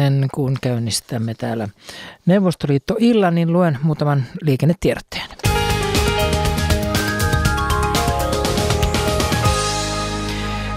ennen 0.00 0.28
kuin 0.34 0.56
käynnistämme 0.60 1.34
täällä 1.34 1.68
Neuvostoliitto 2.26 2.96
illan, 2.98 3.34
niin 3.34 3.52
luen 3.52 3.78
muutaman 3.82 4.24
liikennetiedotteen. 4.42 5.26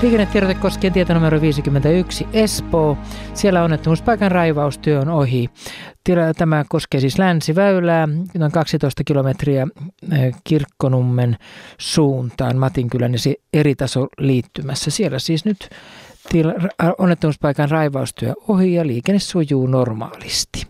Liikennetiedote 0.01 0.53
koskee 0.53 0.89
tietä 0.89 1.13
numero 1.13 1.41
51 1.41 2.27
Espoo. 2.33 2.97
Siellä 3.33 3.63
onnettomuuspaikan 3.63 4.31
raivaustyö 4.31 4.99
on 4.99 5.09
ohi. 5.09 5.49
Tämä 6.37 6.65
koskee 6.69 6.99
siis 7.01 7.19
länsiväylää, 7.19 8.07
noin 8.37 8.51
12 8.51 9.03
kilometriä 9.03 9.67
Kirkkonummen 10.43 11.37
suuntaan 11.77 12.57
Matinkylän 12.57 13.13
ja 13.13 13.33
eri 13.53 13.75
taso 13.75 14.07
liittymässä. 14.17 14.91
Siellä 14.91 15.19
siis 15.19 15.45
nyt 15.45 15.69
onnettomuuspaikan 16.97 17.69
raivaustyö 17.69 18.33
ohi 18.47 18.73
ja 18.73 18.87
liikenne 18.87 19.19
sujuu 19.19 19.67
normaalisti. 19.67 20.67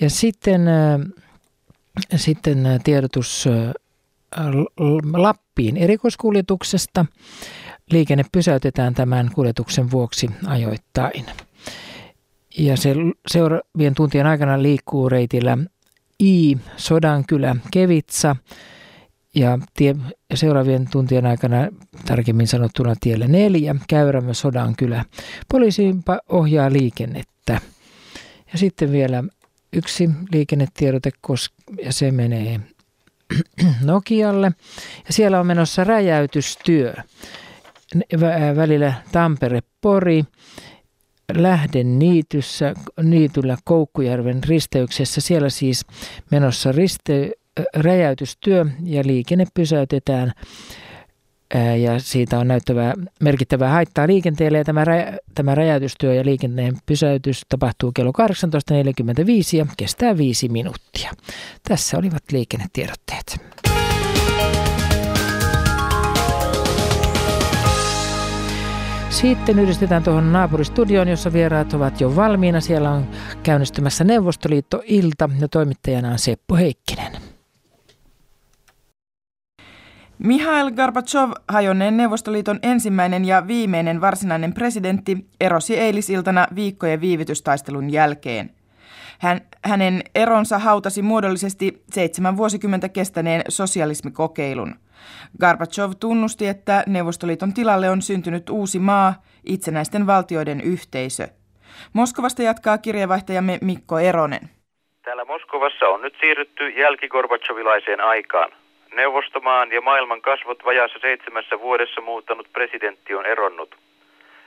Ja 0.00 0.10
sitten, 0.10 0.68
äh, 0.68 1.00
sitten 2.16 2.66
äh, 2.66 2.80
tiedotus 2.84 3.44
äh, 3.46 3.74
Lappiin 5.12 5.76
erikoiskuljetuksesta. 5.76 7.06
Liikenne 7.90 8.24
pysäytetään 8.32 8.94
tämän 8.94 9.30
kuljetuksen 9.34 9.90
vuoksi 9.90 10.30
ajoittain. 10.46 11.26
Ja 12.58 12.76
se 12.76 12.94
seuraavien 13.26 13.94
tuntien 13.94 14.26
aikana 14.26 14.62
liikkuu 14.62 15.08
reitillä 15.08 15.58
I, 16.22 16.56
Sodankylä, 16.76 17.56
Kevitsa 17.70 18.36
ja 19.34 19.58
tie, 19.74 19.96
seuraavien 20.34 20.88
tuntien 20.90 21.26
aikana, 21.26 21.68
tarkemmin 22.06 22.46
sanottuna 22.46 22.94
tielle 23.00 23.28
neljä, 23.28 23.74
Käyrämö 23.88 24.34
Sodankylä. 24.34 25.04
Poliisi 25.48 25.96
ohjaa 26.28 26.72
liikennettä. 26.72 27.60
Ja 28.52 28.58
sitten 28.58 28.92
vielä 28.92 29.24
yksi 29.72 30.10
liikennetiedote, 30.32 31.10
ja 31.82 31.92
se 31.92 32.10
menee 32.10 32.60
Nokialle. 33.84 34.52
Ja 35.06 35.12
siellä 35.12 35.40
on 35.40 35.46
menossa 35.46 35.84
räjäytystyö 35.84 36.94
välillä 38.56 38.92
Tampere-Pori. 39.12 40.24
Lähden 41.32 41.98
niityssä, 41.98 42.74
niityllä 43.02 43.56
Koukkujärven 43.64 44.44
risteyksessä. 44.44 45.20
Siellä 45.20 45.50
siis 45.50 45.86
menossa 46.30 46.72
riste, 46.72 47.30
räjäytystyö 47.74 48.66
ja 48.84 49.02
liikenne 49.06 49.46
pysäytetään 49.54 50.32
ja 51.82 51.98
siitä 51.98 52.38
on 52.38 52.48
näyttävää 52.48 52.94
merkittävää 53.20 53.70
haittaa 53.70 54.06
liikenteelle 54.06 54.58
ja 54.58 54.64
tämä, 54.64 54.84
rä, 54.84 55.16
tämä 55.34 55.54
räjäytystyö 55.54 56.14
ja 56.14 56.24
liikenteen 56.24 56.76
pysäytys 56.86 57.42
tapahtuu 57.48 57.92
kello 57.92 58.12
18.45 58.22 59.56
ja 59.56 59.66
kestää 59.76 60.16
viisi 60.16 60.48
minuuttia. 60.48 61.10
Tässä 61.68 61.98
olivat 61.98 62.22
liikennetiedotteet. 62.32 63.40
Sitten 69.10 69.58
yhdistetään 69.58 70.02
tuohon 70.02 70.32
naapuristudioon, 70.32 71.08
jossa 71.08 71.32
vieraat 71.32 71.72
ovat 71.72 72.00
jo 72.00 72.16
valmiina. 72.16 72.60
Siellä 72.60 72.90
on 72.90 73.06
käynnistymässä 73.42 74.04
Neuvostoliitto-ilta 74.04 75.30
ja 75.40 75.48
toimittajana 75.48 76.10
on 76.10 76.18
Seppo 76.18 76.56
Heikkinen. 76.56 77.27
Mihail 80.18 80.70
Gorbachev, 80.70 81.30
hajonneen 81.48 81.96
Neuvostoliiton 81.96 82.58
ensimmäinen 82.62 83.24
ja 83.24 83.46
viimeinen 83.46 84.00
varsinainen 84.00 84.54
presidentti, 84.54 85.16
erosi 85.40 85.78
eilisiltana 85.78 86.46
viikkojen 86.54 87.00
viivytystaistelun 87.00 87.90
jälkeen. 87.92 88.50
Hän, 89.18 89.40
hänen 89.64 90.02
eronsa 90.14 90.58
hautasi 90.58 91.02
muodollisesti 91.02 91.82
seitsemän 91.90 92.36
vuosikymmentä 92.36 92.88
kestäneen 92.88 93.42
sosialismikokeilun. 93.48 94.74
Gorbachev 95.40 95.90
tunnusti, 96.00 96.46
että 96.46 96.84
Neuvostoliiton 96.86 97.54
tilalle 97.54 97.90
on 97.90 98.02
syntynyt 98.02 98.50
uusi 98.50 98.78
maa, 98.78 99.14
itsenäisten 99.46 100.06
valtioiden 100.06 100.60
yhteisö. 100.60 101.28
Moskovasta 101.92 102.42
jatkaa 102.42 102.78
kirjeenvaihtajamme 102.78 103.58
Mikko 103.62 103.98
Eronen. 103.98 104.50
Täällä 105.04 105.24
Moskovassa 105.24 105.88
on 105.88 106.02
nyt 106.02 106.14
siirrytty 106.20 106.68
jälkigorbachevilaiseen 106.68 108.00
aikaan. 108.00 108.50
Neuvostomaan 108.95 109.71
ja 109.71 109.81
maailman 109.81 110.21
kasvot 110.21 110.65
vajaassa 110.65 110.99
seitsemässä 111.01 111.59
vuodessa 111.59 112.01
muuttanut 112.01 112.47
presidentti 112.53 113.15
on 113.15 113.25
eronnut. 113.25 113.75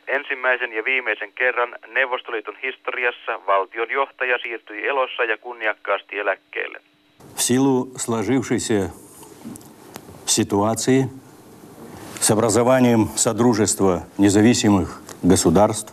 Ensimmäisen 0.08 0.72
ja 0.72 0.84
viimeisen 0.84 1.32
kerran 1.32 1.76
Neuvostoliiton 1.86 2.56
historiassa 2.62 3.41
valtion 3.47 3.91
johtaja 3.91 4.38
siirtyi 4.38 4.86
elossa 4.86 5.24
ja 5.24 5.38
kunniakkaasti 5.38 6.19
eläkkeelle. 6.19 6.80
В 7.36 7.42
силу 7.42 7.92
сложившейся 7.97 8.91
ситуации 10.26 11.08
с 12.20 12.30
образованием 12.30 13.08
Содружества 13.16 14.02
независимых 14.19 15.02
государств 15.22 15.92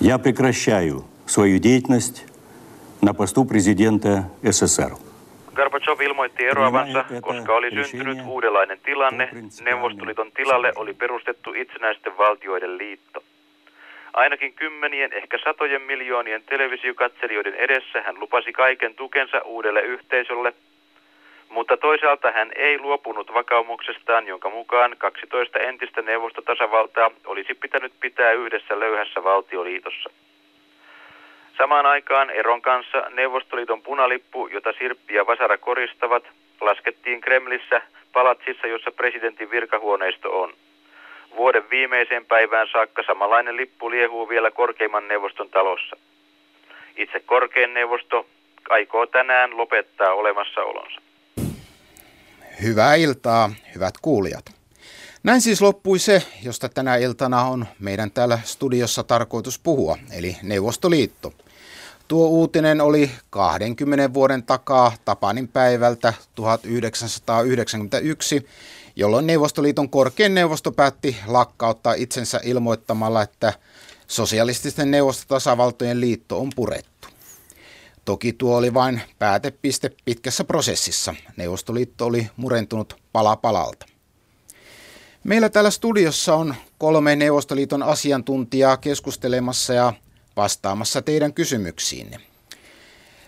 я 0.00 0.18
прекращаю 0.18 1.04
свою 1.26 1.58
деятельность 1.58 2.24
на 3.02 3.12
посту 3.14 3.44
президента 3.44 4.30
СССР. 4.42 4.96
Gorbachev 5.59 6.01
ilmoitti 6.01 6.45
eroavansa, 6.45 7.05
koska 7.21 7.55
oli 7.55 7.85
syntynyt 7.85 8.17
uudenlainen 8.25 8.79
tilanne. 8.79 9.29
Neuvostoliiton 9.61 10.31
tilalle 10.31 10.71
oli 10.75 10.93
perustettu 10.93 11.53
itsenäisten 11.53 12.17
valtioiden 12.17 12.77
liitto. 12.77 13.23
Ainakin 14.13 14.53
kymmenien, 14.53 15.13
ehkä 15.13 15.37
satojen 15.43 15.81
miljoonien 15.81 16.43
televisiokatselijoiden 16.43 17.55
edessä 17.55 18.01
hän 18.05 18.19
lupasi 18.19 18.53
kaiken 18.53 18.95
tukensa 18.95 19.41
uudelle 19.45 19.81
yhteisölle, 19.81 20.53
mutta 21.49 21.77
toisaalta 21.77 22.31
hän 22.31 22.51
ei 22.55 22.79
luopunut 22.79 23.33
vakaumuksestaan, 23.33 24.27
jonka 24.27 24.49
mukaan 24.49 24.95
12 24.97 25.59
entistä 25.59 26.01
neuvostotasavaltaa 26.01 27.11
olisi 27.25 27.53
pitänyt 27.53 27.93
pitää 27.99 28.31
yhdessä 28.31 28.79
löyhässä 28.79 29.23
valtioliitossa. 29.23 30.09
Samaan 31.59 31.85
aikaan 31.85 32.29
eron 32.29 32.61
kanssa 32.61 32.97
Neuvostoliiton 33.09 33.81
punalippu, 33.81 34.47
jota 34.47 34.69
Sirppi 34.79 35.13
ja 35.13 35.27
Vasara 35.27 35.57
koristavat, 35.57 36.23
laskettiin 36.61 37.21
Kremlissä 37.21 37.81
palatsissa, 38.13 38.67
jossa 38.67 38.91
presidentin 38.91 39.51
virkahuoneisto 39.51 40.41
on. 40.41 40.53
Vuoden 41.35 41.69
viimeiseen 41.69 42.25
päivään 42.25 42.67
saakka 42.71 43.03
samanlainen 43.07 43.57
lippu 43.57 43.91
liehuu 43.91 44.29
vielä 44.29 44.51
korkeimman 44.51 45.07
neuvoston 45.07 45.49
talossa. 45.49 45.95
Itse 46.97 47.19
korkein 47.19 47.73
neuvosto 47.73 48.25
aikoo 48.69 49.05
tänään 49.05 49.57
lopettaa 49.57 50.13
olemassaolonsa. 50.13 51.01
Hyvää 52.61 52.95
iltaa, 52.95 53.51
hyvät 53.75 53.93
kuulijat. 54.01 54.45
Näin 55.23 55.41
siis 55.41 55.61
loppui 55.61 55.99
se, 55.99 56.21
josta 56.45 56.69
tänä 56.69 56.95
iltana 56.95 57.41
on 57.41 57.65
meidän 57.79 58.11
täällä 58.11 58.39
studiossa 58.43 59.03
tarkoitus 59.03 59.59
puhua, 59.59 59.97
eli 60.17 60.35
Neuvostoliitto– 60.43 61.33
Tuo 62.09 62.27
uutinen 62.27 62.81
oli 62.81 63.11
20 63.29 64.13
vuoden 64.13 64.43
takaa 64.43 64.91
Tapanin 65.05 65.47
päivältä 65.47 66.13
1991, 66.35 68.45
jolloin 68.95 69.27
Neuvostoliiton 69.27 69.89
korkein 69.89 70.33
neuvosto 70.33 70.71
päätti 70.71 71.17
lakkauttaa 71.27 71.93
itsensä 71.93 72.39
ilmoittamalla, 72.43 73.21
että 73.21 73.53
sosialististen 74.07 74.91
neuvostotasavaltojen 74.91 76.01
liitto 76.01 76.39
on 76.39 76.49
purettu. 76.55 77.07
Toki 78.05 78.33
tuo 78.33 78.57
oli 78.57 78.73
vain 78.73 79.01
päätepiste 79.19 79.91
pitkässä 80.05 80.43
prosessissa. 80.43 81.15
Neuvostoliitto 81.37 82.05
oli 82.05 82.29
murentunut 82.37 82.95
pala 83.11 83.35
palalta. 83.35 83.85
Meillä 85.23 85.49
täällä 85.49 85.71
studiossa 85.71 86.35
on 86.35 86.55
kolme 86.77 87.15
Neuvostoliiton 87.15 87.83
asiantuntijaa 87.83 88.77
keskustelemassa 88.77 89.73
ja 89.73 89.93
vastaamassa 90.39 91.01
teidän 91.01 91.33
kysymyksiinne. 91.33 92.19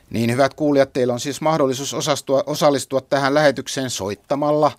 Niin 0.09 0.31
hyvät 0.31 0.53
kuulijat, 0.53 0.93
teillä 0.93 1.13
on 1.13 1.19
siis 1.19 1.41
mahdollisuus 1.41 1.93
osastua, 1.93 2.43
osallistua 2.45 3.01
tähän 3.01 3.33
lähetykseen 3.33 3.89
soittamalla, 3.89 4.71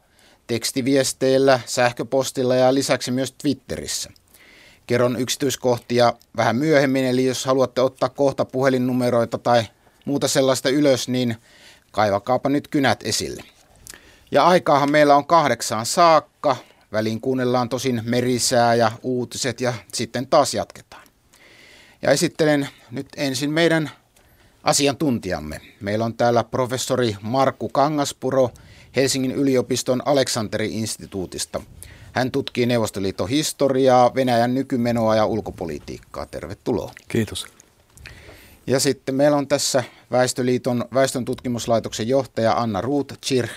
tekstiviesteillä, 0.46 1.60
sähköpostilla 1.66 2.54
ja 2.54 2.74
lisäksi 2.74 3.10
myös 3.10 3.32
Twitterissä. 3.32 4.10
Kerron 4.86 5.16
yksityiskohtia 5.16 6.12
vähän 6.36 6.56
myöhemmin, 6.56 7.04
eli 7.04 7.24
jos 7.24 7.44
haluatte 7.44 7.80
ottaa 7.80 8.08
kohta 8.08 8.44
puhelinnumeroita 8.44 9.38
tai 9.38 9.64
muuta 10.04 10.28
sellaista 10.28 10.68
ylös, 10.68 11.08
niin 11.08 11.36
kaivakaapa 11.90 12.48
nyt 12.48 12.68
kynät 12.68 13.00
esille. 13.04 13.42
Ja 14.30 14.46
aikaahan 14.46 14.90
meillä 14.90 15.16
on 15.16 15.26
kahdeksaan 15.26 15.86
saakka. 15.86 16.56
Väliin 16.92 17.20
kuunnellaan 17.20 17.68
tosin 17.68 18.02
merisää 18.04 18.74
ja 18.74 18.92
uutiset 19.02 19.60
ja 19.60 19.74
sitten 19.92 20.26
taas 20.26 20.54
jatketaan. 20.54 21.01
Ja 22.02 22.10
esittelen 22.10 22.68
nyt 22.90 23.06
ensin 23.16 23.50
meidän 23.50 23.90
asiantuntijamme. 24.62 25.60
Meillä 25.80 26.04
on 26.04 26.14
täällä 26.14 26.44
professori 26.44 27.16
Markku 27.20 27.68
Kangaspuro 27.68 28.50
Helsingin 28.96 29.32
yliopiston 29.32 30.02
Aleksanteri-instituutista. 30.06 31.62
Hän 32.12 32.30
tutkii 32.30 32.66
Neuvostoliiton 32.66 33.28
historiaa, 33.28 34.14
Venäjän 34.14 34.54
nykymenoa 34.54 35.16
ja 35.16 35.26
ulkopolitiikkaa. 35.26 36.26
Tervetuloa. 36.26 36.92
Kiitos. 37.08 37.46
Ja 38.66 38.80
sitten 38.80 39.14
meillä 39.14 39.36
on 39.36 39.48
tässä 39.48 39.84
Väestöliiton 40.10 40.84
väestön 40.94 41.24
tutkimuslaitoksen 41.24 42.08
johtaja 42.08 42.52
Anna 42.52 42.80
Ruut-Chir, 42.80 43.48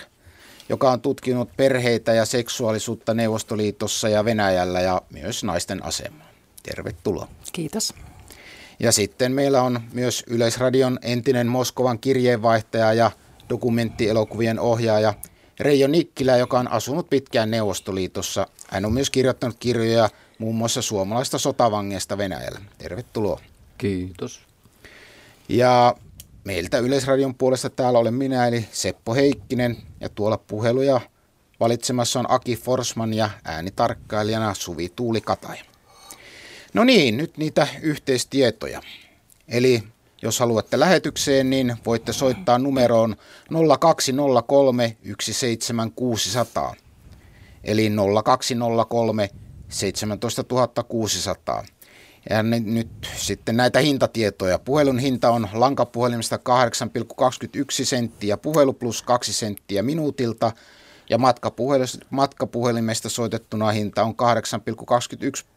joka 0.68 0.90
on 0.90 1.00
tutkinut 1.00 1.56
perheitä 1.56 2.14
ja 2.14 2.24
seksuaalisuutta 2.24 3.14
Neuvostoliitossa 3.14 4.08
ja 4.08 4.24
Venäjällä 4.24 4.80
ja 4.80 5.02
myös 5.10 5.44
naisten 5.44 5.84
asemaa. 5.84 6.28
Tervetuloa. 6.62 7.28
Kiitos. 7.52 7.94
Ja 8.78 8.92
sitten 8.92 9.32
meillä 9.32 9.62
on 9.62 9.80
myös 9.92 10.24
Yleisradion 10.26 10.98
entinen 11.02 11.46
Moskovan 11.46 11.98
kirjeenvaihtaja 11.98 12.92
ja 12.92 13.10
dokumenttielokuvien 13.50 14.60
ohjaaja 14.60 15.14
Reijo 15.60 15.88
Nikkilä, 15.88 16.36
joka 16.36 16.58
on 16.58 16.72
asunut 16.72 17.10
pitkään 17.10 17.50
Neuvostoliitossa. 17.50 18.46
Hän 18.68 18.84
on 18.84 18.92
myös 18.92 19.10
kirjoittanut 19.10 19.56
kirjoja 19.58 20.08
muun 20.38 20.54
muassa 20.54 20.82
suomalaista 20.82 21.38
sotavangeista 21.38 22.18
Venäjällä. 22.18 22.60
Tervetuloa. 22.78 23.40
Kiitos. 23.78 24.40
Ja 25.48 25.94
meiltä 26.44 26.78
Yleisradion 26.78 27.34
puolesta 27.34 27.70
täällä 27.70 27.98
olen 27.98 28.14
minä, 28.14 28.46
eli 28.46 28.68
Seppo 28.72 29.14
Heikkinen, 29.14 29.76
ja 30.00 30.08
tuolla 30.08 30.38
puheluja 30.38 31.00
valitsemassa 31.60 32.20
on 32.20 32.30
Aki 32.30 32.56
Forsman 32.56 33.14
ja 33.14 33.30
äänitarkkailijana 33.44 34.54
Suvi 34.54 34.92
Tuuli 34.96 35.20
Kataja. 35.20 35.64
No 36.76 36.84
niin, 36.84 37.16
nyt 37.16 37.38
niitä 37.38 37.66
yhteistietoja. 37.82 38.80
Eli 39.48 39.82
jos 40.22 40.40
haluatte 40.40 40.80
lähetykseen, 40.80 41.50
niin 41.50 41.76
voitte 41.86 42.12
soittaa 42.12 42.58
numeroon 42.58 43.16
0203 43.80 44.96
17600. 45.20 46.74
Eli 47.64 47.92
0203 48.24 49.30
17600. 49.68 51.64
Ja 52.30 52.42
nyt 52.42 52.88
sitten 53.16 53.56
näitä 53.56 53.78
hintatietoja. 53.78 54.58
Puhelun 54.58 54.98
hinta 54.98 55.30
on 55.30 55.48
lankapuhelimesta 55.52 56.36
8,21 56.36 56.42
senttiä 57.84 58.36
puhelu 58.36 58.72
plus 58.72 59.02
2 59.02 59.32
senttiä 59.32 59.82
minuutilta. 59.82 60.52
Ja 61.10 61.18
matkapuhelimesta 62.10 63.08
soitettuna 63.08 63.70
hinta 63.70 64.02
on 64.02 64.14
8,21 65.40 65.55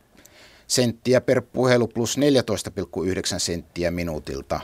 senttiä 0.69 1.21
per 1.21 1.41
puhelu 1.41 1.87
plus 1.87 2.17
14,9 2.17 2.23
senttiä 3.39 3.91
minuutilta. 3.91 4.59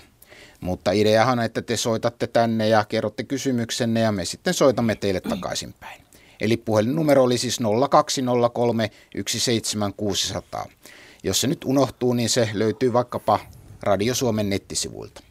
Mutta 0.62 0.92
ideahan 0.92 1.40
että 1.40 1.62
te 1.62 1.78
soitatte 1.78 2.28
tänne 2.28 2.68
ja 2.68 2.86
kerrotte 2.86 3.24
kysymyksenne 3.24 4.00
ja 4.00 4.12
me 4.12 4.26
sitten 4.26 4.54
soitamme 4.54 4.96
teille 4.96 5.22
takaisinpäin. 5.22 6.02
Eli 6.42 6.58
puhelinnumero 6.58 7.24
oli 7.24 7.38
siis 7.38 7.60
0203 7.90 8.92
17600. 9.28 10.66
Jos 11.24 11.42
se 11.42 11.48
nyt 11.48 11.66
unohtuu, 11.66 12.14
niin 12.14 12.30
se 12.30 12.50
löytyy 12.54 12.94
vaikkapa 12.94 13.40
Radio 13.82 14.16
Suomen 14.16 14.50
nettisivuilta. 14.50 15.24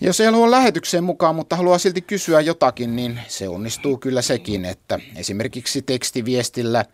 Jos 0.00 0.20
ei 0.20 0.26
halua 0.26 0.50
lähetykseen 0.50 1.04
mukaan, 1.04 1.34
mutta 1.34 1.56
haluaa 1.56 1.78
silti 1.78 2.00
kysyä 2.00 2.40
jotakin, 2.40 2.96
niin 2.96 3.20
se 3.28 3.48
onnistuu 3.48 3.98
kyllä 3.98 4.22
sekin, 4.22 4.64
että 4.64 4.98
esimerkiksi 5.16 5.82
tekstiviestillä 5.82 6.84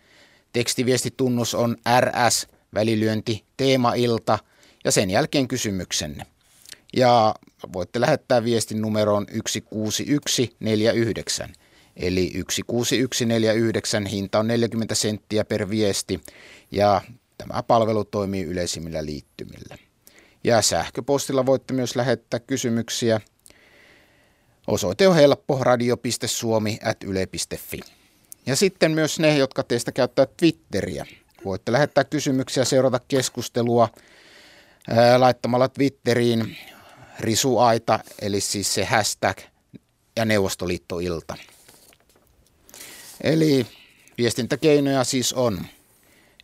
tekstiviestitunnus 0.52 1.54
on 1.54 1.76
RS, 2.00 2.46
välilyönti, 2.74 3.44
teemailta 3.56 4.38
ja 4.84 4.90
sen 4.90 5.10
jälkeen 5.10 5.48
kysymyksenne. 5.48 6.26
Ja 6.96 7.34
voitte 7.72 8.00
lähettää 8.00 8.44
viestin 8.44 8.82
numeroon 8.82 9.26
16149. 9.46 11.54
Eli 11.96 12.32
16149 12.50 14.06
hinta 14.06 14.38
on 14.38 14.46
40 14.46 14.94
senttiä 14.94 15.44
per 15.44 15.70
viesti 15.70 16.20
ja 16.70 17.00
Tämä 17.40 17.62
palvelu 17.62 18.04
toimii 18.04 18.44
yleisimmillä 18.44 19.04
liittymillä. 19.04 19.76
Ja 20.44 20.62
sähköpostilla 20.62 21.46
voitte 21.46 21.74
myös 21.74 21.96
lähettää 21.96 22.40
kysymyksiä. 22.40 23.20
Osoite 24.66 25.08
on 25.08 25.14
helppo 25.14 25.58
radio.suomi.yle.fi. 25.60 27.80
Ja 28.46 28.56
sitten 28.56 28.92
myös 28.92 29.18
ne, 29.18 29.38
jotka 29.38 29.62
teistä 29.62 29.92
käyttää 29.92 30.26
Twitteriä. 30.36 31.06
Voitte 31.44 31.72
lähettää 31.72 32.04
kysymyksiä, 32.04 32.64
seurata 32.64 33.00
keskustelua 33.08 33.88
laittamalla 35.18 35.68
Twitteriin 35.68 36.56
risuaita, 37.20 37.98
eli 38.22 38.40
siis 38.40 38.74
se 38.74 38.84
hashtag 38.84 39.38
ja 40.16 40.24
Neuvostoliittoilta. 40.24 41.36
Eli 43.20 43.66
viestintäkeinoja 44.18 45.04
siis 45.04 45.32
on. 45.32 45.66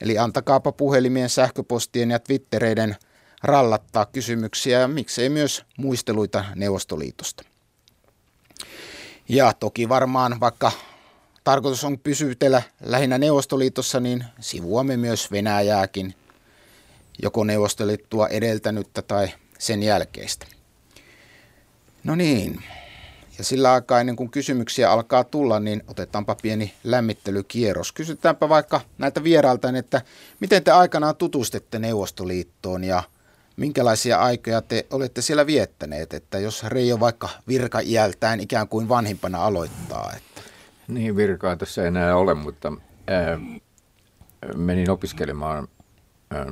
Eli 0.01 0.19
antakaapa 0.19 0.73
puhelimien, 0.73 1.31
sähköpostien 1.31 2.11
ja 2.11 2.19
twittereiden 2.19 2.97
rallattaa 3.43 4.07
kysymyksiä 4.07 4.81
ja 4.81 4.89
miksei 4.89 5.29
myös 5.29 5.65
muisteluita 5.79 6.45
Neuvostoliitosta. 6.55 7.45
Ja 9.29 9.53
toki 9.53 9.89
varmaan, 9.89 10.41
vaikka 10.41 10.73
tarkoitus 11.47 11.85
on 11.85 11.99
pysytellä 11.99 12.63
lähinnä 12.85 13.19
Neuvostoliitossa, 13.19 14.01
niin 14.01 14.25
sivuamme 14.41 14.97
myös 14.97 15.31
Venäjääkin, 15.31 16.15
joko 17.23 17.45
Neuvostoliittoa 17.45 18.29
edeltänyttä 18.29 19.03
tai 19.03 19.29
sen 19.59 19.83
jälkeistä. 19.83 20.47
No 22.05 22.15
niin, 22.15 22.63
ja 23.39 23.45
sillä 23.45 23.73
aikaa 23.73 24.01
ennen 24.01 24.17
kuin 24.17 24.31
kysymyksiä 24.31 24.91
alkaa 24.91 25.25
tulla, 25.25 25.61
niin 25.61 25.83
otetaanpa 25.89 26.37
pieni 26.43 26.75
lämmittelykierros. 26.85 27.93
Kysytäänpä 27.93 28.49
vaikka 28.49 28.81
näitä 28.99 29.25
vierailta, 29.25 29.69
että 29.69 30.03
miten 30.41 30.65
te 30.65 30.71
aikanaan 30.71 31.17
tutustitte 31.17 31.79
Neuvostoliittoon 31.79 32.85
ja 32.85 33.03
minkälaisia 33.57 34.19
aikoja 34.19 34.63
te 34.63 34.87
olette 34.91 35.23
siellä 35.23 35.47
viettäneet, 35.47 36.15
että 36.15 36.39
jos 36.39 36.65
Reijo 36.65 37.01
vaikka 37.01 37.29
iältään 37.85 38.41
ikään 38.41 38.69
kuin 38.69 38.89
vanhimpana 38.89 39.45
aloittaa. 39.45 40.13
Että. 40.17 40.25
Niin, 40.88 41.17
virkaa 41.17 41.56
tässä 41.56 41.83
ei 41.83 41.88
enää 41.88 42.17
ole, 42.17 42.35
mutta 42.35 42.73
ää, 43.06 43.38
menin 44.56 44.91
opiskelemaan 44.91 45.69
ää, 46.31 46.47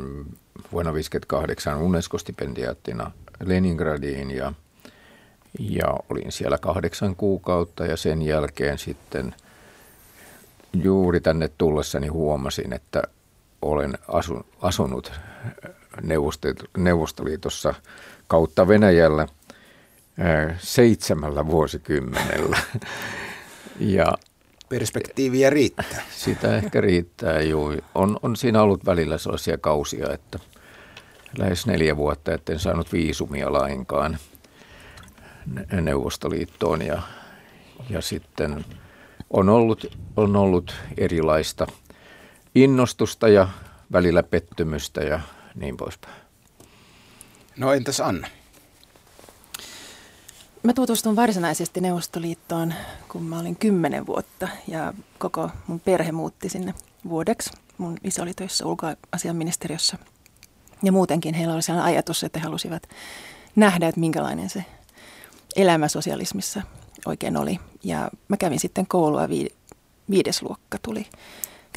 vuonna 0.73 0.91
1958 0.91 1.79
UNESCO-stipendiaattina 1.81 3.11
Leningradiin 3.45 4.31
ja– 4.31 4.53
ja 5.59 5.95
olin 6.11 6.33
siellä 6.33 6.59
kahdeksan 6.59 7.17
kuukautta 7.17 7.87
ja 7.87 7.97
sen 7.97 8.23
jälkeen 8.23 8.79
sitten 8.79 9.35
juuri 10.73 11.21
tänne 11.21 11.51
tullessani 11.59 12.09
huomasin, 12.09 12.73
että 12.73 13.03
olen 13.63 13.99
asun, 14.09 14.45
asunut 14.63 15.13
Neuvostoliitossa 16.77 17.75
kautta 18.27 18.69
Venäjällä 18.69 19.29
seitsemällä 20.59 21.47
vuosikymmenellä. 21.47 22.59
Ja 23.81 24.07
Perspektiiviä 24.69 25.51
riittää. 25.51 26.03
Sitä 26.11 26.57
ehkä 26.57 26.81
riittää, 26.81 27.41
joo. 27.41 27.75
On, 27.95 28.19
on 28.23 28.37
siinä 28.37 28.63
ollut 28.63 28.87
välillä 28.87 29.19
sellaisia 29.19 29.59
kausia, 29.59 30.13
että 30.13 30.39
lähes 31.39 31.67
neljä 31.67 31.97
vuotta, 31.97 32.33
etten 32.33 32.59
saanut 32.59 32.93
viisumia 32.93 33.53
lainkaan– 33.53 34.19
Neuvostoliittoon 35.81 36.83
ja, 36.83 37.03
ja 37.91 38.03
sitten 38.03 38.65
on 39.31 39.49
ollut, 39.49 39.87
on 40.17 40.37
ollut 40.37 40.75
erilaista 40.99 41.67
innostusta 42.55 43.29
ja 43.29 43.49
välillä 43.93 44.23
pettymystä 44.23 45.01
ja 45.01 45.21
niin 45.55 45.77
poispäin. 45.77 46.15
No 47.57 47.73
entäs 47.73 48.01
Anna? 48.01 48.29
Mä 50.65 50.73
tutustun 50.73 51.17
varsinaisesti 51.17 51.81
Neuvostoliittoon, 51.81 52.75
kun 53.09 53.23
mä 53.23 53.39
olin 53.39 53.57
kymmenen 53.57 54.07
vuotta 54.07 54.49
ja 54.69 54.95
koko 55.19 55.51
mun 55.67 55.81
perhe 55.81 56.13
muutti 56.13 56.49
sinne 56.49 56.75
vuodeksi. 57.09 57.51
Mun 57.79 57.97
isä 58.05 58.23
oli 58.23 58.35
töissä 58.35 58.67
ulkoasiaministeriössä 58.67 59.99
ja 60.83 60.93
muutenkin 60.93 61.35
heillä 61.35 61.55
oli 61.55 61.63
sellainen 61.63 61.95
ajatus, 61.95 62.25
että 62.25 62.39
he 62.39 62.45
halusivat 62.45 62.83
nähdä, 63.57 63.89
että 63.89 64.01
minkälainen 64.01 64.51
se 64.51 64.65
elämä 65.57 65.89
sosialismissa 65.89 66.63
oikein 67.07 67.37
oli. 67.37 67.61
Ja 67.83 68.11
mä 68.29 68.37
kävin 68.37 68.61
sitten 68.61 68.87
koulua, 68.87 69.29
vi- 69.29 69.55
viides 70.11 70.43
luokka 70.43 70.79
tuli 70.83 71.07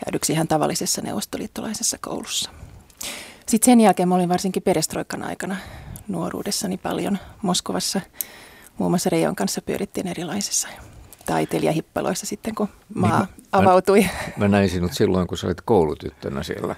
käydyksi 0.06 0.34
ihan 0.34 0.48
tavallisessa 0.48 1.01
neuvostoliittolaisessa 1.01 1.98
koulussa. 2.01 2.50
Sitten 3.48 3.65
sen 3.65 3.82
jälkeen 3.82 4.10
mä 4.10 4.15
olin 4.15 4.29
varsinkin 4.29 4.63
perestroikan 4.63 5.24
aikana 5.24 5.56
nuoruudessani 6.08 6.77
paljon 6.77 7.17
Moskovassa. 7.41 8.01
Muun 8.78 8.92
muassa 8.92 9.10
Reijon 9.10 9.36
kanssa 9.36 9.62
pyörittiin 9.62 10.08
erilaisissa 10.08 10.68
taiteilijahippaloissa 11.26 12.26
sitten, 12.26 12.56
kun 12.56 12.70
maa 12.94 13.20
niin, 13.20 13.30
mä, 13.52 13.60
avautui. 13.60 14.04
Mä, 14.04 14.10
mä 14.38 14.48
näin 14.48 14.70
sinut 14.70 14.94
silloin, 14.94 15.28
kun 15.28 15.38
sä 15.38 15.48
olit 15.48 15.62
koulutyttönä 15.62 16.44
siellä. 16.44 16.76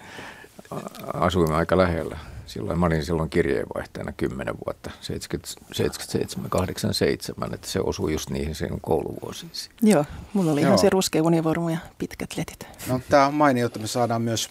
Asuimme 1.14 1.56
aika 1.56 1.78
lähellä 1.78 2.18
silloin, 2.46 2.80
mä 2.80 2.86
olin 2.86 3.06
silloin 3.06 3.30
kirjeenvaihtajana 3.30 4.12
10 4.12 4.56
vuotta, 4.66 4.92
77, 5.02 6.50
87, 6.50 7.54
että 7.54 7.68
se 7.68 7.80
osui 7.80 8.14
just 8.14 8.30
niihin 8.30 8.56
sen 8.56 8.82
kouluvuosiin. 8.82 9.52
Joo, 9.82 10.06
mulla 10.34 10.52
oli 10.52 10.62
Joo. 10.62 10.68
ihan 10.68 10.80
se 10.80 10.90
ruskea 10.90 11.24
univormu 11.24 11.70
ja 11.70 11.78
pitkät 11.98 12.38
letit. 12.38 12.68
No 12.88 13.02
tämä 13.10 13.26
on 13.26 13.34
mainio, 13.34 13.66
että 13.66 13.80
me 13.80 13.88
saadaan 13.88 14.22
myös 14.22 14.50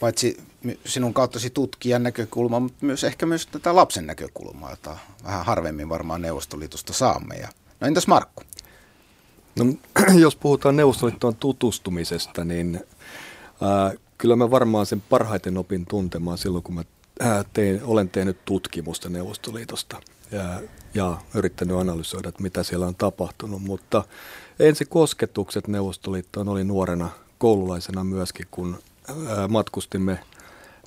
paitsi 0.00 0.51
sinun 0.86 1.14
kauttasi 1.14 1.50
tutkijan 1.50 2.02
näkökulma, 2.02 2.60
mutta 2.60 2.86
myös 2.86 3.04
ehkä 3.04 3.26
myös 3.26 3.46
tätä 3.46 3.76
lapsen 3.76 4.06
näkökulmaa, 4.06 4.70
jota 4.70 4.98
vähän 5.24 5.44
harvemmin 5.44 5.88
varmaan 5.88 6.22
Neuvostoliitosta 6.22 6.92
saamme. 6.92 7.34
Ja, 7.34 7.48
no 7.80 7.86
entäs 7.86 8.06
Markku? 8.06 8.42
No, 9.58 9.64
jos 10.24 10.36
puhutaan 10.36 10.76
Neuvostoliittoon 10.76 11.36
tutustumisesta, 11.36 12.44
niin 12.44 12.80
ää, 13.60 13.92
kyllä 14.18 14.36
mä 14.36 14.50
varmaan 14.50 14.86
sen 14.86 15.00
parhaiten 15.00 15.58
opin 15.58 15.86
tuntemaan 15.86 16.38
silloin, 16.38 16.64
kun 16.64 16.74
mä 16.74 16.84
ää, 17.20 17.44
tein, 17.52 17.80
olen 17.84 18.08
tehnyt 18.08 18.44
tutkimusta 18.44 19.08
Neuvostoliitosta 19.08 20.00
ja, 20.30 20.60
ja 20.94 21.18
yrittänyt 21.34 21.76
analysoida, 21.76 22.28
että 22.28 22.42
mitä 22.42 22.62
siellä 22.62 22.86
on 22.86 22.94
tapahtunut. 22.94 23.62
Mutta 23.62 24.04
ensi 24.58 24.84
kosketukset 24.84 25.68
Neuvostoliittoon 25.68 26.48
oli 26.48 26.64
nuorena 26.64 27.08
koululaisena 27.38 28.04
myöskin, 28.04 28.46
kun 28.50 28.78
matkustimme 29.48 30.18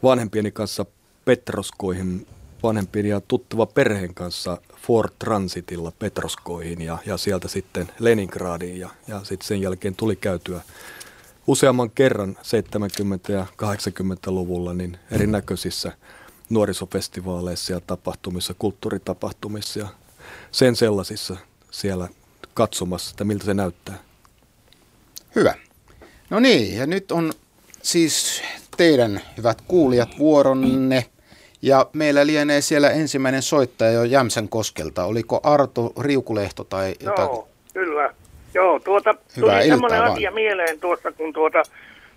vanhempieni 0.05 0.51
kanssa 0.51 0.85
Petroskoihin 1.25 2.27
vanhempien 2.63 3.05
ja 3.05 3.21
tuttava 3.21 3.65
perheen 3.65 4.13
kanssa 4.13 4.57
Ford 4.77 5.09
Transitilla 5.19 5.91
Petroskoihin 5.99 6.81
ja, 6.81 6.97
ja 7.05 7.17
sieltä 7.17 7.47
sitten 7.47 7.91
Leningradiin 7.99 8.79
ja, 8.79 8.89
ja 9.07 9.23
sitten 9.23 9.47
sen 9.47 9.61
jälkeen 9.61 9.95
tuli 9.95 10.15
käytyä 10.15 10.61
useamman 11.47 11.91
kerran 11.91 12.37
70- 13.29 13.31
ja 13.31 13.45
80-luvulla 13.63 14.73
niin 14.73 14.97
erinäköisissä 15.11 15.91
nuorisofestivaaleissa 16.49 17.73
ja 17.73 17.81
tapahtumissa, 17.81 18.53
kulttuuritapahtumissa 18.59 19.79
ja 19.79 19.87
sen 20.51 20.75
sellaisissa 20.75 21.37
siellä 21.71 22.07
katsomassa, 22.53 23.11
että 23.11 23.23
miltä 23.23 23.45
se 23.45 23.53
näyttää. 23.53 23.99
Hyvä. 25.35 25.55
No 26.29 26.39
niin, 26.39 26.77
ja 26.77 26.85
nyt 26.87 27.11
on 27.11 27.33
siis 27.81 28.41
teidän 28.77 29.21
hyvät 29.37 29.57
kuulijat 29.67 30.09
vuoronne. 30.19 31.05
Ja 31.61 31.85
meillä 31.93 32.27
lienee 32.27 32.61
siellä 32.61 32.89
ensimmäinen 32.89 33.41
soittaja 33.41 33.91
jo 33.91 34.03
Jämsän 34.03 34.49
koskelta. 34.49 35.05
Oliko 35.05 35.39
Arto 35.43 35.93
Riukulehto 36.01 36.63
tai 36.63 36.93
jotain? 36.99 37.27
Joo, 37.27 37.47
kyllä. 37.73 38.13
Joo, 38.53 38.79
tuota, 38.79 39.15
Hyvää 39.37 39.59
tuli 39.59 39.69
semmoinen 39.69 40.03
asia 40.03 40.31
mieleen 40.31 40.79
tuossa, 40.79 41.11
kun 41.11 41.33
tuota, 41.33 41.63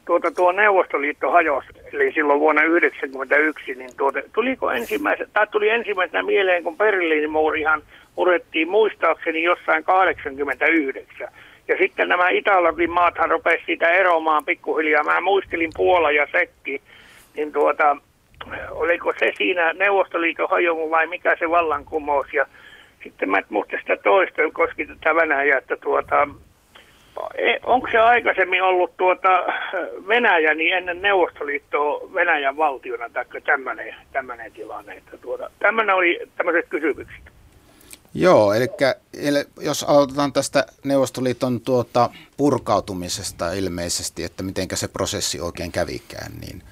tuota, 0.07 0.31
tuo 0.31 0.53
Neuvostoliitto 0.53 1.31
hajosi, 1.31 1.69
eli 1.93 2.13
silloin 2.13 2.41
vuonna 2.41 2.63
1991, 2.63 3.75
niin 3.75 3.91
tuota, 3.97 4.19
tuliko 4.33 4.71
ensimmäisenä, 4.71 5.29
tai 5.33 5.47
tuli 5.47 5.69
ensimmäisenä 5.69 6.23
mieleen, 6.23 6.65
kun 6.65 6.77
Berliinin 6.77 7.31
muurihan 7.31 7.83
urettiin 8.17 8.69
muistaakseni 8.69 9.43
jossain 9.43 9.85
89. 9.85 11.29
Ja 11.69 11.77
sitten 11.79 12.09
nämä 12.09 12.29
Italokin 12.29 12.91
maathan 12.91 13.31
rupesivat 13.31 13.67
siitä 13.67 13.89
eromaan 13.89 14.45
pikkuhiljaa. 14.45 15.05
Mä 15.05 15.21
muistelin 15.21 15.71
Puola 15.77 16.11
ja 16.11 16.27
Sekki, 16.33 16.83
niin 17.37 17.53
tuota, 17.53 17.97
oliko 18.71 19.13
se 19.19 19.33
siinä 19.37 19.73
Neuvostoliiton 19.73 20.51
hajomu 20.51 20.91
vai 20.91 21.07
mikä 21.07 21.37
se 21.39 21.51
vallankumous. 21.51 22.33
Ja 22.33 22.47
sitten 23.03 23.31
mä 23.31 23.43
muista 23.49 23.77
sitä 23.81 23.97
toista, 23.97 24.43
koski 24.53 24.87
tätä 24.87 25.15
Venäjää, 25.15 25.59
että 25.59 25.77
tuota, 25.77 26.29
e, 27.35 27.55
onko 27.63 27.89
se 27.91 27.99
aikaisemmin 27.99 28.63
ollut 28.63 28.97
tuota 28.97 29.45
Venäjä 30.09 30.55
niin 30.55 30.75
ennen 30.75 31.03
Neuvostoliittoa 31.03 32.15
Venäjän 32.15 32.57
valtiona 32.57 33.11
tai 33.11 33.25
tämmöinen 34.13 34.53
tilanne. 34.53 34.93
Että 34.97 35.17
tuota, 35.17 35.51
tämmöinen 35.59 35.95
oli 35.95 36.21
tämmöiset 36.37 36.67
kysymykset. 36.69 37.38
Joo, 38.15 38.53
eli, 38.53 38.69
eli 39.15 39.45
jos 39.61 39.83
aloitetaan 39.83 40.33
tästä 40.33 40.67
Neuvostoliiton 40.85 41.61
tuota 41.61 42.11
purkautumisesta 42.37 43.53
ilmeisesti, 43.53 44.25
että 44.25 44.43
miten 44.43 44.69
se 44.75 44.89
prosessi 44.89 45.41
oikein 45.41 45.73
kävikään, 45.73 46.33
niin 46.41 46.63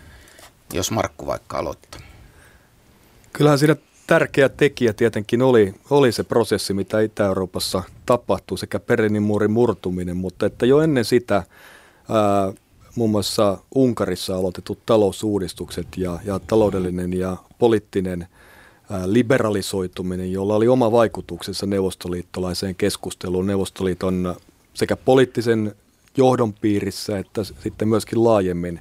jos 0.72 0.90
Markku 0.90 1.26
vaikka 1.26 1.58
aloittaa. 1.58 2.00
Kyllähän 3.32 3.58
siinä 3.58 3.76
tärkeä 4.06 4.48
tekijä 4.48 4.92
tietenkin 4.92 5.42
oli, 5.42 5.74
oli 5.90 6.12
se 6.12 6.24
prosessi, 6.24 6.74
mitä 6.74 7.00
Itä-Euroopassa 7.00 7.82
tapahtui, 8.06 8.58
sekä 8.58 8.80
Berliinin 8.80 9.22
muurin 9.22 9.50
murtuminen, 9.50 10.16
mutta 10.16 10.46
että 10.46 10.66
jo 10.66 10.80
ennen 10.80 11.04
sitä 11.04 11.42
muun 12.96 13.10
muassa 13.10 13.58
Unkarissa 13.74 14.36
aloitetut 14.36 14.86
talousuudistukset 14.86 15.86
ja, 15.96 16.18
ja 16.24 16.38
taloudellinen 16.46 17.12
ja 17.12 17.36
poliittinen 17.58 18.28
liberalisoituminen, 19.06 20.32
jolla 20.32 20.54
oli 20.54 20.68
oma 20.68 20.92
vaikutuksensa 20.92 21.66
neuvostoliittolaiseen 21.66 22.74
keskusteluun 22.74 23.46
Neuvostoliiton 23.46 24.36
sekä 24.74 24.96
poliittisen 24.96 25.74
johdon 26.16 26.52
piirissä 26.52 27.18
että 27.18 27.44
sitten 27.44 27.88
myöskin 27.88 28.24
laajemmin 28.24 28.80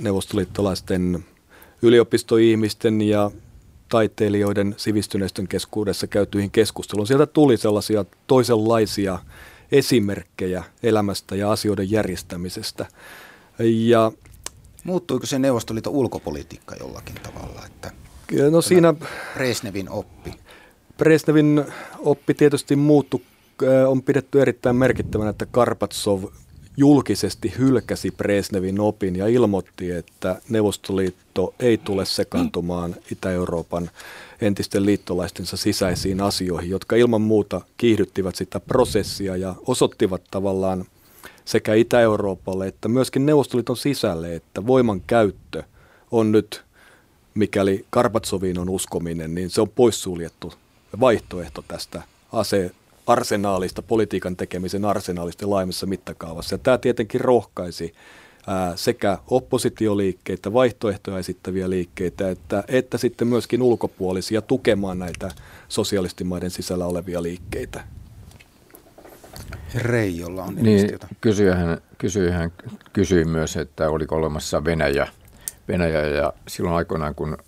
neuvostoliittolaisten 0.00 1.24
yliopistoihmisten 1.82 3.00
ja 3.00 3.30
taiteilijoiden 3.88 4.74
sivistyneistön 4.76 5.48
keskuudessa 5.48 6.06
käytyihin 6.06 6.50
keskusteluun. 6.50 7.06
Sieltä 7.06 7.26
tuli 7.26 7.56
sellaisia 7.56 8.04
toisenlaisia 8.26 9.18
esimerkkejä 9.72 10.64
elämästä 10.82 11.36
ja 11.36 11.52
asioiden 11.52 11.90
järjestämisestä. 11.90 12.86
Ja 13.58 14.12
Muuttuiko 14.84 15.26
se 15.26 15.38
Neuvostoliiton 15.38 15.92
ulkopolitiikka 15.92 16.76
jollakin 16.76 17.14
tavalla? 17.14 17.66
Että 17.66 17.90
no 18.50 18.62
siinä 18.62 18.94
Presnevin 19.34 19.90
oppi. 19.90 20.34
Presnevin 20.96 21.64
oppi 21.98 22.34
tietysti 22.34 22.76
muuttu, 22.76 23.22
on 23.86 24.02
pidetty 24.02 24.42
erittäin 24.42 24.76
merkittävänä, 24.76 25.30
että 25.30 25.46
Karpatsov 25.46 26.24
julkisesti 26.76 27.54
hylkäsi 27.58 28.10
Presnevin 28.10 28.80
opin 28.80 29.16
ja 29.16 29.26
ilmoitti, 29.26 29.90
että 29.90 30.40
Neuvostoliitto 30.48 31.54
ei 31.60 31.78
tule 31.78 32.04
sekaantumaan 32.04 32.96
Itä-Euroopan 33.12 33.90
entisten 34.40 34.86
liittolaistensa 34.86 35.56
sisäisiin 35.56 36.20
asioihin, 36.20 36.70
jotka 36.70 36.96
ilman 36.96 37.20
muuta 37.20 37.60
kiihdyttivät 37.76 38.36
sitä 38.36 38.60
prosessia 38.60 39.36
ja 39.36 39.54
osoittivat 39.66 40.22
tavallaan 40.30 40.84
sekä 41.44 41.74
Itä-Euroopalle 41.74 42.66
että 42.66 42.88
myöskin 42.88 43.26
Neuvostoliiton 43.26 43.76
sisälle, 43.76 44.34
että 44.34 44.66
voiman 44.66 45.00
käyttö 45.06 45.62
on 46.10 46.32
nyt, 46.32 46.64
mikäli 47.34 47.84
Karpatsoviin 47.90 48.58
on 48.58 48.68
uskominen, 48.68 49.34
niin 49.34 49.50
se 49.50 49.60
on 49.60 49.68
poissuljettu 49.68 50.52
vaihtoehto 51.00 51.64
tästä 51.68 52.02
ase 52.32 52.70
arsenaalista, 53.06 53.82
politiikan 53.82 54.36
tekemisen 54.36 54.84
arsenaalista 54.84 55.50
laajemmassa 55.50 55.86
mittakaavassa. 55.86 56.54
Ja 56.54 56.58
tämä 56.58 56.78
tietenkin 56.78 57.20
rohkaisi 57.20 57.94
ää, 58.46 58.76
sekä 58.76 59.18
oppositioliikkeitä, 59.26 60.52
vaihtoehtoja 60.52 61.18
esittäviä 61.18 61.70
liikkeitä, 61.70 62.30
että, 62.30 62.64
että 62.68 62.98
sitten 62.98 63.28
myöskin 63.28 63.62
ulkopuolisia 63.62 64.42
tukemaan 64.42 64.98
näitä 64.98 65.30
sosialistimaiden 65.68 66.50
sisällä 66.50 66.86
olevia 66.86 67.22
liikkeitä. 67.22 67.84
Reijolla 69.74 70.44
on 70.44 70.54
niin, 70.54 70.98
kysyjähän, 71.20 71.78
kysyjähän 71.98 72.52
kysyi 72.92 73.24
myös, 73.24 73.56
että 73.56 73.90
oliko 73.90 74.16
olemassa 74.16 74.64
Venäjä, 74.64 75.08
Venäjä 75.68 76.06
ja 76.06 76.32
silloin 76.48 76.76
aikoinaan, 76.76 77.14
kun 77.14 77.38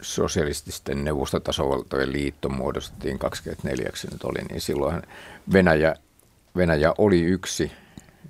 sosialististen 0.00 1.04
neuvostotasavaltojen 1.04 2.12
liitto 2.12 2.48
muodostettiin 2.48 3.18
24 3.18 3.90
nyt 4.12 4.24
oli, 4.24 4.38
niin 4.50 4.60
silloin 4.60 5.02
Venäjä, 5.52 5.94
Venäjä 6.56 6.94
oli 6.98 7.20
yksi 7.22 7.72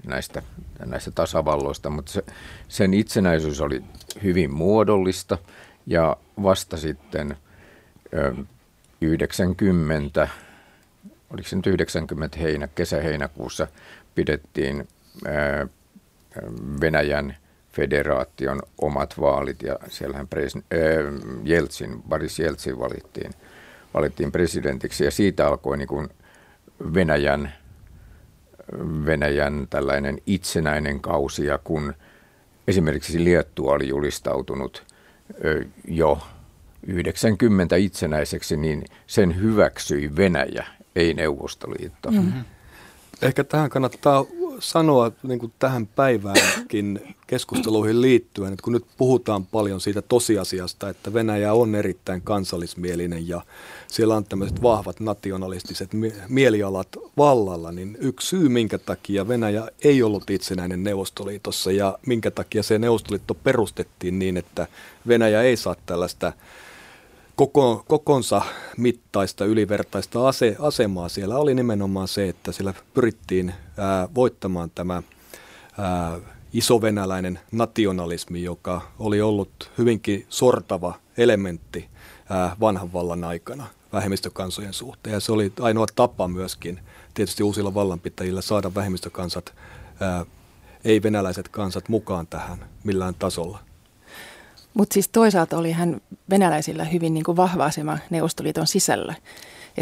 näistä, 0.07 0.43
näistä 0.85 1.11
tasavalloista, 1.11 1.91
mutta 1.91 2.13
se, 2.13 2.25
sen 2.69 2.95
itsenäisyys 2.95 3.61
oli 3.61 3.83
hyvin 4.23 4.55
muodollista. 4.55 5.39
Ja 5.87 6.17
vasta 6.43 6.77
sitten 6.77 7.37
ö, 8.15 8.35
90, 9.01 10.29
oliko 11.31 11.49
se 11.49 11.57
nyt 11.57 11.67
90 11.67 12.39
heinä, 12.39 12.69
kesä-heinäkuussa 12.69 13.69
pidettiin 14.15 14.89
ö, 15.27 15.69
Venäjän 16.81 17.37
federaation 17.73 18.63
omat 18.79 19.21
vaalit 19.21 19.63
ja 19.63 19.77
siellähän 19.89 20.29
pres, 20.29 20.57
äh, 20.57 20.63
Jeltsin, 21.45 22.03
Boris 22.09 22.39
Jeltsin 22.39 22.79
valittiin, 22.79 23.33
valittiin 23.95 24.33
presidentiksi 24.33 25.05
ja 25.05 25.11
siitä 25.11 25.47
alkoi 25.47 25.77
niin 25.77 25.89
kuin 25.89 26.09
Venäjän, 26.95 27.53
Venäjän 29.07 29.67
tällainen 29.71 30.19
itsenäinen 30.27 31.01
kausi 31.01 31.47
ja 31.47 31.59
kun 31.65 31.95
esimerkiksi 32.69 33.25
Liettua 33.25 33.73
oli 33.73 33.89
julistautunut 33.89 34.85
äh, 35.31 35.69
jo 35.89 36.19
90 36.87 37.77
itsenäiseksi, 37.77 38.57
niin 38.57 38.85
sen 39.07 39.41
hyväksyi 39.41 40.17
Venäjä, 40.17 40.67
ei 40.97 41.15
Neuvostoliitto. 41.15 42.11
Mm-hmm. 42.11 42.45
Ehkä 43.23 43.45
tähän 43.45 43.71
kannattaa 43.71 44.25
sanoa 44.63 45.13
niin 45.23 45.39
kuin 45.39 45.53
tähän 45.59 45.87
päiväänkin 45.87 47.17
keskusteluihin 47.27 48.03
liittyen, 48.03 48.53
että 48.53 48.63
kun 48.63 48.73
nyt 48.73 48.85
puhutaan 48.97 49.47
paljon 49.47 49.81
siitä 49.81 50.03
tosiasiasta, 50.03 50.89
että 50.89 51.13
Venäjä 51.13 51.53
on 51.53 51.75
erittäin 51.75 52.23
kansallismielinen 52.23 53.29
ja 53.29 53.41
siellä 53.87 54.17
on 54.17 54.25
tämmöiset 54.25 54.63
vahvat 54.63 55.01
nationalistiset 55.01 55.91
mielialat 56.29 56.89
vallalla, 57.17 57.73
niin 57.73 57.99
yksi 58.01 58.29
syy, 58.29 58.49
minkä 58.49 58.79
takia 58.79 59.29
Venäjä 59.29 59.69
ei 59.85 60.03
ollut 60.03 60.31
itsenäinen 60.31 60.85
Neuvostoliitossa 60.85 61.73
ja 61.73 61.99
minkä 62.07 62.31
takia 62.31 62.63
se 62.63 62.79
Neuvostoliitto 62.79 63.35
perustettiin 63.35 64.19
niin, 64.19 64.37
että 64.37 64.67
Venäjä 65.09 65.43
ei 65.43 65.57
saa 65.57 65.77
tällaista 65.87 66.33
koko, 67.37 67.85
kokonsa 67.89 68.43
mittaista 68.77 69.45
ylivertaista 69.45 70.29
ase, 70.29 70.57
asemaa 70.59 71.09
siellä 71.09 71.39
oli 71.39 71.55
nimenomaan 71.55 72.09
se, 72.09 72.29
että 72.29 72.53
siellä 72.53 72.75
pyrittiin 72.95 73.55
ää, 73.77 74.09
voittamaan 74.15 74.71
tämä 74.71 75.03
ää, 75.79 76.19
isovenäläinen 76.53 77.41
nationalismi, 77.53 78.43
joka 78.43 78.81
oli 78.99 79.21
ollut 79.21 79.71
hyvinkin 79.79 80.27
sortava 80.29 80.95
elementti 81.17 81.89
ää, 82.31 82.57
vanhan 82.61 82.93
vallan 82.93 83.25
aikana 83.25 83.67
vähemmistökansojen 83.93 84.73
suhteen. 84.73 85.15
Ja 85.15 85.21
se 85.21 85.33
oli 85.33 85.53
ainoa 85.61 85.87
tapa 85.95 86.29
myöskin 86.29 86.81
tietysti 87.15 87.43
uusilla 87.43 87.75
vallanpitäjillä 87.75 88.43
saada 88.43 88.75
vähemmistökansat, 88.75 89.55
ää, 90.01 90.27
ei-venäläiset 90.85 91.49
kansat 91.49 91.89
mukaan 91.89 92.27
tähän 92.27 92.69
millään 92.85 93.15
tasolla. 93.15 93.59
Mutta 94.75 94.95
siis 94.95 95.09
toisaalta 95.09 95.59
oli 95.59 95.73
hän 95.73 96.01
venäläisillä 96.31 96.85
hyvin 96.85 97.15
niin 97.15 97.25
kuin 97.25 97.37
vahva 97.37 97.65
asema 97.65 97.99
Neuvostoliiton 98.11 98.67
sisällä. 98.67 99.15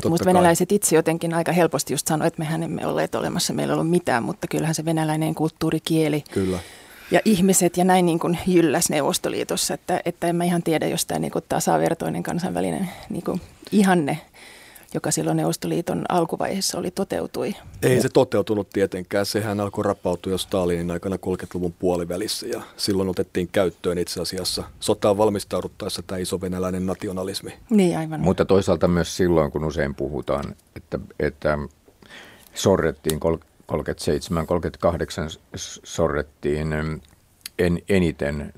Musta 0.08 0.24
venäläiset 0.24 0.72
itse 0.72 0.96
jotenkin 0.96 1.34
aika 1.34 1.52
helposti 1.52 1.92
just 1.92 2.06
sanoi, 2.06 2.26
että 2.26 2.38
mehän 2.38 2.62
emme 2.62 2.86
olleet 2.86 3.14
olemassa, 3.14 3.52
meillä 3.52 3.72
ei 3.72 3.74
ollut 3.74 3.90
mitään, 3.90 4.22
mutta 4.22 4.46
kyllähän 4.46 4.74
se 4.74 4.84
venäläinen 4.84 5.34
kulttuuri, 5.34 5.80
kieli 5.80 6.24
Kyllä. 6.30 6.58
ja 7.10 7.20
ihmiset 7.24 7.76
ja 7.76 7.84
näin 7.84 8.06
niin 8.06 8.18
kuin 8.18 8.38
jylläs 8.46 8.90
Neuvostoliitossa, 8.90 9.74
että, 9.74 10.00
että 10.04 10.26
en 10.26 10.36
mä 10.36 10.44
ihan 10.44 10.62
tiedä, 10.62 10.86
jos 10.86 11.06
tämä 11.06 11.18
niin 11.18 11.30
kuin 11.30 11.44
tasavertoinen 11.48 12.22
kansainvälinen 12.22 12.90
niin 13.08 13.24
kuin 13.24 13.40
ihanne 13.72 14.18
joka 14.94 15.10
silloin 15.10 15.36
Neuvostoliiton 15.36 16.04
alkuvaiheessa 16.08 16.78
oli, 16.78 16.90
toteutui. 16.90 17.54
Ei 17.82 18.00
se 18.00 18.08
toteutunut 18.08 18.70
tietenkään. 18.70 19.26
Sehän 19.26 19.60
alkoi 19.60 19.84
rapautua 19.84 20.32
jo 20.32 20.38
Stalinin 20.38 20.90
aikana 20.90 21.16
30-luvun 21.16 21.72
puolivälissä 21.72 22.46
ja 22.46 22.62
silloin 22.76 23.08
otettiin 23.08 23.48
käyttöön 23.52 23.98
itse 23.98 24.20
asiassa 24.20 24.64
sotaan 24.80 25.18
valmistauduttaessa 25.18 26.02
tämä 26.06 26.18
iso 26.18 26.40
venäläinen 26.40 26.86
nationalismi. 26.86 27.52
Niin, 27.70 27.98
aivan. 27.98 28.20
Mutta 28.20 28.44
toisaalta 28.44 28.88
myös 28.88 29.16
silloin, 29.16 29.50
kun 29.50 29.64
usein 29.64 29.94
puhutaan, 29.94 30.54
että, 30.76 30.98
että 31.20 31.58
sorrettiin 32.54 33.20
37-38 33.22 33.26
sorrettiin 35.84 36.72
en, 37.58 37.82
eniten 37.88 38.52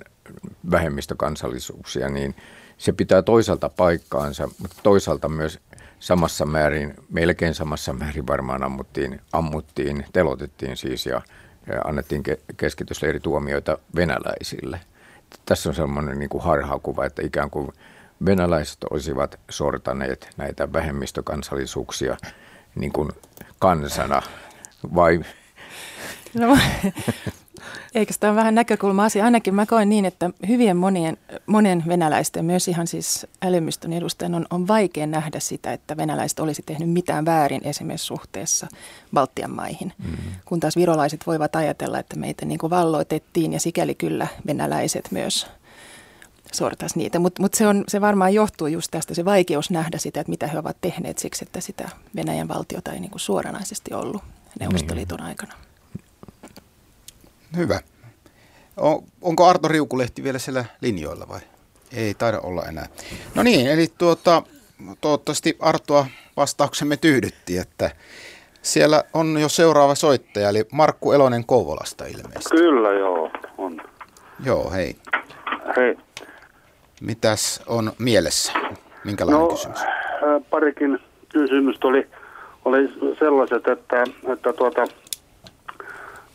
vähemmistökansallisuuksia, 0.71 2.09
niin 2.09 2.35
se 2.79 2.93
pitää 2.93 3.23
toisaalta 3.23 3.69
paikkaansa, 3.69 4.49
mutta 4.59 4.77
toisaalta 4.83 5.29
myös 5.29 5.59
samassa 6.03 6.47
määrin, 6.47 6.95
melkein 7.11 7.55
samassa 7.55 7.93
määrin 7.93 8.27
varmaan 8.27 8.63
ammuttiin, 8.63 9.21
ammuttiin 9.33 10.07
telotettiin 10.13 10.77
siis 10.77 11.07
ja, 11.07 11.23
ja 11.67 11.81
annettiin 11.85 12.23
ke, 12.23 12.39
keskitysleirituomioita 12.57 13.79
venäläisille. 13.97 14.81
Tässä 15.47 15.69
on 15.69 15.75
sellainen 15.75 16.19
niin 16.19 16.29
kuin 16.29 16.45
harhakuva, 16.45 17.05
että 17.05 17.23
ikään 17.23 17.51
kuin 17.51 17.69
venäläiset 18.25 18.79
olisivat 18.91 19.41
sortaneet 19.51 20.29
näitä 20.37 20.73
vähemmistökansallisuuksia 20.73 22.17
niin 22.75 22.93
kuin 22.93 23.11
kansana 23.59 24.23
vai 24.95 25.21
No, 26.35 26.59
Eikö 27.95 28.15
tämä 28.21 28.35
vähän 28.35 28.55
näkökulma 28.55 29.05
asia? 29.05 29.25
Ainakin 29.25 29.55
mä 29.55 29.67
koen 29.67 29.89
niin, 29.89 30.05
että 30.05 30.31
hyvien 30.49 30.77
monien, 30.77 31.17
monen 31.47 31.85
venäläisten, 31.89 32.45
myös 32.45 32.69
ihan 32.69 32.87
siis 32.87 33.27
älymystön 33.43 33.93
edustajan, 33.93 34.35
on, 34.35 34.47
on 34.51 34.69
vaikea 34.69 35.07
nähdä 35.07 35.41
sitä, 35.41 35.73
että 35.73 35.97
venäläiset 35.97 36.41
olisi 36.41 36.63
tehnyt 36.67 36.91
mitään 36.91 37.25
väärin 37.25 37.61
esimerkiksi 37.65 38.07
suhteessa 38.07 38.67
Baltian 39.15 39.51
maihin. 39.51 39.93
Mm. 39.99 40.17
Kun 40.45 40.61
taas 40.61 40.77
virolaiset 40.77 41.27
voivat 41.27 41.57
ajatella, 41.57 41.99
että 41.99 42.17
meitä 42.17 42.47
niin 42.47 42.59
kuin 42.59 42.71
valloitettiin 42.71 43.53
ja 43.53 43.61
sikäli 43.61 43.95
kyllä 43.95 44.27
venäläiset 44.47 45.09
myös 45.11 45.47
sortas 46.53 46.97
niitä. 46.97 47.19
Mutta 47.19 47.43
mut 47.43 47.55
se, 47.55 47.67
on, 47.67 47.85
se 47.89 48.01
varmaan 48.01 48.35
johtuu 48.35 48.67
just 48.67 48.91
tästä 48.91 49.15
se 49.15 49.25
vaikeus 49.25 49.71
nähdä 49.71 49.99
sitä, 49.99 50.21
että 50.21 50.31
mitä 50.31 50.47
he 50.47 50.59
ovat 50.59 50.77
tehneet 50.81 51.19
siksi, 51.19 51.45
että 51.45 51.61
sitä 51.61 51.89
Venäjän 52.17 52.49
valtiota 52.49 52.93
ei 52.93 53.01
niin 53.01 53.11
kuin 53.11 53.21
suoranaisesti 53.21 53.95
ollut 53.95 54.23
Neuvostoliiton 54.61 55.19
niin. 55.19 55.72
Hyvä. 57.57 57.81
On, 58.77 59.03
onko 59.23 59.47
Arto 59.47 59.69
Riukulehti 59.69 60.25
vielä 60.25 60.39
siellä 60.39 60.65
linjoilla 60.81 61.29
vai? 61.29 61.41
Ei 61.97 62.15
taida 62.15 62.41
olla 62.41 62.63
enää. 62.63 62.87
No 63.35 63.43
niin, 63.43 63.67
eli 63.67 63.89
tuota, 63.99 64.43
toivottavasti 65.01 65.57
Artoa 65.61 66.07
vastauksemme 66.37 66.97
tyydytti, 66.97 67.59
että 67.59 67.91
siellä 68.63 69.05
on 69.15 69.39
jo 69.41 69.49
seuraava 69.49 69.95
soittaja, 69.95 70.49
eli 70.49 70.65
Markku 70.73 71.13
Elonen 71.13 71.45
Kouvolasta 71.45 72.05
ilmeisesti. 72.07 72.57
Kyllä 72.57 72.93
joo, 72.93 73.31
on. 73.59 73.81
Joo, 74.45 74.71
hei. 74.71 74.97
Hei. 75.77 75.97
Mitäs 77.01 77.63
on 77.67 77.93
mielessä? 77.99 78.53
Minkälainen 79.05 79.41
no, 79.41 79.49
kysymys? 79.49 79.79
parikin 80.51 80.99
kysymystä 81.29 81.87
oli, 81.89 82.07
oli 82.65 82.89
sellaiset, 83.19 83.69
että, 83.69 84.05
että 84.33 84.53
tuota, 84.53 84.85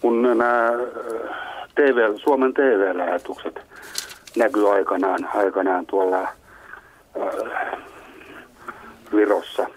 kun 0.01 0.21
nämä 0.21 0.71
TV, 1.75 2.15
Suomen 2.15 2.53
TV-lähetykset 2.53 3.59
näkyy 4.37 4.73
aikanaan, 4.73 5.29
aikanaan 5.33 5.85
tuolla 5.85 6.21
äh, 6.21 7.79
Virossa, 9.15 9.67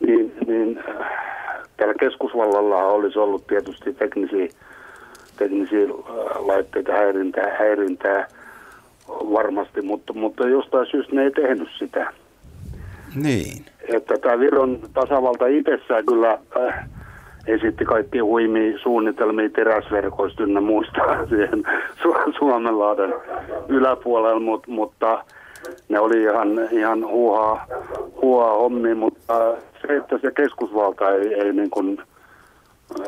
niin, 0.00 0.32
niin 0.46 0.78
äh, 0.78 1.06
täällä 1.76 1.94
keskusvallalla 2.00 2.76
olisi 2.76 3.18
ollut 3.18 3.46
tietysti 3.46 3.94
teknisiä, 3.94 4.48
teknisiä 5.36 5.82
äh, 5.82 6.46
laitteita 6.46 6.92
häirintää, 6.92 7.56
häirintää 7.58 8.28
varmasti, 9.08 9.82
mutta, 9.82 10.12
mutta 10.12 10.48
jostain 10.48 10.86
syystä 10.86 11.14
ne 11.14 11.22
ei 11.22 11.30
tehnyt 11.30 11.68
sitä. 11.78 12.12
Niin. 13.14 13.64
Että 13.94 14.18
tämä 14.18 14.38
Viron 14.38 14.80
tasavalta 14.94 15.46
itsessään 15.46 16.06
kyllä 16.06 16.38
äh, 16.56 16.88
esitti 17.48 17.84
kaikki 17.84 18.18
huimia 18.18 18.78
suunnitelmia 18.78 19.50
teräsverkoista 19.50 20.42
ynnä 20.42 20.60
muista 20.60 21.00
siihen 21.30 21.62
Su- 22.02 22.38
Suomenlaaden 22.38 23.14
yläpuolella, 23.68 24.40
mut, 24.40 24.66
mutta 24.66 25.24
ne 25.88 26.00
oli 26.00 26.22
ihan, 26.22 26.48
ihan 26.70 27.06
huuhaa, 27.06 27.66
huuhaa 28.22 28.54
hommi, 28.54 28.94
mutta 28.94 29.54
se, 29.82 29.96
että 29.96 30.18
se 30.22 30.30
keskusvalta 30.30 31.10
ei, 31.10 31.34
ei 31.34 31.52
niin 31.52 31.70
kuin, 31.70 32.02
äh, 33.00 33.06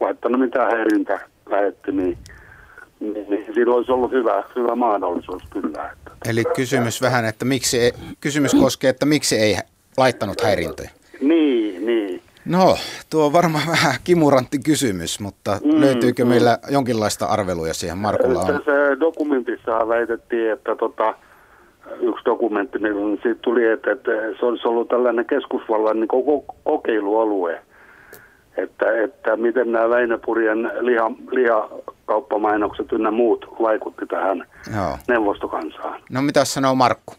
laittanut 0.00 0.40
mitään 0.40 0.70
häirintä 0.70 1.20
lähettimiä, 1.50 2.16
niin, 3.00 3.26
niin 3.28 3.54
silloin 3.54 3.76
olisi 3.76 3.92
ollut 3.92 4.12
hyvä, 4.12 4.44
hyvä 4.56 4.74
mahdollisuus 4.74 5.42
kyllä. 5.50 5.90
Eli 6.28 6.44
kysymys 6.56 7.02
vähän, 7.02 7.24
että 7.24 7.44
miksi 7.44 7.92
kysymys 8.20 8.54
koskee, 8.54 8.90
että 8.90 9.06
miksi 9.06 9.36
ei 9.36 9.56
laittanut 9.96 10.40
häirintöjä? 10.40 10.90
No, 12.46 12.76
tuo 13.10 13.26
on 13.26 13.32
varmaan 13.32 13.66
vähän 13.76 13.94
kimurantti 14.04 14.58
kysymys, 14.58 15.20
mutta 15.20 15.58
mm, 15.64 15.80
löytyykö 15.80 16.24
mm. 16.24 16.28
meillä 16.28 16.58
jonkinlaista 16.70 17.26
arveluja 17.26 17.74
siihen 17.74 17.98
Markulla 17.98 18.40
on? 18.40 18.46
Se 18.46 19.00
dokumentissa 19.00 19.88
väitettiin, 19.88 20.52
että 20.52 20.76
tota, 20.76 21.14
yksi 22.00 22.24
dokumentti, 22.24 22.78
niin 22.78 23.20
siitä 23.22 23.40
tuli, 23.42 23.66
että, 23.66 23.92
että 23.92 24.10
se 24.40 24.46
olisi 24.46 24.68
ollut 24.68 24.88
tällainen 24.88 25.26
keskusvallan 25.26 26.00
niin 26.00 26.08
koko 26.08 26.54
kokeilualue. 26.64 27.62
Että, 28.56 29.02
että 29.04 29.36
miten 29.36 29.72
nämä 29.72 29.88
Väinäpurjen 29.88 30.70
liha, 30.80 31.10
lihakauppamainokset 31.30 32.92
ynnä 32.92 33.10
muut 33.10 33.46
vaikutti 33.62 34.06
tähän 34.06 34.46
Joo. 34.76 34.98
neuvostokansaan. 35.08 36.00
No 36.10 36.22
mitä 36.22 36.44
sanoo 36.44 36.74
Markku? 36.74 37.14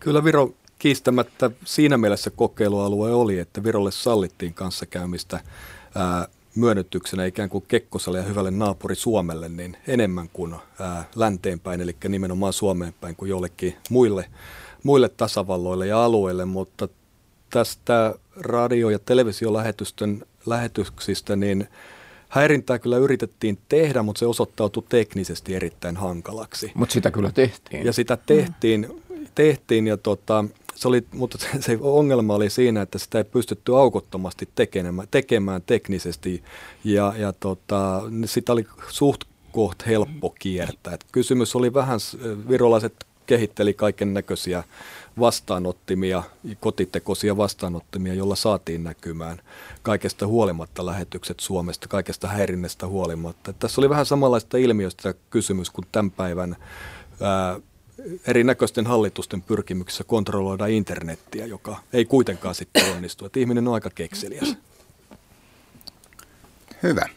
Kyllä 0.00 0.24
Viro 0.24 0.48
kiistämättä 0.80 1.50
siinä 1.64 1.98
mielessä 1.98 2.30
kokeilualue 2.30 3.12
oli, 3.12 3.38
että 3.38 3.64
Virolle 3.64 3.90
sallittiin 3.90 4.54
kanssakäymistä 4.54 5.40
ää, 5.94 6.28
myönnytyksenä 6.54 7.24
ikään 7.24 7.48
kuin 7.48 7.64
Kekkoselle 7.68 8.18
ja 8.18 8.24
hyvälle 8.24 8.50
naapuri 8.50 8.94
Suomelle 8.94 9.48
niin 9.48 9.76
enemmän 9.86 10.28
kuin 10.32 10.54
ää, 10.80 11.04
länteenpäin, 11.16 11.80
eli 11.80 11.96
nimenomaan 12.08 12.52
Suomeen 12.52 12.94
päin 13.00 13.16
kuin 13.16 13.28
jollekin 13.28 13.76
muille, 13.90 14.30
muille 14.82 15.08
tasavalloille 15.08 15.86
ja 15.86 16.04
alueille, 16.04 16.44
mutta 16.44 16.88
tästä 17.50 18.14
radio- 18.36 18.90
ja 18.90 18.98
televisiolähetysten 18.98 20.26
lähetyksistä, 20.46 21.36
niin 21.36 21.68
häirintää 22.28 22.78
kyllä 22.78 22.96
yritettiin 22.96 23.58
tehdä, 23.68 24.02
mutta 24.02 24.18
se 24.18 24.26
osoittautui 24.26 24.82
teknisesti 24.88 25.54
erittäin 25.54 25.96
hankalaksi. 25.96 26.72
Mutta 26.74 26.92
sitä 26.92 27.10
kyllä 27.10 27.32
tehtiin. 27.32 27.86
Ja 27.86 27.92
sitä 27.92 28.16
tehtiin 28.16 29.02
tehtiin 29.34 29.86
ja 29.86 29.96
tota, 29.96 30.44
se 30.80 30.88
oli, 30.88 31.06
mutta 31.12 31.38
se 31.60 31.78
ongelma 31.80 32.34
oli 32.34 32.50
siinä, 32.50 32.82
että 32.82 32.98
sitä 32.98 33.18
ei 33.18 33.24
pystytty 33.24 33.76
aukottomasti 33.76 34.48
tekemään, 34.54 35.08
tekemään 35.10 35.62
teknisesti 35.66 36.42
ja, 36.84 37.14
ja 37.16 37.32
tota, 37.32 38.02
sitä 38.24 38.52
oli 38.52 38.66
suht 38.88 39.24
koht 39.52 39.86
helppo 39.86 40.34
kiertää. 40.38 40.94
Et 40.94 41.04
kysymys 41.12 41.56
oli 41.56 41.74
vähän, 41.74 41.98
virolaiset 42.48 43.06
kehitteli 43.26 43.74
kaiken 43.74 44.14
näköisiä 44.14 44.64
vastaanottimia, 45.18 46.22
kotitekoisia 46.60 47.36
vastaanottimia, 47.36 48.14
jolla 48.14 48.36
saatiin 48.36 48.84
näkymään 48.84 49.38
kaikesta 49.82 50.26
huolimatta 50.26 50.86
lähetykset 50.86 51.40
Suomesta, 51.40 51.88
kaikesta 51.88 52.28
häirinnästä 52.28 52.86
huolimatta. 52.86 53.50
Et 53.50 53.58
tässä 53.58 53.80
oli 53.80 53.90
vähän 53.90 54.06
samanlaista 54.06 54.56
ilmiöstä 54.56 55.14
kysymys 55.30 55.70
kuin 55.70 55.86
tämän 55.92 56.10
päivän 56.10 56.56
ää, 57.20 57.60
erinäköisten 58.26 58.86
hallitusten 58.86 59.42
pyrkimyksissä 59.42 60.04
kontrolloida 60.04 60.66
internettiä, 60.66 61.46
joka 61.46 61.76
ei 61.92 62.04
kuitenkaan 62.04 62.54
sitten 62.54 62.92
onnistu. 62.92 63.26
Että 63.26 63.40
ihminen 63.40 63.68
on 63.68 63.74
aika 63.74 63.90
kekseliäs. 63.90 64.56
Hyvä. 66.82 67.08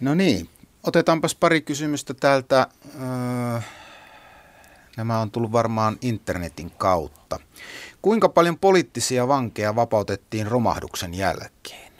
No 0.00 0.14
niin, 0.14 0.48
otetaanpas 0.82 1.34
pari 1.34 1.60
kysymystä 1.60 2.14
täältä. 2.14 2.66
Öö, 2.94 3.60
nämä 4.96 5.20
on 5.20 5.30
tullut 5.30 5.52
varmaan 5.52 5.96
internetin 6.02 6.70
kautta. 6.70 7.40
Kuinka 8.02 8.28
paljon 8.28 8.58
poliittisia 8.58 9.28
vankeja 9.28 9.76
vapautettiin 9.76 10.46
romahduksen 10.46 11.14
jälkeen? 11.14 11.92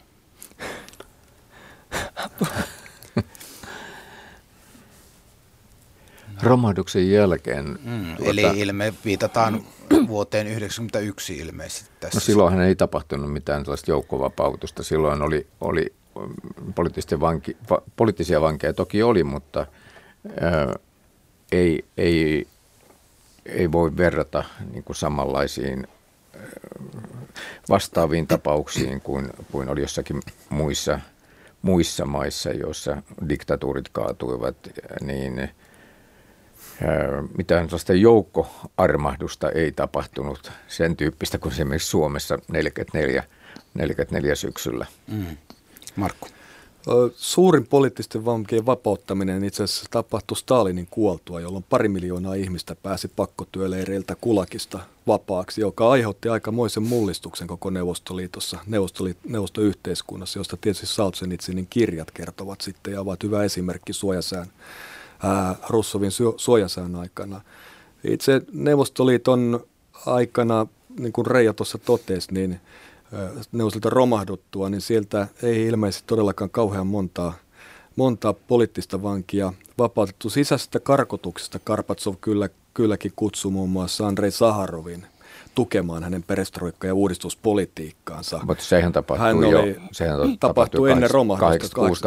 romahduksen 6.42 7.10
jälkeen. 7.10 7.78
Mm, 7.84 8.16
tuota, 8.16 8.30
eli 8.30 8.42
ilme 8.42 8.94
viitataan 9.04 9.54
vuoteen 10.08 10.46
1991 10.46 11.38
ilmeisesti 11.38 11.90
tässä. 12.00 12.16
No 12.16 12.20
silloinhan 12.20 12.62
ei 12.62 12.76
tapahtunut 12.76 13.32
mitään 13.32 13.64
tällaista 13.64 13.90
joukkovapautusta. 13.90 14.82
Silloin 14.82 15.22
oli, 15.22 15.46
oli 15.60 15.92
poliittisten 16.74 17.20
vanki, 17.20 17.56
va, 17.70 17.82
poliittisia 17.96 18.40
vankeja 18.40 18.72
toki 18.72 19.02
oli, 19.02 19.24
mutta 19.24 19.66
ää, 20.40 20.74
ei, 21.52 21.84
ei, 21.96 22.46
ei 23.46 23.72
voi 23.72 23.96
verrata 23.96 24.44
niin 24.72 24.84
kuin 24.84 24.96
samanlaisiin 24.96 25.86
vastaaviin 27.68 28.26
tapauksiin 28.26 29.00
kuin, 29.00 29.30
kuin 29.52 29.68
oli 29.68 29.80
jossakin 29.80 30.20
muissa, 30.48 31.00
muissa 31.62 32.06
maissa, 32.06 32.50
joissa 32.50 33.02
diktatuurit 33.28 33.88
kaatuivat, 33.88 34.56
niin– 35.00 35.48
mitään 37.38 37.64
sellaista 37.64 37.92
joukkoarmahdusta 37.92 39.50
ei 39.50 39.72
tapahtunut 39.72 40.52
sen 40.68 40.96
tyyppistä 40.96 41.38
kuin 41.38 41.52
esimerkiksi 41.52 41.88
Suomessa 41.88 42.38
44, 42.48 43.24
44 43.74 44.34
syksyllä. 44.34 44.86
Mm. 45.08 45.36
Markku. 45.96 46.28
Suurin 47.16 47.66
poliittisten 47.66 48.24
vankien 48.24 48.66
vapauttaminen 48.66 49.44
itse 49.44 49.62
asiassa 49.62 49.86
tapahtui 49.90 50.36
Stalinin 50.36 50.86
kuoltua, 50.90 51.40
jolloin 51.40 51.64
pari 51.70 51.88
miljoonaa 51.88 52.34
ihmistä 52.34 52.76
pääsi 52.82 53.08
pakkotyöleireiltä 53.08 54.16
Kulakista 54.20 54.78
vapaaksi, 55.06 55.60
joka 55.60 55.90
aiheutti 55.90 56.28
aikamoisen 56.28 56.82
mullistuksen 56.82 57.46
koko 57.46 57.70
Neuvostoliitossa, 57.70 58.58
Neuvostoli, 58.66 59.16
neuvostoyhteiskunnassa, 59.28 60.38
josta 60.38 60.56
tietysti 60.56 60.86
Saltsenitsinin 60.86 61.66
kirjat 61.70 62.10
kertovat 62.10 62.60
sitten 62.60 62.92
ja 62.92 63.00
ovat 63.00 63.22
hyvä 63.22 63.44
esimerkki 63.44 63.92
suojasään 63.92 64.46
ää, 64.46 64.54
Russovin 65.68 66.10
suojasään 66.36 66.96
aikana. 66.96 67.40
Itse 68.04 68.42
Neuvostoliiton 68.52 69.66
aikana, 70.06 70.66
niin 70.98 71.12
kuin 71.12 71.26
Reija 71.26 71.52
tuossa 71.52 71.78
totesi, 71.78 72.32
niin 72.32 72.60
Neuvostoliiton 73.52 73.92
romahduttua, 73.92 74.70
niin 74.70 74.80
sieltä 74.80 75.28
ei 75.42 75.66
ilmeisesti 75.66 76.04
todellakaan 76.06 76.50
kauhean 76.50 76.86
montaa, 76.86 77.32
montaa 77.96 78.32
poliittista 78.32 79.02
vankia 79.02 79.52
vapautettu. 79.78 80.30
Sisäisestä 80.30 80.80
karkotuksesta 80.80 81.58
Karpatsov 81.64 82.14
kyllä, 82.20 82.48
kylläkin 82.74 83.12
kutsui 83.16 83.52
muun 83.52 83.70
muassa 83.70 84.06
Andrei 84.06 84.30
Saharovin 84.30 85.06
tukemaan 85.60 86.02
hänen 86.02 86.22
perestroikka- 86.22 86.86
ja 86.86 86.94
uudistuspolitiikkaansa. 86.94 88.40
Mutta 88.44 88.64
sehän 88.64 88.92
tapahtui 88.92 89.26
Hän 89.26 89.36
oli, 89.36 89.70
jo. 89.70 89.80
Sehän 89.92 90.16
tapahtui, 90.16 90.38
tapahtui 90.38 90.90
ennen 90.90 91.10
romahdusta. 91.10 91.46
86 91.46 92.02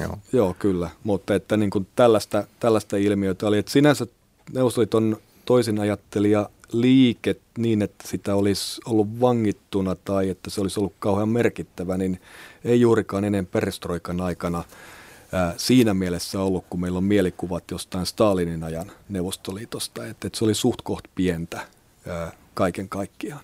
joo. 0.00 0.18
Joo, 0.32 0.56
kyllä. 0.58 0.90
Mutta 1.04 1.34
että 1.34 1.56
niin 1.56 1.70
kuin 1.70 1.86
tällaista, 1.96 2.44
tällaista 2.60 2.96
ilmiötä 2.96 3.46
oli, 3.46 3.58
että 3.58 3.72
sinänsä 3.72 4.06
Neuvostoliiton 4.52 5.16
toisin 5.44 5.80
ajattelija 5.80 6.48
liike 6.72 7.36
niin, 7.58 7.82
että 7.82 8.08
sitä 8.08 8.34
olisi 8.34 8.80
ollut 8.84 9.20
vangittuna 9.20 9.94
tai 9.94 10.28
että 10.28 10.50
se 10.50 10.60
olisi 10.60 10.80
ollut 10.80 10.94
kauhean 10.98 11.28
merkittävä, 11.28 11.96
niin 11.96 12.20
ei 12.64 12.80
juurikaan 12.80 13.24
ennen 13.24 13.46
perestroikan 13.46 14.20
aikana 14.20 14.64
siinä 15.56 15.94
mielessä 15.94 16.40
ollut, 16.40 16.64
kun 16.70 16.80
meillä 16.80 16.96
on 16.96 17.04
mielikuvat 17.04 17.64
jostain 17.70 18.06
Stalinin 18.06 18.64
ajan 18.64 18.92
Neuvostoliitosta, 19.08 20.06
että, 20.06 20.26
että 20.26 20.38
se 20.38 20.44
oli 20.44 20.54
suht 20.54 20.82
koht 20.82 21.04
pientä 21.14 21.60
ää, 22.06 22.32
kaiken 22.60 22.88
kaikkiaan. 22.88 23.40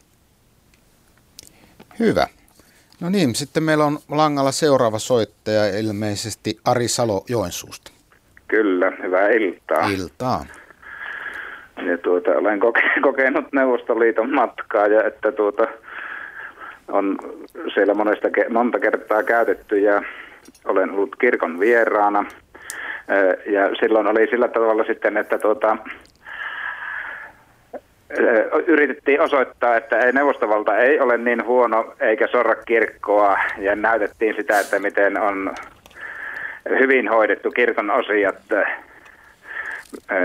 Hyvä. 1.99 2.27
No 3.01 3.09
niin, 3.11 3.35
sitten 3.35 3.63
meillä 3.63 3.85
on 3.85 3.99
langalla 4.11 4.53
seuraava 4.53 4.99
soittaja, 4.99 5.79
ilmeisesti 5.79 6.59
Ari 6.65 6.89
Salo 6.89 7.25
Joensuusta. 7.29 7.93
Kyllä, 8.49 8.93
hyvää 9.03 9.29
iltaa. 9.29 9.89
Iltaa. 9.89 10.47
Ja 11.87 11.99
tuota, 11.99 12.31
olen 12.31 12.61
koke- 12.61 13.01
kokenut 13.09 13.53
Neuvostoliiton 13.53 14.35
matkaa 14.35 14.87
ja 14.87 15.05
että 15.05 15.33
tuota, 15.33 15.67
on 16.89 17.19
siellä 17.75 17.95
monesta, 17.95 18.29
monta 18.51 18.79
kertaa 18.79 19.23
käytetty 19.23 19.79
ja 19.79 20.03
olen 20.65 20.91
ollut 20.91 21.17
kirkon 21.21 21.61
vieraana. 21.61 22.25
Ja 23.47 23.63
silloin 23.81 24.07
oli 24.07 24.27
sillä 24.31 24.49
tavalla 24.49 24.85
sitten, 24.85 25.17
että 25.17 25.39
tuota, 25.39 25.77
yritettiin 28.67 29.21
osoittaa, 29.21 29.77
että 29.77 29.99
ei 29.99 30.13
neuvostovalta 30.13 30.77
ei 30.77 31.01
ole 31.01 31.19
niin 31.19 31.47
huono 31.47 31.95
eikä 32.01 32.27
sorra 32.27 32.55
kirkkoa 32.55 33.39
ja 33.59 33.77
näytettiin 33.77 34.35
sitä, 34.37 34.61
että 34.61 34.79
miten 34.79 35.21
on 35.21 35.55
hyvin 36.69 37.09
hoidettu 37.09 37.51
kirkon 37.51 37.91
osiat 37.91 38.37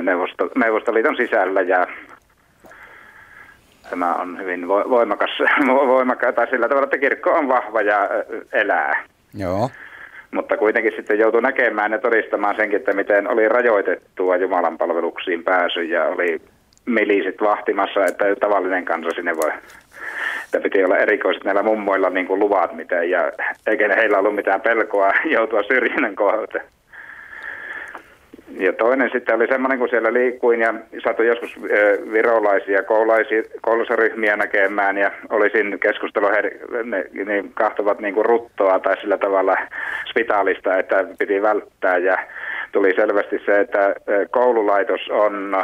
neuvosto, 0.02 0.50
Neuvostoliiton 0.56 1.16
sisällä 1.16 1.62
ja 1.62 1.88
tämä 3.90 4.14
on 4.14 4.40
hyvin 4.40 4.68
voimakas, 4.68 5.30
voimakas 5.68 6.36
tai 6.36 6.48
sillä 6.50 6.68
tavalla, 6.68 6.86
että 6.86 6.98
kirkko 6.98 7.32
on 7.32 7.48
vahva 7.48 7.82
ja 7.82 8.10
elää. 8.54 9.04
Joo. 9.34 9.70
Mutta 10.32 10.58
kuitenkin 10.58 10.94
sitten 10.96 11.20
joutui 11.20 11.42
näkemään 11.42 11.92
ja 11.92 12.00
todistamaan 12.00 12.56
senkin, 12.56 12.80
että 12.80 12.94
miten 12.94 13.28
oli 13.28 13.50
rajoitettua 13.50 14.36
Jumalan 14.36 14.78
palveluksiin 14.78 15.44
pääsy 15.44 15.84
ja 15.84 16.06
oli 16.06 16.42
milisit 16.86 17.42
vahtimassa, 17.42 18.06
että 18.06 18.26
tavallinen 18.40 18.86
kansa 18.86 19.10
sinne 19.16 19.38
voi. 19.38 19.52
Että 20.46 20.60
piti 20.60 20.84
olla 20.84 20.98
erikoiset 20.98 21.44
näillä 21.44 21.64
mummoilla 21.64 22.10
niin 22.10 22.28
kuin 22.28 22.40
luvat, 22.40 22.74
miten, 22.76 23.10
ja 23.10 23.32
eikä 23.68 23.96
heillä 23.96 24.20
ollut 24.20 24.36
mitään 24.36 24.62
pelkoa 24.62 25.14
joutua 25.36 25.64
syrjinnän 25.64 26.16
kohdalta. 26.16 26.60
Ja 28.58 28.74
toinen 28.74 29.10
sitten 29.14 29.36
oli 29.36 29.48
semmoinen, 29.48 29.80
kun 29.80 29.90
siellä 29.90 30.14
liikkuin 30.14 30.60
ja 30.60 30.74
saatuin 31.04 31.28
joskus 31.28 31.62
virolaisia 32.12 32.84
koulusaryhmiä 33.62 34.36
näkemään 34.36 34.98
ja 34.98 35.12
olisin 35.30 35.80
keskustelu, 35.80 36.28
ne, 36.84 37.06
niin 37.26 37.52
kahtovat 37.54 38.00
niin 38.00 38.14
kuin 38.14 38.26
ruttoa 38.26 38.80
tai 38.80 39.02
sillä 39.02 39.18
tavalla 39.18 39.58
spitaalista, 40.10 40.78
että 40.78 41.06
piti 41.20 41.42
välttää 41.42 41.98
ja 41.98 42.18
tuli 42.72 42.94
selvästi 42.96 43.42
se, 43.46 43.60
että 43.60 43.96
koululaitos 44.32 45.10
on 45.10 45.56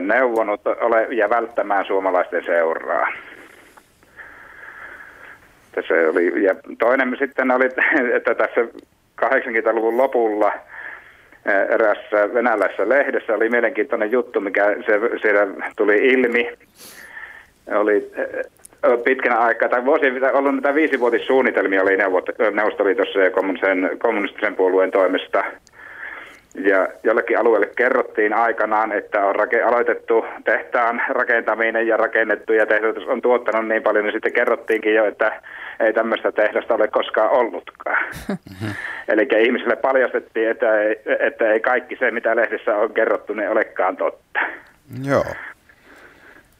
neuvonut 0.00 0.60
ole 0.66 1.06
ja 1.10 1.30
välttämään 1.30 1.84
suomalaisten 1.84 2.44
seuraa. 2.44 3.08
Tässä 5.72 5.94
oli, 6.10 6.44
ja 6.44 6.54
toinen 6.78 7.16
sitten 7.18 7.50
oli, 7.50 7.64
että 8.16 8.34
tässä 8.34 8.60
80-luvun 9.24 9.96
lopulla 9.96 10.52
erässä 11.68 12.34
venäläisessä 12.34 12.88
lehdessä 12.88 13.34
oli 13.34 13.48
mielenkiintoinen 13.48 14.12
juttu, 14.12 14.40
mikä 14.40 14.76
se, 14.86 15.00
siellä 15.22 15.46
tuli 15.76 15.96
ilmi. 15.96 16.52
Oli 17.66 18.12
pitkänä 19.04 19.38
aikaa, 19.38 19.68
tai 19.68 19.84
vuosi, 19.84 20.06
ollut 20.32 20.52
näitä 20.54 20.74
viisivuotissuunnitelmia 20.74 21.82
oli 21.82 21.96
Neuvostoliitossa 22.54 23.18
ja 23.18 23.30
kommunistisen 23.98 24.56
puolueen 24.56 24.90
toimesta– 24.90 25.44
ja 26.54 26.88
jollekin 27.02 27.38
alueelle 27.38 27.70
kerrottiin 27.76 28.32
aikanaan, 28.32 28.92
että 28.92 29.26
on 29.26 29.34
rake- 29.36 29.62
aloitettu 29.62 30.24
tehtaan 30.44 31.02
rakentaminen 31.08 31.86
ja 31.86 31.96
rakennettu 31.96 32.52
ja 32.52 32.66
tehtävät 32.66 33.08
on 33.08 33.22
tuottanut 33.22 33.68
niin 33.68 33.82
paljon, 33.82 34.04
niin 34.04 34.12
sitten 34.12 34.32
kerrottiinkin 34.32 34.94
jo, 34.94 35.04
että 35.04 35.40
ei 35.80 35.92
tämmöistä 35.92 36.32
tehdasta 36.32 36.74
ole 36.74 36.88
koskaan 36.88 37.30
ollutkaan. 37.30 38.04
Mm-hmm. 38.28 38.74
Eli 39.08 39.28
ihmisille 39.38 39.76
paljastettiin, 39.76 40.50
että 40.50 40.80
ei, 40.80 41.00
että 41.20 41.52
ei 41.52 41.60
kaikki 41.60 41.96
se, 41.96 42.10
mitä 42.10 42.36
lehdessä 42.36 42.76
on 42.76 42.94
kerrottu, 42.94 43.32
niin 43.32 43.50
olekaan 43.50 43.96
totta. 43.96 44.40
Joo. 45.04 45.24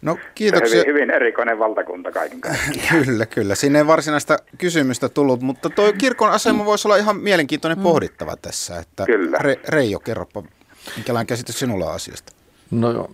No 0.03 0.19
kiitoksia. 0.35 0.79
Hyvin, 0.79 0.95
hyvin 0.95 1.11
erikoinen 1.11 1.59
valtakunta 1.59 2.13
kaiken 2.13 2.41
kaikkiaan. 2.41 3.05
kyllä, 3.05 3.27
kyllä. 3.27 3.55
Sinne 3.55 3.79
ei 3.79 3.87
varsinaista 3.87 4.37
kysymystä 4.59 5.09
tullut, 5.09 5.41
mutta 5.41 5.71
tuo 5.71 5.93
kirkon 5.93 6.31
asema 6.31 6.65
voisi 6.65 6.89
olla 6.89 6.97
ihan 6.97 7.17
mielenkiintoinen 7.17 7.79
mm. 7.79 7.83
pohdittava 7.83 8.37
tässä. 8.37 8.79
Että 8.79 9.07
kyllä. 9.07 9.39
Re, 9.39 9.61
Reijo, 9.69 9.99
kerropa, 9.99 10.43
minkälainen 10.97 11.27
käsitys 11.27 11.59
sinulla 11.59 11.87
on 11.87 11.95
asiasta? 11.95 12.33
No 12.71 13.11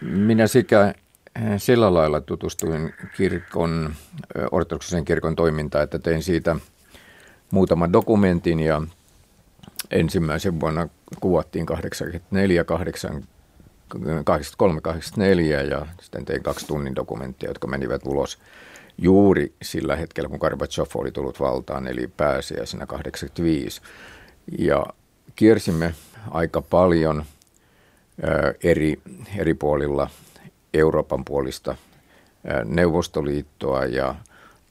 minä 0.00 0.46
sekä 0.46 0.94
sillä 1.56 1.94
lailla 1.94 2.20
tutustuin 2.20 2.94
kirkon, 3.16 3.94
ortodoksisen 4.50 5.04
kirkon 5.04 5.36
toimintaan, 5.36 5.84
että 5.84 5.98
tein 5.98 6.22
siitä 6.22 6.56
muutaman 7.50 7.92
dokumentin 7.92 8.60
ja 8.60 8.82
ensimmäisen 9.90 10.60
vuonna 10.60 10.88
kuvattiin 11.20 11.66
84, 11.66 12.64
8, 14.24 14.24
83, 14.24 14.80
84 14.80 15.62
ja 15.62 15.86
sitten 16.00 16.24
tein 16.24 16.42
kaksi 16.42 16.66
tunnin 16.66 16.96
dokumenttia, 16.96 17.50
jotka 17.50 17.66
menivät 17.66 18.02
ulos 18.04 18.38
juuri 18.98 19.52
sillä 19.62 19.96
hetkellä, 19.96 20.28
kun 20.28 20.38
Gorbachev 20.40 20.86
oli 20.94 21.12
tullut 21.12 21.40
valtaan, 21.40 21.86
eli 21.86 22.06
pääsiäisenä 22.16 22.86
85. 22.86 23.80
Ja 24.58 24.86
kiersimme 25.36 25.94
aika 26.30 26.62
paljon 26.62 27.24
eri, 28.64 29.00
eri 29.36 29.54
puolilla 29.54 30.10
Euroopan 30.74 31.24
puolista 31.24 31.76
Neuvostoliittoa 32.64 33.84
ja 33.84 34.14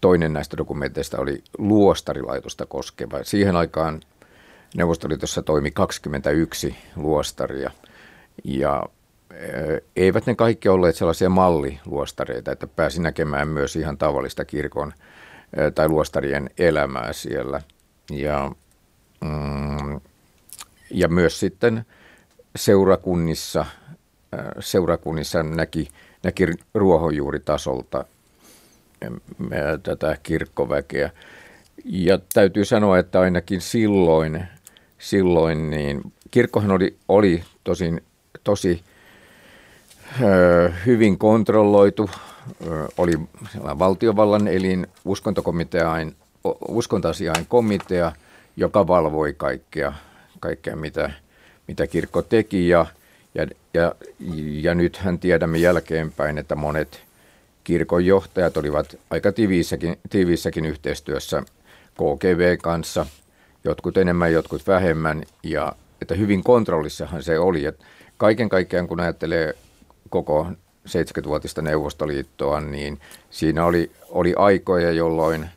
toinen 0.02 0.34
näistä 0.34 0.58
dokumenteista 0.58 1.18
oli 1.18 1.44
luostarilaitosta 1.58 2.66
koskeva. 2.66 3.24
Siihen 3.24 3.56
aikaan 3.56 4.02
Neuvostoliitossa 4.76 5.42
toimi 5.42 5.72
21 5.72 6.76
luostaria 6.96 7.72
ja 8.44 8.84
eivät 9.96 10.26
ne 10.26 10.36
kaikki 10.36 10.70
olleet 10.70 10.96
sellaisia 10.96 11.30
malliluostareita, 11.30 12.52
että 12.52 12.68
pääsi 12.68 13.02
näkemään 13.02 13.48
myös 13.48 13.76
ihan 13.76 13.98
tavallista 13.98 14.46
kirkon 14.46 14.94
tai 15.76 15.90
luostarien 15.90 16.50
elämää 16.58 17.14
siellä. 17.14 17.62
Ja, 18.12 18.52
mm, 19.22 20.02
ja 20.92 21.08
myös 21.08 21.40
sitten 21.40 21.86
seurakunnissa, 22.56 23.66
seurakunnissa 24.60 25.44
näki, 25.44 25.88
näki 26.24 26.46
ruohonjuuritasolta 26.74 28.06
tätä 29.84 30.18
kirkkoväkeä. 30.24 31.12
Ja 31.86 32.20
täytyy 32.34 32.66
sanoa, 32.66 33.00
että 33.00 33.20
ainakin 33.20 33.62
silloin, 33.62 34.44
silloin 34.98 35.70
niin 35.70 36.14
kirkkohan 36.32 36.72
oli, 36.72 36.98
oli 37.08 37.44
tosin, 37.64 38.02
tosi 38.44 38.84
hyvin 40.86 41.18
kontrolloitu, 41.18 42.10
oli 42.98 43.20
valtiovallan 43.80 44.48
elin, 44.48 44.88
uskontokomiteain, 45.06 46.16
uskontoasiain 46.68 47.46
komitea, 47.48 48.12
joka 48.58 48.88
valvoi 48.88 49.34
kaikkea, 49.34 49.94
kaikkea 50.40 50.76
mitä, 50.76 51.12
mitä 51.68 51.88
kirkko 51.88 52.22
teki. 52.22 52.70
Ja, 52.70 52.86
ja, 53.36 53.48
ja, 53.74 53.96
ja 54.62 54.76
nythän 54.76 55.20
tiedämme 55.20 55.58
jälkeenpäin, 55.58 56.38
että 56.38 56.56
monet 56.56 57.02
kirkon 57.64 58.06
johtajat 58.06 58.58
olivat 58.58 58.96
aika 59.10 59.32
tiiviissäkin, 59.32 60.00
tiiviissäkin 60.10 60.66
yhteistyössä 60.66 61.44
KGV 61.94 62.58
kanssa, 62.58 63.06
jotkut 63.64 63.98
enemmän, 63.98 64.34
jotkut 64.34 64.68
vähemmän, 64.68 65.24
ja 65.44 65.74
että 66.02 66.16
hyvin 66.16 66.44
kontrollissahan 66.44 67.24
se 67.24 67.40
oli. 67.40 67.66
että 67.66 67.86
kaiken 68.18 68.50
kaikkiaan, 68.50 68.88
kun 68.88 69.00
ajattelee 69.00 69.56
koko 70.10 70.48
70-vuotista 70.90 71.62
Neuvostoliittoa, 71.62 72.62
niin 72.62 73.00
siinä 73.30 73.66
oli, 73.66 73.92
oli 74.10 74.34
aikoja, 74.38 74.92
jolloin, 74.92 75.50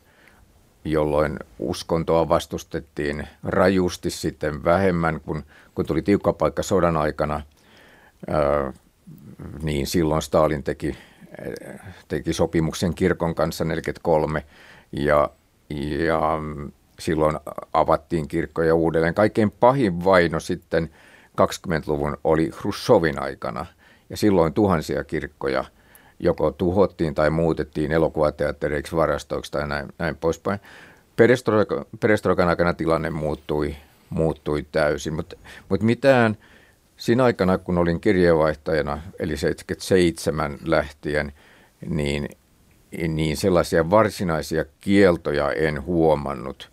jolloin 0.85 1.39
uskontoa 1.59 2.29
vastustettiin 2.29 3.27
rajusti 3.43 4.09
sitten 4.09 4.63
vähemmän, 4.63 5.21
kun, 5.21 5.43
kun 5.75 5.85
tuli 5.85 6.01
tiukka 6.01 6.33
paikka 6.33 6.63
sodan 6.63 6.97
aikana, 6.97 7.41
niin 9.63 9.87
silloin 9.87 10.21
Stalin 10.21 10.63
teki, 10.63 10.97
teki 12.07 12.33
sopimuksen 12.33 12.93
kirkon 12.93 13.35
kanssa 13.35 13.65
43 13.65 14.45
ja, 14.91 15.29
ja 16.05 16.21
silloin 16.99 17.39
avattiin 17.73 18.27
kirkkoja 18.27 18.75
uudelleen. 18.75 19.13
Kaikkein 19.13 19.51
pahin 19.51 20.03
vaino 20.03 20.39
sitten 20.39 20.89
20-luvun 21.41 22.17
oli 22.23 22.51
Hrushovin 22.59 23.21
aikana– 23.21 23.65
ja 24.09 24.17
silloin 24.17 24.53
tuhansia 24.53 25.03
kirkkoja 25.03 25.65
joko 26.19 26.51
tuhottiin 26.51 27.15
tai 27.15 27.29
muutettiin 27.29 27.91
elokuvateattereiksi, 27.91 28.95
varastoiksi 28.95 29.51
tai 29.51 29.67
näin, 29.67 29.87
näin 29.97 30.15
poispäin. 30.15 30.59
Perestroikan 31.99 32.47
aikana 32.49 32.73
tilanne 32.73 33.09
muuttui, 33.09 33.75
muuttui 34.09 34.65
täysin, 34.71 35.13
mutta 35.13 35.35
mut 35.69 35.81
mitään 35.81 36.37
siinä 36.97 37.23
aikana, 37.23 37.57
kun 37.57 37.77
olin 37.77 38.01
kirjeenvaihtajana, 38.01 39.01
eli 39.19 39.37
77 39.37 40.57
lähtien, 40.63 41.33
niin, 41.89 42.29
niin 43.07 43.37
sellaisia 43.37 43.89
varsinaisia 43.89 44.65
kieltoja 44.81 45.51
en 45.51 45.85
huomannut, 45.85 46.71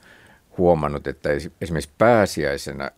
huomannut 0.58 1.06
että 1.06 1.28
esimerkiksi 1.60 1.94
pääsiäisenä 1.98 2.90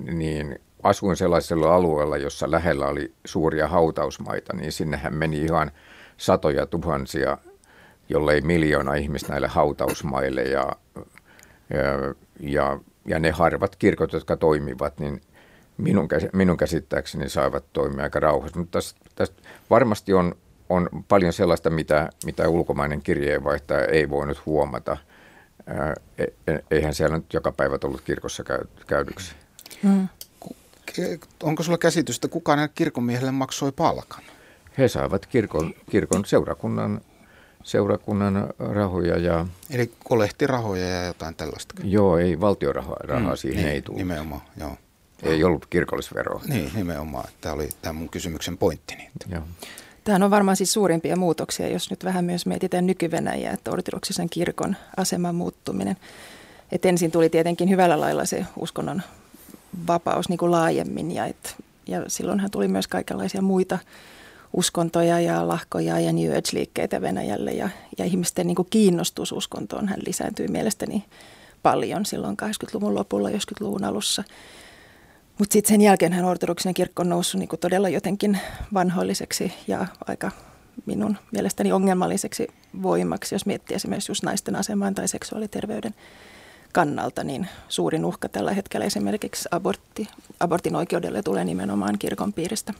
niin 0.00 0.60
asuin 0.82 1.16
sellaisella 1.16 1.74
alueella, 1.74 2.16
jossa 2.16 2.50
lähellä 2.50 2.86
oli 2.86 3.12
suuria 3.24 3.68
hautausmaita, 3.68 4.56
niin 4.56 4.72
sinnehän 4.72 5.14
meni 5.14 5.42
ihan 5.42 5.70
satoja 6.16 6.66
tuhansia, 6.66 7.38
jollei 8.08 8.40
miljoona 8.40 8.94
ihmistä 8.94 9.28
näille 9.28 9.48
hautausmaille 9.48 10.42
ja, 10.42 10.72
ja, 11.70 12.14
ja, 12.40 12.78
ja 13.06 13.18
ne 13.18 13.30
harvat 13.30 13.76
kirkot, 13.76 14.12
jotka 14.12 14.36
toimivat, 14.36 15.00
niin 15.00 15.20
minun, 15.76 16.08
minun 16.32 16.56
käsittääkseni 16.56 17.28
saivat 17.28 17.64
toimia 17.72 18.04
aika 18.04 18.20
rauhassa. 18.20 18.58
Mutta 18.58 18.78
tästä, 18.78 19.00
tästä 19.14 19.42
varmasti 19.70 20.12
on, 20.12 20.34
on 20.68 20.88
paljon 21.08 21.32
sellaista, 21.32 21.70
mitä, 21.70 22.10
mitä 22.24 22.48
ulkomainen 22.48 23.02
kirjeenvaihtaja 23.02 23.84
ei 23.84 24.10
voinut 24.10 24.46
huomata. 24.46 24.96
E, 26.18 26.22
e, 26.52 26.58
eihän 26.70 26.94
siellä 26.94 27.16
nyt 27.16 27.34
joka 27.34 27.52
päivä 27.52 27.78
tullut 27.78 28.00
kirkossa 28.00 28.44
käydyksi. 28.86 29.34
Mm 29.82 30.08
onko 31.42 31.62
sulla 31.62 31.78
käsitystä, 31.78 32.28
kuka 32.28 32.56
näille 32.56 32.72
kirkonmiehelle 32.74 33.30
maksoi 33.30 33.72
palkan? 33.72 34.22
He 34.78 34.88
saivat 34.88 35.26
kirkon, 35.26 35.74
kirkon 35.90 36.24
seurakunnan, 36.24 37.00
seurakunnan 37.62 38.48
rahoja. 38.58 39.16
Ja, 39.18 39.46
Eli 39.70 39.92
kolehtirahoja 40.04 40.88
ja 40.88 41.06
jotain 41.06 41.34
tällaista? 41.34 41.74
Joo, 41.84 42.18
ei 42.18 42.40
valtiorahaa 42.40 42.96
rahaa 43.00 43.30
mm, 43.30 43.36
siihen 43.36 43.64
niin, 43.64 43.68
ei 43.68 43.82
tullut. 43.82 43.98
Nimenomaan, 43.98 44.42
joo. 44.60 44.76
Ei 45.22 45.44
ollut 45.44 45.66
kirkollisveroa. 45.66 46.42
Niin, 46.48 46.70
nimenomaan. 46.74 47.28
Tämä 47.40 47.54
oli 47.54 47.68
tämä 47.82 47.92
mun 47.92 48.08
kysymyksen 48.08 48.58
pointti. 48.58 48.94
Niin. 48.94 49.10
Joo. 49.28 49.42
Tämähän 50.04 50.22
on 50.22 50.30
varmaan 50.30 50.56
siis 50.56 50.72
suurimpia 50.72 51.16
muutoksia, 51.16 51.68
jos 51.68 51.90
nyt 51.90 52.04
vähän 52.04 52.24
myös 52.24 52.46
mietitään 52.46 52.86
nyky 52.86 53.10
että 53.52 53.70
ortodoksisen 53.70 54.30
kirkon 54.30 54.76
aseman 54.96 55.34
muuttuminen. 55.34 55.96
Et 56.72 56.84
ensin 56.84 57.10
tuli 57.10 57.28
tietenkin 57.28 57.70
hyvällä 57.70 58.00
lailla 58.00 58.24
se 58.24 58.46
uskonnon 58.56 59.02
vapaus 59.86 60.28
niin 60.28 60.38
kuin 60.38 60.50
laajemmin 60.50 61.10
ja, 61.10 61.26
et, 61.26 61.56
ja 61.86 62.04
silloinhan 62.08 62.50
tuli 62.50 62.68
myös 62.68 62.88
kaikenlaisia 62.88 63.42
muita 63.42 63.78
uskontoja 64.52 65.20
ja 65.20 65.48
lahkoja 65.48 66.00
ja 66.00 66.12
New 66.12 66.30
Age-liikkeitä 66.30 67.00
Venäjälle 67.00 67.52
ja, 67.52 67.68
ja 67.98 68.04
ihmisten 68.04 68.46
niin 68.46 68.54
kuin 68.54 68.68
kiinnostus 68.70 69.32
uskontoon 69.32 69.88
hän 69.88 70.00
lisääntyi 70.06 70.48
mielestäni 70.48 71.04
paljon 71.62 72.06
silloin 72.06 72.36
80-luvun 72.42 72.94
lopulla, 72.94 73.28
90-luvun 73.28 73.84
alussa. 73.84 74.24
Mutta 75.38 75.52
sitten 75.52 75.68
sen 75.68 75.80
jälkeen 75.80 76.12
hän 76.12 76.24
ortodoksinen 76.24 76.74
kirkko 76.74 77.02
on 77.02 77.08
noussut 77.08 77.38
niin 77.38 77.48
todella 77.60 77.88
jotenkin 77.88 78.38
vanhoilliseksi 78.74 79.52
ja 79.66 79.86
aika 80.06 80.30
minun 80.86 81.16
mielestäni 81.32 81.72
ongelmalliseksi 81.72 82.48
voimaksi, 82.82 83.34
jos 83.34 83.46
miettii 83.46 83.74
esimerkiksi 83.74 84.10
just 84.10 84.22
naisten 84.22 84.56
asemaan 84.56 84.94
tai 84.94 85.08
seksuaaliterveyden 85.08 85.94
kannalta, 86.78 87.24
niin 87.24 87.48
suurin 87.68 88.04
uhka 88.04 88.28
tällä 88.28 88.52
hetkellä 88.52 88.86
esimerkiksi 88.86 89.48
abortti, 89.50 90.08
abortin 90.40 90.76
oikeudelle 90.76 91.22
tulee 91.22 91.44
nimenomaan 91.44 91.98
kirkon 91.98 92.32
piiristä. 92.32 92.74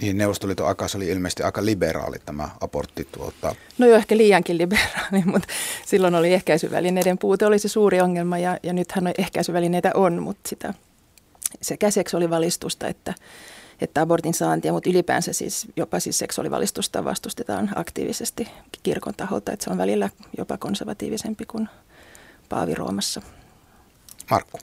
Niin, 0.00 0.18
Neuvostoliiton 0.18 0.68
aikaa 0.68 0.88
oli 0.96 1.08
ilmeisesti 1.08 1.42
aika 1.42 1.64
liberaali 1.64 2.16
tämä 2.26 2.48
abortti. 2.60 3.08
Tuota. 3.12 3.54
No 3.78 3.86
jo 3.86 3.96
ehkä 3.96 4.16
liiankin 4.16 4.58
liberaali, 4.58 5.22
mutta 5.32 5.48
silloin 5.86 6.14
oli 6.14 6.34
ehkäisyvälineiden 6.34 7.18
puute 7.18 7.46
oli 7.46 7.58
se 7.58 7.68
suuri 7.68 8.00
ongelma 8.00 8.38
ja, 8.38 8.58
ja 8.62 8.72
nythän 8.72 9.12
ehkäisyvälineitä 9.18 9.90
on, 9.94 10.22
mutta 10.22 10.48
sitä 10.48 10.74
sekä 11.60 11.90
seksuaalivalistusta 11.90 12.88
että, 12.88 13.14
että 13.80 14.00
abortin 14.00 14.34
saantia, 14.34 14.72
mutta 14.72 14.90
ylipäänsä 14.90 15.32
siis 15.32 15.66
jopa 15.76 16.00
siis 16.00 16.18
seksuaalivalistusta 16.18 17.04
vastustetaan 17.04 17.70
aktiivisesti 17.74 18.48
kirkon 18.82 19.14
taholta, 19.16 19.52
että 19.52 19.64
se 19.64 19.70
on 19.70 19.78
välillä 19.78 20.10
jopa 20.38 20.56
konservatiivisempi 20.56 21.46
kuin 21.46 21.68
Paavi 22.48 22.74
Roomassa. 22.74 23.22
Markku. 24.30 24.58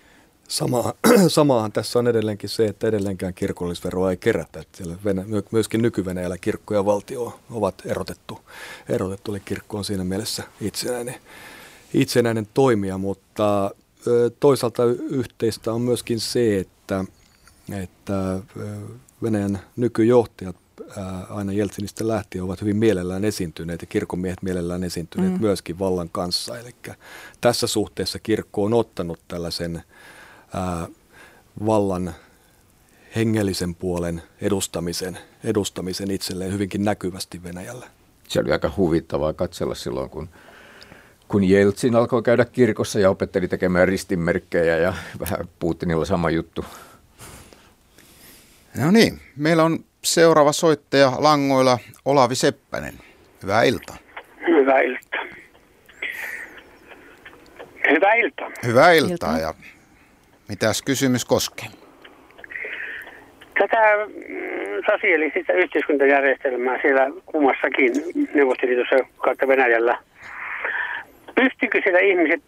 Sama, 0.47 0.93
samahan 1.27 1.71
tässä 1.71 1.99
on 1.99 2.07
edelleenkin 2.07 2.49
se, 2.49 2.65
että 2.65 2.87
edelleenkään 2.87 3.33
kirkollisveroa 3.33 4.11
ei 4.11 4.17
kerätä. 4.17 4.59
Että 4.59 4.77
siellä 4.77 4.95
Venä, 5.05 5.25
myöskin 5.51 5.81
nyky 5.81 6.05
kirkko 6.41 6.73
ja 6.73 6.85
valtio 6.85 7.39
ovat 7.51 7.81
erotettu. 7.85 8.39
Erotettu, 8.89 9.31
eli 9.31 9.39
kirkko 9.39 9.77
on 9.77 9.85
siinä 9.85 10.03
mielessä 10.03 10.43
itsenäinen, 10.61 11.15
itsenäinen 11.93 12.47
toimija, 12.53 12.97
mutta 12.97 13.71
toisaalta 14.39 14.83
yhteistä 15.09 15.73
on 15.73 15.81
myöskin 15.81 16.19
se, 16.19 16.59
että, 16.59 17.05
että 17.83 18.39
Venäjän 19.23 19.59
nykyjohtajat 19.75 20.55
aina 21.29 21.51
Jeltsinistä 21.51 22.07
lähtien 22.07 22.43
ovat 22.43 22.61
hyvin 22.61 22.77
mielellään 22.77 23.25
esiintyneet 23.25 23.81
ja 23.81 23.87
kirkonmiehet 23.87 24.41
mielellään 24.41 24.83
esiintyneet 24.83 25.33
mm. 25.33 25.41
myöskin 25.41 25.79
vallan 25.79 26.09
kanssa. 26.09 26.59
Eli 26.59 26.75
tässä 27.41 27.67
suhteessa 27.67 28.19
kirkko 28.19 28.63
on 28.63 28.73
ottanut 28.73 29.19
tällaisen 29.27 29.83
ää, 30.53 30.87
vallan 31.65 32.13
hengellisen 33.15 33.75
puolen 33.75 34.21
edustamisen, 34.41 35.17
edustamisen 35.43 36.11
itselleen 36.11 36.53
hyvinkin 36.53 36.83
näkyvästi 36.83 37.43
Venäjällä. 37.43 37.87
Se 38.27 38.39
oli 38.39 38.51
aika 38.51 38.71
huvittavaa 38.77 39.33
katsella 39.33 39.75
silloin, 39.75 40.09
kun, 40.09 40.29
kun 41.27 41.43
Jeltsin 41.43 41.95
alkoi 41.95 42.23
käydä 42.23 42.45
kirkossa 42.45 42.99
ja 42.99 43.09
opetteli 43.09 43.47
tekemään 43.47 43.87
ristinmerkkejä 43.87 44.77
ja 44.77 44.93
vähän 45.19 45.49
Putinilla 45.59 46.05
sama 46.05 46.29
juttu. 46.29 46.65
No 48.77 48.91
niin, 48.91 49.21
meillä 49.35 49.63
on 49.63 49.85
seuraava 50.05 50.51
soittaja 50.51 51.11
langoilla 51.17 51.77
Olavi 52.05 52.35
Seppänen. 52.35 52.93
Hyvää 53.43 53.63
iltaa. 53.63 53.95
Hyvää 54.47 54.81
iltaa. 54.81 55.25
Hyvää 57.91 58.13
iltaa. 58.13 58.51
Hyvää 58.65 58.91
iltaa 58.91 59.37
ja 59.37 59.53
mitäs 60.49 60.81
kysymys 60.81 61.25
koskee? 61.25 61.67
Tätä 63.59 63.81
mm, 64.07 64.35
sosiaalista 64.91 65.53
yhteiskuntajärjestelmää 65.53 66.81
siellä 66.81 67.11
kummassakin 67.25 67.91
Neuvostoliitossa 68.33 68.95
kautta 69.17 69.47
Venäjällä. 69.47 69.97
Pystyykö 71.35 71.81
siellä 71.83 71.99
ihmiset 71.99 72.41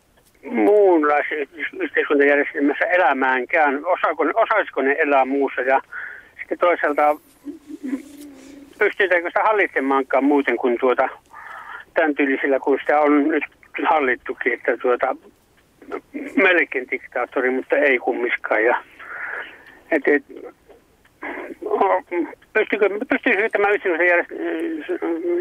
muunlaisessa 0.51 1.57
yhteiskuntajärjestelmässä 1.79 2.85
elämäänkään? 2.85 3.85
Osaako, 3.85 4.25
osaisiko 4.35 4.81
ne 4.81 4.95
elää 4.99 5.25
muussa? 5.25 5.61
Ja 5.61 5.81
sitten 6.47 6.59
toisaalta 6.59 7.15
pystytäänkö 8.79 9.29
sitä 9.29 9.43
hallitsemaankaan 9.43 10.23
muuten 10.23 10.57
kuin 10.57 10.77
tuota, 10.79 11.09
tämän 11.93 12.15
tyylisillä, 12.15 12.59
kun 12.59 12.77
sitä 12.79 12.99
on 12.99 13.27
nyt 13.27 13.43
hallittukin, 13.89 14.53
että 14.53 14.77
tuota, 14.77 15.15
melkein 16.35 16.87
diktaattori, 16.91 17.49
mutta 17.49 17.75
ei 17.75 17.99
kummiskaan. 17.99 18.63
Ja, 18.63 18.83
et, 19.91 20.07
et, 20.07 20.23
pystyykö, 22.53 22.89
pystyykö 23.09 23.49
tämä 23.49 23.67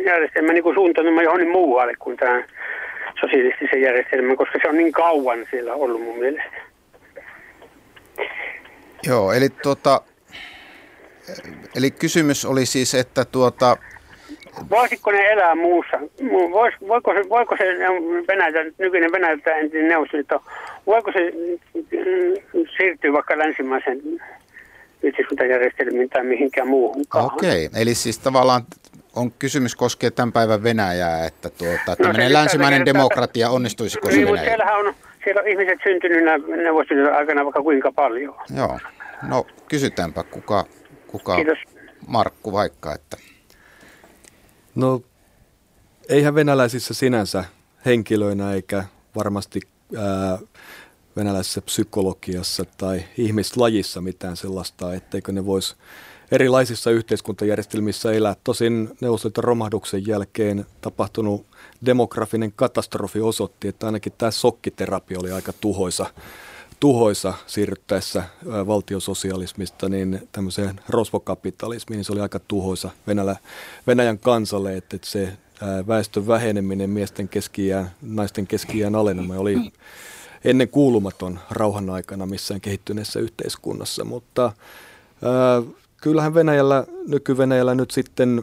järjestelmä 0.04 0.52
niin 0.52 0.74
suuntautumaan 0.74 1.24
johonkin 1.24 1.50
muualle 1.50 1.94
kuin 1.98 2.16
tämä 2.16 2.42
sosialistisen 3.20 3.80
järjestelmän, 3.80 4.36
koska 4.36 4.58
se 4.62 4.68
on 4.68 4.76
niin 4.76 4.92
kauan 4.92 5.46
siellä 5.50 5.74
ollut 5.74 6.02
mun 6.02 6.18
mielestä. 6.18 6.56
Joo, 9.06 9.32
eli 9.32 9.48
tuota, 9.62 10.00
Eli 11.76 11.90
kysymys 11.90 12.44
oli 12.44 12.66
siis, 12.66 12.94
että 12.94 13.24
tuota... 13.24 13.76
Voisiko 14.70 15.10
ne 15.10 15.26
elää 15.26 15.54
muussa? 15.54 15.96
Vois, 16.50 16.74
voiko 16.88 17.14
se, 17.14 17.28
voiko 17.28 17.56
se 17.56 17.64
Venäjä, 18.28 18.72
nykyinen 18.78 19.12
Venäjältä 19.12 19.54
entinen 19.54 19.88
Neuvostoliitto, 19.88 20.42
voiko 20.86 21.12
se 21.12 21.32
mm, 21.74 22.64
siirtyä 22.76 23.12
vaikka 23.12 23.38
länsimaisen 23.38 24.00
yhteiskuntajärjestelmiin 25.02 26.08
tai 26.08 26.24
mihinkään 26.24 26.68
muuhun? 26.68 27.04
Okei, 27.14 27.66
okay. 27.66 27.82
eli 27.82 27.94
siis 27.94 28.18
tavallaan 28.18 28.62
on 29.16 29.32
kysymys 29.38 29.74
koskee 29.74 30.10
tämän 30.10 30.32
päivän 30.32 30.62
Venäjää, 30.62 31.26
että 31.26 31.50
tuota, 31.50 31.96
tämmöinen 31.96 32.32
no, 32.32 32.38
länsimainen 32.38 32.84
demokratia, 32.84 33.50
onnistuisiko 33.50 34.10
se 34.10 34.16
niin, 34.16 34.28
Venäjä? 34.28 34.44
Siellähän 34.44 34.78
on, 34.78 34.94
siellä 35.24 35.40
on 35.40 35.48
ihmiset 35.48 35.78
syntynyt 35.82 36.24
Neuvostoliiton 36.62 37.14
aikana 37.14 37.44
vaikka 37.44 37.62
kuinka 37.62 37.92
paljon. 37.92 38.34
Joo, 38.56 38.78
no 39.28 39.46
kysytäänpä, 39.68 40.22
kuka 40.22 40.64
kuka 41.06 41.36
Kiitos. 41.36 41.58
Markku 42.06 42.52
vaikka, 42.52 42.94
että... 42.94 43.16
No, 44.74 45.02
eihän 46.08 46.34
venäläisissä 46.34 46.94
sinänsä 46.94 47.44
henkilöinä 47.86 48.52
eikä 48.52 48.84
varmasti 49.16 49.60
ää, 49.96 50.38
venäläisessä 51.16 51.62
psykologiassa 51.62 52.64
tai 52.78 53.04
ihmislajissa 53.18 54.00
mitään 54.00 54.36
sellaista, 54.36 54.94
etteikö 54.94 55.32
ne 55.32 55.46
vois 55.46 55.76
erilaisissa 56.30 56.90
yhteiskuntajärjestelmissä 56.90 58.12
elää. 58.12 58.36
Tosin 58.44 58.88
Neuvostoliiton 59.00 59.44
romahduksen 59.44 60.06
jälkeen 60.06 60.66
tapahtunut 60.80 61.46
demografinen 61.86 62.52
katastrofi 62.56 63.20
osoitti, 63.20 63.68
että 63.68 63.86
ainakin 63.86 64.12
tämä 64.18 64.30
sokkiterapia 64.30 65.18
oli 65.20 65.32
aika 65.32 65.52
tuhoisa 65.52 66.06
tuhoisa 66.80 67.34
siirryttäessä 67.46 68.22
valtiososialismista 68.44 69.88
niin 69.88 70.28
tämmöiseen 70.32 70.80
rosvokapitalismiin, 70.88 71.98
niin 71.98 72.04
se 72.04 72.12
oli 72.12 72.20
aika 72.20 72.38
tuhoisa 72.38 72.90
Venäjä, 73.06 73.36
Venäjän 73.86 74.18
kansalle, 74.18 74.76
että, 74.76 74.96
että 74.96 75.08
se 75.08 75.32
väestön 75.88 76.26
väheneminen, 76.26 76.90
miesten 76.90 77.28
keskiään, 77.28 77.90
naisten 78.02 78.46
keskiään 78.46 78.94
alenema 78.94 79.34
oli 79.34 79.72
ennen 80.44 80.68
kuulumaton 80.68 81.38
rauhan 81.50 81.90
aikana 81.90 82.26
missään 82.26 82.60
kehittyneessä 82.60 83.20
yhteiskunnassa, 83.20 84.04
mutta 84.04 84.42
ää, 85.22 85.62
kyllähän 86.00 86.34
Venäjällä, 86.34 86.84
nyky-Venäjällä 87.08 87.74
nyt 87.74 87.90
sitten 87.90 88.42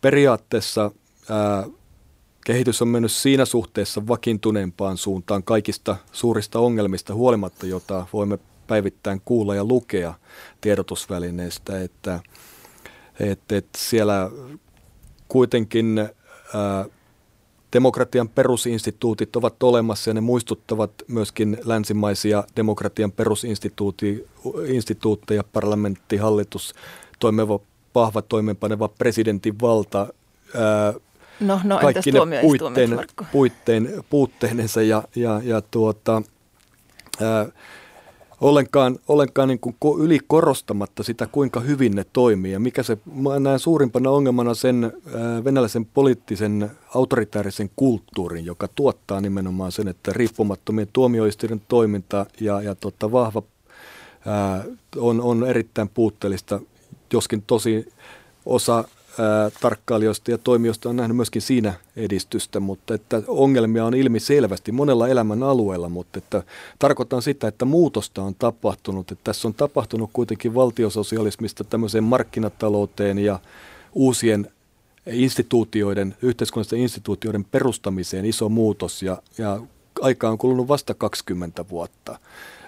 periaatteessa 0.00 0.90
ää, 1.30 1.66
Kehitys 2.48 2.82
on 2.82 2.88
mennyt 2.88 3.12
siinä 3.12 3.44
suhteessa 3.44 4.06
vakiintuneempaan 4.06 4.96
suuntaan 4.96 5.42
kaikista 5.42 5.96
suurista 6.12 6.58
ongelmista 6.58 7.14
huolimatta, 7.14 7.66
jota 7.66 8.06
voimme 8.12 8.38
päivittäin 8.66 9.22
kuulla 9.24 9.54
ja 9.54 9.64
lukea 9.64 10.14
tiedotusvälineistä, 10.60 11.80
että, 11.80 12.20
että, 13.20 13.56
että 13.56 13.78
siellä 13.78 14.30
kuitenkin 15.28 15.98
ää, 15.98 16.08
demokratian 17.72 18.28
perusinstituutit 18.28 19.36
ovat 19.36 19.62
olemassa 19.62 20.10
ja 20.10 20.14
ne 20.14 20.20
muistuttavat 20.20 20.90
myöskin 21.08 21.58
länsimaisia 21.64 22.44
demokratian 22.56 23.12
perusinstituutteja, 23.12 25.44
parlamentti, 25.52 26.16
hallitus, 26.16 26.74
toimiva, 27.18 27.60
vahva 27.94 28.22
toimeenpaneva 28.22 28.88
presidentin 28.88 29.60
valta, 29.60 30.06
ää, 30.54 30.94
No, 31.40 31.60
no 31.64 31.78
kaikki 31.78 32.12
ne 32.12 32.20
puitteen, 32.40 32.98
puitteen, 33.32 34.04
puutteinensa 34.10 34.82
ja, 34.82 35.02
ja, 35.16 35.40
ja 35.44 35.62
tuota, 35.70 36.22
ää, 37.20 37.46
ollenkaan, 38.40 38.98
ollenkaan 39.08 39.48
niin 39.48 39.60
kuin 39.60 40.00
yli 40.00 40.18
korostamatta 40.26 41.02
sitä, 41.02 41.26
kuinka 41.26 41.60
hyvin 41.60 41.94
ne 41.94 42.04
toimii. 42.12 42.52
Ja 42.52 42.60
mikä 42.60 42.82
se, 42.82 42.98
mä 43.14 43.38
näen 43.40 43.58
suurimpana 43.58 44.10
ongelmana 44.10 44.54
sen 44.54 44.92
ää, 45.14 45.44
venäläisen 45.44 45.84
poliittisen 45.86 46.70
autoritaarisen 46.94 47.70
kulttuurin, 47.76 48.44
joka 48.44 48.68
tuottaa 48.74 49.20
nimenomaan 49.20 49.72
sen, 49.72 49.88
että 49.88 50.12
riippumattomien 50.14 50.88
tuomioistuiden 50.92 51.62
toiminta 51.68 52.26
ja, 52.40 52.62
ja 52.62 52.74
tota, 52.74 53.12
vahva 53.12 53.42
ää, 54.26 54.64
on, 54.96 55.20
on 55.20 55.46
erittäin 55.46 55.88
puutteellista, 55.88 56.60
joskin 57.12 57.42
tosi 57.46 57.92
osa 58.46 58.84
tarkkailijoista 59.60 60.30
ja 60.30 60.38
toimijoista 60.38 60.88
on 60.88 60.96
nähnyt 60.96 61.16
myöskin 61.16 61.42
siinä 61.42 61.74
edistystä, 61.96 62.60
mutta 62.60 62.94
että 62.94 63.22
ongelmia 63.26 63.84
on 63.84 63.94
ilmi 63.94 64.20
selvästi 64.20 64.72
monella 64.72 65.08
elämän 65.08 65.42
alueella, 65.42 65.88
mutta 65.88 66.18
että 66.18 66.42
tarkoitan 66.78 67.22
sitä, 67.22 67.48
että 67.48 67.64
muutosta 67.64 68.22
on 68.22 68.34
tapahtunut, 68.34 69.12
että 69.12 69.24
tässä 69.24 69.48
on 69.48 69.54
tapahtunut 69.54 70.10
kuitenkin 70.12 70.54
valtiososialismista 70.54 71.64
tämmöiseen 71.64 72.04
markkinatalouteen 72.04 73.18
ja 73.18 73.38
uusien 73.92 74.50
instituutioiden, 75.06 76.16
yhteiskunnallisten 76.22 76.80
instituutioiden 76.80 77.44
perustamiseen 77.44 78.24
iso 78.24 78.48
muutos 78.48 79.02
ja, 79.02 79.22
ja 79.38 79.60
aika 80.00 80.28
on 80.28 80.38
kulunut 80.38 80.68
vasta 80.68 80.94
20 80.94 81.64
vuotta 81.68 82.18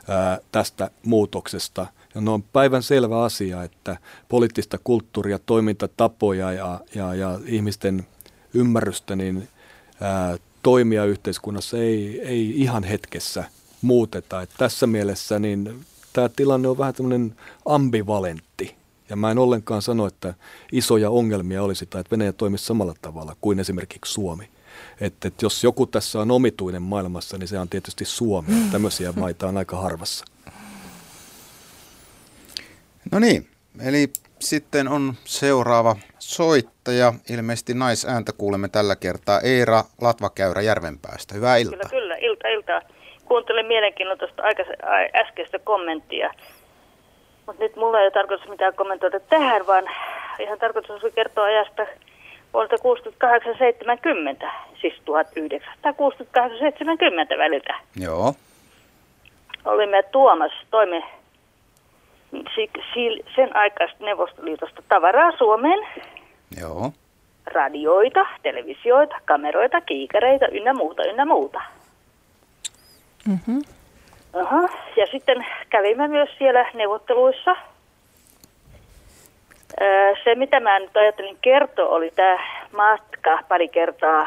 ää, 0.09 0.39
tästä 0.53 0.91
muutoksesta– 1.03 1.87
no 2.15 2.35
on 2.35 2.43
päivän 2.43 2.83
selvä 2.83 3.23
asia, 3.23 3.63
että 3.63 3.97
poliittista 4.29 4.79
kulttuuria, 4.85 5.39
toimintatapoja 5.39 6.53
ja, 6.53 6.81
ja, 6.95 7.15
ja 7.15 7.41
ihmisten 7.47 8.07
ymmärrystä, 8.55 9.17
niin 9.17 9.49
ää, 10.01 10.37
toimia 10.63 11.05
yhteiskunnassa 11.05 11.79
ei, 11.79 12.21
ei 12.21 12.61
ihan 12.61 12.85
hetkessä 12.85 13.45
muuteta. 13.83 14.43
Et 14.43 14.51
tässä 14.59 14.87
mielessä 14.87 15.39
niin 15.39 15.85
tämä 16.13 16.29
tilanne 16.29 16.69
on 16.69 16.79
vähän 16.79 16.95
tämmöinen 16.95 17.37
ambivalentti. 17.67 18.77
Ja 19.09 19.17
mä 19.17 19.31
en 19.31 19.39
ollenkaan 19.39 19.83
sano, 19.83 20.07
että 20.07 20.35
isoja 20.73 21.11
ongelmia 21.11 21.63
olisi 21.63 21.87
tai 21.87 22.01
että 22.01 22.11
Venäjä 22.11 22.33
toimisi 22.33 22.65
samalla 22.65 22.95
tavalla 23.03 23.37
kuin 23.41 23.61
esimerkiksi 23.61 24.13
Suomi. 24.13 24.49
Että, 25.01 25.29
että 25.29 25.45
jos 25.45 25.65
joku 25.65 25.87
tässä 25.87 26.21
on 26.21 26.31
omituinen 26.31 26.83
maailmassa, 26.83 27.39
niin 27.39 27.49
se 27.49 27.59
on 27.59 27.69
tietysti 27.69 28.05
Suomi. 28.05 28.49
Tämmöisiä 28.73 29.13
maita 29.13 29.49
on 29.49 29.57
aika 29.57 29.81
harvassa. 29.81 30.25
No 33.13 33.19
niin, 33.19 33.47
eli 33.87 34.07
sitten 34.39 34.89
on 34.89 35.15
seuraava 35.25 35.97
soittaja. 36.19 37.13
Ilmeisesti 37.31 37.75
naisääntä 37.75 38.33
kuulemme 38.39 38.69
tällä 38.69 38.97
kertaa. 38.97 39.41
Eera 39.41 39.85
Latvakäyrä 40.01 40.63
Järvenpäästä. 40.63 41.35
Hyvää 41.35 41.57
iltaa. 41.57 41.79
Kyllä, 41.79 41.91
kyllä. 41.91 42.17
Ilta, 42.17 42.49
ilta. 42.49 42.83
Kuuntelin 43.25 43.67
mielenkiinnolla 43.67 44.19
tuosta 44.19 44.43
äskeistä 45.15 45.59
kommenttia. 45.59 46.35
Mutta 47.47 47.63
nyt 47.63 47.77
mulla 47.77 47.99
ei 47.99 48.05
ole 48.05 48.11
tarkoitus 48.11 48.49
mitään 48.49 48.75
kommentoida 48.75 49.21
tähän, 49.21 49.67
vaan 49.67 49.85
ihan 50.39 50.59
tarkoitus 50.59 51.05
oli 51.05 51.13
kertoa 51.13 51.45
ajasta 51.45 51.87
vuodelta 52.53 52.77
68-70, 54.47 54.51
siis 54.81 54.95
1968-70 54.95 54.99
väliltä. 57.39 57.75
Joo. 57.97 58.35
Olimme 59.65 60.03
Tuomas 60.03 60.53
toimi 60.71 61.05
sen 63.37 63.57
aikaista 63.57 64.05
Neuvostoliitosta 64.05 64.83
tavaraa 64.89 65.33
Suomeen. 65.39 65.87
Joo. 66.61 66.93
Radioita, 67.47 68.27
televisioita, 68.43 69.17
kameroita, 69.25 69.81
kiikareita 69.81 70.47
ynnä 70.49 70.75
muuta, 70.75 71.05
ynnä 71.05 71.25
muuta. 71.25 71.61
Mm-hmm. 73.29 73.63
Aha. 74.43 74.69
Ja 74.97 75.07
sitten 75.11 75.47
kävimme 75.71 76.09
myös 76.09 76.29
siellä 76.39 76.71
neuvotteluissa. 76.75 77.57
Se, 80.25 80.35
mitä 80.35 80.61
mä 80.61 80.79
nyt 80.79 80.97
ajattelin 80.97 81.39
kertoa, 81.43 81.89
oli 81.89 82.11
tämä 82.11 82.39
matka 82.77 83.39
pari 83.49 83.69
kertaa 83.69 84.27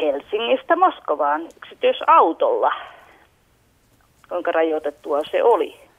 Helsingistä 0.00 0.76
Moskovaan 0.76 1.48
yksityisautolla. 1.56 2.72
Kuinka 4.28 4.52
rajoitettua 4.52 5.20
se 5.30 5.42
oli. 5.42 5.89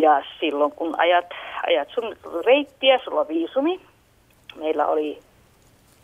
Ja 0.00 0.22
silloin 0.40 0.72
kun 0.72 0.94
ajat, 1.00 1.26
ajat 1.66 1.88
sun 1.94 2.16
reittiä, 2.44 3.00
sulla 3.04 3.20
on 3.20 3.28
viisumi. 3.28 3.80
Meillä 4.56 4.86
oli, 4.86 5.18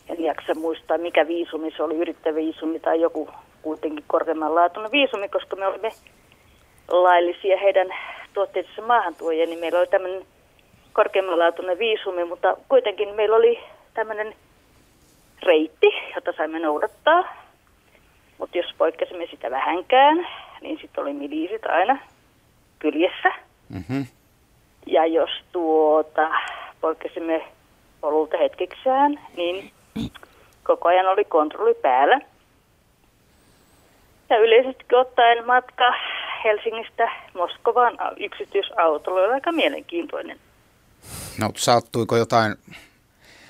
en 0.09 0.25
jaksa 0.25 0.55
muistaa 0.55 0.99
mikä 0.99 1.27
viisumi, 1.27 1.71
se 1.77 1.83
oli 1.83 1.97
yrittäviisumi 1.97 2.81
tai 2.81 3.01
joku 3.01 3.29
kuitenkin 3.63 4.05
korkeammanlaatuinen 4.07 4.93
viisumi, 4.93 5.29
koska 5.29 5.57
me 5.57 5.67
olimme 5.67 5.91
laillisia 6.89 7.59
heidän 7.59 7.89
tuotteidensa 8.35 8.83
maahantuojia, 8.83 9.47
niin 9.47 9.59
meillä 9.59 9.79
oli 9.79 9.87
tämmöinen 9.87 10.23
korkeammanlaatuinen 10.93 11.79
viisumi, 11.79 12.25
mutta 12.25 12.57
kuitenkin 12.69 13.15
meillä 13.15 13.37
oli 13.37 13.59
tämmöinen 13.95 14.35
reitti, 15.43 15.87
jota 16.15 16.33
saimme 16.37 16.59
noudattaa. 16.59 17.37
Mutta 18.39 18.59
jos 18.59 18.75
poikkesimme 18.79 19.27
sitä 19.31 19.51
vähänkään, 19.51 20.27
niin 20.61 20.79
sitten 20.81 21.03
oli 21.03 21.13
miliisit 21.13 21.67
aina 21.67 21.99
kyljessä. 22.81 23.33
Mm-hmm. 23.69 24.07
Ja 24.87 25.07
jos 25.07 25.31
tuota, 25.53 26.31
poikkesimme 26.81 27.45
polulta 28.01 28.37
hetkeksään, 28.39 29.21
niin 29.37 29.71
koko 30.63 30.89
ajan 30.89 31.07
oli 31.07 31.25
kontrolli 31.25 31.75
päällä. 31.75 32.21
Ja 34.31 34.39
yleisesti 34.39 34.85
ottaen 34.95 35.47
matka 35.47 35.85
Helsingistä 36.45 37.11
Moskovaan 37.35 37.99
yksityisautolla 38.17 39.21
oli 39.21 39.33
aika 39.33 39.53
mielenkiintoinen. 39.53 40.39
No 41.41 41.51
sattuiko 41.57 42.17
jotain, 42.17 42.55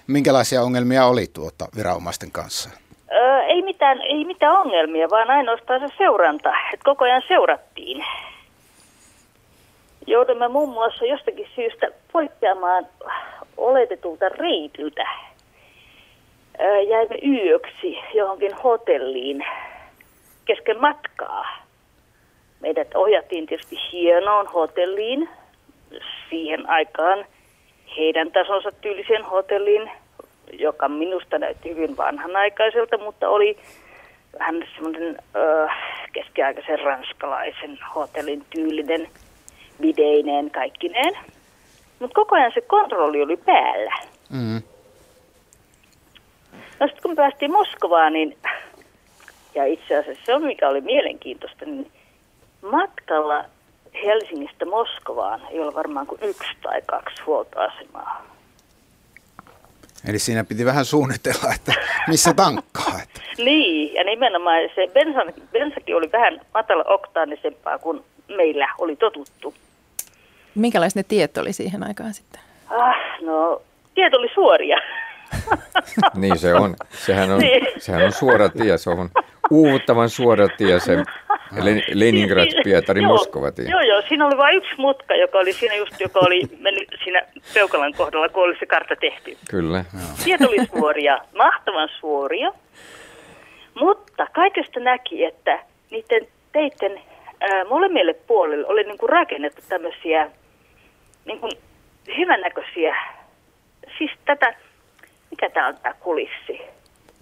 minkälaisia 0.06 0.62
ongelmia 0.62 1.06
oli 1.06 1.26
tuota 1.26 1.66
viranomaisten 1.76 2.30
kanssa? 2.32 2.70
Öö, 3.12 3.40
ei, 3.42 3.62
mitään, 3.62 4.00
ei 4.00 4.24
mitään 4.24 4.60
ongelmia, 4.60 5.10
vaan 5.10 5.30
ainoastaan 5.30 5.80
se 5.80 5.94
seuranta, 5.98 6.48
että 6.48 6.84
koko 6.84 7.04
ajan 7.04 7.22
seurattiin 7.28 8.04
joudumme 10.10 10.48
muun 10.48 10.68
muassa 10.68 11.04
jostakin 11.04 11.48
syystä 11.54 11.86
poikkeamaan 12.12 12.86
oletetulta 13.56 14.28
reitiltä. 14.28 15.08
Jäimme 16.88 17.16
yöksi 17.26 17.98
johonkin 18.14 18.54
hotelliin 18.54 19.44
kesken 20.44 20.80
matkaa. 20.80 21.44
Meidät 22.60 22.94
ohjattiin 22.94 23.46
tietysti 23.46 23.76
hienoon 23.92 24.46
hotelliin 24.46 25.28
siihen 26.30 26.70
aikaan 26.70 27.24
heidän 27.96 28.32
tasonsa 28.32 28.72
tyylisen 28.72 29.24
hotelliin, 29.24 29.90
joka 30.52 30.88
minusta 30.88 31.38
näytti 31.38 31.68
hyvin 31.68 31.96
vanhanaikaiselta, 31.96 32.98
mutta 32.98 33.28
oli 33.28 33.58
vähän 34.38 34.64
semmoinen 34.74 35.16
keskiaikaisen 36.12 36.80
ranskalaisen 36.80 37.78
hotellin 37.94 38.44
tyylinen– 38.50 39.08
videineen, 39.82 40.50
kaikkineen. 40.50 41.18
Mutta 41.98 42.14
koko 42.14 42.36
ajan 42.36 42.52
se 42.54 42.60
kontrolli 42.60 43.22
oli 43.22 43.36
päällä. 43.36 43.94
Mm. 44.30 44.62
No 46.80 46.86
sitten 46.86 47.02
kun 47.02 47.16
päästiin 47.16 47.52
Moskovaan, 47.52 48.12
niin, 48.12 48.36
ja 49.54 49.66
itse 49.66 49.96
asiassa 49.96 50.22
se 50.26 50.34
on 50.34 50.42
mikä 50.42 50.68
oli 50.68 50.80
mielenkiintoista, 50.80 51.64
niin 51.64 51.90
matkalla 52.70 53.44
Helsingistä 54.04 54.64
Moskovaan 54.64 55.40
ei 55.50 55.60
ole 55.60 55.74
varmaan 55.74 56.06
kuin 56.06 56.20
yksi 56.22 56.50
tai 56.62 56.82
kaksi 56.86 57.22
huoltoasemaa. 57.22 58.26
Eli 60.08 60.18
siinä 60.18 60.44
piti 60.44 60.64
vähän 60.64 60.84
suunnitella, 60.84 61.54
että 61.54 61.72
missä 62.08 62.34
tankkaa. 62.34 63.00
Että. 63.02 63.20
niin, 63.44 63.94
ja 63.94 64.04
nimenomaan 64.04 64.60
se 64.74 64.88
bensan, 64.94 65.32
bensakin 65.52 65.96
oli 65.96 66.12
vähän 66.12 66.40
matala 66.54 66.84
oktaanisempaa 66.86 67.78
kuin 67.78 68.04
meillä 68.36 68.68
oli 68.78 68.96
totuttu. 68.96 69.54
Minkälaiset 70.54 70.96
ne 70.96 71.02
tiet 71.02 71.38
oli 71.38 71.52
siihen 71.52 71.82
aikaan 71.82 72.14
sitten? 72.14 72.40
Ah, 72.70 72.96
no, 73.20 73.62
tiet 73.94 74.14
oli 74.14 74.28
suoria. 74.34 74.76
niin 76.14 76.38
se 76.38 76.54
on. 76.54 76.76
Sehän 76.90 77.30
on, 77.30 77.38
niin. 77.38 77.66
sehän 77.78 78.04
on 78.04 78.12
suora 78.12 78.48
tie. 78.48 78.78
Se 78.78 78.90
on 78.90 79.10
uuvuttavan 79.50 80.08
suora 80.08 80.48
tie 80.48 80.80
se 80.80 80.96
Leningrad, 81.94 82.48
Pietari, 82.64 83.00
Moskova 83.00 83.52
tie. 83.52 83.70
Joo, 83.70 83.80
joo. 83.80 84.02
Siinä 84.08 84.26
oli 84.26 84.36
vain 84.36 84.56
yksi 84.56 84.74
mutka, 84.76 85.14
joka 85.14 85.38
oli 85.38 85.52
siinä 85.52 85.74
just, 85.74 86.00
joka 86.00 86.20
oli 86.22 86.42
mennyt 86.58 86.88
siinä 87.04 87.22
Peukalan 87.54 87.94
kohdalla, 87.96 88.28
kun 88.28 88.42
oli 88.42 88.56
se 88.58 88.66
kartta 88.66 88.96
tehty. 88.96 89.36
Kyllä. 89.50 89.84
Tiet 90.24 90.40
oli 90.40 90.66
suoria, 90.66 91.18
mahtavan 91.36 91.88
suoria. 92.00 92.52
Mutta 93.74 94.26
kaikesta 94.32 94.80
näki, 94.80 95.24
että 95.24 95.58
niiden 95.90 96.26
teiden 96.52 97.00
ää, 97.40 97.64
molemmille 97.64 98.14
puolille 98.14 98.66
oli 98.66 98.82
niin 98.82 98.98
kuin 98.98 99.10
rakennettu 99.10 99.62
tämmöisiä 99.68 100.30
niin 101.24 101.40
kuin 101.40 101.52
hyvännäköisiä, 102.16 102.96
siis 103.98 104.10
tätä, 104.24 104.54
mikä 105.30 105.50
tämä 105.50 105.66
on 105.66 105.76
tämä 105.82 105.94
kulissi? 106.00 106.60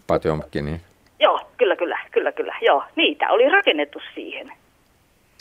Patjomkki, 0.07 0.62
niin. 0.62 0.80
Joo, 1.20 1.40
kyllä, 1.57 1.76
kyllä, 1.76 1.99
kyllä, 2.11 2.32
kyllä, 2.32 2.55
joo, 2.62 2.84
niitä 2.96 3.30
oli 3.30 3.49
rakennettu 3.49 4.01
siihen. 4.14 4.53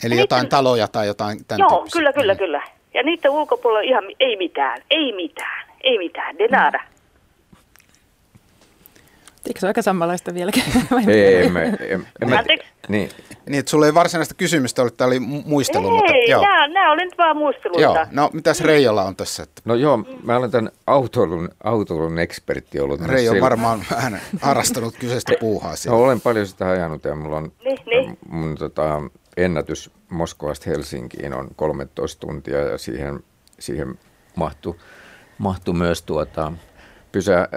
Eli 0.04 0.14
ja 0.14 0.20
jotain 0.20 0.40
niiden, 0.40 0.50
taloja 0.50 0.88
tai 0.88 1.06
jotain 1.06 1.44
tämän 1.48 1.58
Joo, 1.58 1.68
tyyppistä. 1.68 1.98
kyllä, 1.98 2.12
kyllä, 2.12 2.34
kyllä. 2.34 2.62
Ja 2.94 3.02
niiden 3.02 3.30
ulkopuolella 3.30 3.80
ihan 3.80 4.04
ei 4.20 4.36
mitään, 4.36 4.82
ei 4.90 5.12
mitään, 5.12 5.66
ei 5.80 5.98
mitään, 5.98 6.38
de 6.38 6.48
nada. 6.48 6.78
Mm. 6.78 6.97
Eikö 9.48 9.60
se 9.60 9.66
ole 9.66 9.70
aika 9.70 9.82
samanlaista 9.82 10.34
vieläkin? 10.34 10.62
ei, 11.08 11.46
emme, 11.46 11.62
emme, 11.62 12.06
emme, 12.20 12.44
niin. 12.88 13.10
niin, 13.46 13.58
että 13.58 13.70
sulla 13.70 13.86
ei 13.86 13.94
varsinaista 13.94 14.34
kysymystä 14.34 14.82
ollut, 14.82 14.96
tämä 14.96 15.08
oli 15.08 15.20
muistelu. 15.20 15.86
Ei, 15.86 15.92
mutta, 15.92 16.12
joo. 16.30 16.42
Nämä, 16.42 16.68
nämä 16.68 16.92
oli 16.92 17.04
nyt 17.04 17.18
vaan 17.18 17.36
muisteluita. 17.36 17.82
Joo, 17.82 18.06
no 18.10 18.30
mitäs 18.32 18.60
Reijolla 18.60 19.04
on 19.04 19.16
tässä? 19.16 19.42
Että? 19.42 19.62
No 19.64 19.74
joo, 19.74 20.04
mä 20.22 20.36
olen 20.36 20.50
tämän 20.50 20.70
autoilun, 20.86 21.48
autoilun 21.64 22.18
ekspertti 22.18 22.80
ollut. 22.80 23.00
Reijo 23.00 23.32
on 23.32 23.40
varmaan 23.40 23.84
vähän 23.90 24.20
harrastanut 24.40 24.94
kyseistä 24.98 25.32
puuhaa 25.40 25.74
No, 25.86 26.02
olen 26.02 26.20
paljon 26.20 26.46
sitä 26.46 26.68
ajanut 26.68 27.04
ja 27.04 27.14
mulla 27.14 27.36
on 27.36 27.52
niin, 27.64 27.78
niin. 27.86 28.18
mun 28.28 28.54
tota, 28.54 29.02
ennätys 29.36 29.90
Moskovasta 30.08 30.70
Helsinkiin 30.70 31.34
on 31.34 31.48
13 31.56 32.20
tuntia 32.26 32.58
ja 32.58 32.78
siihen, 32.78 33.20
siihen 33.58 33.98
mahtui, 34.36 34.74
mahtui 35.38 35.74
myös 35.74 36.02
tuota, 36.02 36.52
pysä, 37.12 37.40
äh, 37.40 37.48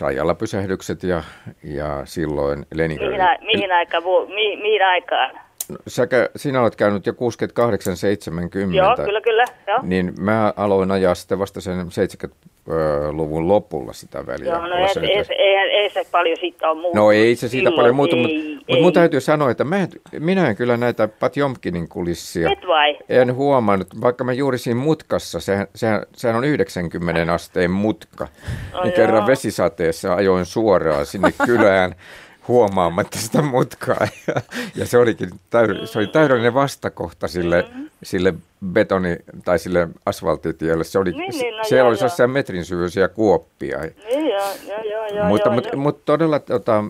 rajalla 0.00 0.34
pysähdykset 0.34 1.02
ja, 1.02 1.22
ja 1.64 2.02
silloin 2.04 2.66
Leningrad... 2.74 3.08
Mihin, 3.08 3.22
a, 3.22 3.36
mihin, 3.40 3.72
aika, 3.72 4.00
mi, 4.34 4.56
mihin 4.56 4.84
aikaan? 4.84 5.30
No, 5.68 5.76
säkä, 5.88 6.28
sinä 6.36 6.62
olet 6.62 6.76
käynyt 6.76 7.06
jo 7.06 7.12
68-70. 7.12 7.16
Joo, 8.74 8.96
kyllä, 8.96 9.20
kyllä. 9.20 9.44
Joo. 9.66 9.78
Niin 9.82 10.14
mä 10.20 10.52
aloin 10.56 10.90
ajaa 10.90 11.14
sitten 11.14 11.38
vasta 11.38 11.60
sen 11.60 11.86
luvun 13.10 13.48
lopulla 13.48 13.92
sitä 13.92 14.26
väliä. 14.26 14.52
Joo, 14.52 14.66
no 14.66 14.76
ei, 14.76 15.08
ei, 15.08 15.24
ei, 15.38 15.56
ei, 15.56 15.90
se 15.90 16.06
paljon 16.10 16.36
siitä 16.40 16.68
ole 16.68 16.74
muuttunut. 16.74 17.04
No 17.04 17.12
ei 17.12 17.36
se 17.36 17.48
siitä 17.48 17.50
Silloin, 17.50 17.76
paljon 17.76 17.96
muuttunut, 17.96 18.26
mutta, 18.26 18.64
mutta 18.68 18.82
mun 18.82 18.92
täytyy 18.92 19.20
sanoa, 19.20 19.50
että 19.50 19.64
mä, 19.64 19.88
minä 20.18 20.48
en 20.48 20.56
kyllä 20.56 20.76
näitä 20.76 21.08
Patjomkinin 21.08 21.88
kulissia. 21.88 22.50
Et 22.52 22.66
vai? 22.68 22.98
En 23.08 23.34
huomannut, 23.34 23.88
vaikka 24.00 24.24
mä 24.24 24.32
juuri 24.32 24.58
siinä 24.58 24.80
mutkassa, 24.80 25.40
sehän, 25.40 25.66
sehän, 25.74 26.02
sehän 26.16 26.36
on 26.36 26.44
90 26.44 27.34
asteen 27.34 27.70
mutka, 27.70 28.28
no 28.72 28.82
niin 28.82 28.92
joo. 28.92 28.96
kerran 28.96 29.26
vesisateessa 29.26 30.14
ajoin 30.14 30.44
suoraan 30.44 31.06
sinne 31.06 31.32
kylään 31.46 31.94
huomaamatta 32.48 33.18
sitä 33.18 33.42
mutkaa. 33.42 33.96
Ja, 34.26 34.34
ja 34.76 34.86
se, 34.86 34.98
olikin 34.98 35.28
täyd, 35.50 35.86
se 35.86 35.98
oli 35.98 36.06
täydellinen 36.06 36.54
vastakohta 36.54 37.28
sille, 37.28 37.62
mm-hmm. 37.62 37.90
sille 38.02 38.34
betoni- 38.64 39.42
tai 39.44 39.58
sille 39.58 39.88
asfalttitielle. 40.06 40.84
Se 40.84 40.98
oli, 40.98 41.12
niin, 41.12 41.30
niin, 41.30 41.56
no, 41.56 41.64
siellä 41.64 41.80
joo, 41.80 41.88
oli 41.88 41.96
sellaisia 41.96 42.28
metrin 42.28 42.64
syvyisiä 42.64 43.08
kuoppia. 43.08 43.78
Niin, 43.80 44.28
joo, 44.28 44.48
joo, 44.68 44.82
joo, 44.84 45.06
joo, 45.06 45.26
mutta, 45.26 45.48
joo, 45.48 45.54
mutta, 45.54 45.68
joo. 45.72 45.82
mutta 45.82 46.02
todella 46.04 46.38
tota, 46.38 46.84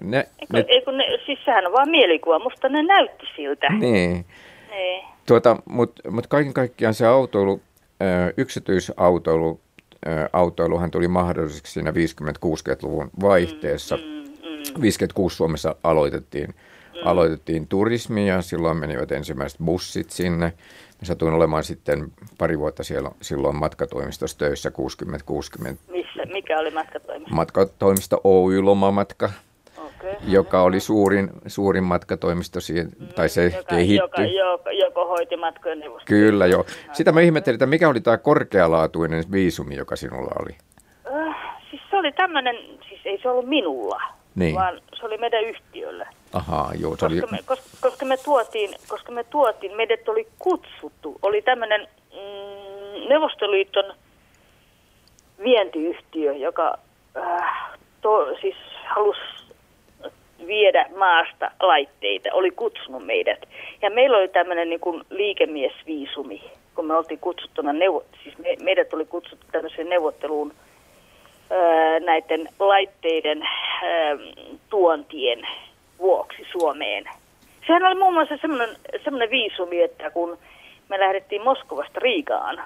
ne... 0.00 0.18
Eikö, 0.38 0.52
ne, 0.52 0.64
eikö 0.68 0.92
ne, 0.92 1.04
siis 1.26 1.38
sehän 1.44 1.66
on 1.66 1.72
vaan 1.72 1.90
mielikuva, 1.90 2.38
musta 2.38 2.68
ne 2.68 2.82
näytti 2.82 3.26
siltä. 3.36 3.66
Niin. 3.68 4.26
niin. 4.70 5.04
Tuota, 5.26 5.56
mutta 5.64 6.10
mut 6.10 6.26
kaiken 6.26 6.54
kaikkiaan 6.54 6.94
se 6.94 7.06
autoilu, 7.06 7.60
yksityisautoilu, 8.36 9.60
autoiluhan 10.32 10.90
tuli 10.90 11.08
mahdolliseksi 11.08 11.72
siinä 11.72 11.90
50-60-luvun 11.90 13.10
vaihteessa. 13.20 13.96
Mm, 13.96 14.02
mm 14.02 14.17
56 14.80 15.36
Suomessa 15.36 15.76
aloitettiin, 15.82 16.48
mm. 16.48 17.00
aloitettiin 17.04 17.68
turismi 17.68 18.28
ja 18.28 18.42
silloin 18.42 18.76
menivät 18.76 19.12
ensimmäiset 19.12 19.58
bussit 19.64 20.10
sinne. 20.10 20.46
Mä 21.00 21.04
satuin 21.04 21.34
olemaan 21.34 21.64
sitten 21.64 22.12
pari 22.38 22.58
vuotta 22.58 22.82
siellä, 22.82 23.10
silloin 23.22 23.56
matkatoimistossa 23.56 24.38
töissä 24.38 24.70
60-60. 24.70 25.76
Missä? 25.90 26.22
Mikä 26.32 26.58
oli 26.58 26.70
matkatoimisto? 26.70 27.34
Matkatoimisto 27.34 28.20
Oy 28.24 28.62
Lomamatka, 28.62 29.30
okay. 29.78 30.14
joka 30.26 30.62
oli 30.62 30.80
suurin, 30.80 31.30
suurin 31.46 31.84
matkatoimisto 31.84 32.60
siihen, 32.60 32.88
mm, 32.98 33.08
tai 33.08 33.28
se 33.28 33.44
joka, 33.44 33.62
kehittyi. 33.62 33.96
Joka, 33.96 34.22
joka, 34.22 34.72
joka 34.72 35.04
hoiti 35.04 35.36
matkojen. 35.36 35.82
Kyllä, 36.04 36.46
joo. 36.46 36.64
Sitä 36.92 37.12
mä 37.12 37.20
ihmettelin, 37.20 37.54
että 37.54 37.66
mikä 37.66 37.88
oli 37.88 38.00
tämä 38.00 38.18
korkealaatuinen 38.18 39.24
viisumi, 39.32 39.76
joka 39.76 39.96
sinulla 39.96 40.30
oli? 40.40 40.56
Uh, 41.10 41.34
siis 41.70 41.82
se 41.90 41.96
oli 41.96 42.12
tämmöinen, 42.12 42.56
siis 42.88 43.00
ei 43.04 43.18
se 43.22 43.28
ollut 43.28 43.46
minulla 43.46 44.17
niin. 44.38 44.54
vaan 44.54 44.80
se 45.00 45.06
oli 45.06 45.18
meidän 45.18 45.44
yhtiölle. 45.44 46.06
Ahaa, 46.32 46.72
joo, 46.78 46.96
se 46.96 47.06
koska, 47.06 47.06
oli... 47.06 47.30
me, 47.30 47.38
koska, 47.46 47.68
koska, 47.80 48.06
me 48.06 48.16
tuotiin, 48.16 48.70
koska 48.88 49.12
me 49.12 49.24
tuotiin, 49.24 49.76
meidät 49.76 50.08
oli 50.08 50.26
kutsuttu, 50.38 51.18
oli 51.22 51.42
tämmöinen 51.42 51.88
mm, 52.12 53.08
Neuvostoliiton 53.08 53.94
vientiyhtiö, 55.44 56.32
joka 56.32 56.78
äh, 57.16 57.78
to, 58.00 58.36
siis 58.40 58.56
halusi 58.86 59.20
viedä 60.46 60.86
maasta 60.96 61.50
laitteita, 61.60 62.28
oli 62.32 62.50
kutsunut 62.50 63.06
meidät. 63.06 63.48
Ja 63.82 63.90
meillä 63.90 64.18
oli 64.18 64.28
tämmöinen 64.28 64.70
niin 64.70 64.80
kuin 64.80 65.04
liikemiesviisumi, 65.10 66.42
kun 66.74 66.86
me 66.86 66.96
oltiin 66.96 67.20
kutsuttuna, 67.20 67.72
neuvo, 67.72 68.04
siis 68.22 68.38
me, 68.38 68.56
meidät 68.62 68.94
oli 68.94 69.04
kutsuttu 69.04 69.46
tämmöiseen 69.52 69.88
neuvotteluun– 69.88 70.52
näiden 72.04 72.48
laitteiden 72.58 73.48
tuontien 74.70 75.48
vuoksi 75.98 76.46
Suomeen. 76.52 77.04
Sehän 77.66 77.86
oli 77.86 77.94
muun 77.94 78.14
muassa 78.14 78.36
semmoinen, 78.40 78.76
semmoinen 79.04 79.30
viisumi, 79.30 79.82
että 79.82 80.10
kun 80.10 80.38
me 80.88 81.00
lähdettiin 81.00 81.42
Moskovasta 81.42 82.00
Riigaan 82.00 82.62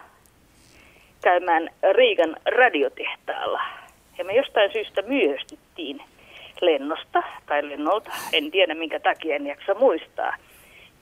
käymään 1.21 1.69
Riigan 1.93 2.37
radiotehtaalla, 2.57 3.61
ja 4.19 4.25
me 4.25 4.33
jostain 4.33 4.73
syystä 4.73 5.03
myöhästyttiin 5.03 6.03
lennosta 6.61 7.23
tai 7.47 7.69
lennolta, 7.69 8.11
en 8.33 8.51
tiedä 8.51 8.75
minkä 8.75 9.01
takia, 9.01 9.37
en 9.37 9.47
jaksa 9.47 9.75
muistaa. 9.75 10.37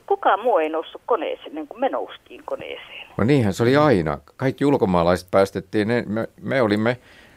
Kukaan 0.07 0.41
muu 0.41 0.59
ei 0.59 0.68
noussut 0.68 1.03
koneeseen 1.07 1.49
ennen 1.49 1.68
kuin 1.68 1.81
me 1.81 1.89
noustiin 1.89 2.43
koneeseen. 2.45 3.07
No 3.16 3.24
niinhän 3.24 3.53
se 3.53 3.62
oli 3.62 3.76
aina. 3.76 4.18
Kaikki 4.37 4.64
ulkomaalaiset 4.64 5.31
päästettiin, 5.31 5.89
me, 5.89 6.28
me 6.43 6.62
olimme 6.62 6.97